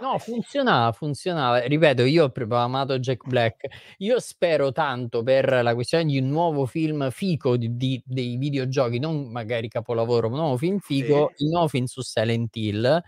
No, 0.00 0.18
funzionava, 0.18 0.90
funzionava. 0.92 1.60
Ripeto, 1.60 2.04
io 2.04 2.24
ho 2.24 2.30
proprio 2.30 2.58
amato 2.58 2.98
Jack 2.98 3.26
Black. 3.26 3.66
Io 3.98 4.18
spero 4.20 4.72
tanto 4.72 5.22
per 5.22 5.60
la 5.62 5.74
questione 5.74 6.04
di 6.04 6.18
un 6.18 6.28
nuovo 6.28 6.66
film 6.66 7.10
fico 7.10 7.56
di, 7.56 7.76
di, 7.76 8.02
dei 8.04 8.36
videogiochi, 8.36 8.98
non 8.98 9.30
magari 9.30 9.68
capolavoro, 9.68 10.28
ma 10.28 10.34
un 10.34 10.40
nuovo 10.40 10.56
film 10.56 10.78
fico, 10.78 11.32
sì. 11.34 11.44
il 11.44 11.50
nuovo 11.50 11.68
film 11.68 11.84
su 11.84 12.00
Silent 12.00 12.56
Hill 12.56 13.02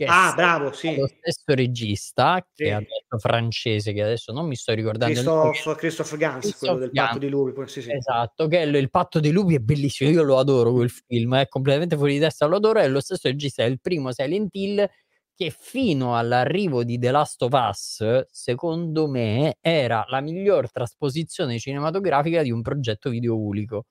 che 0.00 0.06
ah, 0.08 0.32
bravo, 0.34 0.72
sì. 0.72 0.96
lo 0.96 1.06
stesso 1.06 1.42
regista 1.48 2.42
sì. 2.54 2.64
che 2.64 2.72
ha 2.72 2.78
detto 2.78 3.18
francese, 3.18 3.92
che 3.92 4.02
adesso 4.02 4.32
non 4.32 4.46
mi 4.46 4.56
sto 4.56 4.72
ricordando. 4.72 5.50
Christophe, 5.50 5.78
Christophe 5.78 6.16
Gans, 6.16 6.56
quello 6.56 6.78
del 6.78 6.90
Gans. 6.90 7.08
Patto 7.08 7.18
dei 7.18 7.28
Lupi. 7.28 7.68
Sì, 7.68 7.82
sì. 7.82 7.92
Esatto, 7.92 8.46
che 8.46 8.60
il, 8.60 8.74
il 8.74 8.88
Patto 8.88 9.20
dei 9.20 9.30
Lupi 9.30 9.56
è 9.56 9.58
bellissimo, 9.58 10.08
io 10.08 10.22
lo 10.22 10.38
adoro 10.38 10.72
quel 10.72 10.88
film, 10.88 11.36
è 11.36 11.48
completamente 11.48 11.96
fuori 11.96 12.14
di 12.14 12.18
testa, 12.20 12.46
lo 12.46 12.56
adoro, 12.56 12.78
è 12.78 12.88
lo 12.88 13.00
stesso 13.00 13.28
regista, 13.28 13.62
è 13.62 13.66
il 13.66 13.78
primo 13.78 14.10
Silent 14.10 14.54
Hill 14.54 14.88
che 15.34 15.54
fino 15.54 16.16
all'arrivo 16.16 16.82
di 16.82 16.98
The 16.98 17.10
Last 17.10 17.42
of 17.42 17.52
Us, 17.52 18.24
secondo 18.30 19.06
me, 19.06 19.58
era 19.60 20.06
la 20.08 20.22
miglior 20.22 20.70
trasposizione 20.70 21.58
cinematografica 21.58 22.42
di 22.42 22.50
un 22.50 22.62
progetto 22.62 23.10
video 23.10 23.38
unico. 23.38 23.84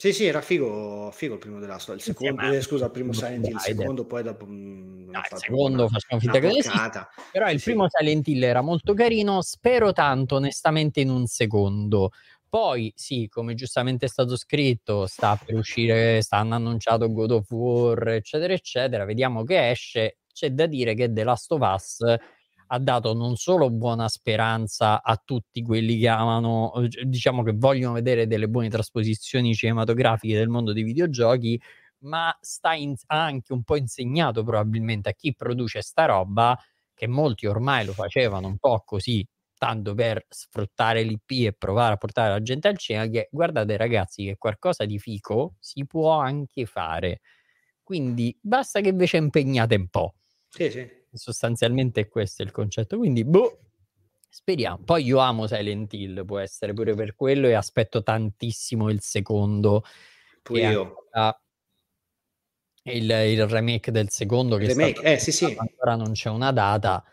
Sì, 0.00 0.14
sì, 0.14 0.24
era 0.24 0.40
figo, 0.40 1.10
figo 1.12 1.34
il 1.34 1.38
primo 1.38 1.58
della 1.58 1.76
storia. 1.76 2.00
Il 2.00 2.06
secondo, 2.06 2.40
eh, 2.40 2.62
scusa, 2.62 2.86
il 2.86 2.90
primo 2.90 3.12
Silent 3.12 3.46
Hill, 3.46 3.52
il 3.52 3.60
secondo 3.60 4.06
poi 4.06 4.22
dopo... 4.22 4.46
Mh, 4.46 4.50
mm, 4.50 5.10
no, 5.10 5.20
il 5.30 5.38
secondo 5.38 5.88
facciamo 5.90 6.18
finta 6.22 6.38
che 6.38 6.46
esista, 6.46 7.10
però 7.30 7.50
il 7.50 7.58
sì. 7.58 7.64
primo 7.64 7.86
Silent 7.86 8.26
Hill 8.26 8.42
era 8.42 8.62
molto 8.62 8.94
carino, 8.94 9.42
spero 9.42 9.92
tanto 9.92 10.36
onestamente 10.36 11.00
in 11.00 11.10
un 11.10 11.26
secondo. 11.26 12.12
Poi, 12.48 12.90
sì, 12.96 13.28
come 13.28 13.52
giustamente 13.52 14.06
è 14.06 14.08
stato 14.08 14.38
scritto, 14.38 15.06
sta 15.06 15.38
per 15.44 15.54
uscire, 15.54 16.22
stanno 16.22 16.54
annunciato 16.54 17.12
God 17.12 17.32
of 17.32 17.50
War, 17.50 18.08
eccetera, 18.08 18.54
eccetera. 18.54 19.04
Vediamo 19.04 19.44
che 19.44 19.68
esce. 19.68 20.20
C'è 20.32 20.50
da 20.52 20.64
dire 20.64 20.94
che 20.94 21.12
The 21.12 21.24
Last 21.24 21.52
of 21.52 21.60
Us 21.60 21.98
ha 22.72 22.78
dato 22.78 23.14
non 23.14 23.36
solo 23.36 23.68
buona 23.70 24.08
speranza 24.08 25.02
a 25.02 25.20
tutti 25.22 25.60
quelli 25.62 25.98
che 25.98 26.08
amano, 26.08 26.72
diciamo 27.04 27.42
che 27.42 27.52
vogliono 27.54 27.94
vedere 27.94 28.26
delle 28.28 28.48
buone 28.48 28.68
trasposizioni 28.68 29.54
cinematografiche 29.54 30.36
del 30.36 30.48
mondo 30.48 30.72
dei 30.72 30.84
videogiochi, 30.84 31.60
ma 32.02 32.36
in, 32.76 32.94
ha 33.06 33.24
anche 33.24 33.52
un 33.52 33.62
po' 33.64 33.76
insegnato 33.76 34.44
probabilmente 34.44 35.08
a 35.10 35.12
chi 35.12 35.34
produce 35.34 35.82
sta 35.82 36.04
roba, 36.06 36.56
che 36.94 37.06
molti 37.08 37.46
ormai 37.46 37.84
lo 37.84 37.92
facevano 37.92 38.46
un 38.46 38.58
po' 38.58 38.82
così, 38.84 39.26
tanto 39.58 39.94
per 39.94 40.24
sfruttare 40.28 41.02
l'IP 41.02 41.46
e 41.48 41.52
provare 41.52 41.94
a 41.94 41.96
portare 41.96 42.30
la 42.30 42.40
gente 42.42 42.68
al 42.68 42.78
cinema, 42.78 43.06
che 43.08 43.28
guardate 43.32 43.76
ragazzi 43.76 44.24
che 44.26 44.36
qualcosa 44.36 44.84
di 44.84 44.98
fico 45.00 45.54
si 45.58 45.84
può 45.86 46.18
anche 46.18 46.66
fare. 46.66 47.20
Quindi 47.82 48.36
basta 48.40 48.80
che 48.80 48.90
invece 48.90 49.16
impegnate 49.16 49.74
un 49.74 49.88
po'. 49.88 50.14
Sì, 50.48 50.70
sì 50.70 50.99
sostanzialmente 51.12 52.02
è 52.02 52.08
questo 52.08 52.42
il 52.42 52.50
concetto. 52.50 52.98
Quindi, 52.98 53.24
boh, 53.24 53.58
speriamo. 54.28 54.82
Poi 54.84 55.04
io 55.04 55.18
amo 55.18 55.46
Silent 55.46 55.92
Hill, 55.92 56.24
può 56.24 56.38
essere 56.38 56.72
pure 56.72 56.94
per 56.94 57.14
quello, 57.14 57.48
e 57.48 57.54
aspetto 57.54 58.02
tantissimo 58.02 58.88
il 58.90 59.00
secondo. 59.00 59.84
Pure 60.42 60.70
io. 60.70 60.94
Il, 62.82 63.10
il, 63.10 63.46
remake 63.46 63.90
del 63.90 64.08
secondo, 64.08 64.56
che 64.56 64.68
remake, 64.68 65.02
eh, 65.02 65.18
sì, 65.18 65.32
sì. 65.32 65.54
ancora 65.56 65.96
non 65.96 66.12
c'è 66.12 66.30
una 66.30 66.50
data. 66.50 67.04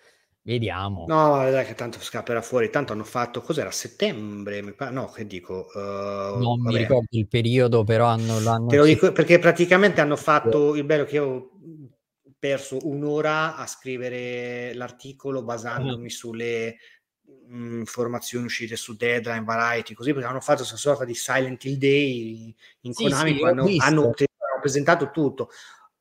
Vediamo. 0.48 1.04
No, 1.10 1.50
dai, 1.52 1.66
che 1.66 1.76
tanto 1.76 2.00
scapperà 2.00 2.42
fuori. 2.42 2.70
Tanto 2.70 2.94
hanno 2.94 3.04
fatto, 3.04 3.42
cos'era? 3.42 3.70
Settembre? 3.70 4.62
Mi 4.62 4.72
pare, 4.72 4.94
no, 4.94 5.08
che 5.08 5.28
dico? 5.28 5.68
Uh, 5.74 6.40
non 6.40 6.62
vabbè. 6.62 6.72
mi 6.72 6.78
ricordo 6.78 7.08
il 7.10 7.28
periodo, 7.28 7.84
però 7.84 8.06
hanno... 8.06 8.40
L'hanno 8.40 8.68
Te 8.68 8.78
lo 8.78 8.86
dico 8.86 9.12
perché 9.12 9.40
praticamente 9.40 10.00
hanno 10.00 10.16
fatto 10.16 10.74
il 10.76 10.86
bello 10.86 11.04
che 11.04 11.16
io 11.16 11.50
perso 12.40 12.78
un'ora 12.84 13.56
a 13.56 13.66
scrivere 13.66 14.74
l'articolo 14.74 15.44
basandomi 15.44 16.10
sulle 16.10 16.78
mh, 17.24 17.80
informazioni 17.80 18.46
uscite 18.46 18.76
su 18.76 18.96
Deadline, 18.96 19.44
Variety, 19.44 19.94
così 19.94 20.14
perché 20.14 20.28
hanno 20.28 20.40
fatto 20.40 20.60
questa 20.60 20.78
sorta 20.78 21.06
di 21.06 21.14
Silent 21.14 21.64
Hill 21.64 21.78
Day 21.78 22.56
in 22.82 22.94
sì, 22.94 23.04
Konami, 23.04 23.38
sì, 23.38 23.44
hanno, 23.44 23.64
hanno, 23.78 24.02
hanno 24.04 24.14
presentato 24.62 25.12
tutto. 25.12 25.50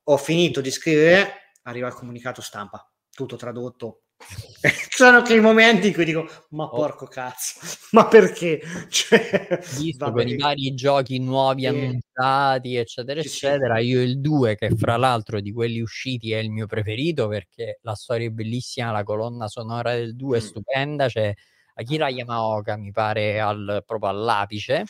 Ho 0.03 0.17
finito 0.17 0.61
di 0.61 0.71
scrivere, 0.71 1.53
arriva 1.63 1.87
il 1.87 1.93
comunicato 1.93 2.41
stampa, 2.41 2.89
tutto 3.09 3.35
tradotto, 3.35 4.03
sono 4.89 5.21
quei 5.21 5.39
momenti 5.39 5.87
in 5.87 5.93
cui 5.93 6.03
dico 6.03 6.27
ma 6.49 6.63
oh. 6.63 6.75
porco 6.75 7.05
cazzo 7.05 7.59
ma 7.91 8.07
perché 8.07 8.59
cioè, 8.89 9.59
visto 9.77 10.11
con 10.11 10.27
i 10.27 10.35
vari 10.35 10.73
giochi 10.73 11.19
nuovi 11.19 11.61
sì. 11.61 11.67
annunciati 11.67 12.75
eccetera 12.75 13.21
sì, 13.21 13.27
eccetera 13.27 13.77
sì. 13.77 13.85
io 13.85 14.01
il 14.01 14.19
2 14.19 14.55
che 14.55 14.69
fra 14.75 14.97
l'altro 14.97 15.39
di 15.39 15.51
quelli 15.51 15.79
usciti 15.79 16.31
è 16.31 16.39
il 16.39 16.49
mio 16.49 16.65
preferito 16.65 17.27
perché 17.27 17.79
la 17.83 17.93
storia 17.93 18.27
è 18.27 18.31
bellissima 18.31 18.91
la 18.91 19.03
colonna 19.03 19.47
sonora 19.47 19.93
del 19.93 20.15
2 20.15 20.37
è 20.37 20.41
mm. 20.41 20.43
stupenda 20.43 21.07
c'è 21.07 21.33
Akira 21.75 22.09
Yamaoka 22.09 22.75
mi 22.75 22.91
pare 22.91 23.39
al, 23.39 23.83
proprio 23.85 24.09
all'apice 24.09 24.83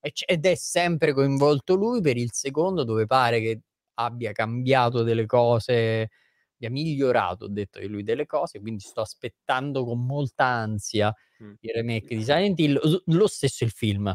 ed 0.00 0.46
è 0.46 0.54
sempre 0.54 1.14
coinvolto 1.14 1.74
lui 1.74 2.02
per 2.02 2.18
il 2.18 2.30
secondo 2.32 2.84
dove 2.84 3.06
pare 3.06 3.40
che 3.40 3.60
abbia 3.94 4.32
cambiato 4.32 5.02
delle 5.02 5.24
cose 5.24 6.10
mi 6.58 6.66
ha 6.66 6.70
migliorato, 6.70 7.44
ho 7.44 7.48
detto 7.48 7.78
di 7.78 7.86
lui 7.86 8.02
delle 8.02 8.26
cose, 8.26 8.60
quindi 8.60 8.80
sto 8.80 9.00
aspettando 9.02 9.84
con 9.84 10.04
molta 10.04 10.44
ansia 10.44 11.14
mm. 11.42 11.52
il 11.60 11.70
remake 11.72 12.16
di 12.16 12.22
Silent 12.22 12.58
Hill, 12.58 13.02
lo 13.06 13.26
stesso 13.26 13.64
il 13.64 13.70
film. 13.70 14.14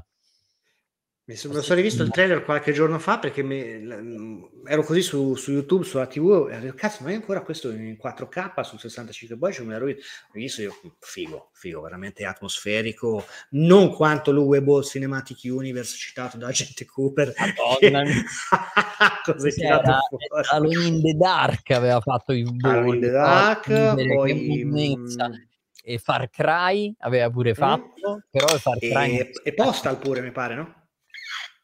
Mi 1.32 1.38
sono, 1.38 1.62
sono 1.62 1.76
rivisto 1.76 2.04
il 2.04 2.10
trailer 2.10 2.44
qualche 2.44 2.74
giorno 2.74 3.00
fa 3.00 3.18
perché 3.18 3.42
mi, 3.42 3.64
mhmm, 3.64 4.50
ero 4.66 4.84
così 4.84 5.02
su, 5.02 5.34
su, 5.36 5.52
YouTube, 5.52 5.86
sulla 5.86 6.06
TV, 6.06 6.50
e 6.52 6.58
ho 6.58 6.60
detto, 6.60 6.74
cazzo, 6.76 7.06
ma 7.06 7.12
è 7.12 7.14
ancora 7.14 7.42
questo 7.42 7.72
in 7.72 7.98
4K 7.98 8.62
sul 8.64 8.80
65 8.80 9.38
pollici? 9.38 9.64
Me 9.64 9.80
l'ero 9.80 9.96
visto 10.34 10.62
io, 10.62 10.76
figo, 11.00 11.52
figo, 11.54 11.80
veramente 11.80 12.26
atmosferico, 12.26 13.24
non 13.52 13.94
quanto 13.94 14.34
l'Uwebo 14.34 14.84
Cinematic 14.84 15.40
Universe 15.46 15.96
citato 15.96 16.36
da 16.36 16.48
Agente 16.48 16.84
Cooper. 16.84 17.34
Madonna, 17.38 18.04
tirato 19.56 20.00
fuori? 20.28 20.48
Alone 20.50 20.86
in 20.86 21.02
the 21.02 21.14
Dark 21.14 21.72
aveva 21.72 22.02
fatto 22.02 22.34
il 22.34 22.54
Alone 22.60 22.96
in 22.96 23.02
the 23.02 23.10
Dark, 23.10 23.68
poi... 24.14 24.66
Mhmm 24.66 25.50
e 25.84 25.98
Far 25.98 26.30
Cry 26.30 26.94
aveva 27.00 27.28
pure 27.32 27.52
mm. 27.52 27.54
fatto, 27.56 28.16
mm. 28.16 28.20
però 28.30 28.46
Far 28.60 28.78
Cry... 28.78 29.18
E, 29.18 29.32
e 29.44 29.54
Postal 29.56 29.98
pure, 29.98 30.22
mi 30.22 30.30
pare, 30.30 30.54
no? 30.54 30.81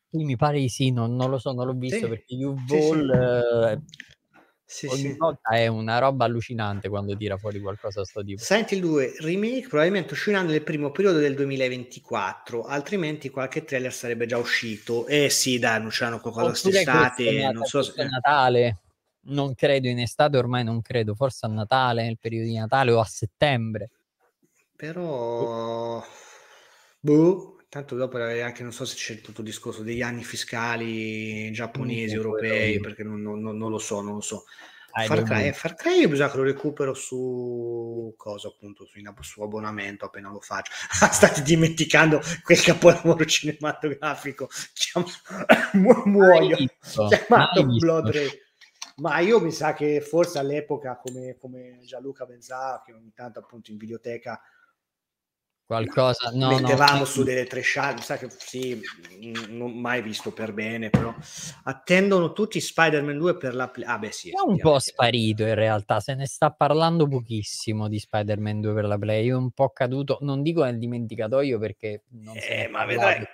Sì, 0.10 0.24
mi 0.24 0.36
pare 0.36 0.60
di 0.60 0.70
sì, 0.70 0.92
non, 0.92 1.16
non 1.16 1.30
lo 1.30 1.38
so, 1.38 1.52
non 1.52 1.66
l'ho 1.66 1.74
visto 1.74 1.98
sì. 1.98 2.08
perché 2.08 2.36
U-Ball 2.36 3.82
sì, 4.70 4.86
eh, 4.86 4.90
ogni 4.90 5.16
volta 5.16 5.52
è 5.52 5.68
una 5.68 5.98
roba 5.98 6.26
allucinante 6.26 6.90
quando 6.90 7.16
tira 7.16 7.38
fuori 7.38 7.62
qualcosa 7.62 8.04
sto 8.04 8.22
tipo. 8.22 8.42
Senti 8.42 8.76
il 8.76 8.82
2 8.82 9.14
remake 9.20 9.68
probabilmente 9.70 10.12
uscirà 10.12 10.42
nel 10.42 10.62
primo 10.62 10.92
periodo 10.92 11.20
del 11.20 11.36
2024, 11.36 12.66
altrimenti 12.66 13.30
qualche 13.30 13.64
trailer 13.64 13.94
sarebbe 13.94 14.26
già 14.26 14.38
uscito. 14.38 15.08
Eh 15.08 15.30
sì, 15.30 15.58
dai, 15.58 15.78
annunciano 15.78 16.20
qualcosa 16.20 16.50
quest'estate, 16.50 17.50
non 17.50 17.64
so 17.64 17.82
se... 17.82 18.04
Natale. 18.04 18.82
Non 19.28 19.56
credo 19.56 19.88
in 19.88 20.00
estate, 20.00 20.38
ormai 20.38 20.64
non 20.66 20.82
credo, 20.82 21.16
forse 21.16 21.46
a 21.46 21.50
Natale, 21.50 22.04
nel 22.04 22.18
periodo 22.18 22.48
di 22.48 22.58
Natale 22.58 22.92
o 22.92 23.00
a 23.00 23.06
settembre. 23.06 23.90
Però... 24.76 26.04
Boh, 27.00 27.57
Tanto 27.70 27.96
dopo 27.96 28.18
anche, 28.18 28.64
non 28.64 28.72
so 28.72 28.86
se 28.86 28.96
c'è 28.96 29.22
tutto 29.22 29.42
il 29.42 29.48
discorso 29.48 29.84
degli 29.84 30.02
anni 30.02 30.24
fiscali 30.24 31.52
giapponesi, 31.52 32.14
mm, 32.14 32.18
europei, 32.18 32.80
perché 32.80 33.04
non, 33.04 33.22
non, 33.22 33.42
non, 33.42 33.70
lo 33.70 33.78
so, 33.78 34.02
non 34.02 34.16
lo 34.16 34.22
so. 34.22 34.46
Far 35.06 35.22
Cry, 35.24 35.52
Far 35.52 35.76
Cry 35.76 36.08
bisogna 36.08 36.32
che 36.32 36.38
lo 36.38 36.44
recupero 36.44 36.94
su 36.96 38.14
cosa 38.18 38.48
appunto 38.48 38.86
su, 38.86 39.00
su 39.22 39.42
abbonamento 39.44 40.06
appena 40.06 40.30
lo 40.30 40.40
faccio. 40.40 40.72
State 41.12 41.44
dimenticando 41.44 42.20
quel 42.42 42.62
capolavoro 42.62 43.24
cinematografico 43.26 44.48
chiamato 44.74 46.04
muoio 46.06 46.58
chiamato 46.80 47.66
Blood 47.66 48.10
Ray. 48.10 48.30
Ma 48.96 49.20
io 49.20 49.40
mi 49.40 49.52
sa 49.52 49.74
che 49.74 50.02
forse 50.02 50.40
all'epoca, 50.40 50.98
come, 50.98 51.38
come 51.38 51.80
Gianluca 51.84 52.26
pensava, 52.26 52.82
che 52.84 52.94
ogni 52.94 53.12
tanto 53.14 53.38
appunto 53.38 53.70
in 53.70 53.78
videoteca 53.78 54.42
qualcosa 55.68 56.32
no, 56.34 56.48
mettevamo 56.48 57.00
no, 57.00 57.06
su 57.06 57.24
delle 57.24 57.46
tresciate 57.46 58.02
sa 58.02 58.18
che 58.18 58.30
sì 58.30 58.80
non 59.50 59.78
mai 59.78 60.02
visto 60.02 60.32
per 60.32 60.54
bene 60.54 60.90
però 60.90 61.14
attendono 61.64 62.32
tutti 62.32 62.62
Spider-Man 62.62 63.18
2 63.18 63.36
per 63.36 63.54
la 63.54 63.70
ah 63.84 63.98
beh 64.00 64.12
sì 64.12 64.30
è 64.30 64.40
un 64.46 64.58
po' 64.58 64.80
sparito 64.80 65.44
in 65.44 65.56
realtà 65.56 66.00
se 66.00 66.16
ne 66.16 66.26
sta 66.26 66.52
parlando 66.52 67.06
pochissimo 67.06 67.90
di 67.90 68.00
Spider-Man 68.00 68.62
2 68.62 68.74
per 68.74 68.86
la 68.86 68.98
Play 68.98 69.26
io 69.26 69.38
un 69.38 69.52
po' 69.52 69.70
caduto 69.72 70.20
non 70.22 70.42
dico 70.42 70.64
nel 70.64 70.78
dimenticatoio 70.78 71.60
perché 71.60 72.04
non 72.12 72.38
eh, 72.38 72.70
ma 72.70 72.86
vedrai 72.86 73.28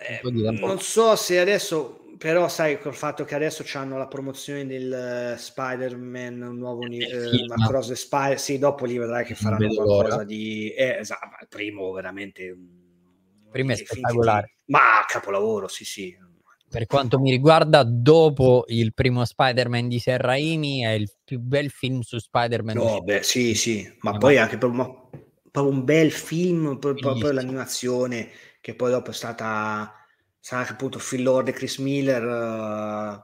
eh, 0.00 0.20
non 0.52 0.80
so 0.80 1.14
se 1.14 1.38
adesso 1.38 2.05
però 2.16 2.48
sai 2.48 2.78
col 2.78 2.94
fatto 2.94 3.24
che 3.24 3.34
adesso 3.34 3.64
hanno 3.74 3.98
la 3.98 4.06
promozione 4.06 4.66
del 4.66 5.34
uh, 5.34 5.38
Spider-Man 5.38 6.38
nuovo 6.56 6.80
uh, 6.80 7.62
Across 7.62 7.88
the 7.88 7.96
Spider 7.96 8.40
sì 8.40 8.58
dopo 8.58 8.84
lì 8.84 8.96
vedrai 8.96 9.24
che 9.24 9.34
faranno 9.34 9.68
qualcosa 9.68 10.24
di 10.24 10.70
eh, 10.70 10.98
esatto, 10.98 11.26
il 11.40 11.48
primo 11.48 11.92
veramente 11.92 12.42
il 12.42 13.48
primo 13.50 13.72
è 13.72 13.76
spettacolare 13.76 14.54
di... 14.64 14.72
ma 14.72 15.04
capolavoro 15.06 15.68
sì 15.68 15.84
sì. 15.84 16.24
Per 16.68 16.86
quanto 16.86 17.20
mi 17.20 17.30
riguarda 17.30 17.84
dopo 17.84 18.64
il 18.66 18.92
primo 18.92 19.24
Spider-Man 19.24 19.86
di 19.86 20.00
Sam 20.00 20.16
Raimi 20.18 20.82
è 20.82 20.90
il 20.90 21.10
più 21.22 21.38
bel 21.38 21.70
film 21.70 22.00
su 22.00 22.18
Spider-Man 22.18 22.76
no 22.76 23.02
beh 23.02 23.22
sì 23.22 23.54
sì 23.54 23.88
ma 24.00 24.14
eh, 24.14 24.18
poi 24.18 24.34
ma... 24.34 24.42
anche 24.42 24.58
proprio, 24.58 25.10
proprio 25.50 25.72
un 25.72 25.84
bel 25.84 26.10
film 26.10 26.78
proprio 26.78 27.30
l'animazione 27.30 28.30
che 28.60 28.74
poi 28.74 28.90
dopo 28.90 29.10
è 29.10 29.14
stata 29.14 30.05
sarà 30.46 30.62
che 30.62 30.74
appunto 30.74 31.00
Phil 31.00 31.24
Lord 31.24 31.48
e 31.48 31.52
Chris 31.52 31.78
Miller 31.78 32.22
uh, 32.22 33.20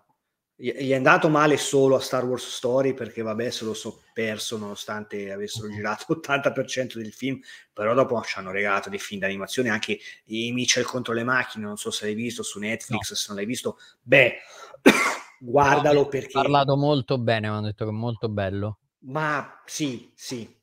gli 0.57 0.91
è 0.91 0.95
andato 0.95 1.29
male 1.29 1.57
solo 1.57 1.95
a 1.95 2.01
Star 2.01 2.25
Wars 2.25 2.49
Story 2.49 2.95
perché 2.95 3.23
vabbè 3.23 3.49
se 3.49 3.65
lo 3.65 3.75
so 3.75 4.03
perso 4.13 4.59
nonostante 4.59 5.31
avessero 5.31 5.69
girato 5.69 6.13
l'80% 6.13 6.97
del 6.97 7.13
film 7.13 7.39
però 7.73 7.95
dopo 7.95 8.21
ci 8.23 8.41
hanno 8.41 8.51
regalato 8.51 8.91
dei 8.91 8.99
film 8.99 9.21
d'animazione 9.21 9.69
anche 9.69 10.01
i 10.25 10.51
Mitchell 10.51 10.83
contro 10.83 11.15
le 11.15 11.23
macchine 11.23 11.65
non 11.65 11.77
so 11.77 11.93
se 11.93 12.07
l'hai 12.07 12.15
visto 12.15 12.43
su 12.43 12.59
Netflix 12.59 13.11
no. 13.11 13.17
se 13.17 13.25
non 13.29 13.37
l'hai 13.37 13.47
visto 13.47 13.79
beh 14.01 14.39
guardalo 15.39 16.01
no, 16.01 16.09
perché 16.09 16.37
ha 16.37 16.43
parlato 16.43 16.77
molto 16.77 17.19
bene 17.19 17.49
mi 17.49 17.55
hanno 17.55 17.67
detto 17.67 17.85
che 17.85 17.91
è 17.91 17.95
molto 17.95 18.29
bello. 18.29 18.79
Ma 19.05 19.63
sì 19.65 20.13
sì 20.17 20.61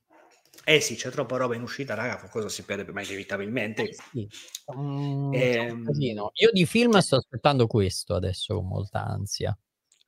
eh 0.75 0.81
sì, 0.81 0.95
c'è 0.95 1.09
troppa 1.09 1.37
roba 1.37 1.55
in 1.55 1.63
uscita, 1.63 1.95
raga, 1.95 2.17
qualcosa 2.17 2.47
si 2.47 2.63
perde 2.63 2.91
ma 2.91 3.01
inevitabilmente. 3.01 3.89
Eh 3.89 3.95
sì. 4.11 4.29
Um, 4.65 5.31
ehm... 5.33 5.89
Io 6.33 6.51
di 6.51 6.65
film 6.67 6.95
sto 6.99 7.15
aspettando 7.15 7.65
questo 7.65 8.13
adesso 8.13 8.53
con 8.53 8.67
molta 8.67 9.03
ansia. 9.03 9.57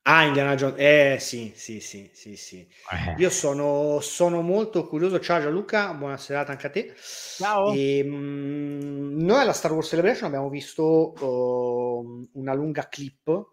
Ah, 0.02 0.24
Indiana 0.24 0.54
Jones, 0.54 0.76
eh 0.78 1.16
sì, 1.18 1.52
sì, 1.56 1.80
sì, 1.80 2.10
sì, 2.12 2.36
sì. 2.36 2.60
Eh. 2.90 3.14
Io 3.18 3.30
sono, 3.30 3.98
sono, 4.00 4.40
molto 4.40 4.86
curioso. 4.86 5.18
Ciao 5.18 5.40
Gianluca, 5.40 5.94
buona 5.94 6.16
serata 6.16 6.52
anche 6.52 6.66
a 6.68 6.70
te. 6.70 6.94
Ciao. 7.36 7.72
E, 7.72 8.02
um, 8.04 9.16
noi 9.18 9.40
alla 9.40 9.52
Star 9.52 9.72
Wars 9.72 9.88
Celebration 9.88 10.26
abbiamo 10.26 10.48
visto 10.48 11.12
uh, 11.12 12.28
una 12.34 12.54
lunga 12.54 12.88
clip. 12.88 13.50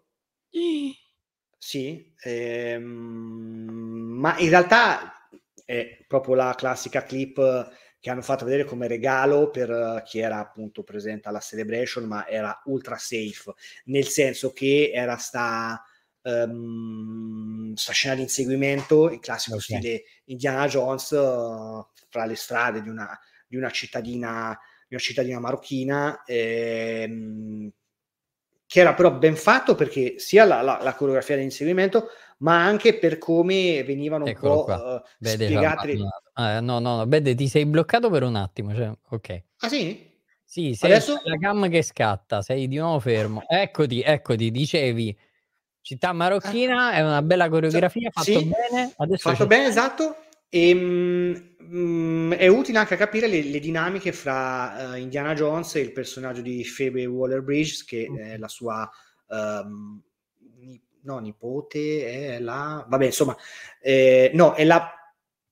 Sì, 1.62 2.14
ehm, 2.22 2.86
ma 4.18 4.38
in 4.38 4.48
realtà 4.48 5.19
è 5.70 6.04
proprio 6.08 6.34
la 6.34 6.52
classica 6.56 7.04
clip 7.04 7.70
che 8.00 8.10
hanno 8.10 8.22
fatto 8.22 8.44
vedere 8.44 8.64
come 8.64 8.88
regalo 8.88 9.50
per 9.50 10.02
chi 10.04 10.18
era 10.18 10.38
appunto 10.38 10.82
presente 10.82 11.28
alla 11.28 11.38
celebration, 11.38 12.04
ma 12.04 12.26
era 12.26 12.60
ultra 12.64 12.96
safe, 12.96 13.52
nel 13.84 14.06
senso 14.06 14.52
che 14.52 14.90
era 14.92 15.16
sta, 15.16 15.80
um, 16.22 17.72
sta 17.74 17.92
scena 17.92 18.16
di 18.16 18.22
inseguimento, 18.22 19.10
il 19.10 19.20
classico 19.20 19.56
okay. 19.56 19.78
stile 19.78 20.02
Indiana 20.24 20.66
Jones, 20.66 21.10
uh, 21.10 21.86
fra 22.08 22.24
le 22.24 22.34
strade 22.34 22.82
di 22.82 22.88
una, 22.88 23.16
di 23.46 23.56
una 23.56 23.70
cittadina 23.70 24.58
di 24.88 24.96
una 24.96 25.04
cittadina 25.04 25.38
marocchina 25.38 26.24
ehm, 26.26 27.70
che 28.66 28.80
era 28.80 28.92
però 28.94 29.12
ben 29.12 29.36
fatto 29.36 29.76
perché 29.76 30.18
sia 30.18 30.44
la, 30.44 30.62
la, 30.62 30.80
la 30.82 30.94
coreografia 30.94 31.36
dell'inseguimento 31.36 32.08
ma 32.40 32.64
anche 32.64 32.98
per 32.98 33.18
come 33.18 33.82
venivano 33.84 34.24
un 34.24 34.30
Eccolo 34.30 34.64
po' 34.64 34.72
uh, 34.72 35.02
Bede, 35.18 35.46
spiegate. 35.46 35.98
Ah, 36.34 36.60
no, 36.60 36.78
no, 36.78 36.96
no, 36.96 37.06
Bede, 37.06 37.34
ti 37.34 37.48
sei 37.48 37.66
bloccato 37.66 38.10
per 38.10 38.22
un 38.22 38.36
attimo. 38.36 38.74
Cioè, 38.74 38.90
ok. 39.10 39.42
Ah 39.58 39.68
sì? 39.68 40.08
Sì, 40.44 40.74
sei 40.74 40.92
Adesso... 40.92 41.20
la 41.24 41.36
cam 41.36 41.68
che 41.68 41.82
scatta, 41.82 42.42
sei 42.42 42.66
di 42.66 42.76
nuovo 42.76 42.98
fermo. 42.98 43.42
Eccoti, 43.46 44.02
eccoti, 44.02 44.50
dicevi 44.50 45.16
città 45.82 46.12
marocchina, 46.12 46.92
è 46.92 47.00
una 47.02 47.22
bella 47.22 47.48
coreografia, 47.48 48.10
fatto 48.10 48.38
sì, 48.38 48.44
bene. 48.44 48.92
Adesso 48.96 49.30
fatto 49.30 49.46
bene, 49.46 49.68
esatto. 49.68 50.16
E, 50.48 50.74
mh, 50.74 51.56
mm, 51.62 52.32
è 52.32 52.48
utile 52.48 52.78
anche 52.78 52.94
a 52.94 52.96
capire 52.96 53.28
le, 53.28 53.42
le 53.44 53.60
dinamiche 53.60 54.12
fra 54.12 54.92
uh, 54.92 54.96
Indiana 54.96 55.34
Jones 55.34 55.76
e 55.76 55.80
il 55.80 55.92
personaggio 55.92 56.40
di 56.40 56.66
Phoebe 56.76 57.06
Waller-Bridge, 57.06 57.84
che 57.86 58.08
mm. 58.10 58.16
è 58.16 58.36
la 58.36 58.48
sua 58.48 58.90
um, 59.28 60.02
no, 61.02 61.18
nipote, 61.18 62.34
è 62.34 62.38
la... 62.40 62.84
Vabbè, 62.88 63.06
insomma, 63.06 63.36
eh, 63.80 64.30
no, 64.34 64.54
è 64.54 64.64
la 64.64 64.90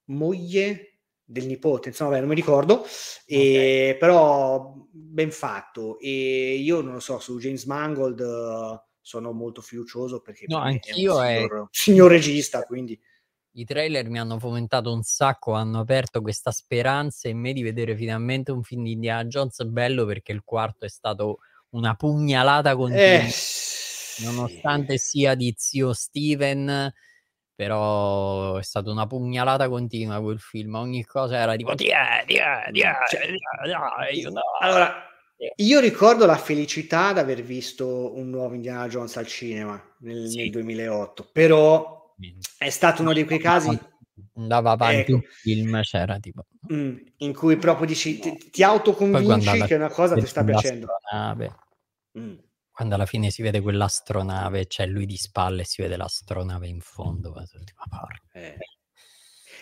moglie 0.06 0.88
del 1.24 1.46
nipote, 1.46 1.88
insomma, 1.88 2.10
vabbè, 2.10 2.20
non 2.20 2.30
mi 2.30 2.34
ricordo, 2.34 2.80
okay. 2.80 3.96
però 3.98 4.74
ben 4.90 5.30
fatto. 5.30 5.98
E 5.98 6.54
io 6.54 6.80
non 6.80 6.94
lo 6.94 7.00
so, 7.00 7.18
su 7.18 7.38
James 7.38 7.64
Mangold 7.64 8.20
uh, 8.20 8.80
sono 9.00 9.32
molto 9.32 9.60
fiducioso 9.60 10.20
perché 10.20 10.46
no, 10.48 10.58
anch'io 10.58 11.20
è 11.22 11.36
signor, 11.36 11.62
è... 11.64 11.66
signor 11.70 12.10
regista, 12.10 12.62
quindi... 12.66 12.98
I 13.58 13.64
trailer 13.64 14.08
mi 14.08 14.18
hanno 14.18 14.38
fomentato 14.38 14.92
un 14.92 15.02
sacco, 15.02 15.52
hanno 15.52 15.80
aperto 15.80 16.22
questa 16.22 16.50
speranza 16.50 17.28
in 17.28 17.38
me 17.38 17.52
di 17.52 17.62
vedere 17.62 17.96
finalmente 17.96 18.52
un 18.52 18.62
film 18.62 18.84
di 18.84 18.92
Indiana 18.92 19.24
Jones 19.24 19.62
bello 19.64 20.06
perché 20.06 20.32
il 20.32 20.42
quarto 20.44 20.84
è 20.84 20.88
stato 20.88 21.38
una 21.70 21.94
pugnalata 21.94 22.76
continua. 22.76 23.02
Eh, 23.02 23.28
nonostante 24.18 24.98
sia 24.98 25.34
di 25.34 25.54
zio 25.56 25.92
Steven, 25.92 26.92
però 27.54 28.56
è 28.56 28.62
stata 28.62 28.90
una 28.90 29.06
pugnalata 29.06 29.68
continua 29.68 30.20
quel 30.20 30.38
film, 30.38 30.74
ogni 30.74 31.04
cosa 31.04 31.36
era 31.36 31.56
tipo 31.56 31.74
ti 31.74 31.88
è, 31.88 32.24
ti 32.26 32.34
è, 32.36 32.68
ti 32.72 32.80
è, 32.80 34.12
io 34.12 34.30
no. 34.30 34.40
Allora, 34.60 35.06
io 35.56 35.80
ricordo 35.80 36.26
la 36.26 36.36
felicità 36.36 37.12
di 37.12 37.18
aver 37.18 37.42
visto 37.42 38.16
un 38.16 38.30
nuovo 38.30 38.54
Indiana 38.54 38.88
Jones 38.88 39.16
al 39.16 39.26
cinema 39.26 39.80
nel, 40.00 40.28
sì. 40.28 40.36
nel 40.38 40.50
2008, 40.50 41.30
però 41.32 42.14
è 42.58 42.70
stato 42.70 43.02
uno 43.02 43.12
di 43.12 43.24
quei 43.24 43.38
casi 43.38 43.78
andava 44.34 44.72
avanti 44.72 45.12
ecco, 45.12 45.14
un 45.14 45.22
film 45.22 45.80
c'era 45.82 46.18
tipo 46.18 46.46
mm, 46.72 46.96
in 47.18 47.34
cui 47.34 47.56
proprio 47.56 47.86
dici 47.86 48.18
ti, 48.18 48.50
ti 48.50 48.62
autoconvinci 48.62 49.64
che 49.64 49.74
una 49.74 49.88
cosa 49.88 50.16
ti 50.16 50.26
sta 50.26 50.44
piacendo. 50.44 50.88
mm 52.18 52.34
quando 52.78 52.94
alla 52.94 53.06
fine 53.06 53.30
si 53.30 53.42
vede 53.42 53.60
quell'astronave, 53.60 54.68
c'è 54.68 54.86
lui 54.86 55.04
di 55.04 55.16
spalle 55.16 55.62
e 55.62 55.64
si 55.64 55.82
vede 55.82 55.96
l'astronave 55.96 56.68
in 56.68 56.78
fondo. 56.78 57.34
Eh. 58.30 58.56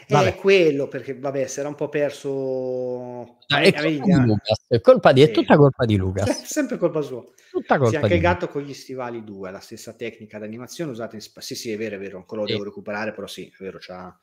È 0.06 0.34
quello 0.34 0.86
perché, 0.86 1.18
vabbè, 1.18 1.47
si 1.47 1.60
era 1.60 1.70
un 1.70 1.76
po' 1.76 1.88
perso. 1.88 2.28
No, 2.28 3.38
è, 3.47 3.72
colpa 3.72 3.88
di 3.88 4.12
Lucas, 4.12 4.64
è, 4.68 4.80
colpa 4.82 5.12
di, 5.12 5.22
è 5.22 5.30
tutta 5.30 5.56
colpa 5.56 5.86
di 5.86 5.97
Lucas. 5.97 6.43
sempre 6.44 6.76
colpa 6.76 7.01
sua. 7.01 7.24
Tutta 7.51 7.78
colpa 7.78 7.88
sì, 7.88 7.97
anche 7.97 8.14
il 8.16 8.20
gatto 8.20 8.48
con 8.48 8.60
gli 8.60 8.74
stivali 8.74 9.24
2, 9.24 9.51
la 9.51 9.60
stessa 9.60 9.94
tecnica 9.94 10.38
d'animazione 10.38 10.90
usata 10.90 11.16
in. 11.16 11.22
Sì, 11.22 11.55
sì, 11.55 11.72
è 11.72 11.78
vero, 11.78 11.97
è 11.97 11.98
vero, 11.98 12.18
ancora 12.18 12.43
lo 12.43 12.47
sì. 12.47 12.52
devo 12.52 12.66
recuperare, 12.66 13.14
però 13.14 13.26
sì, 13.26 13.47
è 13.47 13.62
vero, 13.62 13.78
c'ha 13.80 14.14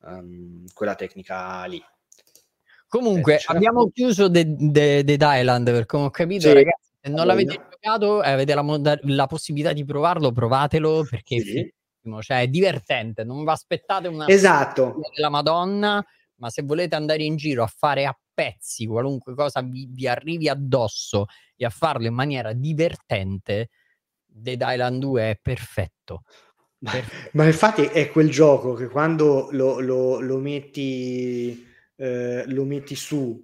um, 0.00 0.64
quella 0.74 0.96
tecnica 0.96 1.64
lì. 1.66 1.80
Comunque, 2.88 3.36
eh, 3.36 3.44
abbiamo 3.46 3.88
chiuso 3.90 4.28
The, 4.28 4.56
The, 4.58 5.04
The 5.04 5.16
Island 5.20 5.70
per 5.70 5.86
come 5.86 6.06
ho 6.06 6.10
capito, 6.10 6.48
sì. 6.48 6.54
ragazzi. 6.54 6.81
Se 7.04 7.10
non 7.10 7.26
l'avete 7.26 7.66
giocato 7.68 8.22
e 8.22 8.30
avete 8.30 8.54
la, 8.54 8.62
moda- 8.62 8.98
la, 9.02 9.26
possibilità 9.26 9.72
di 9.72 9.84
provarlo, 9.84 10.30
provatelo 10.30 11.04
perché 11.10 11.40
sì. 11.40 11.74
cioè, 12.20 12.42
è 12.42 12.46
divertente. 12.46 13.24
Non 13.24 13.42
vi 13.42 13.50
aspettate 13.50 14.06
una 14.06 14.28
esatto. 14.28 15.00
della 15.12 15.28
Madonna, 15.28 16.04
ma 16.36 16.48
se 16.48 16.62
volete 16.62 16.94
andare 16.94 17.24
in 17.24 17.34
giro 17.34 17.64
a 17.64 17.66
fare 17.66 18.06
a 18.06 18.16
pezzi 18.32 18.86
qualunque 18.86 19.34
cosa 19.34 19.62
vi, 19.62 19.88
vi 19.90 20.06
arrivi 20.06 20.48
addosso 20.48 21.26
e 21.56 21.64
a 21.64 21.70
farlo 21.70 22.06
in 22.06 22.14
maniera 22.14 22.52
divertente, 22.52 23.70
Dead 24.24 24.62
Island 24.64 25.00
2 25.00 25.30
è 25.30 25.38
perfetto. 25.42 26.22
perfetto. 26.78 27.30
Ma, 27.32 27.46
infatti 27.46 27.82
è 27.82 28.12
quel 28.12 28.30
gioco 28.30 28.74
che 28.74 28.86
quando 28.86 29.48
lo, 29.50 29.80
lo, 29.80 30.20
lo 30.20 30.38
metti 30.38 31.70
eh, 32.02 32.42
lo 32.48 32.64
metti 32.64 32.96
su 32.96 33.40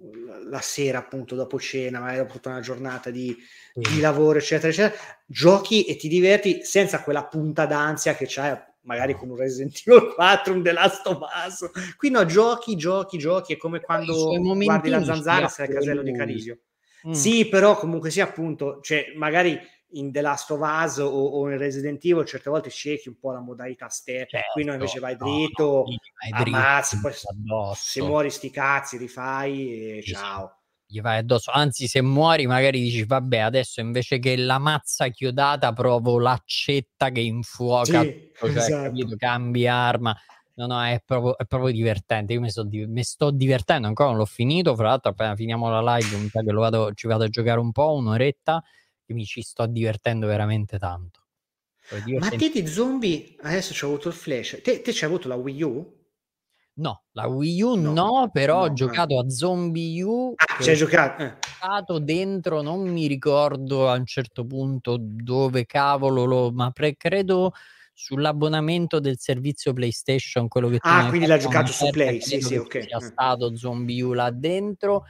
la 0.49 0.59
sera 0.59 0.97
appunto 0.97 1.33
dopo 1.33 1.57
cena, 1.57 1.99
magari 1.99 2.17
dopo 2.17 2.33
tutta 2.33 2.49
una 2.49 2.59
giornata 2.59 3.09
di, 3.09 3.33
mm. 3.33 3.93
di, 3.93 4.01
lavoro, 4.01 4.39
eccetera, 4.39 4.67
eccetera, 4.67 5.01
giochi 5.25 5.85
e 5.85 5.95
ti 5.95 6.09
diverti 6.09 6.65
senza 6.65 7.01
quella 7.01 7.25
punta 7.25 7.65
d'ansia 7.65 8.15
che 8.15 8.25
c'hai 8.27 8.57
magari 8.81 9.13
con 9.13 9.29
un 9.29 9.37
Resident 9.37 9.81
Evil 9.85 10.13
4, 10.13 10.53
un 10.53 10.61
The 10.61 10.71
Last 10.73 11.07
of 11.07 11.19
Us. 11.47 11.95
Qui 11.95 12.09
no, 12.09 12.25
giochi, 12.25 12.75
giochi, 12.75 13.17
giochi, 13.17 13.53
è 13.53 13.57
come 13.57 13.79
quando 13.79 14.37
guardi 14.37 14.89
la 14.89 15.05
zanzara 15.05 15.47
sei 15.47 15.67
al 15.67 15.73
casello 15.75 16.01
di 16.01 16.11
Carisio. 16.11 16.59
Mm. 17.07 17.11
Sì, 17.11 17.47
però 17.47 17.77
comunque 17.77 18.09
sia 18.09 18.25
appunto, 18.25 18.79
cioè 18.81 19.13
magari 19.15 19.57
in 19.91 20.11
The 20.11 20.21
Last 20.21 20.51
of 20.51 20.59
Us 20.61 20.97
o, 20.97 21.07
o 21.07 21.49
in 21.49 21.57
Resident 21.57 22.03
Evil 22.03 22.25
certe 22.25 22.49
volte 22.49 22.69
cerchi 22.69 23.07
un 23.07 23.17
po' 23.19 23.31
la 23.31 23.39
modalità 23.39 23.89
step 23.89 24.29
certo, 24.29 24.51
qui 24.53 24.63
no 24.63 24.73
invece 24.73 24.99
vai 24.99 25.15
dritto, 25.15 25.63
no, 25.63 25.83
vai 25.83 26.43
dritto 26.43 26.57
ammazzi, 26.57 26.99
poi 26.99 27.13
addosso. 27.31 27.81
se 27.81 28.01
muori 28.01 28.29
sti 28.29 28.49
cazzi 28.49 28.97
rifai 28.97 29.97
e 29.97 30.01
sì, 30.01 30.13
ciao 30.13 30.59
gli 30.91 31.01
vai 31.01 31.19
addosso. 31.19 31.51
Anzi, 31.51 31.87
se 31.87 32.01
muori, 32.01 32.47
magari 32.47 32.81
dici: 32.81 33.05
Vabbè, 33.05 33.37
adesso 33.37 33.79
invece 33.79 34.17
che 34.17 34.35
la 34.35 34.57
mazza 34.57 35.07
chiodata, 35.09 35.71
provo 35.71 36.17
l'accetta 36.17 37.11
che 37.11 37.19
infuoca. 37.19 38.01
Sì, 38.01 38.31
cioè, 38.35 38.49
esatto. 38.49 38.83
capito? 38.85 39.15
Cambi 39.15 39.67
arma. 39.67 40.17
No, 40.55 40.65
no, 40.65 40.83
è 40.83 40.99
proprio, 41.05 41.37
è 41.37 41.45
proprio 41.45 41.71
divertente. 41.71 42.33
Io 42.33 42.41
mi, 42.41 42.49
so, 42.49 42.67
mi, 42.67 43.03
sto 43.03 43.29
divertendo, 43.29 43.87
ancora 43.87 44.09
non 44.09 44.17
l'ho 44.17 44.25
finito. 44.25 44.75
Fra 44.75 44.89
l'altro, 44.89 45.11
appena 45.11 45.35
finiamo 45.35 45.69
la 45.69 45.95
live, 45.95 46.17
mi 46.17 46.27
sa 46.27 46.41
che 46.41 46.51
vado, 46.51 46.91
ci 46.93 47.05
vado 47.05 47.25
a 47.25 47.27
giocare 47.27 47.59
un 47.59 47.71
po', 47.71 47.93
un'oretta, 47.93 48.61
e 49.09 49.13
mi 49.15 49.25
ci 49.25 49.41
sto 49.41 49.65
divertendo 49.65 50.27
veramente 50.27 50.77
tanto. 50.77 51.21
Ma 52.19 52.29
senti... 52.29 52.51
te 52.51 52.61
di 52.61 52.67
zombie, 52.67 53.35
adesso 53.41 53.73
c'è 53.73 53.87
avuto 53.87 54.09
il 54.09 54.13
flash, 54.13 54.61
te, 54.61 54.81
te 54.81 54.91
c'hai 54.93 55.09
avuto 55.09 55.27
la 55.27 55.35
Wii 55.35 55.63
U? 55.63 55.97
No, 56.73 57.03
la 57.13 57.27
Wii 57.27 57.61
U 57.63 57.73
no, 57.73 57.93
no 57.93 58.29
però 58.31 58.59
no, 58.59 58.65
ho 58.65 58.73
giocato 58.73 59.15
no. 59.15 59.21
a 59.21 59.29
Zombie 59.29 60.01
U. 60.03 60.33
Ah, 60.35 60.61
ci 60.61 60.69
hai 60.69 60.75
giocato? 60.75 61.23
Eh. 61.23 61.37
Stato 61.41 61.97
dentro, 61.97 62.61
non 62.61 62.87
mi 62.87 63.07
ricordo 63.07 63.89
a 63.89 63.95
un 63.95 64.05
certo 64.05 64.45
punto 64.45 64.97
dove 64.99 65.65
cavolo 65.65 66.25
lo, 66.25 66.51
ma 66.51 66.69
pre- 66.69 66.95
credo 66.95 67.53
sull'abbonamento 67.93 68.99
del 68.99 69.17
servizio 69.17 69.73
PlayStation, 69.73 70.47
quello 70.47 70.69
che 70.69 70.77
Ah, 70.81 71.07
quindi 71.09 71.25
l'hai 71.25 71.39
giocato 71.39 71.71
su 71.71 71.89
Play, 71.89 72.21
sì, 72.21 72.39
sì, 72.39 72.55
ok. 72.55 72.83
Sia 72.85 72.99
stato 72.99 73.55
Zombie 73.55 74.03
U 74.03 74.13
là 74.13 74.29
dentro. 74.29 75.05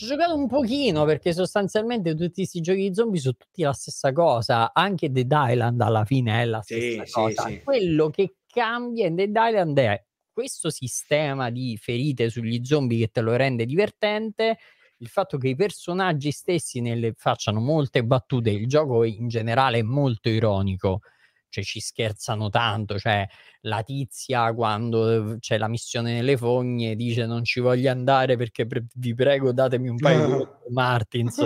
Ci 0.00 0.06
ho 0.06 0.08
giocato 0.08 0.34
un 0.34 0.46
pochino 0.46 1.04
perché 1.04 1.34
sostanzialmente 1.34 2.14
tutti 2.14 2.36
questi 2.36 2.62
giochi 2.62 2.88
di 2.88 2.94
zombie 2.94 3.20
sono 3.20 3.34
tutti 3.38 3.60
la 3.60 3.74
stessa 3.74 4.12
cosa. 4.12 4.72
Anche 4.72 5.12
Dead 5.12 5.30
Island 5.30 5.78
alla 5.78 6.06
fine 6.06 6.40
è 6.40 6.46
la 6.46 6.62
stessa 6.62 7.04
sì, 7.04 7.12
cosa. 7.12 7.42
Sì, 7.42 7.52
sì. 7.52 7.62
Quello 7.62 8.08
che 8.08 8.36
cambia 8.46 9.08
in 9.08 9.14
Dead 9.14 9.36
Island 9.38 9.78
è 9.78 10.02
questo 10.32 10.70
sistema 10.70 11.50
di 11.50 11.76
ferite 11.78 12.30
sugli 12.30 12.64
zombie 12.64 13.00
che 13.00 13.08
te 13.08 13.20
lo 13.20 13.36
rende 13.36 13.66
divertente, 13.66 14.56
il 14.96 15.08
fatto 15.08 15.36
che 15.36 15.48
i 15.48 15.54
personaggi 15.54 16.30
stessi 16.30 16.80
ne 16.80 17.12
facciano 17.14 17.60
molte 17.60 18.02
battute, 18.02 18.48
il 18.48 18.66
gioco 18.66 19.04
in 19.04 19.28
generale 19.28 19.80
è 19.80 19.82
molto 19.82 20.30
ironico, 20.30 21.02
cioè 21.50 21.62
ci 21.62 21.80
scherzano 21.80 22.48
tanto, 22.48 22.98
cioè 22.98 23.26
la 23.62 23.82
tizia 23.82 24.54
quando 24.54 25.36
c'è 25.38 25.58
la 25.58 25.68
missione 25.68 26.14
nelle 26.14 26.36
fogne 26.36 26.96
dice 26.96 27.26
non 27.26 27.44
ci 27.44 27.60
voglio 27.60 27.90
andare 27.90 28.36
perché 28.36 28.66
pre- 28.66 28.86
vi 28.94 29.14
prego 29.14 29.52
datemi 29.52 29.88
un 29.88 29.96
paio 29.96 30.36
di 30.36 30.46
Martins 30.72 31.38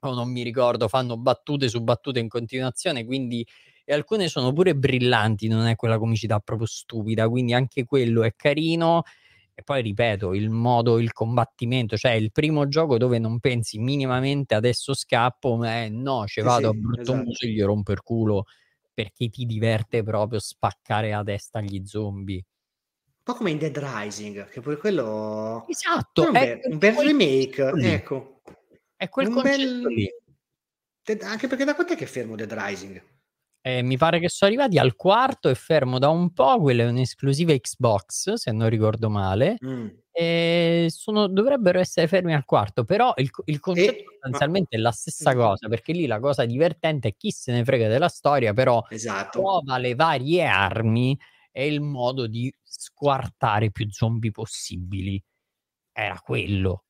o 0.00 0.14
non 0.14 0.30
mi 0.30 0.42
ricordo, 0.42 0.88
fanno 0.88 1.16
battute 1.16 1.68
su 1.68 1.82
battute 1.82 2.20
in 2.20 2.28
continuazione, 2.28 3.04
quindi 3.04 3.44
e 3.90 3.94
alcune 3.94 4.28
sono 4.28 4.52
pure 4.52 4.76
brillanti, 4.76 5.48
non 5.48 5.66
è 5.66 5.74
quella 5.74 5.96
comicità 5.96 6.40
proprio 6.40 6.66
stupida, 6.66 7.26
quindi 7.26 7.54
anche 7.54 7.84
quello 7.86 8.22
è 8.22 8.34
carino. 8.36 9.02
E 9.54 9.62
poi 9.62 9.80
ripeto, 9.80 10.34
il 10.34 10.50
modo, 10.50 10.98
il 10.98 11.12
combattimento, 11.14 11.96
cioè 11.96 12.12
il 12.12 12.30
primo 12.30 12.68
gioco 12.68 12.98
dove 12.98 13.18
non 13.18 13.40
pensi 13.40 13.78
minimamente 13.78 14.54
adesso 14.54 14.92
scappo, 14.92 15.56
ma 15.56 15.84
è 15.84 15.88
no, 15.88 16.26
ci 16.26 16.42
vado 16.42 16.70
sì, 16.70 16.76
a 16.76 16.78
brutto 16.78 17.00
esatto. 17.00 17.16
muso 17.24 17.46
e 17.46 17.48
gli 17.48 17.62
rompo 17.62 17.92
il 17.92 18.02
culo 18.02 18.44
perché 18.98 19.28
ti 19.28 19.46
diverte 19.46 20.02
proprio 20.02 20.40
spaccare 20.40 21.12
a 21.12 21.22
testa 21.22 21.60
gli 21.60 21.86
zombie. 21.86 22.44
Un 23.04 23.22
po' 23.22 23.34
come 23.34 23.52
in 23.52 23.58
Dead 23.58 23.78
Rising, 23.78 24.48
che 24.48 24.60
poi 24.60 24.76
quello... 24.76 25.64
Esatto, 25.68 26.32
è 26.32 26.58
un 26.64 26.78
bel, 26.78 26.96
remake, 26.96 27.74
lì. 27.74 27.86
ecco. 27.86 28.40
È 28.96 29.08
quel 29.08 29.28
un 29.28 29.40
bel... 29.40 29.86
lì. 29.86 30.10
Anche 31.20 31.46
perché 31.46 31.62
da 31.62 31.76
quant'è 31.76 31.94
che 31.94 32.04
è 32.04 32.08
fermo 32.08 32.34
Dead 32.34 32.52
Rising? 32.52 33.00
Eh, 33.60 33.82
mi 33.82 33.96
pare 33.96 34.18
che 34.18 34.28
sono 34.28 34.50
arrivati 34.50 34.78
al 34.78 34.96
quarto 34.96 35.48
e 35.48 35.54
fermo 35.54 36.00
da 36.00 36.08
un 36.08 36.32
po'. 36.32 36.58
Quella 36.58 36.82
è 36.82 36.88
un'esclusiva 36.88 37.56
Xbox, 37.56 38.32
se 38.32 38.50
non 38.50 38.68
ricordo 38.68 39.08
male. 39.08 39.58
Mm. 39.64 39.86
E 40.20 40.88
sono, 40.90 41.28
dovrebbero 41.28 41.78
essere 41.78 42.08
fermi 42.08 42.34
al 42.34 42.44
quarto, 42.44 42.82
però 42.82 43.12
il, 43.18 43.30
il 43.44 43.60
concetto 43.60 44.00
e, 44.00 44.04
sostanzialmente 44.14 44.70
ma... 44.72 44.78
è 44.78 44.82
la 44.82 44.90
stessa 44.90 45.32
mm. 45.32 45.38
cosa, 45.38 45.68
perché 45.68 45.92
lì 45.92 46.06
la 46.06 46.18
cosa 46.18 46.44
divertente 46.44 47.06
è 47.06 47.14
chi 47.16 47.30
se 47.30 47.52
ne 47.52 47.62
frega 47.62 47.86
della 47.86 48.08
storia, 48.08 48.52
però 48.52 48.84
esatto. 48.90 49.38
trova 49.38 49.78
le 49.78 49.94
varie 49.94 50.44
armi 50.44 51.16
e 51.52 51.68
il 51.68 51.80
modo 51.80 52.26
di 52.26 52.52
squartare 52.64 53.70
più 53.70 53.86
zombie 53.90 54.32
possibili. 54.32 55.22
Era 55.92 56.18
quello. 56.18 56.86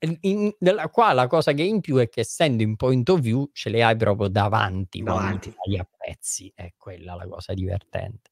In, 0.00 0.16
in, 0.22 0.52
qua 0.90 1.12
la 1.12 1.28
cosa 1.28 1.52
che 1.52 1.62
è 1.62 1.66
in 1.66 1.80
più 1.80 1.98
è 1.98 2.08
che 2.08 2.22
essendo 2.22 2.64
in 2.64 2.74
point 2.74 3.08
of 3.08 3.20
view 3.20 3.50
ce 3.52 3.70
le 3.70 3.84
hai 3.84 3.96
proprio 3.96 4.26
davanti, 4.26 5.00
davanti. 5.00 5.54
a 5.78 5.88
pezzi, 5.96 6.50
è 6.52 6.72
quella 6.76 7.14
la 7.14 7.28
cosa 7.28 7.54
divertente. 7.54 8.30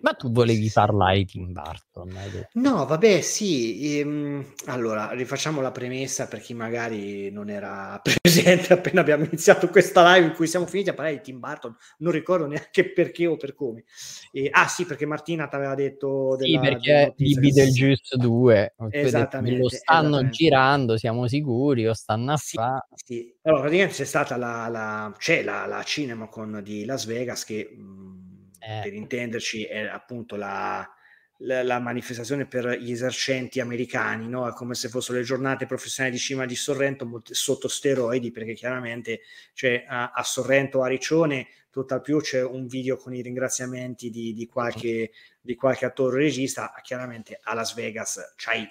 Ma 0.00 0.12
tu 0.12 0.30
volevi 0.30 0.70
parlare 0.72 1.18
di 1.18 1.24
Tim 1.26 1.52
Burton? 1.52 2.12
No, 2.54 2.86
vabbè, 2.86 3.20
sì. 3.20 3.98
Ehm, 3.98 4.44
allora, 4.66 5.10
rifacciamo 5.12 5.60
la 5.60 5.70
premessa 5.70 6.26
per 6.26 6.40
chi 6.40 6.54
magari 6.54 7.30
non 7.30 7.50
era 7.50 8.00
presente 8.20 8.72
appena 8.72 9.00
abbiamo 9.00 9.24
iniziato 9.24 9.68
questa 9.68 10.14
live 10.14 10.26
in 10.26 10.34
cui 10.34 10.46
siamo 10.46 10.66
finiti 10.66 10.90
a 10.90 10.94
parlare 10.94 11.16
di 11.16 11.22
Tim 11.22 11.38
Burton. 11.38 11.74
Non 11.98 12.12
ricordo 12.12 12.46
neanche 12.46 12.92
perché 12.92 13.26
o 13.26 13.36
per 13.36 13.54
come. 13.54 13.84
E, 14.32 14.48
ah, 14.50 14.68
sì, 14.68 14.84
perché 14.84 15.06
Martina 15.06 15.46
ti 15.46 15.56
aveva 15.56 15.74
detto. 15.74 16.36
Della, 16.36 16.62
sì, 16.62 16.68
perché 16.68 17.14
di 17.16 17.34
Beetlejuice 17.38 18.16
2 18.16 18.74
esattamente, 18.90 19.58
lo 19.58 19.68
stanno 19.68 20.06
esattamente. 20.08 20.36
girando, 20.36 20.96
siamo 20.96 21.26
sicuri, 21.26 21.86
o 21.86 21.94
stanno 21.94 22.32
a 22.32 22.36
sì, 22.36 22.56
fare. 22.56 22.86
Sì. 22.94 23.34
Allora, 23.42 23.62
praticamente 23.62 23.96
c'è 23.98 24.04
stata 24.04 24.36
la, 24.36 24.68
la, 24.68 25.14
c'è 25.18 25.42
la, 25.42 25.66
la 25.66 25.82
CinemaCon 25.82 26.60
di 26.62 26.84
Las 26.84 27.06
Vegas 27.06 27.44
che. 27.44 27.68
Mh, 27.76 28.15
eh. 28.66 28.80
per 28.82 28.92
intenderci, 28.92 29.64
è 29.64 29.86
appunto 29.86 30.34
la, 30.36 30.86
la, 31.38 31.62
la, 31.62 31.78
manifestazione 31.78 32.46
per 32.46 32.78
gli 32.78 32.90
esercenti 32.90 33.60
americani, 33.60 34.28
no? 34.28 34.48
È 34.48 34.52
come 34.52 34.74
se 34.74 34.88
fossero 34.88 35.18
le 35.18 35.24
giornate 35.24 35.66
professionali 35.66 36.14
di 36.14 36.20
cima 36.20 36.46
di 36.46 36.56
Sorrento 36.56 37.22
sotto 37.24 37.68
steroidi, 37.68 38.32
perché 38.32 38.54
chiaramente 38.54 39.20
cioè, 39.52 39.84
a, 39.86 40.10
a 40.10 40.22
Sorrento, 40.24 40.82
a 40.82 40.88
Riccione, 40.88 41.46
tutt'al 41.70 42.00
più 42.00 42.20
c'è 42.20 42.42
un 42.42 42.66
video 42.66 42.96
con 42.96 43.14
i 43.14 43.22
ringraziamenti 43.22 44.10
di, 44.10 44.32
di, 44.32 44.46
qualche, 44.46 45.12
di 45.40 45.54
qualche 45.54 45.84
attore 45.84 46.16
regista, 46.22 46.72
chiaramente 46.82 47.38
a 47.42 47.54
Las 47.54 47.74
Vegas 47.74 48.34
c'hai 48.36 48.68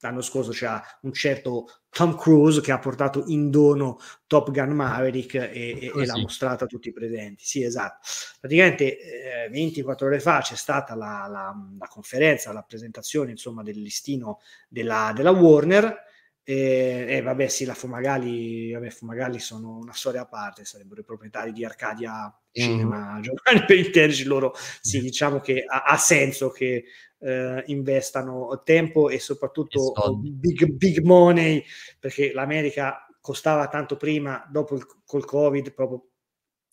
l'anno 0.00 0.20
scorso 0.20 0.50
c'era 0.50 0.82
un 1.02 1.12
certo 1.12 1.68
Tom 1.90 2.16
Cruise 2.16 2.60
che 2.60 2.72
ha 2.72 2.78
portato 2.78 3.24
in 3.28 3.50
dono 3.50 3.98
Top 4.26 4.50
Gun 4.50 4.70
Maverick 4.70 5.34
e, 5.34 5.78
e, 5.80 5.90
oh, 5.94 6.02
e 6.02 6.06
l'ha 6.06 6.18
mostrato 6.18 6.64
a 6.64 6.66
tutti 6.66 6.88
i 6.88 6.92
presenti. 6.92 7.44
Sì, 7.44 7.62
esatto. 7.62 8.06
Praticamente 8.38 9.44
eh, 9.44 9.48
24 9.48 10.06
ore 10.06 10.20
fa 10.20 10.40
c'è 10.40 10.56
stata 10.56 10.94
la, 10.94 11.26
la, 11.30 11.54
la, 11.78 11.86
conferenza, 11.88 12.52
la 12.52 12.62
presentazione 12.62 13.30
insomma 13.30 13.62
del 13.62 13.80
listino 13.80 14.40
della, 14.68 15.12
della 15.14 15.30
Warner. 15.30 16.04
E, 16.48 17.06
e, 17.08 17.22
vabbè, 17.22 17.48
sì, 17.48 17.64
la 17.64 17.74
Fumagalli, 17.74 18.70
vabbè, 18.70 18.88
Fumagalli 18.90 19.40
sono 19.40 19.78
una 19.78 19.92
storia 19.92 20.20
a 20.20 20.26
parte, 20.26 20.64
sarebbero 20.64 21.00
i 21.00 21.04
proprietari 21.04 21.50
di 21.50 21.64
Arcadia 21.64 22.32
Cinema, 22.52 23.18
mm. 23.18 23.20
Giovanni 23.22 23.64
per 23.66 23.76
intenderci 23.76 24.22
loro, 24.22 24.54
sì, 24.80 25.00
diciamo 25.00 25.40
che 25.40 25.64
ha, 25.66 25.82
ha 25.82 25.96
senso 25.96 26.50
che 26.50 26.84
eh, 27.18 27.62
investano 27.66 28.62
tempo 28.64 29.08
e 29.08 29.18
soprattutto 29.18 29.92
e 29.96 30.10
big, 30.20 30.66
big 30.70 31.00
money, 31.00 31.64
perché 31.98 32.32
l'America 32.32 33.08
costava 33.20 33.66
tanto 33.66 33.96
prima, 33.96 34.46
dopo 34.48 34.76
il, 34.76 34.86
col 35.04 35.24
Covid, 35.24 35.72
proprio 35.72 36.10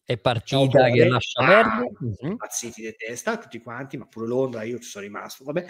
è 0.06 0.18
partita 0.20 0.92
che 0.92 1.08
lascia 1.08 1.42
ah, 1.42 1.48
perdere. 1.48 1.92
Mm-hmm. 2.04 2.32
Impazziti 2.34 2.82
di 2.82 2.94
testa, 2.96 3.38
tutti 3.38 3.60
quanti, 3.60 3.98
ma 3.98 4.06
pure 4.06 4.28
Londra, 4.28 4.62
io 4.62 4.78
ci 4.78 4.90
sono 4.90 5.04
rimasto, 5.04 5.44
vabbè, 5.46 5.66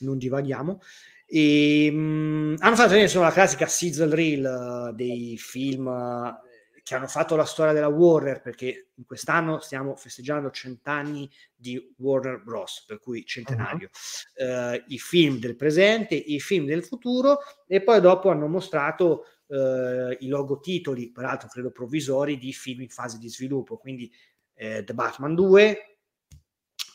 non 0.00 0.18
divaghiamo. 0.18 0.80
E, 1.28 1.90
mh, 1.90 1.96
mm, 1.96 2.54
hanno 2.58 2.76
fatto 2.76 2.94
insomma 2.94 3.26
la 3.26 3.32
classica 3.32 3.66
sizzle 3.66 4.14
reel 4.14 4.90
uh, 4.90 4.94
dei 4.94 5.36
film 5.36 5.86
uh, 5.86 6.44
che 6.84 6.94
hanno 6.94 7.08
fatto 7.08 7.34
la 7.34 7.44
storia 7.44 7.72
della 7.72 7.88
Warner, 7.88 8.40
perché 8.40 8.90
in 8.94 9.04
quest'anno 9.04 9.58
stiamo 9.58 9.96
festeggiando 9.96 10.52
cent'anni 10.52 11.28
di 11.52 11.94
Warner 11.98 12.40
Bros., 12.44 12.84
per 12.86 13.00
cui 13.00 13.26
centenario, 13.26 13.90
uh-huh. 14.36 14.74
uh, 14.74 14.84
i 14.86 14.98
film 15.00 15.38
del 15.40 15.56
presente, 15.56 16.14
i 16.14 16.38
film 16.38 16.64
del 16.64 16.84
futuro, 16.84 17.38
e 17.66 17.82
poi 17.82 18.00
dopo 18.00 18.30
hanno 18.30 18.46
mostrato 18.46 19.24
i 19.48 20.26
logotitoli, 20.26 21.12
peraltro 21.12 21.48
credo 21.48 21.70
provvisori, 21.70 22.36
di 22.36 22.52
film 22.52 22.80
in 22.80 22.88
fase 22.88 23.16
di 23.16 23.28
sviluppo, 23.28 23.76
quindi 23.76 24.10
The 24.52 24.92
Batman 24.92 25.36
2, 25.36 25.98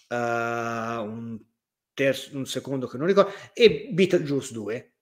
un, 0.10 1.40
terzo, 1.94 2.36
un 2.36 2.46
secondo 2.46 2.88
che 2.88 2.98
non 2.98 3.08
ricordo, 3.08 3.32
e 3.54 3.90
Beetlejuice 3.92 4.54
2, 4.54 4.94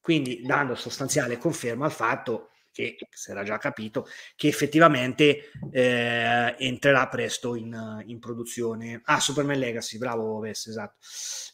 quindi 0.00 0.42
dando 0.42 0.74
sostanziale 0.74 1.38
conferma 1.38 1.84
al 1.84 1.92
fatto 1.92 2.50
che 2.78 2.96
si 3.10 3.30
era 3.32 3.42
già 3.42 3.58
capito, 3.58 4.06
che 4.36 4.46
effettivamente 4.46 5.50
eh, 5.72 6.54
entrerà 6.58 7.08
presto 7.08 7.56
in, 7.56 8.04
in, 8.06 8.20
produzione. 8.20 9.00
Ah, 9.04 9.18
Superman 9.18 9.58
Legacy, 9.58 9.98
bravo 9.98 10.38
Vess, 10.38 10.68
esatto, 10.68 10.96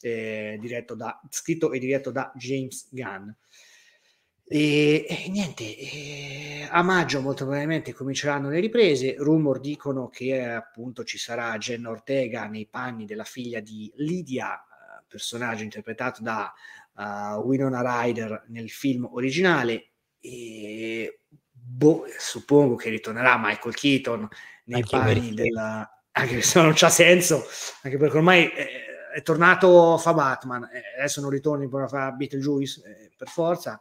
eh, 0.02 0.58
diretto 0.60 0.94
da, 0.94 1.18
scritto 1.30 1.72
e 1.72 1.78
diretto 1.78 2.10
da 2.10 2.30
James 2.34 2.88
Gunn. 2.90 3.30
E, 4.46 5.06
e 5.08 5.30
niente, 5.30 5.64
e 5.78 6.68
a 6.70 6.82
maggio 6.82 7.22
molto 7.22 7.44
probabilmente 7.44 7.94
cominceranno 7.94 8.50
le 8.50 8.60
riprese. 8.60 9.14
Rumor 9.16 9.60
dicono 9.60 10.08
che 10.08 10.36
eh, 10.36 10.42
appunto 10.42 11.04
ci 11.04 11.16
sarà 11.16 11.56
Jenna 11.56 11.88
Ortega 11.88 12.46
nei 12.46 12.66
panni 12.66 13.06
della 13.06 13.24
figlia 13.24 13.60
di 13.60 13.90
Lydia, 13.96 14.62
personaggio 15.14 15.62
interpretato 15.62 16.22
da 16.22 16.52
uh, 16.96 17.40
Winona 17.40 17.82
Ryder 17.82 18.46
nel 18.48 18.68
film 18.68 19.08
originale 19.12 19.90
e 20.18 21.20
boh, 21.50 22.04
suppongo 22.18 22.74
che 22.74 22.90
ritornerà 22.90 23.38
Michael 23.38 23.74
Keaton 23.74 24.28
nei 24.64 24.80
anche 24.80 24.96
panni 24.96 25.34
della... 25.34 25.88
anche 26.10 26.42
se 26.42 26.60
non 26.60 26.72
c'ha 26.74 26.88
senso, 26.88 27.44
anche 27.82 27.96
perché 27.96 28.16
ormai 28.16 28.46
è, 28.48 28.66
è 29.14 29.22
tornato 29.22 29.96
fa 29.98 30.12
Batman, 30.14 30.68
adesso 30.98 31.20
non 31.20 31.30
ritorni 31.30 31.68
per 31.68 31.88
fare 31.88 32.16
Beetlejuice 32.16 32.82
eh, 32.84 33.10
per 33.16 33.28
forza. 33.28 33.78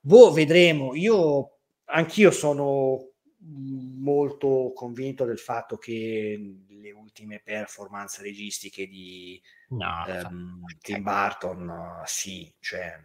Boh, 0.00 0.32
vedremo. 0.32 0.94
Io 0.94 1.58
anch'io 1.84 2.32
sono 2.32 3.10
molto 3.38 4.72
convinto 4.74 5.24
del 5.24 5.38
fatto 5.38 5.76
che 5.76 6.64
le 6.80 6.92
ultime 6.92 7.40
performance 7.42 8.22
registiche 8.22 8.86
di 8.86 9.40
no, 9.70 10.04
um, 10.28 10.64
Tim 10.80 11.02
Burton, 11.02 12.02
sì, 12.04 12.52
cioè 12.60 12.98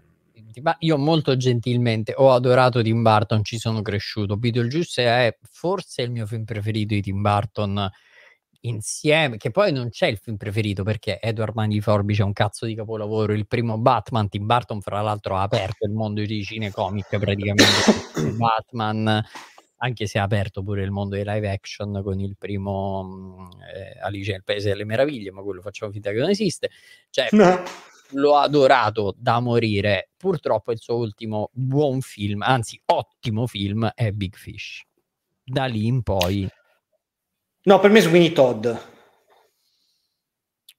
io 0.80 0.98
molto 0.98 1.38
gentilmente 1.38 2.14
ho 2.16 2.32
adorato 2.32 2.82
Tim 2.82 3.02
Burton, 3.02 3.44
ci 3.44 3.58
sono 3.58 3.82
cresciuto. 3.82 4.38
Beetlejuice 4.38 5.04
è 5.04 5.38
forse 5.42 6.02
il 6.02 6.12
mio 6.12 6.26
film 6.26 6.44
preferito 6.46 6.94
di 6.94 7.02
Tim 7.02 7.22
Burton 7.22 7.90
insieme, 8.62 9.38
che 9.38 9.50
poi 9.50 9.72
non 9.72 9.90
c'è 9.90 10.08
il 10.08 10.18
film 10.18 10.38
preferito 10.38 10.84
perché 10.84 11.20
Edward 11.20 11.56
Mani 11.56 11.76
di 11.76 11.82
Forbice 11.82 12.22
è 12.22 12.26
un 12.26 12.34
cazzo 12.34 12.66
di 12.66 12.76
capolavoro, 12.76 13.34
il 13.34 13.48
primo 13.48 13.78
Batman, 13.78 14.30
Tim 14.30 14.46
Burton 14.46 14.82
fra 14.82 15.02
l'altro 15.02 15.36
ha 15.36 15.44
aperto 15.44 15.86
il 15.86 15.92
mondo 15.92 16.24
dei 16.24 16.44
cinecomic 16.44 17.18
praticamente, 17.18 17.64
Batman, 18.38 19.24
anche 19.84 20.06
se 20.06 20.20
ha 20.20 20.24
aperto 20.24 20.64
pure 20.64 20.84
il 20.84 20.92
mondo 20.92 21.16
dei 21.16 21.24
live 21.26 21.50
action 21.50 22.02
con 22.04 22.20
il 22.20 22.36
primo 22.38 23.04
mm, 23.04 23.46
eh, 23.76 24.00
Alice 24.02 24.32
nel 24.32 24.44
Paese 24.44 24.70
delle 24.70 24.86
Meraviglie, 24.86 25.32
ma 25.32 25.42
quello 25.42 25.62
facciamo 25.62 25.92
finta 25.92 26.12
che 26.12 26.20
non 26.20 26.30
esiste. 26.30 26.70
Cioè, 27.10 27.30
no 27.32 27.64
l'ho 28.14 28.36
adorato 28.38 29.14
da 29.18 29.40
morire. 29.40 30.10
Purtroppo 30.18 30.72
il 30.72 30.80
suo 30.80 30.98
ultimo 30.98 31.50
buon 31.54 32.02
film, 32.02 32.42
anzi 32.42 32.82
ottimo 32.86 33.48
film, 33.48 33.90
è 33.94 34.12
Big 34.12 34.36
Fish. 34.36 34.84
Da 35.44 35.66
lì 35.66 35.86
in 35.86 36.02
poi... 36.04 36.48
No, 37.64 37.80
per 37.80 37.92
me 37.92 38.02
Sweeney 38.02 38.32
Todd. 38.32 38.68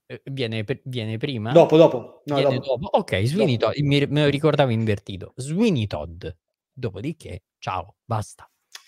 Eh, 0.05 0.21
viene, 0.25 0.65
viene, 0.83 1.17
prima? 1.17 1.51
Dopo, 1.51 1.77
dopo. 1.77 2.21
No, 2.25 2.41
dopo. 2.41 2.59
dopo. 2.59 2.87
Ok, 2.97 3.23
Sweeney 3.23 3.57
dopo. 3.57 3.73
Todd, 3.73 3.83
mi, 3.83 4.05
me 4.07 4.23
lo 4.23 4.29
ricordavo 4.29 4.71
invertito. 4.71 5.33
Sweeney 5.37 5.87
Todd. 5.87 6.25
Dopodiché, 6.71 7.43
ciao, 7.57 7.95
basta. 8.03 8.47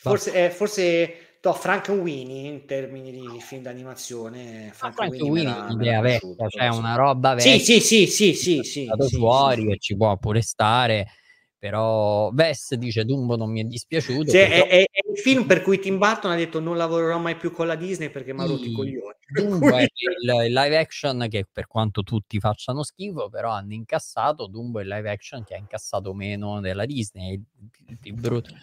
Forse, 0.09 0.45
eh, 0.45 0.49
forse 0.49 1.25
No, 1.45 1.53
Frankenweenie 1.53 2.47
in 2.47 2.65
termini 2.65 3.11
di 3.11 3.39
film 3.39 3.61
d'animazione. 3.61 4.71
Frankenweenie 4.73 5.43
è 5.43 5.71
un'idea 5.71 6.01
vecchia, 6.01 6.47
cioè 6.47 6.67
una 6.69 6.95
roba 6.95 7.35
vecchia. 7.35 7.59
Sì, 7.59 7.79
sì, 7.79 7.79
sì, 7.81 8.07
sì, 8.07 8.33
sì, 8.33 8.63
sì, 8.63 8.89
sì 8.97 9.15
fuori 9.15 9.61
sì. 9.61 9.71
e 9.71 9.77
ci 9.77 9.95
può 9.95 10.17
pure 10.17 10.41
stare. 10.41 11.05
Però 11.65 12.29
Vess 12.31 12.75
dice 12.75 13.05
Dumbo 13.05 13.35
non 13.35 13.49
mi 13.49 13.61
è 13.61 13.63
dispiaciuto. 13.63 14.29
Cioè, 14.29 14.47
però... 14.47 14.65
è, 14.65 14.87
è, 14.91 15.09
il 15.11 15.17
film 15.17 15.45
per 15.47 15.63
cui 15.63 15.79
Tim 15.79 15.97
Burton 15.97 16.29
ha 16.29 16.35
detto 16.35 16.59
non 16.59 16.77
lavorerò 16.77 17.17
mai 17.17 17.35
più 17.37 17.51
con 17.51 17.65
la 17.65 17.73
Disney 17.73 18.11
perché 18.11 18.33
mi 18.33 18.41
ha 18.41 18.45
rotto 18.45 18.65
i 18.65 18.71
coglioni. 18.71 19.15
Dumbo 19.33 19.75
è 19.75 19.81
il, 19.81 20.45
il, 20.45 20.53
live 20.53 20.77
action 20.77 21.25
che 21.27 21.47
per 21.51 21.65
quanto 21.65 22.03
tutti 22.03 22.39
facciano 22.39 22.83
schifo, 22.83 23.29
però 23.29 23.49
hanno 23.49 23.73
incassato. 23.73 24.45
Dumbo 24.45 24.77
è 24.77 24.83
il 24.83 24.89
live 24.89 25.09
action 25.09 25.43
che 25.43 25.55
ha 25.55 25.57
incassato 25.57 26.13
meno 26.13 26.61
della 26.61 26.85
Disney. 26.85 27.33
Il, 27.33 27.43
il, 27.87 27.97
il 28.03 28.13
brutto. 28.13 28.53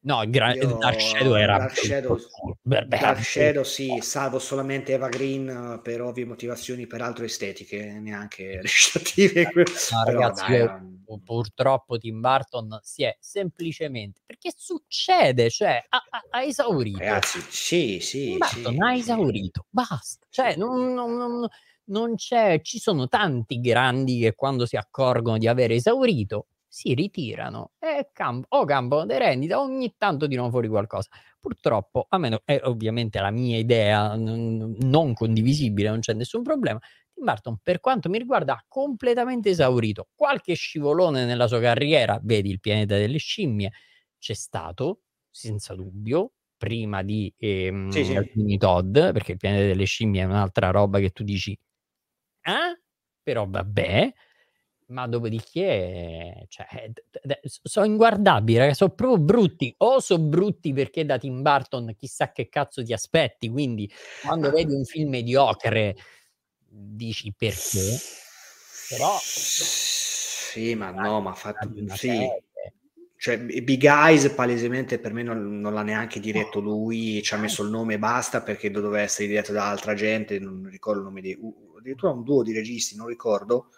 No, 0.00 0.22
il 0.22 0.30
gra- 0.30 0.54
Io, 0.54 0.78
Dark 0.78 1.00
Shadow 1.00 1.34
era 1.34 1.58
Dark 1.58 1.76
Shadow, 1.76 2.18
Dark 2.62 3.22
Shadow 3.22 3.64
sì, 3.64 3.98
salvo 4.00 4.38
solamente 4.38 4.92
Eva 4.92 5.08
Green 5.08 5.80
per 5.82 6.00
ovvie 6.00 6.24
motivazioni 6.24 6.86
peraltro 6.86 7.24
estetiche, 7.24 7.98
neanche 8.00 8.58
recitative. 8.62 9.50
No, 9.52 10.04
ragazzi, 10.04 10.44
dai, 10.46 10.58
io, 10.60 11.20
purtroppo 11.24 11.98
Tim 11.98 12.20
Burton 12.20 12.47
si 12.82 13.02
è 13.04 13.16
semplicemente 13.20 14.20
perché 14.24 14.52
succede, 14.56 15.50
cioè 15.50 15.84
ha, 15.88 16.02
ha 16.30 16.42
esaurito. 16.42 16.98
Ragazzi, 16.98 17.40
sì, 17.48 17.98
sì, 18.00 18.24
Tim 18.24 18.38
Burton 18.38 18.74
sì, 18.74 18.80
ha 18.80 18.94
esaurito, 18.94 19.66
basta. 19.68 20.26
Cioè, 20.30 20.56
non, 20.56 20.94
non, 20.94 21.16
non, 21.16 21.48
non 21.84 22.14
c'è, 22.14 22.60
ci 22.62 22.78
sono 22.78 23.08
tanti 23.08 23.60
grandi 23.60 24.18
che 24.18 24.34
quando 24.34 24.66
si 24.66 24.76
accorgono 24.76 25.38
di 25.38 25.46
aver 25.46 25.72
esaurito 25.72 26.46
si 26.70 26.92
ritirano 26.94 27.72
e 27.78 28.10
camp- 28.12 28.46
o 28.50 28.64
campano 28.64 29.06
dei 29.06 29.18
rendita, 29.18 29.60
ogni 29.60 29.94
tanto 29.96 30.28
tirano 30.28 30.50
fuori 30.50 30.68
qualcosa. 30.68 31.08
Purtroppo, 31.40 32.06
a 32.08 32.18
meno 32.18 32.42
è 32.44 32.60
ovviamente 32.64 33.20
la 33.20 33.30
mia 33.30 33.56
idea 33.58 34.14
n- 34.14 34.76
non 34.80 35.14
condivisibile, 35.14 35.88
non 35.88 36.00
c'è 36.00 36.12
nessun 36.12 36.42
problema. 36.42 36.78
Tim 37.18 37.24
Burton, 37.24 37.58
per 37.62 37.80
quanto 37.80 38.08
mi 38.08 38.18
riguarda, 38.18 38.54
ha 38.54 38.64
completamente 38.68 39.50
esaurito 39.50 40.08
qualche 40.14 40.54
scivolone 40.54 41.24
nella 41.24 41.48
sua 41.48 41.60
carriera. 41.60 42.20
Vedi 42.22 42.50
il 42.50 42.60
pianeta 42.60 42.96
delle 42.96 43.18
scimmie, 43.18 43.72
c'è 44.18 44.34
stato 44.34 45.00
senza 45.28 45.74
dubbio. 45.74 46.32
Prima 46.56 47.02
di 47.02 47.32
ehm, 47.38 47.88
sì, 47.90 48.04
sì. 48.04 48.56
Todd, 48.58 48.92
perché 48.92 49.32
il 49.32 49.38
pianeta 49.38 49.66
delle 49.66 49.84
scimmie 49.84 50.22
è 50.22 50.24
un'altra 50.24 50.70
roba 50.70 50.98
che 50.98 51.10
tu 51.10 51.22
dici, 51.22 51.52
eh? 51.52 52.80
Però 53.22 53.46
vabbè, 53.48 54.12
ma 54.86 55.06
dopodiché 55.06 56.46
cioè, 56.48 56.90
d- 56.90 57.20
d- 57.22 57.38
sono 57.44 57.86
inguardabili, 57.86 58.58
ragazzi, 58.58 58.78
sono 58.78 58.94
proprio 58.94 59.22
brutti. 59.22 59.72
O 59.78 60.00
sono 60.00 60.24
brutti 60.24 60.72
perché 60.72 61.04
da 61.04 61.16
Tim 61.16 61.42
Burton 61.42 61.94
chissà 61.96 62.32
che 62.32 62.48
cazzo 62.48 62.82
ti 62.82 62.92
aspetti, 62.92 63.48
quindi 63.48 63.88
quando 64.24 64.50
vedi 64.50 64.74
un 64.74 64.84
film 64.84 65.10
mediocre 65.10 65.94
dici 66.68 67.32
perché, 67.36 67.98
però... 68.88 69.18
Sì, 69.22 70.74
ma 70.74 70.90
no, 70.90 71.20
ma 71.20 71.30
ha 71.30 71.34
fatto... 71.34 71.70
Sì. 71.94 72.26
Cioè, 73.20 73.38
Big 73.38 73.82
Eyes 73.82 74.28
palesemente 74.30 75.00
per 75.00 75.12
me 75.12 75.24
non, 75.24 75.60
non 75.60 75.74
l'ha 75.74 75.82
neanche 75.82 76.20
diretto 76.20 76.60
lui, 76.60 77.20
ci 77.22 77.34
ha 77.34 77.36
messo 77.36 77.64
il 77.64 77.70
nome 77.70 77.94
e 77.94 77.98
basta 77.98 78.42
perché 78.42 78.70
doveva 78.70 79.00
essere 79.00 79.26
diretto 79.26 79.52
da 79.52 79.68
altra 79.68 79.94
gente, 79.94 80.38
non 80.38 80.68
ricordo 80.70 81.00
il 81.00 81.06
nome 81.06 81.20
di... 81.20 81.36
Uh, 81.38 81.74
addirittura 81.78 82.12
un 82.12 82.22
duo 82.22 82.42
di 82.42 82.52
registi, 82.52 82.96
non 82.96 83.08
ricordo. 83.08 83.70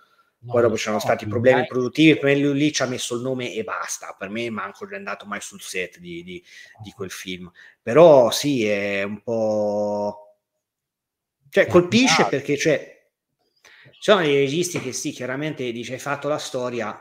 No, 0.43 0.53
Poi 0.53 0.63
dopo 0.63 0.75
c'erano 0.75 1.01
so, 1.01 1.07
stati 1.07 1.27
problemi 1.27 1.67
produttivi, 1.67 2.19
per 2.19 2.25
me 2.25 2.37
lui 2.37 2.59
lì 2.59 2.73
ci 2.73 2.83
ha 2.83 2.87
messo 2.87 3.15
il 3.15 3.21
nome 3.21 3.53
e 3.53 3.63
basta, 3.63 4.15
per 4.19 4.31
me 4.31 4.49
manco 4.49 4.89
è 4.89 4.95
andato 4.95 5.27
mai 5.27 5.41
sul 5.41 5.61
set 5.61 5.99
di, 5.99 6.23
di, 6.23 6.43
di 6.83 6.91
quel 6.93 7.11
film. 7.11 7.51
Però 7.83 8.31
sì, 8.31 8.65
è 8.65 9.03
un 9.03 9.23
po'... 9.23 10.30
Cioè, 11.51 11.67
colpisce 11.67 12.27
perché 12.27 12.57
cioè, 12.57 13.11
sono 13.99 14.21
dei 14.21 14.39
registi 14.39 14.81
che 14.81 14.93
sì, 14.93 15.11
chiaramente 15.11 15.71
dice 15.73 15.95
hai 15.95 15.99
fatto 15.99 16.29
la 16.29 16.39
storia, 16.39 16.97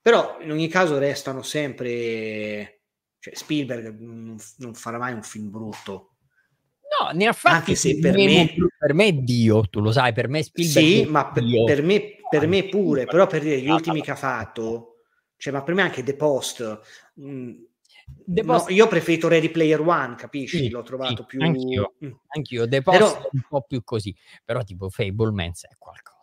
però 0.00 0.38
in 0.40 0.50
ogni 0.50 0.68
caso 0.68 0.98
restano 0.98 1.42
sempre... 1.42 2.82
Cioè, 3.18 3.34
Spielberg 3.34 3.98
non, 3.98 4.36
non 4.58 4.74
farà 4.74 4.98
mai 4.98 5.14
un 5.14 5.22
film 5.22 5.50
brutto, 5.50 6.16
No, 6.98 7.10
ne 7.12 7.26
ha 7.26 7.32
fatti 7.32 7.54
anche 7.54 7.74
se 7.74 7.98
per 7.98 8.14
me, 8.14 8.54
per 8.78 8.94
me 8.94 9.06
è 9.06 9.12
Dio, 9.12 9.62
tu 9.68 9.80
lo 9.80 9.92
sai, 9.92 10.12
per 10.12 10.28
me 10.28 10.42
Spielberg 10.42 10.86
Sì, 10.86 11.04
ma 11.04 11.30
per, 11.30 11.44
per, 11.64 11.82
me, 11.82 12.16
per 12.28 12.46
me 12.46 12.68
pure, 12.68 13.04
però 13.04 13.26
per 13.26 13.42
dire 13.42 13.60
gli 13.60 13.68
ultimi 13.68 14.00
che 14.00 14.12
ha 14.12 14.16
fatto, 14.16 15.00
cioè, 15.36 15.52
ma 15.52 15.62
per 15.62 15.74
me 15.74 15.82
anche 15.82 16.02
The 16.02 16.14
Post, 16.14 16.80
mh, 17.14 17.30
mm, 17.30 17.54
Post... 18.44 18.68
No, 18.68 18.74
io 18.74 18.84
ho 18.84 18.88
preferito 18.88 19.28
Ready 19.28 19.50
Player 19.50 19.80
One, 19.80 20.14
capisci? 20.16 20.58
Sì, 20.58 20.70
L'ho 20.70 20.82
trovato 20.82 21.22
sì, 21.22 21.36
più... 21.36 21.40
Anch'io, 21.42 21.94
mm. 22.04 22.10
anch'io. 22.28 22.68
The 22.68 22.82
Post 22.82 22.98
però... 22.98 23.22
è 23.22 23.28
un 23.32 23.42
po' 23.48 23.62
più 23.62 23.82
così, 23.84 24.14
però 24.44 24.62
tipo 24.62 24.88
Fablemans 24.88 25.66
è 25.66 25.76
qualcosa. 25.78 26.14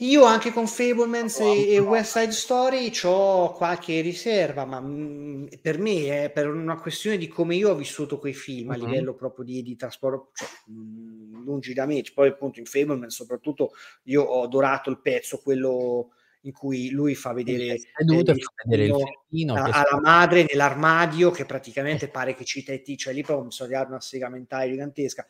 Io 0.00 0.24
anche 0.24 0.52
con 0.52 0.66
Fablemans 0.66 1.40
e, 1.40 1.72
e 1.72 1.78
West 1.78 2.18
Side 2.18 2.32
Story 2.32 2.92
ho 3.04 3.52
qualche 3.52 4.02
riserva, 4.02 4.66
ma 4.66 4.78
mh, 4.78 4.90
mm, 4.90 5.46
per 5.62 5.78
me 5.78 6.24
è 6.24 6.30
per 6.30 6.48
una 6.50 6.78
questione 6.78 7.16
di 7.16 7.28
come 7.28 7.54
io 7.54 7.70
ho 7.70 7.74
vissuto 7.74 8.18
quei 8.18 8.34
film 8.34 8.68
uh-huh. 8.68 8.74
a 8.74 8.76
livello 8.76 9.14
proprio 9.14 9.46
di, 9.46 9.62
di 9.62 9.74
trasporto, 9.74 10.32
cioè, 10.34 10.48
mh, 10.66 11.44
lungi 11.44 11.72
da 11.72 11.86
me. 11.86 12.02
Poi 12.12 12.28
appunto 12.28 12.58
in 12.58 12.66
Fablemans 12.66 13.14
soprattutto 13.14 13.70
io 14.04 14.22
ho 14.22 14.42
adorato 14.42 14.90
il 14.90 15.00
pezzo, 15.00 15.38
quello 15.38 16.10
in 16.42 16.52
cui 16.52 16.90
lui 16.90 17.14
fa 17.14 17.32
vedere, 17.32 17.78
seduto, 17.78 18.32
eh, 18.32 18.36
fa 18.36 18.52
vedere 18.64 18.84
il 18.86 19.04
fino 19.28 19.54
alla 19.54 20.00
madre 20.00 20.44
nell'armadio 20.48 21.30
che 21.30 21.44
praticamente 21.44 22.08
pare 22.08 22.34
che 22.34 22.44
ci 22.44 22.62
tetti, 22.62 22.96
cioè 22.96 23.12
lì 23.12 23.22
proprio 23.22 23.46
mi 23.46 23.52
sono 23.52 23.68
arrivato 23.68 23.90
una 23.90 24.00
sega 24.00 24.28
mentale 24.28 24.70
gigantesca. 24.70 25.26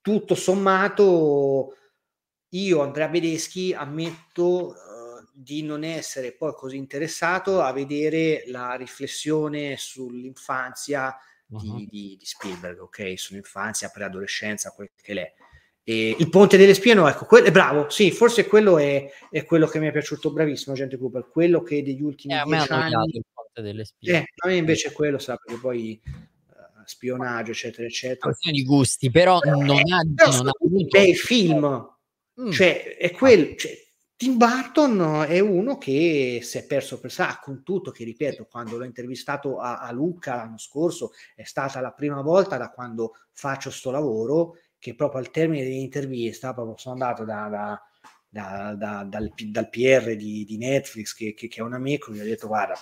Tutto 0.00 0.34
sommato 0.34 1.76
io, 2.50 2.82
Andrea 2.82 3.08
Bedeschi, 3.08 3.72
ammetto 3.72 4.68
uh, 4.68 5.28
di 5.32 5.62
non 5.62 5.84
essere 5.84 6.32
poi 6.32 6.52
così 6.54 6.76
interessato 6.76 7.62
a 7.62 7.72
vedere 7.72 8.44
la 8.46 8.74
riflessione 8.74 9.76
sull'infanzia 9.76 11.16
uh-huh. 11.48 11.76
di, 11.76 11.86
di, 11.86 12.16
di, 12.18 12.24
Spielberg, 12.24 12.80
ok? 12.80 13.18
Sull'infanzia, 13.18 13.88
preadolescenza, 13.88 14.70
quel 14.72 14.90
che 14.94 15.14
l'è. 15.14 15.32
E 15.84 16.14
il 16.16 16.28
Ponte 16.28 16.56
delle 16.56 16.74
Spie, 16.74 16.94
no, 16.94 17.08
ecco, 17.08 17.24
quello 17.24 17.46
è 17.46 17.50
bravo, 17.50 17.88
sì, 17.90 18.12
forse 18.12 18.46
quello 18.46 18.78
è, 18.78 19.10
è, 19.30 19.44
quello 19.44 19.66
che 19.66 19.80
mi 19.80 19.88
è 19.88 19.92
piaciuto, 19.92 20.32
bravissimo, 20.32 20.76
Gente 20.76 20.96
Cooper, 20.96 21.28
quello 21.28 21.62
che 21.62 21.82
degli 21.82 22.02
ultimi 22.02 22.34
eh, 22.34 22.42
dieci 22.44 22.72
anni... 22.72 23.16
Il 23.16 23.24
Ponte 23.32 23.62
delle 23.62 23.84
Spie. 23.84 24.12
Eh, 24.12 24.24
a 24.36 24.48
me 24.48 24.56
invece 24.56 24.88
è 24.88 24.92
quello, 24.92 25.18
sa, 25.18 25.36
perché 25.36 25.60
poi 25.60 26.00
uh, 26.04 26.82
spionaggio, 26.84 27.50
eccetera, 27.50 27.86
eccetera. 27.86 28.20
Questione 28.20 28.56
di 28.56 28.64
gusti, 28.64 29.10
però 29.10 29.40
non 29.44 29.70
ha... 29.70 30.00
Però 30.14 30.30
non 30.30 30.46
ha 30.46 30.52
avuto... 30.60 30.86
bei 30.88 31.14
film, 31.14 31.90
Mm. 32.40 32.50
Cioè, 32.50 32.96
è 32.96 33.10
quello, 33.10 33.54
cioè, 33.56 33.72
Tim 34.16 34.36
Burton 34.36 35.26
è 35.28 35.38
uno 35.40 35.76
che 35.76 36.40
si 36.42 36.58
è 36.58 36.64
perso 36.64 36.98
per 36.98 37.10
sa 37.12 37.38
con 37.42 37.62
tutto 37.62 37.90
che 37.90 38.04
ripeto 38.04 38.46
quando 38.46 38.78
l'ho 38.78 38.84
intervistato 38.84 39.58
a, 39.58 39.80
a 39.80 39.90
Lucca 39.92 40.36
l'anno 40.36 40.58
scorso 40.58 41.12
è 41.34 41.42
stata 41.42 41.80
la 41.80 41.92
prima 41.92 42.22
volta 42.22 42.56
da 42.56 42.70
quando 42.70 43.14
faccio 43.32 43.70
sto 43.70 43.90
lavoro 43.90 44.56
che 44.82 44.96
proprio 44.96 45.20
al 45.20 45.30
termine 45.30 45.62
dell'intervista 45.62 46.52
proprio 46.52 46.76
sono 46.76 46.94
andato 46.94 47.24
da, 47.24 47.48
da, 47.48 47.80
da, 48.28 48.74
da 48.76 49.04
dal, 49.04 49.32
dal, 49.36 49.70
PR 49.70 50.16
di, 50.16 50.44
di 50.44 50.56
Netflix 50.56 51.14
che, 51.14 51.34
che, 51.34 51.46
che, 51.46 51.60
è 51.60 51.62
un 51.62 51.74
amico 51.74 52.12
gli 52.12 52.18
ho 52.18 52.24
detto 52.24 52.48
guarda 52.48 52.74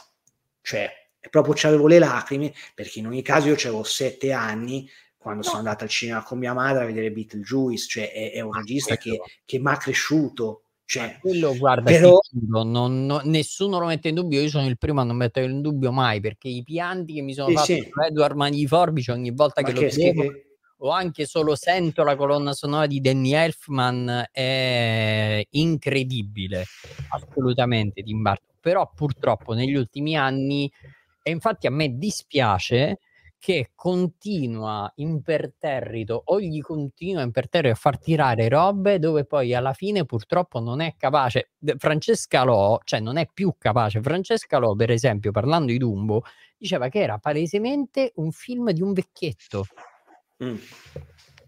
cioè 0.62 0.90
proprio 1.28 1.52
c'avevo 1.55 1.86
le 1.86 1.98
lacrime 1.98 2.55
perché 2.74 3.01
in 3.01 3.06
ogni 3.06 3.20
caso 3.20 3.48
io 3.48 3.55
avevo 3.55 3.82
sette 3.82 4.32
anni 4.32 4.89
quando 5.18 5.43
no. 5.43 5.47
sono 5.47 5.59
andato 5.59 5.85
al 5.85 5.90
cinema 5.90 6.22
con 6.22 6.39
mia 6.39 6.55
madre 6.55 6.85
a 6.85 6.86
vedere 6.86 7.12
Beetlejuice 7.12 7.86
cioè 7.86 8.10
è, 8.10 8.32
è 8.32 8.40
un 8.40 8.55
regista 8.55 8.97
che, 8.97 9.20
che 9.44 9.59
mi 9.59 9.68
ha 9.68 9.77
cresciuto 9.77 10.62
cioè, 10.86 11.18
quello 11.20 11.55
guarda, 11.55 11.82
però... 11.82 12.18
giuro, 12.31 12.62
non, 12.62 13.05
non, 13.05 13.20
nessuno 13.27 13.78
lo 13.78 13.86
mette 13.86 14.09
in 14.09 14.16
dubbio. 14.16 14.40
Io 14.40 14.48
sono 14.48 14.66
il 14.66 14.77
primo 14.77 15.01
a 15.01 15.05
non 15.05 15.14
mettere 15.14 15.47
in 15.47 15.60
dubbio 15.60 15.93
mai 15.93 16.18
perché 16.18 16.48
i 16.48 16.64
pianti 16.64 17.14
che 17.14 17.22
mi 17.22 17.32
sono 17.32 17.51
sì, 17.51 17.55
fatti 17.55 17.74
sì. 17.74 17.90
Edward 18.09 18.35
Magni 18.35 18.66
Forbici 18.66 19.12
ogni 19.12 19.31
volta 19.31 19.60
Ma 19.60 19.68
che, 19.68 19.74
lo 19.74 19.81
che... 19.82 20.49
o 20.82 20.90
anche 20.90 21.27
solo 21.27 21.55
sento 21.55 22.02
la 22.05 22.16
colonna 22.16 22.52
sonora 22.52 22.86
di 22.86 23.01
Danny 23.01 23.32
Elfman 23.32 24.28
è 24.31 25.43
incredibile, 25.51 26.65
assolutamente 27.11 28.02
Tim 28.02 28.23
Burton. 28.23 28.57
Però 28.61 28.90
purtroppo 28.94 29.55
negli 29.55 29.74
ultimi 29.74 30.16
anni, 30.16 30.70
e 31.23 31.31
infatti 31.31 31.66
a 31.66 31.70
me 31.70 31.97
dispiace 31.97 32.98
che 33.39 33.70
continua 33.74 34.93
imperterrito 34.97 36.20
o 36.27 36.39
gli 36.39 36.61
continua 36.61 37.23
imperterrito 37.23 37.73
a 37.73 37.77
far 37.77 37.98
tirare 37.98 38.51
robe 38.51 38.98
dove 38.98 39.24
poi 39.24 39.55
alla 39.55 39.73
fine 39.73 40.05
purtroppo 40.05 40.61
non 40.61 40.82
è 40.82 40.94
capace. 40.98 41.52
Francesca 41.78 42.43
Lo, 42.43 42.81
cioè 42.85 43.01
non 43.01 43.16
è 43.16 43.27
più 43.32 43.55
capace. 43.57 44.02
Francesca 44.02 44.59
Lo, 44.59 44.77
per 44.77 44.90
esempio, 44.90 45.31
parlando 45.31 45.73
di 45.73 45.78
Dumbo, 45.78 46.23
diceva 46.59 46.89
che 46.89 47.01
era 47.01 47.16
palesemente 47.16 48.12
un 48.16 48.31
film 48.31 48.73
di 48.73 48.82
un 48.82 48.93
vecchietto. 48.93 49.65
Mm. 50.45 50.57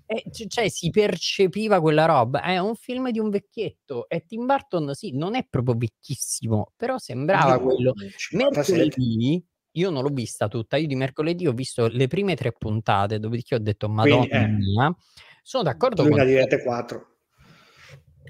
E, 0.07 0.25
cioè 0.49 0.69
si 0.69 0.91
percepiva 0.91 1.81
quella 1.81 2.05
roba, 2.05 2.43
è 2.43 2.59
un 2.59 2.75
film 2.75 3.11
di 3.11 3.19
un 3.19 3.31
vecchietto 3.31 4.09
e 4.09 4.25
Tim 4.27 4.45
Burton 4.45 4.95
sì, 4.95 5.17
non 5.17 5.35
è 5.35 5.47
proprio 5.49 5.75
vecchissimo, 5.77 6.73
però 6.77 6.99
sembrava 6.99 7.55
no, 7.55 7.61
quello. 7.63 7.95
Mercoledì 8.33 9.43
io 9.73 9.91
non 9.91 10.03
l'ho 10.03 10.11
vista 10.11 10.49
tutta, 10.49 10.77
io 10.77 10.87
di 10.87 10.97
mercoledì 10.97 11.47
ho 11.47 11.53
visto 11.53 11.87
le 11.89 12.07
prime 12.09 12.35
tre 12.35 12.53
puntate, 12.53 13.19
dopodiché 13.19 13.55
ho 13.55 13.59
detto 13.59 13.89
madonna 13.89 14.27
Quindi, 14.27 14.37
eh, 14.37 14.49
mia, 14.49 14.97
sono 15.43 15.63
d'accordo 15.63 16.07
con 16.07 16.19
te. 16.19 16.63
4. 16.63 17.12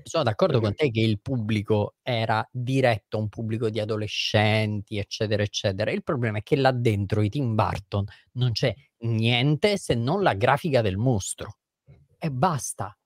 Sono 0.04 0.24
d'accordo 0.24 0.60
con 0.60 0.74
te 0.74 0.90
che 0.90 1.00
il 1.00 1.20
pubblico 1.20 1.94
era 2.02 2.46
diretto 2.50 3.16
a 3.16 3.20
un 3.20 3.28
pubblico 3.28 3.70
di 3.70 3.80
adolescenti, 3.80 4.98
eccetera, 4.98 5.42
eccetera. 5.42 5.90
Il 5.90 6.02
problema 6.02 6.38
è 6.38 6.42
che 6.42 6.56
là 6.56 6.72
dentro 6.72 7.22
i 7.22 7.28
Tim 7.28 7.54
Burton 7.54 8.04
non 8.32 8.52
c'è 8.52 8.74
niente 8.98 9.76
se 9.76 9.94
non 9.94 10.22
la 10.22 10.34
grafica 10.34 10.80
del 10.80 10.96
mostro. 10.96 11.58
E 12.18 12.30
basta. 12.30 12.96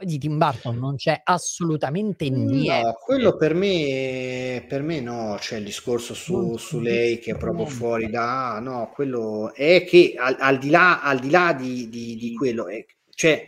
Di 0.00 0.18
Tim 0.18 0.38
Burton 0.38 0.78
non 0.78 0.94
c'è 0.94 1.20
assolutamente 1.24 2.30
niente. 2.30 2.82
No, 2.82 2.92
quello 2.92 3.36
per 3.36 3.54
me, 3.54 4.64
per 4.68 4.82
me 4.82 5.00
no, 5.00 5.36
c'è 5.40 5.56
il 5.56 5.64
discorso 5.64 6.14
su, 6.14 6.56
su 6.56 6.78
lei 6.78 7.18
che 7.18 7.32
è 7.32 7.36
proprio 7.36 7.66
fuori 7.66 8.08
da... 8.08 8.60
No, 8.60 8.92
quello 8.94 9.52
è 9.52 9.84
che 9.84 10.14
al, 10.16 10.36
al 10.38 10.58
di 10.58 10.70
là, 10.70 11.02
al 11.02 11.18
di, 11.18 11.30
là 11.30 11.52
di, 11.52 11.88
di, 11.88 12.16
di 12.16 12.34
quello, 12.34 12.68
è, 12.68 12.84
cioè... 13.10 13.44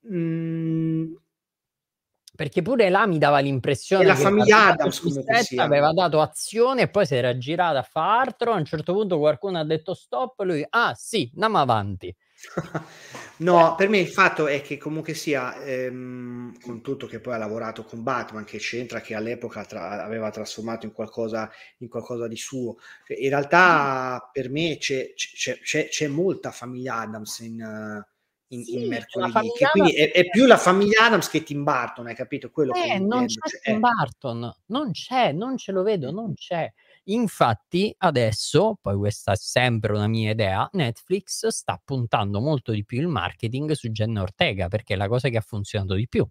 Mh, 0.00 0.16
mm, 0.16 1.12
perché 2.38 2.62
pure 2.62 2.88
là 2.88 3.04
mi 3.04 3.18
dava 3.18 3.40
l'impressione 3.40 4.04
che 4.04 4.10
la 4.10 4.14
famiglia 4.14 4.66
Adams 4.68 5.02
aveva 5.56 5.92
dato 5.92 6.20
azione 6.20 6.82
e 6.82 6.88
poi 6.88 7.04
si 7.04 7.16
era 7.16 7.36
girata 7.36 7.80
a 7.80 7.82
fare 7.82 8.28
altro. 8.28 8.52
A 8.52 8.56
un 8.58 8.64
certo 8.64 8.92
punto 8.92 9.18
qualcuno 9.18 9.58
ha 9.58 9.64
detto 9.64 9.92
stop. 9.92 10.38
Lui, 10.42 10.64
ah 10.70 10.94
sì, 10.94 11.28
andiamo 11.32 11.58
avanti. 11.58 12.14
no, 13.38 13.74
per 13.74 13.88
me 13.88 13.98
il 13.98 14.06
fatto 14.06 14.46
è 14.46 14.62
che 14.62 14.78
comunque 14.78 15.14
sia, 15.14 15.60
ehm, 15.64 16.60
con 16.60 16.80
tutto 16.80 17.08
che 17.08 17.18
poi 17.18 17.34
ha 17.34 17.38
lavorato 17.38 17.82
con 17.82 18.04
Batman, 18.04 18.44
che 18.44 18.58
c'entra, 18.58 19.00
che 19.00 19.16
all'epoca 19.16 19.64
tra- 19.64 20.04
aveva 20.04 20.30
trasformato 20.30 20.86
in 20.86 20.92
qualcosa, 20.92 21.50
in 21.78 21.88
qualcosa 21.88 22.28
di 22.28 22.36
suo, 22.36 22.76
cioè, 23.04 23.18
in 23.18 23.30
realtà 23.30 24.30
per 24.30 24.48
me 24.48 24.76
c'è, 24.78 25.12
c'è, 25.12 25.58
c'è, 25.58 25.88
c'è 25.88 26.06
molta 26.06 26.52
famiglia 26.52 27.00
Adams 27.00 27.40
in, 27.40 28.06
in, 28.48 28.64
sì, 28.64 28.80
in 28.80 28.88
mercoledì, 28.88 29.50
quindi 29.72 29.92
è, 29.92 30.10
è, 30.10 30.28
più 30.28 30.46
la 30.46 30.56
famiglia 30.56 31.04
Adams 31.04 31.28
che 31.28 31.42
Tim 31.42 31.64
Burton, 31.64 32.06
hai 32.06 32.14
capito? 32.14 32.50
Quello 32.50 32.72
eh, 32.72 32.82
che 32.82 32.98
non 32.98 33.26
c'è 33.26 33.48
cioè, 33.48 33.60
Tim 33.60 33.80
Burton, 33.80 34.54
non 34.66 34.90
c'è, 34.92 35.32
non 35.32 35.56
ce 35.56 35.72
lo 35.72 35.82
vedo, 35.82 36.10
non 36.10 36.34
c'è. 36.34 36.70
Infatti, 37.04 37.94
adesso, 37.98 38.78
poi 38.80 38.96
questa 38.96 39.32
è 39.32 39.36
sempre 39.36 39.92
una 39.92 40.08
mia 40.08 40.30
idea, 40.30 40.68
Netflix 40.72 41.46
sta 41.48 41.80
puntando 41.82 42.40
molto 42.40 42.72
di 42.72 42.84
più 42.84 43.00
il 43.00 43.08
marketing 43.08 43.72
su 43.72 43.88
Jenna 43.88 44.22
Ortega 44.22 44.68
perché 44.68 44.94
è 44.94 44.96
la 44.96 45.08
cosa 45.08 45.28
che 45.28 45.36
ha 45.36 45.42
funzionato 45.42 45.94
di 45.94 46.08
più. 46.08 46.26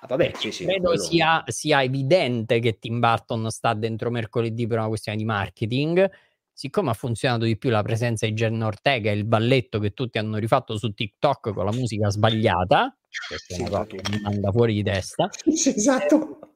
Ah, 0.00 0.06
vabbè, 0.06 0.32
sì, 0.34 0.52
sì, 0.52 0.64
Credo 0.64 0.88
quello... 0.88 1.02
sia, 1.02 1.42
sia, 1.46 1.82
evidente 1.82 2.60
che 2.60 2.78
Tim 2.78 2.98
Burton 2.98 3.50
sta 3.50 3.74
dentro 3.74 4.10
mercoledì 4.10 4.66
per 4.66 4.78
una 4.78 4.88
questione 4.88 5.16
di 5.16 5.24
marketing. 5.24 6.10
Siccome 6.58 6.88
ha 6.88 6.94
funzionato 6.94 7.44
di 7.44 7.58
più 7.58 7.68
la 7.68 7.82
presenza 7.82 8.24
di 8.24 8.32
Jenna 8.32 8.64
Ortega 8.64 9.10
e 9.10 9.14
il 9.14 9.26
balletto 9.26 9.78
che 9.78 9.92
tutti 9.92 10.16
hanno 10.16 10.38
rifatto 10.38 10.78
su 10.78 10.90
TikTok 10.94 11.52
con 11.52 11.66
la 11.66 11.70
musica 11.70 12.08
sbagliata, 12.08 12.96
che 13.28 13.36
sì, 13.36 13.52
è 13.52 13.60
una 13.60 13.68
cosa 13.68 13.84
che 13.84 14.00
mi 14.10 14.20
manda 14.22 14.50
fuori 14.50 14.72
di 14.72 14.82
testa. 14.82 15.28
Sì, 15.52 15.68
esatto. 15.68 16.54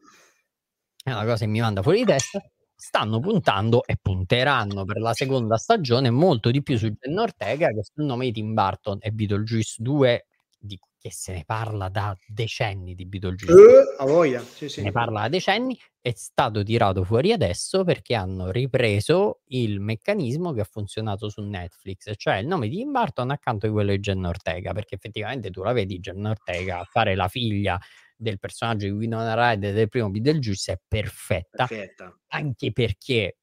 È 1.04 1.10
una 1.10 1.24
cosa 1.24 1.44
che 1.44 1.46
mi 1.48 1.60
manda 1.60 1.82
fuori 1.82 1.98
di 1.98 2.06
testa 2.06 2.40
stanno 2.74 3.20
puntando 3.20 3.84
e 3.84 3.98
punteranno 4.00 4.86
per 4.86 5.00
la 5.00 5.12
seconda 5.12 5.58
stagione 5.58 6.08
molto 6.08 6.50
di 6.50 6.62
più 6.62 6.78
su 6.78 6.88
Jenna 6.88 7.20
Ortega 7.20 7.68
che 7.68 7.84
sul 7.84 8.06
nome 8.06 8.24
di 8.24 8.32
Tim 8.32 8.54
Burton 8.54 8.96
e 9.02 9.10
Beetlejuice 9.10 9.82
2 9.82 10.26
di 10.58 10.78
che 11.00 11.10
se 11.10 11.32
ne 11.32 11.44
parla 11.46 11.88
da 11.88 12.14
decenni 12.26 12.94
di 12.94 13.06
Beetlejuice. 13.06 13.52
Uh, 13.52 14.02
a 14.02 14.04
voglia, 14.04 14.40
sì, 14.40 14.68
sì. 14.68 14.68
Se 14.68 14.82
ne 14.82 14.92
parla 14.92 15.22
da 15.22 15.28
decenni, 15.28 15.76
è 15.98 16.12
stato 16.14 16.62
tirato 16.62 17.04
fuori 17.04 17.32
adesso 17.32 17.84
perché 17.84 18.14
hanno 18.14 18.50
ripreso 18.50 19.40
il 19.46 19.80
meccanismo 19.80 20.52
che 20.52 20.60
ha 20.60 20.68
funzionato 20.70 21.30
su 21.30 21.40
Netflix, 21.40 22.12
cioè 22.16 22.36
il 22.36 22.46
nome 22.46 22.68
di 22.68 22.76
Tim 22.76 22.92
Burton 22.92 23.30
accanto 23.30 23.66
a 23.66 23.70
quello 23.70 23.92
di 23.92 23.98
Jenna 23.98 24.28
Ortega, 24.28 24.72
perché 24.72 24.96
effettivamente 24.96 25.50
tu 25.50 25.62
la 25.62 25.72
vedi 25.72 25.98
Jenna 26.00 26.30
Ortega 26.30 26.84
fare 26.84 27.14
la 27.14 27.28
figlia 27.28 27.80
del 28.14 28.38
personaggio 28.38 28.84
di 28.84 28.92
Winona 28.92 29.34
Ryder 29.34 29.72
del 29.72 29.88
primo 29.88 30.10
Beetlejuice 30.10 30.72
è 30.72 30.80
perfetta, 30.86 31.64
perfetta, 31.66 32.14
anche 32.28 32.72
perché 32.72 33.38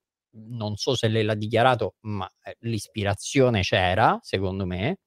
non 0.49 0.75
so 0.75 0.95
se 0.95 1.07
lei 1.07 1.23
l'ha 1.23 1.34
dichiarato, 1.34 1.95
ma 2.01 2.31
eh, 2.43 2.55
l'ispirazione 2.59 3.61
c'era, 3.61 4.19
secondo 4.21 4.67
me, 4.67 4.99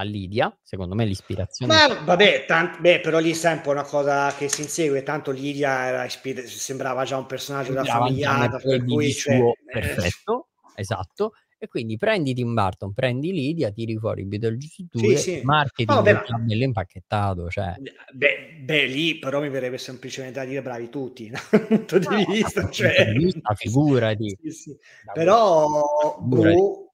a 0.00 0.02
Lidia, 0.02 0.56
secondo 0.62 0.94
me 0.94 1.04
l'ispirazione... 1.04 1.72
Ma 1.72 2.02
vabbè, 2.02 2.44
tant- 2.46 2.80
beh, 2.80 3.00
però 3.00 3.18
lì 3.18 3.32
è 3.32 3.52
un 3.52 3.60
po' 3.60 3.70
una 3.70 3.84
cosa 3.84 4.34
che 4.34 4.48
si 4.48 4.62
insegue, 4.62 5.02
tanto 5.02 5.30
Lidia 5.30 5.86
era 5.86 6.04
ispir- 6.04 6.44
sembrava 6.44 7.04
già 7.04 7.16
un 7.16 7.26
personaggio 7.26 7.72
da 7.72 7.84
famiglia, 7.84 8.48
per 8.48 8.84
cui... 8.84 9.12
Cioè, 9.12 9.40
perfetto, 9.64 10.48
esatto, 10.74 11.32
e 11.62 11.68
quindi 11.68 11.98
prendi 11.98 12.32
Tim 12.32 12.54
Burton, 12.54 12.94
prendi 12.94 13.32
Lidia, 13.32 13.70
tiri 13.70 13.98
fuori 13.98 14.24
Beetlejuice 14.24 14.86
2, 14.90 15.16
sì, 15.16 15.16
sì. 15.16 15.40
marketing 15.44 15.98
oh, 15.98 16.00
beh, 16.00 16.22
bello 16.46 16.64
impacchettato. 16.64 17.50
Cioè. 17.50 17.74
Beh, 18.14 18.60
beh, 18.62 18.86
lì 18.86 19.18
però 19.18 19.42
mi 19.42 19.50
verrebbe 19.50 19.76
semplicemente 19.76 20.38
da 20.38 20.46
dire 20.46 20.62
bravi 20.62 20.88
tutti, 20.88 21.28
dal 21.50 21.66
punto 21.66 21.98
di 21.98 22.06
no, 22.08 22.24
vista. 22.24 22.66
Cioè... 22.70 23.12
vista 23.12 23.52
figurati. 23.54 24.38
Sì, 24.40 24.50
sì. 24.50 24.78
Però 25.12 26.18
boh, 26.18 26.89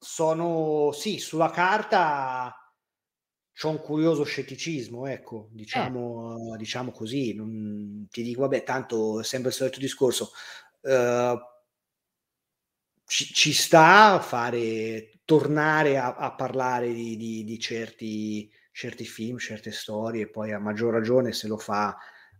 sono, 0.00 0.92
sì, 0.92 1.18
sulla 1.18 1.50
carta 1.50 2.54
c'è 3.52 3.66
un 3.68 3.80
curioso 3.82 4.24
scetticismo, 4.24 5.06
ecco, 5.06 5.48
diciamo, 5.52 6.54
eh. 6.54 6.56
diciamo 6.56 6.90
così. 6.90 7.34
Non, 7.34 8.06
ti 8.10 8.22
dico, 8.22 8.40
vabbè, 8.40 8.62
tanto 8.64 9.20
è 9.20 9.24
sempre 9.24 9.50
il 9.50 9.56
solito 9.56 9.78
discorso. 9.78 10.30
Uh, 10.80 11.38
ci, 13.04 13.26
ci 13.34 13.52
sta 13.52 14.14
a 14.14 14.20
fare, 14.20 15.20
tornare 15.26 15.98
a, 15.98 16.14
a 16.14 16.34
parlare 16.34 16.90
di, 16.94 17.16
di, 17.18 17.44
di 17.44 17.58
certi, 17.58 18.50
certi, 18.72 19.04
film, 19.04 19.36
certe 19.36 19.72
storie, 19.72 20.30
poi 20.30 20.52
a 20.52 20.58
maggior 20.58 20.94
ragione 20.94 21.32
se 21.32 21.46
lo 21.46 21.58
fa 21.58 21.94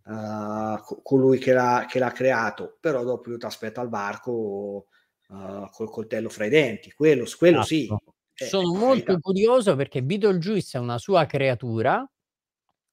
uh, 0.05 1.03
colui 1.03 1.39
che 1.39 1.53
l'ha, 1.53 1.85
che 1.87 1.99
l'ha, 1.99 2.13
creato, 2.13 2.79
però 2.81 3.05
dopo 3.05 3.31
io 3.31 3.37
ti 3.37 3.45
aspetto 3.45 3.81
al 3.81 3.91
barco 3.91 4.87
uh, 5.31 5.71
col 5.71 5.91
coltello 5.91 6.29
fra 6.29 6.45
i 6.45 6.51
denti, 6.51 6.93
quello, 6.93 7.27
quello 7.39 7.63
sì. 7.63 7.85
Esatto. 7.85 8.15
Eh, 8.35 8.47
Sono 8.47 8.75
molto 8.75 9.19
curioso 9.19 9.77
perché 9.77 10.03
Beetlejuice 10.03 10.79
è 10.79 10.81
una 10.81 10.99
sua 10.99 11.27
creatura 11.27 12.09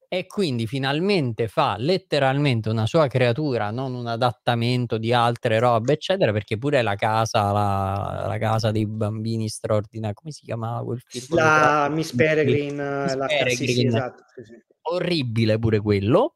e 0.10 0.26
quindi 0.26 0.68
finalmente 0.68 1.48
fa 1.48 1.76
letteralmente 1.78 2.70
una 2.70 2.86
sua 2.86 3.08
creatura, 3.08 3.72
non 3.72 3.94
un 3.94 4.08
adattamento 4.08 4.98
di 4.98 5.12
altre 5.12 5.60
robe, 5.60 5.94
eccetera, 5.94 6.32
perché 6.32 6.58
pure 6.58 6.82
la 6.82 6.96
casa, 6.96 7.52
la, 7.52 8.26
la 8.28 8.38
casa 8.38 8.72
dei 8.72 8.86
bambini 8.86 9.50
straordinari, 9.50 10.14
come 10.14 10.32
si 10.32 10.46
chiamava 10.46 10.84
quel 10.84 11.02
film? 11.06 11.36
La 11.36 11.90
Miss 11.90 12.14
Peregrine, 12.14 13.04
Miss 13.04 13.16
la 13.16 13.26
Peregrine. 13.26 13.56
Sì, 13.56 13.74
sì, 13.74 13.86
esatto, 13.86 14.24
sì, 14.42 14.64
orribile 14.84 15.60
pure 15.60 15.80
quello. 15.80 16.36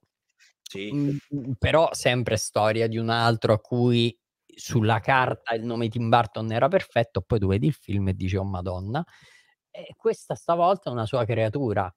Sì. 0.61 0.90
Mm, 0.94 1.10
mm, 1.36 1.52
però 1.57 1.90
sempre 1.94 2.36
storia 2.36 2.88
di 2.88 2.98
un 2.98 3.10
altro 3.10 3.53
a 3.53 3.60
cui 3.60 4.18
sulla 4.61 4.99
carta 4.99 5.55
il 5.55 5.65
nome 5.65 5.89
Tim 5.89 6.07
Burton 6.07 6.51
era 6.51 6.67
perfetto, 6.67 7.21
poi 7.21 7.39
tu 7.39 7.47
vedi 7.47 7.65
il 7.65 7.73
film 7.73 8.09
e 8.09 8.13
dici 8.13 8.35
oh 8.35 8.43
madonna. 8.43 9.03
E 9.71 9.95
questa 9.97 10.35
stavolta 10.35 10.89
è 10.89 10.93
una 10.93 11.07
sua 11.07 11.25
creatura. 11.25 11.91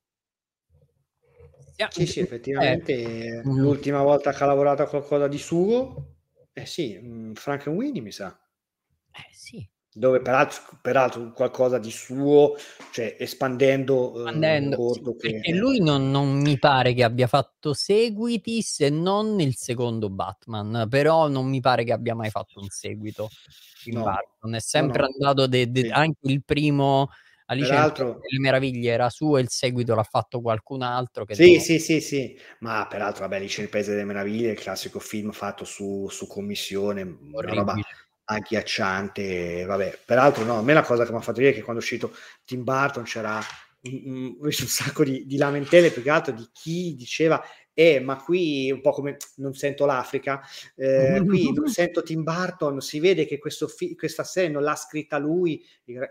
Sì, 1.91 2.07
sì, 2.07 2.21
effettivamente 2.21 2.93
eh. 2.93 3.43
l'ultima 3.43 4.01
volta 4.03 4.33
che 4.33 4.43
ha 4.43 4.47
lavorato 4.47 4.83
a 4.83 4.89
qualcosa 4.89 5.29
di 5.29 5.39
suo, 5.39 6.15
eh 6.53 6.65
sì, 6.65 7.33
Frank 7.35 7.67
Winnie 7.67 8.01
mi 8.01 8.13
sa. 8.13 8.35
Eh 9.11 9.35
sì, 9.35 9.69
dove 9.97 10.21
peraltro, 10.21 10.61
peraltro, 10.83 11.33
qualcosa 11.33 11.79
di 11.79 11.93
suo, 11.93 12.57
cioè 12.93 13.17
espandendo, 13.17 14.27
espandendo 14.27 14.91
eh, 14.91 14.95
sì, 14.95 15.03
che... 15.03 15.31
perché 15.31 15.53
lui 15.53 15.81
non, 15.81 16.11
non, 16.11 16.41
mi 16.41 16.59
pare 16.59 16.95
che 16.95 17.05
abbia 17.05 17.29
fatto 17.29 17.73
seguiti 17.75 18.61
se 18.61 18.89
non 18.89 19.39
il 19.39 19.55
secondo 19.55 20.11
Batman, 20.11 20.89
però 20.91 21.29
non 21.29 21.49
mi 21.49 21.61
pare 21.61 21.85
che 21.85 21.93
abbia 21.93 22.17
mai 22.17 22.31
fatto 22.31 22.59
un 22.59 22.67
seguito 22.69 23.29
in 23.85 23.99
no. 23.99 24.03
Batman, 24.03 24.57
è 24.57 24.61
sempre 24.61 25.03
no, 25.03 25.07
no. 25.07 25.13
andato 25.15 25.47
de, 25.47 25.71
de, 25.71 25.83
sì. 25.83 25.89
anche 25.91 26.19
il 26.23 26.43
primo 26.43 27.11
Alice 27.47 27.69
peraltro, 27.69 28.21
le 28.21 28.39
meraviglie 28.41 28.91
era 28.91 29.11
suo 29.11 29.37
e 29.37 29.43
il 29.43 29.51
seguito 29.51 29.95
l'ha 29.95 30.03
fatto 30.03 30.41
qualcun 30.41 30.81
altro 30.81 31.27
che 31.27 31.35
sì 31.35 31.53
dopo... 31.53 31.61
sì 31.61 31.79
sì 31.79 32.01
sì 32.01 32.39
ma 32.61 32.87
peraltro 32.89 33.25
vabbè 33.25 33.37
Alice 33.37 33.61
il 33.61 33.69
paese 33.69 33.91
delle 33.91 34.05
meraviglie 34.05 34.53
il 34.53 34.59
classico 34.59 34.99
film 34.99 35.31
fatto 35.31 35.67
su, 35.67 36.09
su 36.09 36.27
commissione 36.27 37.03
Orribile. 37.03 37.33
una 37.33 37.53
roba 37.53 37.75
agghiacciante. 38.25 39.65
Vabbè, 39.65 40.01
peraltro, 40.05 40.45
no, 40.45 40.59
a 40.59 40.63
me 40.63 40.73
la 40.73 40.83
cosa 40.83 41.05
che 41.05 41.13
mi 41.13 41.19
ha 41.19 41.21
fatto 41.21 41.41
dire 41.41 41.51
è 41.51 41.55
che 41.55 41.63
quando 41.63 41.81
è 41.81 41.85
uscito 41.85 42.15
Tim 42.45 42.63
Burton 42.65 43.05
c'era 43.05 43.41
un, 43.83 44.37
un, 44.41 44.53
sacco 44.53 45.05
di, 45.05 45.27
di, 45.27 45.37
lamentele 45.37 45.91
più 45.91 46.03
che 46.03 46.11
altro 46.11 46.33
di 46.33 46.49
chi 46.53 46.95
diceva 46.95 47.43
eh, 47.77 47.99
ma 47.99 48.17
qui 48.23 48.71
un 48.71 48.81
po' 48.81 48.93
come 48.93 49.17
non 49.37 49.53
sento 49.53 49.85
l'Africa, 49.85 50.41
eh, 50.77 51.21
qui 51.27 51.51
non 51.53 51.67
sento 51.67 52.03
Tim 52.03 52.23
Burton, 52.23 52.81
si 52.81 53.01
vede 53.01 53.27
che 53.27 53.41
fi- 53.77 53.97
questa 53.97 54.23
serie 54.23 54.51
non 54.51 54.63
l'ha 54.63 54.77
scritta 54.77 55.19
lui. 55.19 55.63
io, 55.87 56.09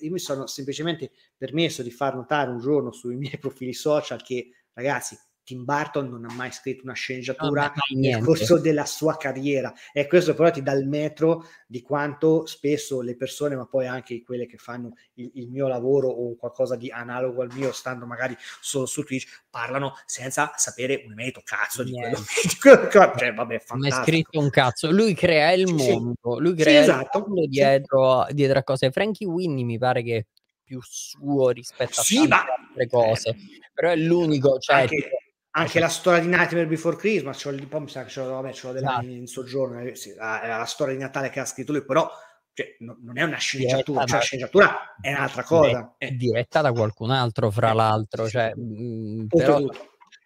io 0.00 0.10
mi 0.10 0.18
sono 0.18 0.46
semplicemente 0.46 1.12
permesso 1.36 1.82
di 1.82 1.90
far 1.90 2.14
notare 2.14 2.50
un 2.50 2.58
giorno 2.58 2.92
sui 2.92 3.16
miei 3.16 3.38
profili 3.38 3.74
social 3.74 4.22
che, 4.22 4.48
ragazzi, 4.72 5.16
Tim 5.46 5.62
Burton 5.62 6.08
non 6.08 6.24
ha 6.24 6.34
mai 6.34 6.50
scritto 6.50 6.82
una 6.82 6.92
sceneggiatura 6.92 7.72
nel 7.94 8.20
corso 8.20 8.58
della 8.58 8.84
sua 8.84 9.16
carriera. 9.16 9.72
E 9.92 10.08
questo 10.08 10.34
però 10.34 10.50
ti 10.50 10.60
dà 10.60 10.72
il 10.72 10.88
metro 10.88 11.46
di 11.68 11.82
quanto 11.82 12.46
spesso 12.46 13.00
le 13.00 13.14
persone, 13.14 13.54
ma 13.54 13.64
poi 13.64 13.86
anche 13.86 14.22
quelle 14.24 14.46
che 14.46 14.56
fanno 14.56 14.96
il, 15.14 15.30
il 15.34 15.48
mio 15.48 15.68
lavoro 15.68 16.08
o 16.08 16.34
qualcosa 16.34 16.74
di 16.74 16.90
analogo 16.90 17.42
al 17.42 17.52
mio, 17.54 17.70
stando 17.70 18.06
magari 18.06 18.36
solo 18.60 18.86
su 18.86 19.04
Twitch, 19.04 19.44
parlano 19.48 19.94
senza 20.04 20.52
sapere 20.56 21.04
un 21.06 21.14
merito 21.14 21.42
cazzo 21.44 21.84
di 21.84 21.92
quello, 21.92 22.18
di 22.42 22.56
quello 22.60 22.90
cioè, 22.90 23.32
vabbè, 23.32 23.62
non 23.68 23.86
è 23.86 23.90
scritto 23.92 24.40
un 24.40 24.50
cazzo, 24.50 24.90
lui 24.90 25.14
crea 25.14 25.52
il 25.52 25.72
mondo, 25.72 26.40
lui 26.40 26.56
crea 26.56 26.82
sì, 26.82 26.90
esatto. 26.90 27.18
il 27.18 27.24
mondo 27.24 27.46
dietro, 27.46 28.26
dietro 28.30 28.58
a 28.58 28.62
cose. 28.64 28.90
Frankie 28.90 29.28
Winnie 29.28 29.64
mi 29.64 29.78
pare 29.78 30.02
che 30.02 30.26
più 30.64 30.80
suo 30.82 31.50
rispetto 31.50 32.00
a 32.00 32.02
sì, 32.02 32.18
altre 32.28 32.88
cose, 32.88 33.36
però 33.72 33.90
è 33.90 33.96
l'unico, 33.96 34.58
cioè 34.58 34.80
anche 34.80 35.08
anche 35.56 35.80
la 35.80 35.88
storia 35.88 36.20
di 36.20 36.26
Nightmare 36.26 36.66
Before 36.66 36.96
Christmas, 36.96 37.42
c'ho, 37.42 37.54
poi 37.66 37.80
mi 37.80 37.88
sa 37.88 38.04
che 38.04 38.10
ce 38.10 38.20
l'ho, 38.20 38.30
vabbè, 38.30 38.52
ce 38.52 38.66
l'ho 38.66 38.72
della, 38.74 38.90
esatto. 38.92 39.06
in 39.06 39.26
soggiorno, 39.26 39.80
eh, 39.80 39.94
sì, 39.94 40.14
la, 40.14 40.46
la, 40.46 40.64
storia 40.64 40.94
di 40.94 41.00
Natale 41.00 41.30
che 41.30 41.40
ha 41.40 41.46
scritto 41.46 41.72
lui, 41.72 41.84
però 41.84 42.10
cioè, 42.52 42.76
no, 42.80 42.98
non 43.00 43.18
è 43.18 43.22
una 43.22 43.38
sceneggiatura, 43.38 44.04
cioè, 44.04 44.18
la 44.18 44.22
sceneggiatura 44.22 44.96
è 45.00 45.12
un'altra 45.12 45.42
cosa. 45.44 45.94
È, 45.96 46.10
diretta 46.10 46.60
da 46.60 46.72
qualcun 46.72 47.10
altro, 47.10 47.50
fra 47.50 47.72
l'altro, 47.72 48.28
cioè, 48.28 48.52
mh, 48.54 49.22
mm, 49.22 49.26
però 49.28 49.60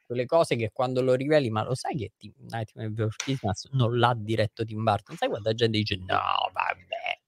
quelle 0.05 0.27
cose 0.27 0.57
che 0.57 0.70
quando 0.73 1.01
lo 1.01 1.15
riveli, 1.15 1.48
ma 1.51 1.62
lo 1.62 1.77
sai 1.77 1.94
che 1.94 2.12
Nightmare 2.20 2.90
Before 2.90 3.15
Christmas 3.16 3.69
non 3.73 3.97
l'ha 3.98 4.12
diretto 4.16 4.65
Tim 4.65 4.82
Burton? 4.82 5.16
Sai 5.16 5.28
quanta 5.28 5.55
gente 5.55 5.78
dice 5.78 5.97
no, 5.97 6.51
vabbè. 6.52 7.20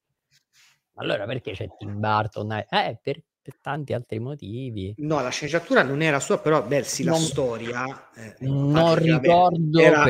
Allora 0.97 1.25
perché 1.25 1.53
c'è 1.53 1.69
Tim 1.79 2.01
Burton? 2.01 2.53
Eh, 2.69 2.99
per, 3.01 3.23
per 3.43 3.57
tanti 3.61 3.93
altri 3.93 4.21
motivi. 4.21 4.95
No, 4.99 5.21
la 5.21 5.31
sceneggiatura 5.31 5.83
non 5.83 6.01
era 6.01 6.21
sua, 6.21 6.39
però 6.39 6.63
beh, 6.63 6.85
sì, 6.85 7.03
la 7.03 7.15
storia. 7.15 7.85
Eh, 8.15 8.37
non 8.47 8.95
ricordo, 8.95 9.81
era... 9.81 10.07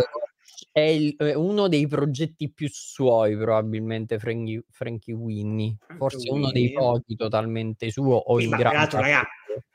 è, 0.70 0.80
il, 0.80 1.16
è, 1.16 1.32
uno 1.32 1.66
dei 1.66 1.86
progetti 1.86 2.50
più 2.50 2.68
suoi, 2.70 3.36
probabilmente 3.36 4.18
Frankie, 4.18 4.62
Frankie 4.70 5.14
Winnie. 5.14 5.76
Forse 5.96 6.28
Winnie. 6.28 6.38
uno 6.38 6.52
dei 6.52 6.72
pochi 6.72 7.16
totalmente 7.16 7.90
suo 7.90 8.16
o 8.16 8.38
in 8.38 8.50
grado. 8.50 8.98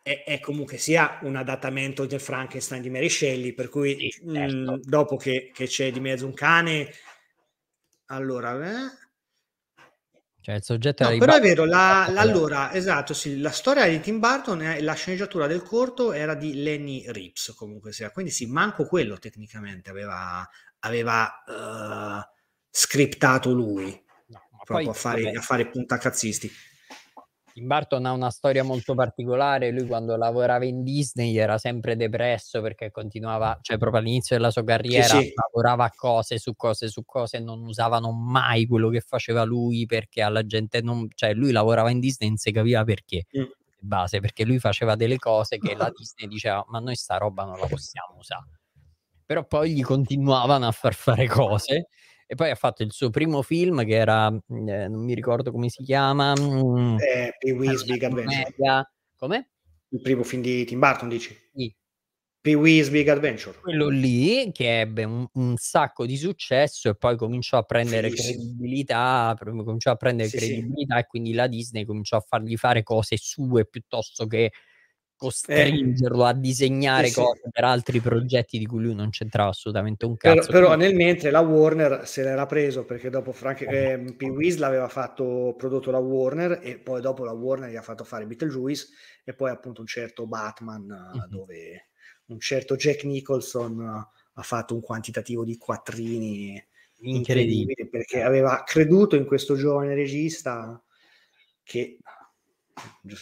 È, 0.01 0.23
è, 0.23 0.39
comunque 0.39 0.77
sia 0.77 1.19
un 1.23 1.35
adattamento 1.35 2.05
del 2.05 2.21
Frankenstein 2.21 2.81
di 2.81 2.89
Mary 2.89 3.09
Shelley, 3.09 3.53
per 3.53 3.69
cui 3.69 3.97
sì, 3.99 4.23
certo. 4.31 4.71
mh, 4.73 4.79
dopo 4.83 5.17
che, 5.17 5.51
che, 5.53 5.65
c'è 5.65 5.91
di 5.91 5.99
mezzo 5.99 6.25
un 6.25 6.33
cane, 6.33 6.89
allora. 8.05 8.53
Eh, 8.65 9.06
cioè 10.47 10.55
il 10.55 10.63
soggetto 10.63 11.03
no, 11.03 11.17
però 11.17 11.35
è 11.35 11.41
vero, 11.41 11.65
la, 11.65 12.07
la, 12.09 12.21
allora, 12.21 12.71
esatto, 12.71 13.13
sì, 13.13 13.41
la 13.41 13.51
storia 13.51 13.85
di 13.85 13.99
Tim 13.99 14.19
Burton 14.19 14.61
e 14.61 14.81
la 14.81 14.93
sceneggiatura 14.93 15.45
del 15.45 15.61
corto 15.61 16.13
era 16.13 16.35
di 16.35 16.63
Lenny 16.63 17.03
Rips, 17.11 17.53
comunque 17.53 17.91
sia. 17.91 18.11
Quindi 18.11 18.31
sì, 18.31 18.45
manco 18.45 18.85
quello 18.85 19.17
tecnicamente 19.17 19.89
aveva, 19.89 20.47
aveva 20.79 21.43
uh, 21.45 22.33
scriptato 22.69 23.51
lui, 23.51 23.87
no, 24.27 24.39
proprio 24.63 24.85
poi, 24.85 24.87
a, 24.87 24.93
fare, 24.93 25.31
a 25.31 25.41
fare 25.41 25.67
puntacazzisti. 25.67 26.49
Tim 27.57 27.65
Burton 27.65 28.05
ha 28.05 28.11
una 28.11 28.29
storia 28.29 28.63
molto 28.63 28.93
particolare, 28.93 29.71
lui 29.71 29.87
quando 29.87 30.15
lavorava 30.15 30.63
in 30.63 30.83
Disney 30.83 31.35
era 31.35 31.57
sempre 31.57 31.95
depresso 31.95 32.61
perché 32.61 32.91
continuava, 32.91 33.57
cioè 33.63 33.79
proprio 33.79 33.99
all'inizio 33.99 34.35
della 34.35 34.51
sua 34.51 34.63
carriera 34.63 35.05
sì, 35.05 35.21
sì. 35.21 35.33
lavorava 35.33 35.85
a 35.85 35.91
cose 35.91 36.37
su 36.37 36.55
cose 36.55 36.87
su 36.87 37.03
cose, 37.03 37.39
non 37.39 37.63
usavano 37.63 38.11
mai 38.11 38.67
quello 38.67 38.89
che 38.89 39.01
faceva 39.01 39.41
lui 39.41 39.87
perché 39.87 40.21
alla 40.21 40.45
gente 40.45 40.81
non, 40.81 41.07
cioè 41.15 41.33
lui 41.33 41.51
lavorava 41.51 41.89
in 41.89 41.99
Disney 41.99 42.27
e 42.27 42.31
non 42.33 42.37
si 42.37 42.51
capiva 42.51 42.83
perché. 42.83 43.25
Mm. 43.35 43.45
Base, 43.79 44.19
perché 44.19 44.45
lui 44.45 44.59
faceva 44.59 44.95
delle 44.95 45.17
cose 45.17 45.57
che 45.57 45.73
la 45.75 45.89
Disney 45.97 46.27
diceva 46.29 46.63
ma 46.67 46.77
noi 46.77 46.95
sta 46.95 47.17
roba 47.17 47.43
non 47.43 47.57
la 47.57 47.65
possiamo 47.65 48.17
usare 48.17 48.59
però 49.25 49.45
poi 49.45 49.73
gli 49.73 49.83
continuavano 49.83 50.67
a 50.67 50.71
far 50.71 50.93
fare 50.93 51.27
cose 51.27 51.87
e 52.27 52.35
poi 52.35 52.49
ha 52.49 52.55
fatto 52.55 52.83
il 52.83 52.91
suo 52.91 53.09
primo 53.09 53.41
film 53.41 53.85
che 53.85 53.95
era, 53.95 54.29
mm, 54.29 54.67
eh, 54.67 54.87
non 54.89 55.03
mi 55.03 55.15
ricordo 55.15 55.51
come 55.51 55.69
si 55.69 55.81
chiama, 55.81 56.33
mm, 56.37 56.97
eh, 56.99 57.35
Pee-wee's 57.39 57.85
Big 57.85 58.03
Adventure. 58.03 58.91
Come? 59.15 59.49
Il 59.89 60.01
primo 60.01 60.23
film 60.23 60.41
di 60.41 60.65
Tim 60.65 60.79
Burton, 60.79 61.07
dici? 61.07 61.35
Sì. 61.53 61.73
Pee-wee's 62.41 62.89
Big 62.89 63.07
Adventure. 63.07 63.57
Quello 63.59 63.87
lì 63.87 64.51
che 64.51 64.81
ebbe 64.81 65.03
un, 65.05 65.25
un, 65.33 65.55
sacco 65.57 66.05
di 66.05 66.15
successo 66.15 66.89
e 66.89 66.95
poi 66.95 67.17
cominciò 67.17 67.57
a 67.57 67.63
prendere 67.63 68.09
sì, 68.09 68.15
credibilità, 68.15 69.35
cominciò 69.37 69.91
a 69.91 69.95
prendere 69.95 70.29
sì, 70.29 70.37
credibilità 70.37 70.95
sì. 70.95 71.01
e 71.01 71.07
quindi 71.07 71.33
la 71.33 71.47
Disney 71.47 71.83
cominciò 71.83 72.17
a 72.17 72.21
fargli 72.25 72.55
fare 72.55 72.83
cose 72.83 73.17
sue 73.17 73.65
piuttosto 73.65 74.27
che 74.27 74.51
costringerlo 75.17 76.25
eh, 76.25 76.29
a 76.29 76.33
disegnare 76.33 77.07
sì, 77.07 77.15
cose 77.15 77.41
sì. 77.43 77.49
per 77.51 77.63
altri 77.63 77.99
progetti 77.99 78.57
di 78.57 78.65
cui 78.65 78.83
lui 78.83 78.95
non 78.95 79.09
c'entrava 79.09 79.49
assolutamente 79.49 80.05
un 80.05 80.15
cazzo. 80.15 80.47
Però, 80.51 80.67
però 80.67 80.75
nel 80.75 80.95
mentre 80.95 81.31
la 81.31 81.39
Warner 81.39 82.07
se 82.07 82.23
l'era 82.23 82.45
preso 82.45 82.85
perché 82.85 83.09
dopo 83.09 83.33
Frank, 83.33 83.61
eh, 83.61 84.13
P. 84.15 84.23
Weas 84.23 84.57
l'aveva 84.57 84.87
fatto 84.87 85.55
prodotto 85.57 85.91
la 85.91 85.97
Warner 85.97 86.59
e 86.61 86.77
poi 86.77 87.01
dopo 87.01 87.25
la 87.25 87.33
Warner 87.33 87.69
gli 87.69 87.75
ha 87.75 87.81
fatto 87.81 88.03
fare 88.03 88.25
Beetlejuice 88.25 88.87
e 89.23 89.33
poi 89.33 89.49
appunto 89.49 89.81
un 89.81 89.87
certo 89.87 90.27
Batman 90.27 90.85
mm-hmm. 90.85 91.27
dove 91.27 91.89
un 92.27 92.39
certo 92.39 92.75
Jack 92.75 93.03
Nicholson 93.03 93.79
ha 93.81 94.41
fatto 94.43 94.75
un 94.75 94.81
quantitativo 94.81 95.43
di 95.43 95.57
quattrini 95.57 96.63
incredibile 96.99 97.87
perché 97.89 98.21
aveva 98.21 98.63
creduto 98.65 99.15
in 99.15 99.25
questo 99.25 99.55
giovane 99.55 99.93
regista 99.93 100.81
che 101.63 101.97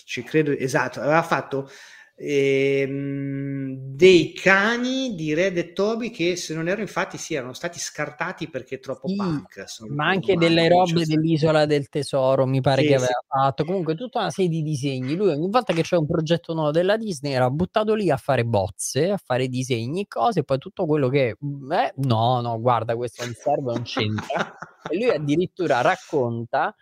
ci 0.05 0.23
credo, 0.23 0.51
esatto, 0.51 0.99
aveva 1.01 1.23
fatto 1.23 1.69
ehm, 2.17 3.75
dei 3.77 4.33
cani 4.33 5.15
di 5.15 5.33
Red 5.33 5.57
e 5.57 5.73
Toby 5.73 6.09
che 6.09 6.35
se 6.35 6.53
non 6.53 6.67
erro 6.67 6.81
infatti 6.81 7.17
sì, 7.17 7.33
erano 7.33 7.53
stati 7.53 7.79
scartati 7.79 8.49
perché 8.49 8.79
troppo 8.79 9.07
sì, 9.07 9.15
punk. 9.15 9.65
Ma 9.89 10.07
anche 10.07 10.35
delle 10.35 10.67
robe 10.69 11.05
cioè, 11.05 11.05
dell'isola 11.05 11.65
del 11.65 11.89
tesoro 11.89 12.45
mi 12.45 12.61
pare 12.61 12.81
sì, 12.81 12.87
che 12.87 12.95
aveva 12.95 13.07
sì. 13.07 13.27
fatto, 13.27 13.65
comunque 13.65 13.95
tutta 13.95 14.19
una 14.19 14.29
serie 14.29 14.49
di 14.49 14.61
disegni. 14.61 15.15
Lui 15.15 15.29
ogni 15.29 15.49
volta 15.49 15.73
che 15.73 15.81
c'è 15.81 15.97
un 15.97 16.05
progetto 16.05 16.53
nuovo 16.53 16.71
della 16.71 16.97
Disney 16.97 17.33
era 17.33 17.49
buttato 17.49 17.93
lì 17.93 18.09
a 18.09 18.17
fare 18.17 18.45
bozze, 18.45 19.11
a 19.11 19.17
fare 19.17 19.47
disegni 19.47 20.01
e 20.01 20.07
cose, 20.07 20.39
e 20.39 20.43
poi 20.43 20.57
tutto 20.57 20.85
quello 20.85 21.09
che, 21.09 21.37
eh, 21.71 21.93
no, 21.97 22.41
no, 22.41 22.59
guarda, 22.59 22.95
questo 22.95 23.23
non 23.23 23.33
serve, 23.33 23.73
non 23.73 23.83
c'entra. 23.83 24.57
e 24.89 24.95
lui 24.95 25.09
addirittura 25.09 25.81
racconta 25.81 26.73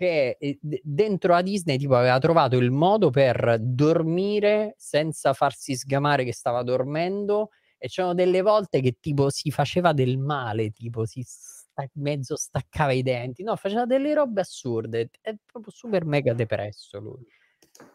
che 0.00 0.38
eh, 0.40 0.58
dentro 0.62 1.34
a 1.34 1.42
Disney 1.42 1.76
tipo 1.76 1.94
aveva 1.94 2.18
trovato 2.18 2.56
il 2.56 2.70
modo 2.70 3.10
per 3.10 3.58
dormire 3.60 4.74
senza 4.78 5.34
farsi 5.34 5.76
sgamare 5.76 6.24
che 6.24 6.32
stava 6.32 6.62
dormendo 6.62 7.50
e 7.76 7.88
c'erano 7.88 8.14
delle 8.14 8.40
volte 8.40 8.80
che 8.80 8.96
tipo 8.98 9.28
si 9.28 9.50
faceva 9.50 9.92
del 9.92 10.16
male, 10.16 10.70
tipo 10.70 11.04
si 11.04 11.22
sta- 11.22 11.86
mezzo 11.94 12.34
staccava 12.34 12.92
i 12.92 13.02
denti, 13.02 13.42
no, 13.42 13.56
faceva 13.56 13.84
delle 13.84 14.14
robe 14.14 14.40
assurde, 14.40 15.10
è 15.20 15.34
proprio 15.44 15.70
super 15.70 16.06
mega 16.06 16.32
depresso 16.32 16.98
lui. 16.98 17.22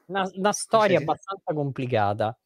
Una, 0.06 0.30
una 0.36 0.52
storia 0.52 1.00
abbastanza 1.00 1.54
complicata. 1.54 2.38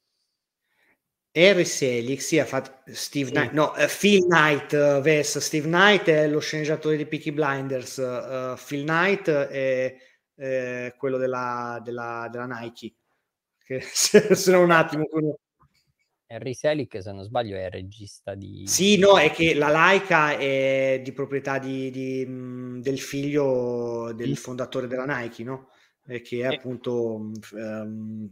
Harry 1.31 1.65
Selig, 1.65 2.19
sì, 2.19 2.39
ha 2.39 2.45
fatto 2.45 2.81
Steve 2.91 3.27
sì. 3.27 3.33
Knight, 3.33 3.51
no, 3.51 3.71
uh, 3.75 3.87
Phil 3.87 4.25
Knight 4.25 4.71
uh, 4.73 4.99
vs. 4.99 5.37
Steve 5.37 5.67
Knight 5.67 6.07
è 6.07 6.27
lo 6.27 6.39
sceneggiatore 6.39 6.97
di 6.97 7.05
Peaky 7.05 7.31
Blinders, 7.31 7.97
uh, 7.97 8.59
Phil 8.65 8.83
Knight 8.83 9.29
è, 9.29 9.95
è 10.35 10.93
quello 10.97 11.17
della, 11.17 11.79
della, 11.83 12.27
della, 12.31 12.45
Nike, 12.45 12.93
che 13.63 13.79
se, 13.85 14.33
se 14.33 14.51
no 14.51 14.61
un 14.61 14.71
attimo... 14.71 15.05
Harry 16.31 16.53
Selick, 16.53 17.01
se 17.01 17.11
non 17.11 17.23
sbaglio, 17.23 17.57
è 17.57 17.65
il 17.65 17.71
regista 17.71 18.35
di... 18.35 18.67
Sì, 18.67 18.97
no, 18.97 19.17
è 19.17 19.31
che 19.31 19.55
la 19.55 19.69
Laika 19.69 20.37
è 20.37 21.01
di 21.03 21.11
proprietà 21.11 21.57
di, 21.57 21.89
di, 21.89 22.23
mh, 22.23 22.81
del 22.81 22.99
figlio 22.99 24.11
del 24.13 24.37
fondatore 24.37 24.85
della 24.85 25.05
Nike, 25.05 25.43
no? 25.43 25.69
E 26.05 26.21
che 26.21 26.41
è 26.41 26.55
appunto 26.55 27.31
um, 27.53 28.29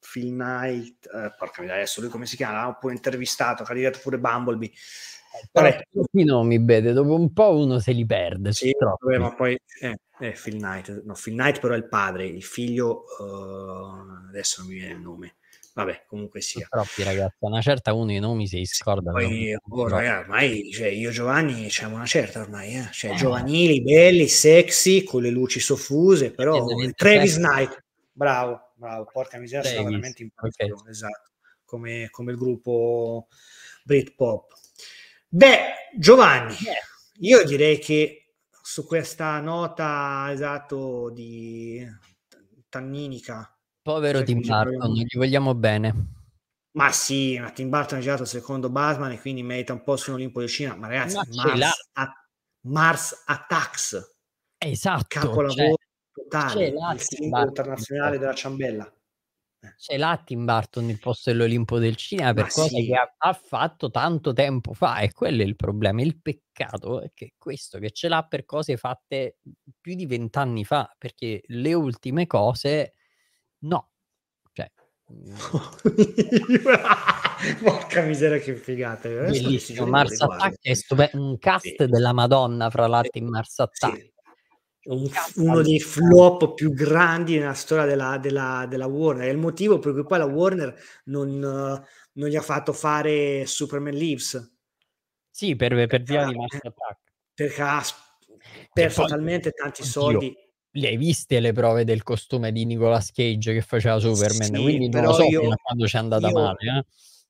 Phil 0.00 0.32
Knight, 0.32 1.06
eh, 1.06 1.34
porca 1.36 1.60
miseria, 1.60 1.82
adesso 1.82 2.00
lui 2.00 2.10
come 2.10 2.26
si 2.26 2.36
chiama? 2.36 2.64
L'ha 2.64 2.72
pure 2.74 2.94
intervistato, 2.94 3.62
ha 3.62 3.74
diretto 3.74 4.00
pure 4.02 4.18
Bumblebee. 4.18 4.68
Eh, 4.68 5.48
Vabbè. 5.52 5.82
I 6.12 6.24
nomi, 6.24 6.58
vede, 6.64 6.92
dopo 6.92 7.14
un 7.14 7.32
po' 7.32 7.56
uno 7.56 7.78
se 7.78 7.92
li 7.92 8.04
perde. 8.04 8.52
Sì, 8.52 8.74
vabbè, 8.78 9.18
ma 9.18 9.34
poi 9.34 9.56
eh, 9.80 9.96
eh, 10.18 10.32
Phil 10.32 10.56
Knight, 10.56 11.02
no, 11.04 11.14
Phil 11.14 11.34
Knight 11.34 11.60
però 11.60 11.74
è 11.74 11.76
il 11.76 11.88
padre, 11.88 12.26
il 12.26 12.42
figlio, 12.42 13.04
uh, 13.18 14.28
adesso 14.28 14.62
non 14.62 14.70
mi 14.70 14.78
viene 14.78 14.94
il 14.94 15.00
nome 15.00 15.34
Vabbè, 15.72 16.04
comunque 16.06 16.40
sia. 16.40 16.66
Troppi 16.68 17.04
ragazzi, 17.04 17.36
una 17.40 17.60
certa 17.60 17.92
uno 17.92 18.12
i 18.12 18.18
nomi 18.18 18.46
si 18.48 18.64
scorda. 18.64 19.12
Poi, 19.12 19.54
oh, 19.54 19.88
ragazzi, 19.88 20.22
ormai 20.22 20.70
cioè, 20.72 20.88
io 20.88 21.10
e 21.10 21.12
Giovanni 21.12 21.70
siamo 21.70 21.94
una 21.94 22.06
certa 22.06 22.40
ormai, 22.40 22.74
eh? 22.74 22.88
cioè, 22.90 23.12
eh. 23.12 23.14
giovanili, 23.14 23.80
belli, 23.80 24.26
sexy, 24.26 25.04
con 25.04 25.22
le 25.22 25.30
luci 25.30 25.60
soffuse, 25.60 26.32
però 26.32 26.64
Travis 26.94 27.36
Knight, 27.36 27.84
bravo, 28.12 28.69
bravo, 28.80 29.04
porca 29.04 29.38
miseria, 29.38 29.70
sono 29.70 29.84
veramente 29.84 30.22
impazzato, 30.22 30.74
okay. 30.74 30.90
esatto, 30.90 31.30
come, 31.64 32.08
come 32.10 32.32
il 32.32 32.38
gruppo 32.38 33.28
Britpop. 33.84 34.52
Beh, 35.28 35.58
Giovanni, 35.96 36.56
io 37.18 37.44
direi 37.44 37.78
che 37.78 38.34
su 38.62 38.86
questa 38.86 39.38
nota 39.40 40.28
esatto 40.30 41.10
di 41.10 41.86
tanninica 42.68 43.54
Povero 43.82 44.22
Tim 44.22 44.40
Burton, 44.40 44.92
gli 44.92 45.16
vogliamo 45.16 45.54
bene. 45.54 46.18
Ma 46.72 46.92
sì, 46.92 47.38
ma 47.38 47.50
Tim 47.50 47.68
Burton 47.68 47.98
ha 47.98 48.00
girato 48.00 48.22
il 48.22 48.28
secondo 48.28 48.70
Batman 48.70 49.12
e 49.12 49.20
quindi 49.20 49.42
merita 49.42 49.72
un 49.72 49.82
po' 49.82 49.96
su 49.96 50.10
un 50.10 50.16
Olimpo 50.16 50.40
del 50.40 50.48
cinema. 50.48 50.76
Ma 50.76 50.86
ragazzi, 50.88 51.16
ma 51.16 51.44
Mars, 51.44 51.88
a- 51.92 52.28
Mars 52.66 53.22
Attacks. 53.26 54.16
Esatto. 54.58 55.06
Capolavoro 55.08 55.50
cioè, 55.50 55.74
totale. 56.30 56.68
Il 56.68 57.00
simbolo 57.00 57.46
internazionale 57.46 58.18
della 58.18 58.34
ciambella. 58.34 58.94
Eh. 59.62 59.74
C'è 59.76 59.98
là 59.98 60.20
Tim 60.24 60.46
Burton 60.46 60.88
il 60.88 60.98
posto 60.98 61.30
dell'Olimpo 61.30 61.78
del 61.78 61.94
cinema 61.96 62.32
per 62.32 62.44
ma 62.44 62.50
cose 62.50 62.76
sì. 62.76 62.86
che 62.86 62.94
ha, 62.94 63.14
ha, 63.18 63.32
fatto 63.34 63.90
tanto 63.90 64.32
tempo 64.32 64.72
fa 64.72 65.00
e 65.00 65.12
quello 65.12 65.42
è 65.42 65.44
il 65.44 65.56
problema. 65.56 66.00
Il 66.00 66.18
peccato 66.20 67.02
è 67.02 67.10
che 67.12 67.34
questo 67.36 67.78
che 67.78 67.90
ce 67.90 68.08
l'ha 68.08 68.22
per 68.22 68.46
cose 68.46 68.78
fatte 68.78 69.36
più 69.78 69.94
di 69.94 70.06
vent'anni 70.06 70.64
fa, 70.64 70.90
perché 70.96 71.42
le 71.44 71.74
ultime 71.74 72.26
cose 72.26 72.94
No, 73.60 73.90
cioè... 74.52 74.70
Porca 77.62 78.02
miseria 78.02 78.38
che 78.38 78.54
figata. 78.54 79.08
Bellissimo, 79.08 79.86
Mars 79.86 80.20
Attack 80.20 80.58
è 80.60 80.74
stupendo, 80.74 81.26
un 81.26 81.38
cast 81.38 81.66
sì. 81.66 81.86
della 81.86 82.12
Madonna 82.12 82.70
fra 82.70 82.86
l'altro 82.86 83.20
in 83.20 83.28
Mars 83.28 83.58
Attack. 83.58 83.96
Sì. 83.96 84.12
Un, 84.82 85.10
uno 85.36 85.60
dei 85.60 85.78
flop 85.78 86.54
più 86.54 86.72
grandi 86.72 87.38
nella 87.38 87.52
storia 87.52 87.84
della, 87.84 88.16
della, 88.18 88.66
della, 88.68 88.86
Warner. 88.86 89.26
È 89.28 89.30
il 89.30 89.36
motivo 89.36 89.78
per 89.78 89.92
cui 89.92 90.04
poi 90.04 90.18
la 90.18 90.24
Warner 90.24 90.74
non, 91.04 91.38
non 91.38 92.28
gli 92.28 92.36
ha 92.36 92.42
fatto 92.42 92.72
fare 92.72 93.44
Superman 93.46 93.94
Leaves. 93.94 94.56
Sì, 95.30 95.54
per, 95.54 95.86
per 95.86 96.02
via 96.02 96.26
di 96.26 96.34
Mars 96.34 96.54
Attack. 96.54 96.98
Perché 97.34 97.62
ha 97.62 97.82
perso 98.72 99.04
talmente 99.04 99.50
tanti 99.50 99.82
Oddio. 99.82 99.92
soldi 99.92 100.36
le 100.72 100.88
hai 100.88 100.96
viste 100.96 101.40
le 101.40 101.52
prove 101.52 101.84
del 101.84 102.02
costume 102.02 102.52
di 102.52 102.64
Nicolas 102.64 103.10
Cage 103.10 103.52
che 103.52 103.62
faceva 103.62 103.98
Superman? 103.98 104.54
Sì, 104.54 104.62
quindi 104.62 104.88
non 104.88 105.04
lo 105.04 105.12
so 105.12 105.24
io, 105.24 105.40
quando 105.62 105.84
c'è 105.84 105.98
andata 105.98 106.28
io, 106.28 106.34
male. 106.34 106.58
Eh? 106.60 106.84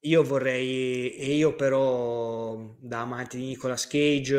Io 0.05 0.22
vorrei, 0.22 1.14
e 1.14 1.35
io 1.35 1.55
però 1.55 2.56
da 2.78 3.01
amante 3.01 3.36
di 3.36 3.44
Nicolas 3.44 3.86
Cage 3.86 4.35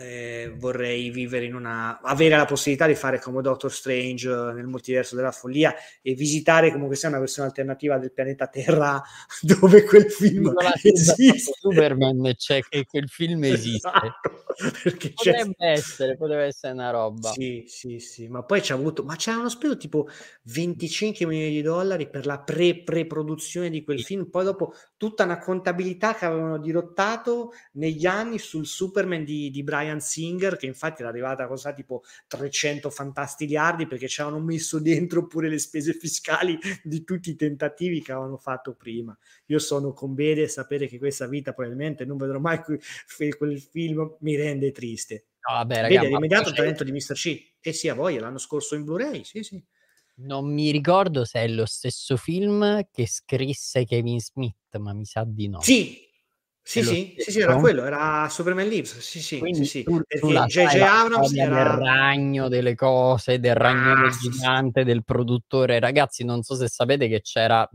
eh, 0.00 0.52
vorrei 0.56 1.10
vivere 1.10 1.44
in 1.44 1.54
una, 1.54 2.00
avere 2.00 2.36
la 2.36 2.46
possibilità 2.46 2.88
di 2.88 2.96
fare 2.96 3.20
come 3.20 3.40
Doctor 3.40 3.72
Strange 3.72 4.28
nel 4.28 4.66
multiverso 4.66 5.14
della 5.14 5.30
follia 5.30 5.72
e 6.02 6.14
visitare 6.14 6.72
comunque 6.72 6.96
sia 6.96 7.10
una 7.10 7.20
versione 7.20 7.46
alternativa 7.46 7.96
del 7.98 8.12
pianeta 8.12 8.48
Terra 8.48 9.00
dove 9.40 9.84
quel 9.84 10.10
film 10.10 10.52
esiste. 10.82 11.52
Superman 11.52 12.34
c'è 12.36 12.60
e 12.68 12.84
quel 12.84 13.08
film 13.08 13.44
esiste. 13.46 13.88
Esatto, 13.88 14.46
perché 14.82 15.12
potrebbe 15.12 15.54
c'è... 15.56 15.70
essere, 15.70 16.16
potrebbe 16.16 16.46
essere 16.46 16.72
una 16.72 16.90
roba. 16.90 17.30
Sì, 17.30 17.62
sì, 17.68 18.00
sì, 18.00 18.26
ma 18.26 18.42
poi 18.42 18.60
c'è 18.60 18.74
avuto, 18.74 19.04
ma 19.04 19.14
c'erano 19.14 19.48
speso 19.48 19.76
tipo 19.76 20.08
25 20.42 21.24
milioni 21.24 21.52
di 21.52 21.62
dollari 21.62 22.10
per 22.10 22.26
la 22.26 22.40
pre-produzione 22.40 23.70
di 23.70 23.84
quel 23.84 24.02
film, 24.02 24.28
poi 24.28 24.42
dopo 24.42 24.74
tutta 24.98 25.24
una 25.24 25.38
contabilità 25.38 26.14
che 26.14 26.26
avevano 26.26 26.58
dirottato 26.58 27.52
negli 27.74 28.04
anni 28.04 28.38
sul 28.38 28.66
Superman 28.66 29.24
di, 29.24 29.48
di 29.48 29.62
Brian 29.62 30.00
Singer, 30.00 30.56
che 30.56 30.66
infatti 30.66 31.00
era 31.00 31.10
arrivata 31.10 31.44
a 31.44 31.46
cosa 31.46 31.72
tipo 31.72 32.02
300 32.26 32.90
fantastiliardi 32.90 33.86
perché 33.86 34.08
ci 34.08 34.20
avevano 34.20 34.44
messo 34.44 34.80
dentro 34.80 35.26
pure 35.26 35.48
le 35.48 35.58
spese 35.58 35.92
fiscali 35.94 36.58
di 36.82 37.04
tutti 37.04 37.30
i 37.30 37.36
tentativi 37.36 38.02
che 38.02 38.12
avevano 38.12 38.36
fatto 38.36 38.74
prima. 38.74 39.16
Io 39.46 39.60
sono 39.60 39.92
con 39.92 40.14
Bede 40.14 40.48
sapere 40.48 40.88
che 40.88 40.98
questa 40.98 41.28
vita 41.28 41.52
probabilmente 41.52 42.04
non 42.04 42.16
vedrò 42.16 42.40
mai 42.40 42.60
quel 42.60 43.60
film, 43.60 44.16
mi 44.18 44.34
rende 44.34 44.72
triste. 44.72 45.26
No, 45.48 45.54
vabbè, 45.54 45.80
ragazzi, 45.82 46.00
Vedi, 46.00 46.14
rimediato 46.14 46.48
il 46.48 46.54
talento 46.56 46.82
di 46.82 46.90
Mr. 46.90 47.14
C. 47.14 47.52
E 47.60 47.72
sì, 47.72 47.88
a 47.88 47.94
voglia, 47.94 48.20
l'anno 48.20 48.38
scorso 48.38 48.74
in 48.74 48.82
Blu-ray, 48.82 49.22
sì, 49.22 49.44
sì. 49.44 49.62
Non 50.20 50.52
mi 50.52 50.70
ricordo 50.70 51.24
se 51.24 51.40
è 51.40 51.48
lo 51.48 51.64
stesso 51.64 52.16
film 52.16 52.88
che 52.90 53.06
scrisse 53.06 53.84
Kevin 53.84 54.20
Smith, 54.20 54.76
ma 54.78 54.92
mi 54.92 55.04
sa 55.04 55.24
di 55.24 55.48
no. 55.48 55.60
Sì, 55.60 56.08
sì, 56.68 56.82
sì, 56.82 57.14
sì, 57.16 57.30
sì, 57.30 57.40
era 57.40 57.56
quello, 57.56 57.82
era 57.82 58.28
Superman 58.28 58.68
Lives, 58.68 58.98
sì, 58.98 59.22
sì, 59.22 59.38
Quindi 59.38 59.64
sì, 59.64 59.78
sì. 59.78 59.84
Tu, 59.84 60.02
J.J. 60.02 60.58
Abrams 60.80 61.32
era... 61.34 61.54
del 61.54 61.64
ragno 61.82 62.48
delle 62.48 62.74
cose, 62.74 63.38
del 63.38 63.54
ragno 63.54 64.06
ah, 64.06 64.10
gigante, 64.10 64.84
del 64.84 65.02
produttore. 65.02 65.80
Ragazzi, 65.80 66.24
non 66.24 66.42
so 66.42 66.56
se 66.56 66.68
sapete 66.68 67.08
che 67.08 67.22
c'era, 67.22 67.66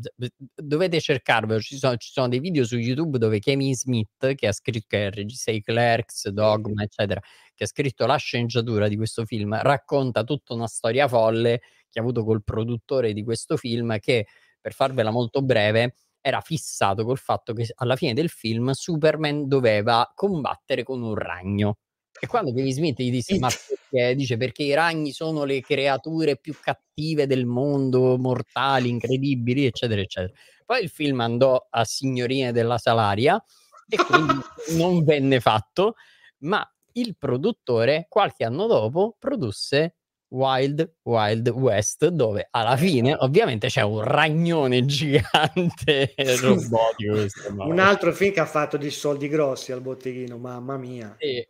dovete 0.53 0.99
cercarvelo, 0.99 1.59
ci 1.59 1.77
sono, 1.77 1.95
ci 1.95 2.11
sono 2.11 2.27
dei 2.27 2.39
video 2.39 2.65
su 2.65 2.77
YouTube 2.77 3.17
dove 3.17 3.39
Kevin 3.39 3.73
Smith, 3.73 4.35
che 4.35 4.45
ha 4.45 4.51
scritto, 4.51 4.85
che 4.89 5.03
è 5.03 5.05
il 5.07 5.11
regista 5.13 5.49
di 5.49 5.63
Clerks, 5.63 6.29
Dogma, 6.29 6.83
eccetera, 6.83 7.19
che 7.55 7.63
ha 7.63 7.67
scritto 7.67 8.05
la 8.05 8.17
sceneggiatura 8.17 8.87
di 8.87 8.95
questo 8.95 9.25
film, 9.25 9.59
racconta 9.59 10.23
tutta 10.23 10.53
una 10.53 10.67
storia 10.67 11.07
folle 11.07 11.61
che 11.93 11.99
ha 11.99 12.01
avuto 12.01 12.23
col 12.23 12.43
produttore 12.43 13.13
di 13.13 13.23
questo 13.23 13.55
film 13.55 13.99
che, 13.99 14.25
per 14.59 14.73
farvela 14.73 15.11
molto 15.11 15.43
breve, 15.43 15.93
era 16.19 16.41
fissato 16.41 17.05
col 17.05 17.19
fatto 17.19 17.53
che 17.53 17.71
alla 17.75 17.95
fine 17.95 18.13
del 18.13 18.29
film 18.29 18.71
Superman 18.71 19.47
doveva 19.47 20.11
combattere 20.15 20.81
con 20.83 21.03
un 21.03 21.13
ragno. 21.13 21.77
E 22.19 22.25
quando 22.25 22.53
Kevin 22.53 22.73
Smith 22.73 22.99
gli 22.99 23.11
disse, 23.11 23.37
ma 23.37 23.49
perché? 23.49 24.15
Dice 24.15 24.37
perché 24.37 24.63
i 24.63 24.73
ragni 24.73 25.11
sono 25.11 25.43
le 25.43 25.61
creature 25.61 26.37
più 26.37 26.55
cattive 26.59 27.27
del 27.27 27.45
mondo, 27.45 28.17
mortali, 28.17 28.89
incredibili, 28.89 29.65
eccetera, 29.65 30.01
eccetera. 30.01 30.33
Poi 30.65 30.81
il 30.81 30.89
film 30.89 31.19
andò 31.19 31.67
a 31.69 31.83
Signorine 31.83 32.51
della 32.51 32.77
Salaria 32.77 33.43
e 33.87 33.97
quindi 33.97 34.33
non 34.77 35.03
venne 35.03 35.39
fatto, 35.39 35.95
ma 36.39 36.65
il 36.93 37.15
produttore 37.17 38.05
qualche 38.09 38.45
anno 38.45 38.67
dopo 38.67 39.15
produsse 39.19 39.97
Wild 40.34 40.95
Wild 41.03 41.47
West, 41.49 42.07
dove 42.07 42.47
alla 42.49 42.76
fine 42.76 43.15
ovviamente 43.15 43.68
c'è 43.68 43.81
un 43.81 44.01
ragnone 44.01 44.84
gigante 44.85 46.14
robotico. 46.41 47.64
un 47.64 47.80
altro 47.80 48.11
film 48.14 48.34
che 48.34 48.39
ha 48.39 48.45
fatto 48.45 48.77
di 48.77 48.89
soldi 48.89 49.27
grossi 49.27 49.72
al 49.72 49.81
botteghino, 49.81 50.38
mamma 50.38 50.77
mia. 50.77 51.15
Sì. 51.19 51.47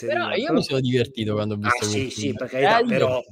Però 0.00 0.32
io 0.32 0.52
mi 0.52 0.62
sono 0.64 0.80
divertito 0.80 1.34
quando 1.34 1.54
ho 1.54 1.56
visto 1.56 1.84
ah, 1.84 1.88
sì, 1.88 2.10
sì, 2.10 2.34
perché 2.34 2.58
eh, 2.58 2.84
però 2.84 3.22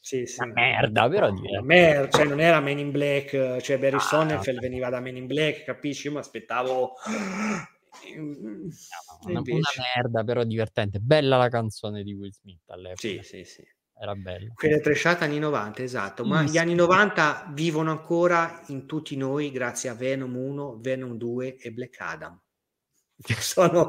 sì, 0.00 0.24
sì. 0.24 0.42
Merda, 0.46 1.06
però 1.06 1.30
merda, 1.60 2.08
cioè 2.08 2.24
non 2.24 2.40
era 2.40 2.60
Man 2.60 2.78
in 2.78 2.90
Black, 2.90 3.60
cioè 3.60 3.78
Barry 3.78 3.96
ah, 3.96 4.00
Sonnenfeld 4.00 4.58
veniva 4.58 4.88
da 4.88 5.00
Man 5.00 5.16
in 5.16 5.26
Black, 5.26 5.64
capisci? 5.64 6.06
Io 6.06 6.14
mi 6.14 6.18
aspettavo 6.20 6.94
una, 8.16 9.40
una, 9.40 9.42
merda, 9.94 10.24
però 10.24 10.44
divertente. 10.44 10.98
Bella 10.98 11.36
la 11.36 11.50
canzone 11.50 12.02
di 12.02 12.14
Will 12.14 12.32
Smith 12.32 12.62
all'epoca. 12.70 13.06
Sì, 13.06 13.20
sì, 13.22 13.44
sì 13.44 13.73
era 13.96 14.14
bello. 14.14 14.52
Quella 14.54 14.78
tresciata 14.80 15.24
anni 15.24 15.38
90, 15.38 15.82
esatto, 15.82 16.24
ma 16.24 16.42
gli 16.42 16.58
anni 16.58 16.74
90 16.74 17.50
vivono 17.54 17.90
ancora 17.90 18.62
in 18.66 18.86
tutti 18.86 19.16
noi 19.16 19.50
grazie 19.50 19.88
a 19.88 19.94
Venom 19.94 20.34
1, 20.36 20.78
Venom 20.80 21.16
2 21.16 21.56
e 21.56 21.72
Black 21.72 22.00
Adam. 22.00 22.38
Sono, 23.38 23.88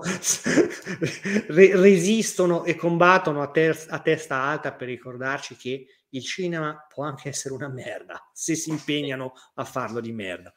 resistono 1.48 2.64
e 2.64 2.76
combattono 2.76 3.42
a, 3.42 3.50
ter- 3.50 3.88
a 3.90 4.00
testa 4.00 4.42
alta 4.42 4.74
per 4.74 4.88
ricordarci 4.88 5.56
che 5.56 5.88
il 6.10 6.24
cinema 6.24 6.86
può 6.88 7.04
anche 7.04 7.30
essere 7.30 7.54
una 7.54 7.68
merda 7.68 8.30
se 8.32 8.56
si 8.56 8.70
impegnano 8.70 9.34
a 9.56 9.66
farlo 9.66 10.00
di 10.00 10.12
merda. 10.12 10.54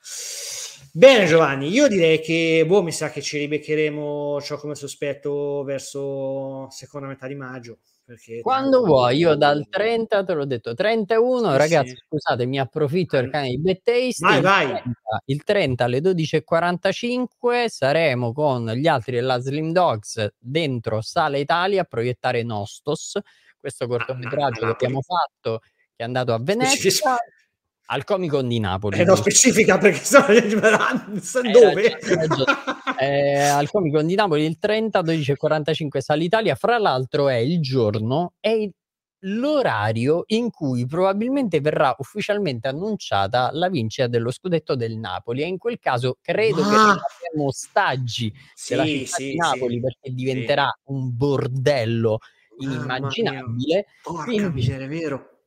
Bene 0.92 1.26
Giovanni, 1.26 1.68
io 1.68 1.88
direi 1.88 2.20
che 2.20 2.64
boh, 2.66 2.82
mi 2.82 2.92
sa 2.92 3.10
che 3.10 3.22
ci 3.22 3.38
ribeccheremo, 3.38 4.40
ciò 4.40 4.58
come 4.58 4.74
sospetto, 4.74 5.64
verso 5.64 6.68
seconda 6.70 7.08
metà 7.08 7.26
di 7.26 7.34
maggio. 7.34 7.78
Quando 8.42 8.84
vuoi, 8.84 9.18
io 9.18 9.34
dal 9.34 9.66
30 9.68 10.24
te 10.24 10.32
l'ho 10.32 10.46
detto, 10.46 10.74
31, 10.74 11.50
sì, 11.50 11.56
ragazzi, 11.56 11.88
sì. 11.90 12.02
scusate, 12.06 12.46
mi 12.46 12.58
approfitto 12.58 13.16
del 13.16 13.30
canale 13.30 13.50
di 13.50 13.60
Bet 13.60 13.82
Taste. 13.82 14.24
Vai, 14.24 14.36
il, 14.36 14.42
vai. 14.42 14.66
30, 14.68 14.92
il 15.26 15.42
30 15.44 15.84
alle 15.84 15.98
12.45 16.00 17.66
saremo 17.66 18.32
con 18.32 18.70
gli 18.70 18.86
altri 18.86 19.12
della 19.16 19.38
Slim 19.38 19.72
Dogs 19.72 20.28
dentro 20.38 21.00
Sala 21.02 21.36
Italia 21.36 21.82
a 21.82 21.84
proiettare 21.84 22.42
Nostos, 22.42 23.18
questo 23.58 23.84
ah, 23.84 23.88
cortometraggio 23.88 24.64
ah, 24.64 24.66
che 24.66 24.84
abbiamo 24.84 25.02
fatto, 25.02 25.58
che 25.60 25.68
è 25.96 26.04
andato 26.04 26.32
a 26.32 26.38
Venezia. 26.38 27.16
Al 27.90 28.04
Comic 28.04 28.30
Con 28.30 28.48
di 28.48 28.60
Napoli. 28.60 28.98
Eh, 28.98 29.04
no, 29.04 29.14
specifica 29.14 29.78
perché 29.78 30.04
sono 30.04 30.26
eh, 30.26 31.50
dove? 31.50 31.98
eh, 33.00 33.38
al 33.40 33.70
Comic 33.70 33.94
Con 33.94 34.06
di 34.06 34.14
Napoli 34.14 34.44
il 34.44 34.58
30 34.58 35.00
12.45 35.00 35.98
Sala 35.98 36.22
Italia. 36.22 36.54
Fra 36.54 36.78
l'altro 36.78 37.28
è 37.28 37.36
il 37.36 37.60
giorno, 37.60 38.34
è 38.40 38.68
l'orario 39.22 40.24
in 40.26 40.50
cui 40.50 40.86
probabilmente 40.86 41.60
verrà 41.60 41.94
ufficialmente 41.98 42.68
annunciata 42.68 43.50
la 43.52 43.68
vincita 43.68 44.06
dello 44.06 44.30
scudetto 44.30 44.76
del 44.76 44.96
Napoli 44.96 45.42
e 45.42 45.46
in 45.46 45.58
quel 45.58 45.78
caso 45.78 46.18
credo 46.20 46.62
ah. 46.62 46.68
che 46.68 46.74
avremo 46.74 47.48
ostaggi 47.48 48.32
sì, 48.54 48.74
della 48.74 48.84
città 48.84 49.16
sì, 49.16 49.30
di 49.30 49.36
Napoli 49.36 49.74
sì, 49.74 49.80
perché 49.80 50.10
diventerà 50.12 50.78
un 50.84 51.16
bordello 51.16 52.18
inimmaginabile. 52.58 53.86
Porca 54.02 54.24
Quindi, 54.24 54.52
miseria, 54.52 54.84
è 54.84 54.88
vero 54.88 55.37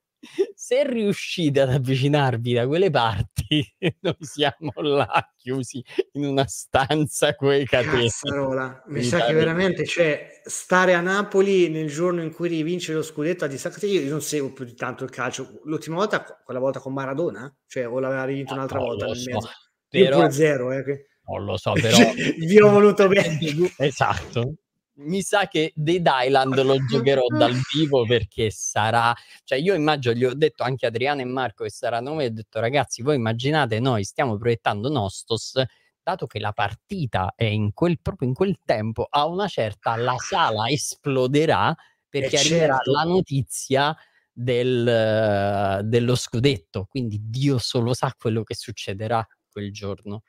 se 0.54 0.88
riuscite 0.88 1.62
ad 1.62 1.70
avvicinarvi 1.70 2.54
da 2.54 2.68
quelle 2.68 2.90
parti, 2.90 3.66
noi 4.02 4.16
siamo 4.20 4.72
là 4.76 5.34
chiusi 5.36 5.84
in 6.14 6.26
una 6.26 6.46
stanza 6.46 7.36
con 7.36 7.54
i 7.54 7.66
catene. 7.66 8.04
Cazzarola. 8.04 8.84
Mi 8.88 9.04
sa 9.04 9.26
che 9.26 9.34
veramente 9.34 9.86
cioè, 9.86 10.42
stare 10.44 10.94
a 10.94 11.02
Napoli 11.02 11.70
nel 11.70 11.90
giorno 11.90 12.22
in 12.22 12.32
cui 12.32 12.48
rivince 12.48 12.94
lo 12.94 13.04
scudetto 13.04 13.46
a 13.46 13.48
distanza. 13.48 13.86
Io 13.86 14.08
non 14.10 14.22
seguo 14.22 14.54
più 14.54 14.66
di 14.66 14.76
tanto 14.76 15.04
il 15.04 15.10
calcio. 15.10 15.62
L'ultima 15.64 15.96
volta, 15.96 16.24
quella 16.24 16.60
volta 16.60 16.80
con 16.80 16.94
Maradona, 16.94 17.54
cioè, 17.68 17.88
o 17.88 18.00
l'aveva 18.00 18.26
rivinto 18.26 18.54
un'altra 18.54 18.78
no, 18.78 18.86
volta 18.86 19.06
nel 19.06 19.16
so, 19.16 19.32
mezzo. 19.32 19.50
Però... 19.90 20.06
Io 20.06 20.16
pure 20.16 20.32
zero, 20.32 20.72
eh, 20.72 20.84
che... 20.84 21.06
Non 21.24 21.46
lo 21.46 21.58
so, 21.58 21.74
però 21.74 21.98
vi 22.38 22.60
ho 22.60 22.70
voluto 22.70 23.08
bene. 23.08 23.40
Esatto 23.78 24.56
mi 25.04 25.22
sa 25.22 25.48
che 25.48 25.72
Dead 25.76 26.08
Island 26.08 26.62
lo 26.62 26.76
giocherò 26.90 27.26
dal 27.28 27.56
vivo 27.74 28.06
perché 28.06 28.52
sarà, 28.52 29.14
cioè 29.44 29.58
io 29.58 29.74
immagino, 29.74 30.14
gli 30.14 30.26
ho 30.26 30.34
detto 30.34 30.64
anche 30.64 30.86
Adriano 30.86 31.22
e 31.22 31.26
Marco 31.26 31.64
che 31.64 31.70
saranno 31.70 32.14
me, 32.14 32.26
ho 32.26 32.32
detto 32.32 32.60
ragazzi 32.60 33.02
voi 33.02 33.16
immaginate 33.16 33.80
noi 33.80 34.04
stiamo 34.04 34.38
proiettando 34.38 34.90
Nostos, 34.90 35.62
dato 36.04 36.28
che 36.28 36.40
la 36.40 36.52
partita 36.52 37.34
è 37.36 37.46
in 37.46 37.74
quel, 37.74 38.00
proprio 38.02 38.28
in 38.28 38.34
quel 38.34 38.60
tempo, 38.66 39.08
a 39.10 39.26
una 39.26 39.48
certa 39.48 39.96
la 39.96 40.16
sala 40.18 40.68
esploderà 40.68 41.76
perché 42.10 42.36
eh, 42.36 42.40
arriverà 42.40 42.76
certo. 42.76 42.92
la 42.92 43.04
notizia 43.04 43.96
del, 44.32 45.82
dello 45.84 46.16
scudetto, 46.16 46.86
quindi 46.90 47.20
Dio 47.24 47.58
solo 47.58 47.94
sa 47.94 48.14
quello 48.18 48.44
che 48.44 48.56
succederà 48.56 49.26
quel 49.50 49.72
giorno. 49.72 50.24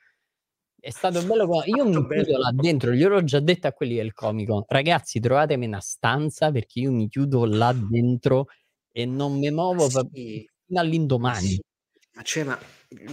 È 0.84 0.90
stato 0.90 1.22
bello. 1.22 1.62
Io 1.66 1.84
mi 1.84 1.92
chiudo 1.92 2.38
là 2.38 2.50
dentro, 2.52 2.90
gliel'ho 2.90 3.22
già 3.22 3.38
detto 3.38 3.68
a 3.68 3.72
quelli 3.72 3.94
del 3.94 4.12
comico. 4.12 4.64
Ragazzi, 4.66 5.20
trovatemi 5.20 5.66
una 5.66 5.78
stanza 5.78 6.50
perché 6.50 6.80
io 6.80 6.90
mi 6.90 7.08
chiudo 7.08 7.44
là 7.44 7.72
dentro 7.72 8.48
e 8.90 9.06
non 9.06 9.38
mi 9.38 9.48
muovo 9.52 9.88
sì. 9.88 10.44
fino 10.66 10.80
all'indomani. 10.80 11.46
Sì. 11.46 11.62
Ma, 12.14 12.22
cioè, 12.22 12.42
ma, 12.42 12.58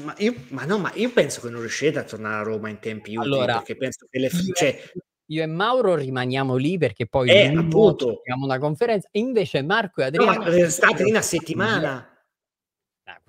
ma, 0.04 0.16
io, 0.18 0.34
ma, 0.48 0.66
no, 0.66 0.80
ma 0.80 0.92
io 0.96 1.12
penso 1.12 1.42
che 1.42 1.50
non 1.52 1.60
riuscite 1.60 2.00
a 2.00 2.04
tornare 2.04 2.38
a 2.38 2.42
Roma 2.42 2.70
in 2.70 2.80
tempi 2.80 3.16
utili 3.16 3.36
allora, 3.36 3.58
perché 3.58 3.76
penso 3.76 4.08
che 4.10 4.18
le 4.18 4.30
io, 4.34 4.54
cioè, 4.54 4.82
io 5.28 5.44
e 5.44 5.46
Mauro 5.46 5.94
rimaniamo 5.94 6.56
lì 6.56 6.80
perché 6.80 7.06
poi 7.06 7.30
eh, 7.30 7.54
appunto. 7.56 8.18
abbiamo 8.18 8.46
una 8.46 8.58
conferenza. 8.58 9.08
Invece 9.12 9.62
Marco 9.62 10.02
e 10.02 10.06
Adriano. 10.06 10.44
No, 10.44 10.70
state 10.70 11.04
lì 11.04 11.12
una 11.12 11.22
settimana. 11.22 12.19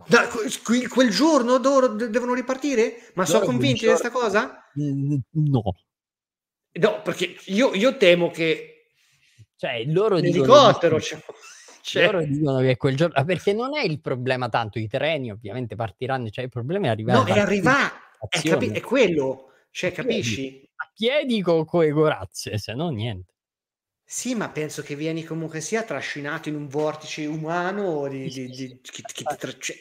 Da, 0.06 0.28
que- 0.28 0.88
quel 0.88 1.10
giorno 1.10 1.58
loro 1.58 1.88
devono 1.88 2.34
ripartire? 2.34 3.10
Ma 3.14 3.24
sono 3.24 3.44
convinti 3.44 3.80
di 3.80 3.86
questa 3.86 4.10
cosa? 4.10 4.70
No. 4.74 5.74
No, 6.72 7.02
perché 7.02 7.36
io, 7.46 7.74
io 7.74 7.96
temo 7.96 8.30
che... 8.30 8.86
Cioè, 9.56 9.84
loro 9.86 10.16
l'elicottero... 10.16 10.98
Dicono, 10.98 11.22
cioè... 11.82 12.04
Loro 12.10 12.24
dicono 12.24 12.60
che 12.60 12.76
quel 12.76 12.96
giorno... 12.96 13.14
Ah, 13.16 13.24
perché 13.24 13.52
non 13.52 13.76
è 13.76 13.82
il 13.82 14.00
problema 14.00 14.48
tanto, 14.48 14.78
i 14.78 14.86
treni 14.86 15.30
ovviamente 15.30 15.74
partiranno, 15.74 16.30
cioè 16.30 16.44
il 16.44 16.50
problema 16.50 16.86
è 16.86 16.90
arrivare... 16.90 17.18
No, 17.18 17.24
è 17.26 17.38
arrivare, 17.38 17.92
è, 18.28 18.40
capi- 18.40 18.70
è 18.70 18.80
quello, 18.80 19.52
cioè 19.70 19.92
capisci? 19.92 20.68
A 20.76 20.90
piedi 20.94 21.42
con 21.42 21.66
le 21.70 21.90
corazze, 21.90 22.56
se 22.58 22.74
no 22.74 22.88
niente. 22.90 23.34
Sì, 24.12 24.34
ma 24.34 24.50
penso 24.50 24.82
che 24.82 24.96
vieni 24.96 25.22
comunque 25.22 25.60
sia 25.60 25.84
trascinato 25.84 26.48
in 26.48 26.56
un 26.56 26.66
vortice 26.66 27.26
umano 27.26 28.08
di, 28.08 28.28
di, 28.28 28.48
di, 28.48 28.80
che, 28.82 29.02
che 29.02 29.22
ti 29.22 29.36
tra... 29.38 29.52
Cioè, 29.56 29.76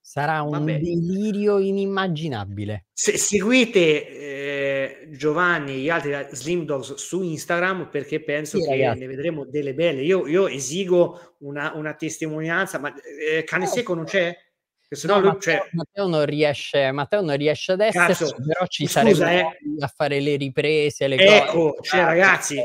Sarà 0.00 0.40
un 0.42 0.50
Vabbè. 0.50 0.78
delirio 0.78 1.58
inimmaginabile. 1.58 2.86
Se 2.92 3.18
seguite 3.18 4.06
eh, 4.08 5.08
Giovanni 5.10 5.72
e 5.72 5.78
gli 5.78 5.88
altri 5.88 6.14
Slim 6.30 6.64
Dogs 6.64 6.94
su 6.94 7.22
Instagram 7.22 7.88
perché 7.90 8.22
penso 8.22 8.58
sì, 8.58 8.68
che 8.68 8.70
ragazzi. 8.70 9.00
ne 9.00 9.06
vedremo 9.08 9.46
delle 9.46 9.74
belle. 9.74 10.02
Io, 10.02 10.28
io 10.28 10.46
esigo 10.46 11.34
una, 11.40 11.72
una, 11.74 11.94
testimonianza, 11.94 12.78
ma 12.78 12.94
eh, 12.94 13.42
cane 13.42 13.66
secco 13.66 13.94
non 13.94 14.04
c'è? 14.04 14.32
Se 14.78 15.08
no, 15.08 15.18
lui, 15.18 15.24
Matteo, 15.26 15.40
cioè... 15.40 15.68
Matteo, 15.72 16.06
non 16.06 16.24
riesce, 16.24 16.92
Matteo 16.92 17.20
non 17.20 17.36
riesce 17.36 17.72
ad 17.72 17.80
esserci, 17.80 18.32
però 18.46 18.64
ci 18.66 18.86
Scusa, 18.86 19.00
sarebbe 19.00 19.40
eh. 19.40 19.82
a 19.82 19.88
fare 19.88 20.20
le 20.20 20.36
riprese, 20.36 21.08
le 21.08 21.16
ecco, 21.16 21.72
cose. 21.74 21.88
Cioè, 21.88 22.04
ragazzi, 22.04 22.60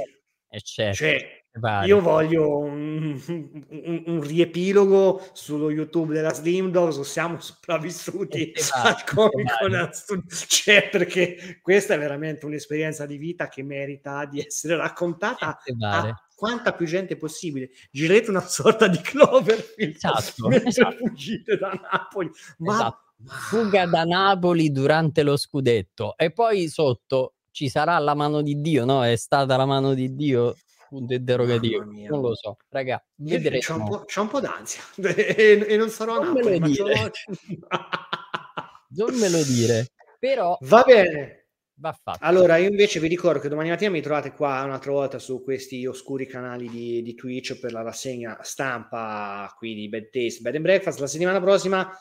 eccetera. 0.49 0.93
Cioè, 0.93 1.45
io 1.85 2.01
voglio 2.01 2.59
un, 2.59 3.19
un, 3.27 4.03
un, 4.05 4.21
riepilogo 4.21 5.27
sullo 5.33 5.71
YouTube 5.71 6.13
della 6.13 6.33
Slim 6.33 6.69
Dogs, 6.69 7.01
siamo 7.01 7.39
sopravvissuti 7.39 8.53
al 8.73 9.03
Comic 9.03 9.57
Con, 10.05 10.23
cioè, 10.47 10.89
perché 10.89 11.59
questa 11.61 11.95
è 11.95 11.97
veramente 11.97 12.45
un'esperienza 12.45 13.05
di 13.05 13.17
vita 13.17 13.47
che 13.47 13.63
merita 13.63 14.25
di 14.25 14.39
essere 14.39 14.75
raccontata 14.75 15.57
a 15.79 16.15
quanta 16.35 16.73
più 16.73 16.85
gente 16.85 17.17
possibile. 17.17 17.71
Girete 17.91 18.29
una 18.29 18.45
sorta 18.45 18.87
di 18.87 18.99
Cloverfield 19.01 19.95
esatto, 19.95 20.51
esatto. 20.51 20.95
fuggite 20.97 21.57
da 21.57 21.69
Napoli. 21.69 22.29
Ma... 22.59 22.73
Esatto. 22.73 23.05
Fuga 23.49 23.87
da 23.87 24.03
Napoli 24.03 24.71
durante 24.71 25.23
lo 25.23 25.37
scudetto 25.37 26.15
e 26.17 26.31
poi 26.31 26.69
sotto 26.69 27.36
ci 27.57 27.69
sarà 27.69 27.97
la 27.97 28.13
mano 28.13 28.43
di 28.43 28.61
Dio, 28.61 28.85
no? 28.85 29.03
È 29.03 29.15
stata 29.15 29.57
la 29.57 29.65
mano 29.65 29.95
di 29.95 30.13
Dio 30.13 30.55
punto 30.87 31.15
interrogativo. 31.15 31.83
Non 32.07 32.21
lo 32.21 32.35
so, 32.35 32.57
raga, 32.69 33.03
vedremo. 33.15 33.61
C'ho 33.61 33.75
un, 33.75 33.89
po', 33.89 34.05
c'ho 34.05 34.21
un 34.21 34.27
po' 34.27 34.39
d'ansia 34.39 34.83
e, 35.01 35.65
e 35.67 35.75
non 35.75 35.89
sarò 35.89 36.21
non 36.21 36.23
a 36.23 36.33
Napoli. 36.33 36.59
Me 36.59 36.67
lo 36.67 36.67
dire. 36.67 37.11
non 38.95 39.15
me 39.15 39.29
lo 39.29 39.43
dire, 39.43 39.87
però... 40.19 40.55
Va 40.61 40.83
bene. 40.85 41.47
Va 41.79 41.99
fatto. 41.99 42.19
Allora, 42.21 42.57
io 42.57 42.69
invece 42.69 42.99
vi 42.99 43.07
ricordo 43.07 43.39
che 43.39 43.49
domani 43.49 43.69
mattina 43.69 43.89
mi 43.89 44.01
trovate 44.01 44.33
qua 44.33 44.61
un'altra 44.63 44.91
volta 44.91 45.17
su 45.17 45.43
questi 45.43 45.83
oscuri 45.87 46.27
canali 46.27 46.69
di, 46.69 47.01
di 47.01 47.15
Twitch 47.15 47.59
per 47.59 47.71
la 47.71 47.81
rassegna 47.81 48.37
stampa 48.43 49.51
qui 49.57 49.73
di 49.73 49.89
Bad 49.89 50.09
Taste, 50.11 50.41
Bed 50.41 50.53
and 50.53 50.63
Breakfast. 50.63 50.99
La 50.99 51.07
settimana 51.07 51.41
prossima 51.41 51.91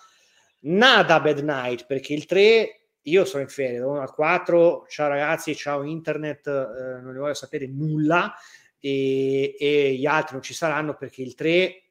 nada 0.60 1.18
Bad 1.18 1.38
Night 1.38 1.86
perché 1.86 2.12
il 2.12 2.26
3 2.26 2.85
io 3.06 3.24
sono 3.24 3.42
in 3.42 3.48
ferie, 3.48 3.78
al 3.80 4.12
4, 4.12 4.86
ciao 4.88 5.08
ragazzi, 5.08 5.54
ciao 5.54 5.82
internet, 5.82 6.46
eh, 6.46 7.00
non 7.00 7.12
ne 7.12 7.18
voglio 7.18 7.34
sapere 7.34 7.66
nulla 7.66 8.34
e, 8.78 9.54
e 9.58 9.94
gli 9.94 10.06
altri 10.06 10.34
non 10.34 10.42
ci 10.42 10.54
saranno 10.54 10.94
perché 10.96 11.22
il 11.22 11.34
3 11.34 11.82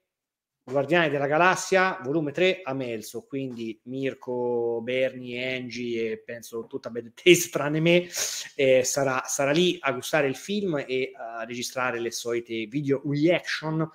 Guardiani 0.67 1.09
della 1.09 1.27
Galassia, 1.27 1.99
volume 2.03 2.31
3 2.31 2.61
a 2.63 2.73
Melso, 2.73 3.21
quindi 3.21 3.79
Mirko, 3.83 4.81
Berni, 4.81 5.41
Angie 5.41 6.13
e 6.13 6.17
penso 6.17 6.65
tutta 6.65 6.89
Bad 6.89 7.13
Taste 7.13 7.49
tranne 7.49 7.79
me, 7.79 8.09
eh, 8.55 8.83
sarà, 8.83 9.21
sarà, 9.27 9.51
lì 9.51 9.77
a 9.79 9.91
gustare 9.93 10.27
il 10.27 10.35
film 10.35 10.83
e 10.87 11.11
a 11.15 11.43
registrare 11.45 11.99
le 11.99 12.09
solite 12.09 12.65
video 12.65 13.03
reaction 13.05 13.87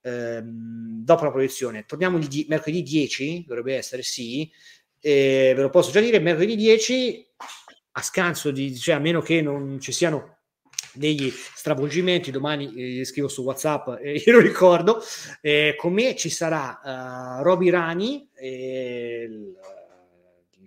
ehm, 0.00 1.02
dopo 1.02 1.24
la 1.24 1.30
proiezione. 1.32 1.84
Torniamo 1.86 2.18
il 2.18 2.28
di- 2.28 2.46
mercoledì 2.48 2.82
10, 2.82 3.44
dovrebbe 3.44 3.74
essere 3.74 4.02
sì, 4.02 4.48
eh, 5.02 5.52
ve 5.54 5.62
lo 5.62 5.70
posso 5.70 5.90
già 5.90 6.00
dire, 6.00 6.20
mercoledì 6.20 6.54
10 6.54 7.26
a 7.92 8.02
scanso 8.02 8.50
di, 8.52 8.74
cioè 8.78 8.94
a 8.94 9.00
meno 9.00 9.20
che 9.20 9.42
non 9.42 9.78
ci 9.80 9.92
siano 9.92 10.38
degli 10.94 11.30
stravolgimenti, 11.30 12.30
domani 12.30 13.00
eh, 13.00 13.04
scrivo 13.04 13.28
su 13.28 13.42
WhatsApp 13.42 13.88
e 14.00 14.12
eh, 14.14 14.22
io 14.24 14.32
lo 14.32 14.40
ricordo, 14.40 15.02
eh, 15.40 15.74
con 15.76 15.92
me 15.92 16.14
ci 16.14 16.30
sarà 16.30 16.80
uh, 17.38 17.42
Roby 17.42 17.70
Rani, 17.70 18.28
eh, 18.34 19.26
il, 19.28 19.56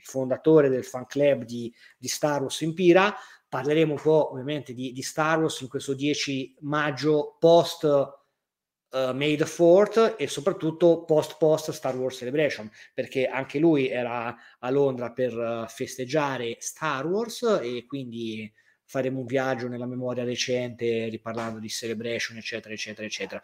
fondatore 0.07 0.69
del 0.69 0.85
fan 0.85 1.07
club 1.07 1.45
di, 1.45 1.73
di 1.97 2.07
Star 2.07 2.41
Wars 2.41 2.61
Empira, 2.61 3.15
parleremo 3.49 3.93
un 3.93 3.99
po' 3.99 4.31
ovviamente 4.31 4.73
di, 4.73 4.91
di 4.91 5.01
Star 5.01 5.39
Wars 5.39 5.61
in 5.61 5.67
questo 5.67 5.95
10 5.95 6.57
maggio 6.59 7.37
post 7.39 7.87
uh, 8.95 9.17
the 9.17 9.45
4th 9.45 10.15
e 10.17 10.27
soprattutto 10.27 11.03
post-post 11.03 11.71
Star 11.71 11.95
Wars 11.95 12.17
Celebration, 12.17 12.69
perché 12.93 13.27
anche 13.27 13.59
lui 13.59 13.89
era 13.89 14.35
a 14.59 14.69
Londra 14.69 15.11
per 15.11 15.35
uh, 15.35 15.67
festeggiare 15.67 16.55
Star 16.59 17.05
Wars 17.05 17.59
e 17.61 17.85
quindi 17.85 18.51
faremo 18.87 19.19
un 19.19 19.25
viaggio 19.25 19.67
nella 19.67 19.87
memoria 19.87 20.23
recente 20.23 21.07
riparlando 21.09 21.59
di 21.59 21.69
Celebration, 21.69 22.37
eccetera, 22.37 22.73
eccetera, 22.73 23.05
eccetera. 23.05 23.41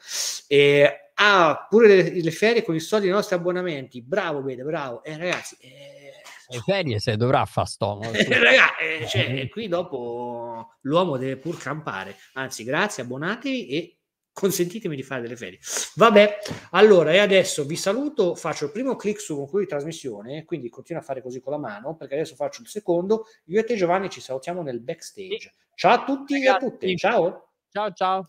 E 0.47 1.11
ha 1.15 1.49
ah, 1.49 1.67
pure 1.67 1.87
le, 1.87 2.21
le, 2.21 2.31
ferie 2.31 2.63
con 2.63 2.75
i 2.75 2.79
soldi 2.79 3.05
dei 3.05 3.13
nostri 3.13 3.35
abbonamenti. 3.35 4.01
Bravo, 4.01 4.41
Bede, 4.41 4.63
bravo. 4.63 5.03
E 5.03 5.11
eh, 5.11 5.17
ragazzi... 5.17 5.57
Eh, 5.59 6.11
le 6.47 6.59
ferie 6.59 6.99
se 6.99 7.15
dovrà 7.15 7.45
fare 7.45 7.67
stomaco. 7.67 8.11
Ragazzi, 8.11 8.83
eh, 8.83 9.07
cioè, 9.07 9.47
qui 9.47 9.69
dopo 9.69 10.75
l'uomo 10.81 11.15
deve 11.17 11.37
pur 11.37 11.57
campare. 11.57 12.17
Anzi, 12.33 12.65
grazie, 12.65 13.03
abbonatevi 13.03 13.67
e 13.67 14.00
consentitemi 14.33 14.95
di 14.95 15.03
fare 15.03 15.21
delle 15.21 15.35
ferie. 15.35 15.59
Vabbè, 15.95 16.37
allora 16.71 17.11
e 17.11 17.19
adesso 17.19 17.65
vi 17.65 17.75
saluto, 17.75 18.35
faccio 18.35 18.65
il 18.65 18.71
primo 18.71 18.95
clic 18.95 19.19
su 19.19 19.35
concludi 19.35 19.65
trasmissione, 19.67 20.45
quindi 20.45 20.69
continua 20.69 21.01
a 21.01 21.05
fare 21.05 21.21
così 21.21 21.39
con 21.39 21.53
la 21.53 21.59
mano, 21.59 21.95
perché 21.95 22.15
adesso 22.15 22.35
faccio 22.35 22.61
il 22.61 22.67
secondo. 22.67 23.25
Io 23.45 23.59
e 23.59 23.63
te 23.63 23.75
Giovanni 23.75 24.09
ci 24.09 24.21
salutiamo 24.21 24.61
nel 24.61 24.81
backstage. 24.81 25.53
Ciao 25.75 25.93
a 25.93 26.03
tutti 26.03 26.33
Ragazzi. 26.33 26.63
e 26.63 26.67
a 26.67 26.69
tutte, 26.69 26.95
ciao. 26.95 27.49
Ciao 27.69 27.91
ciao. 27.93 28.27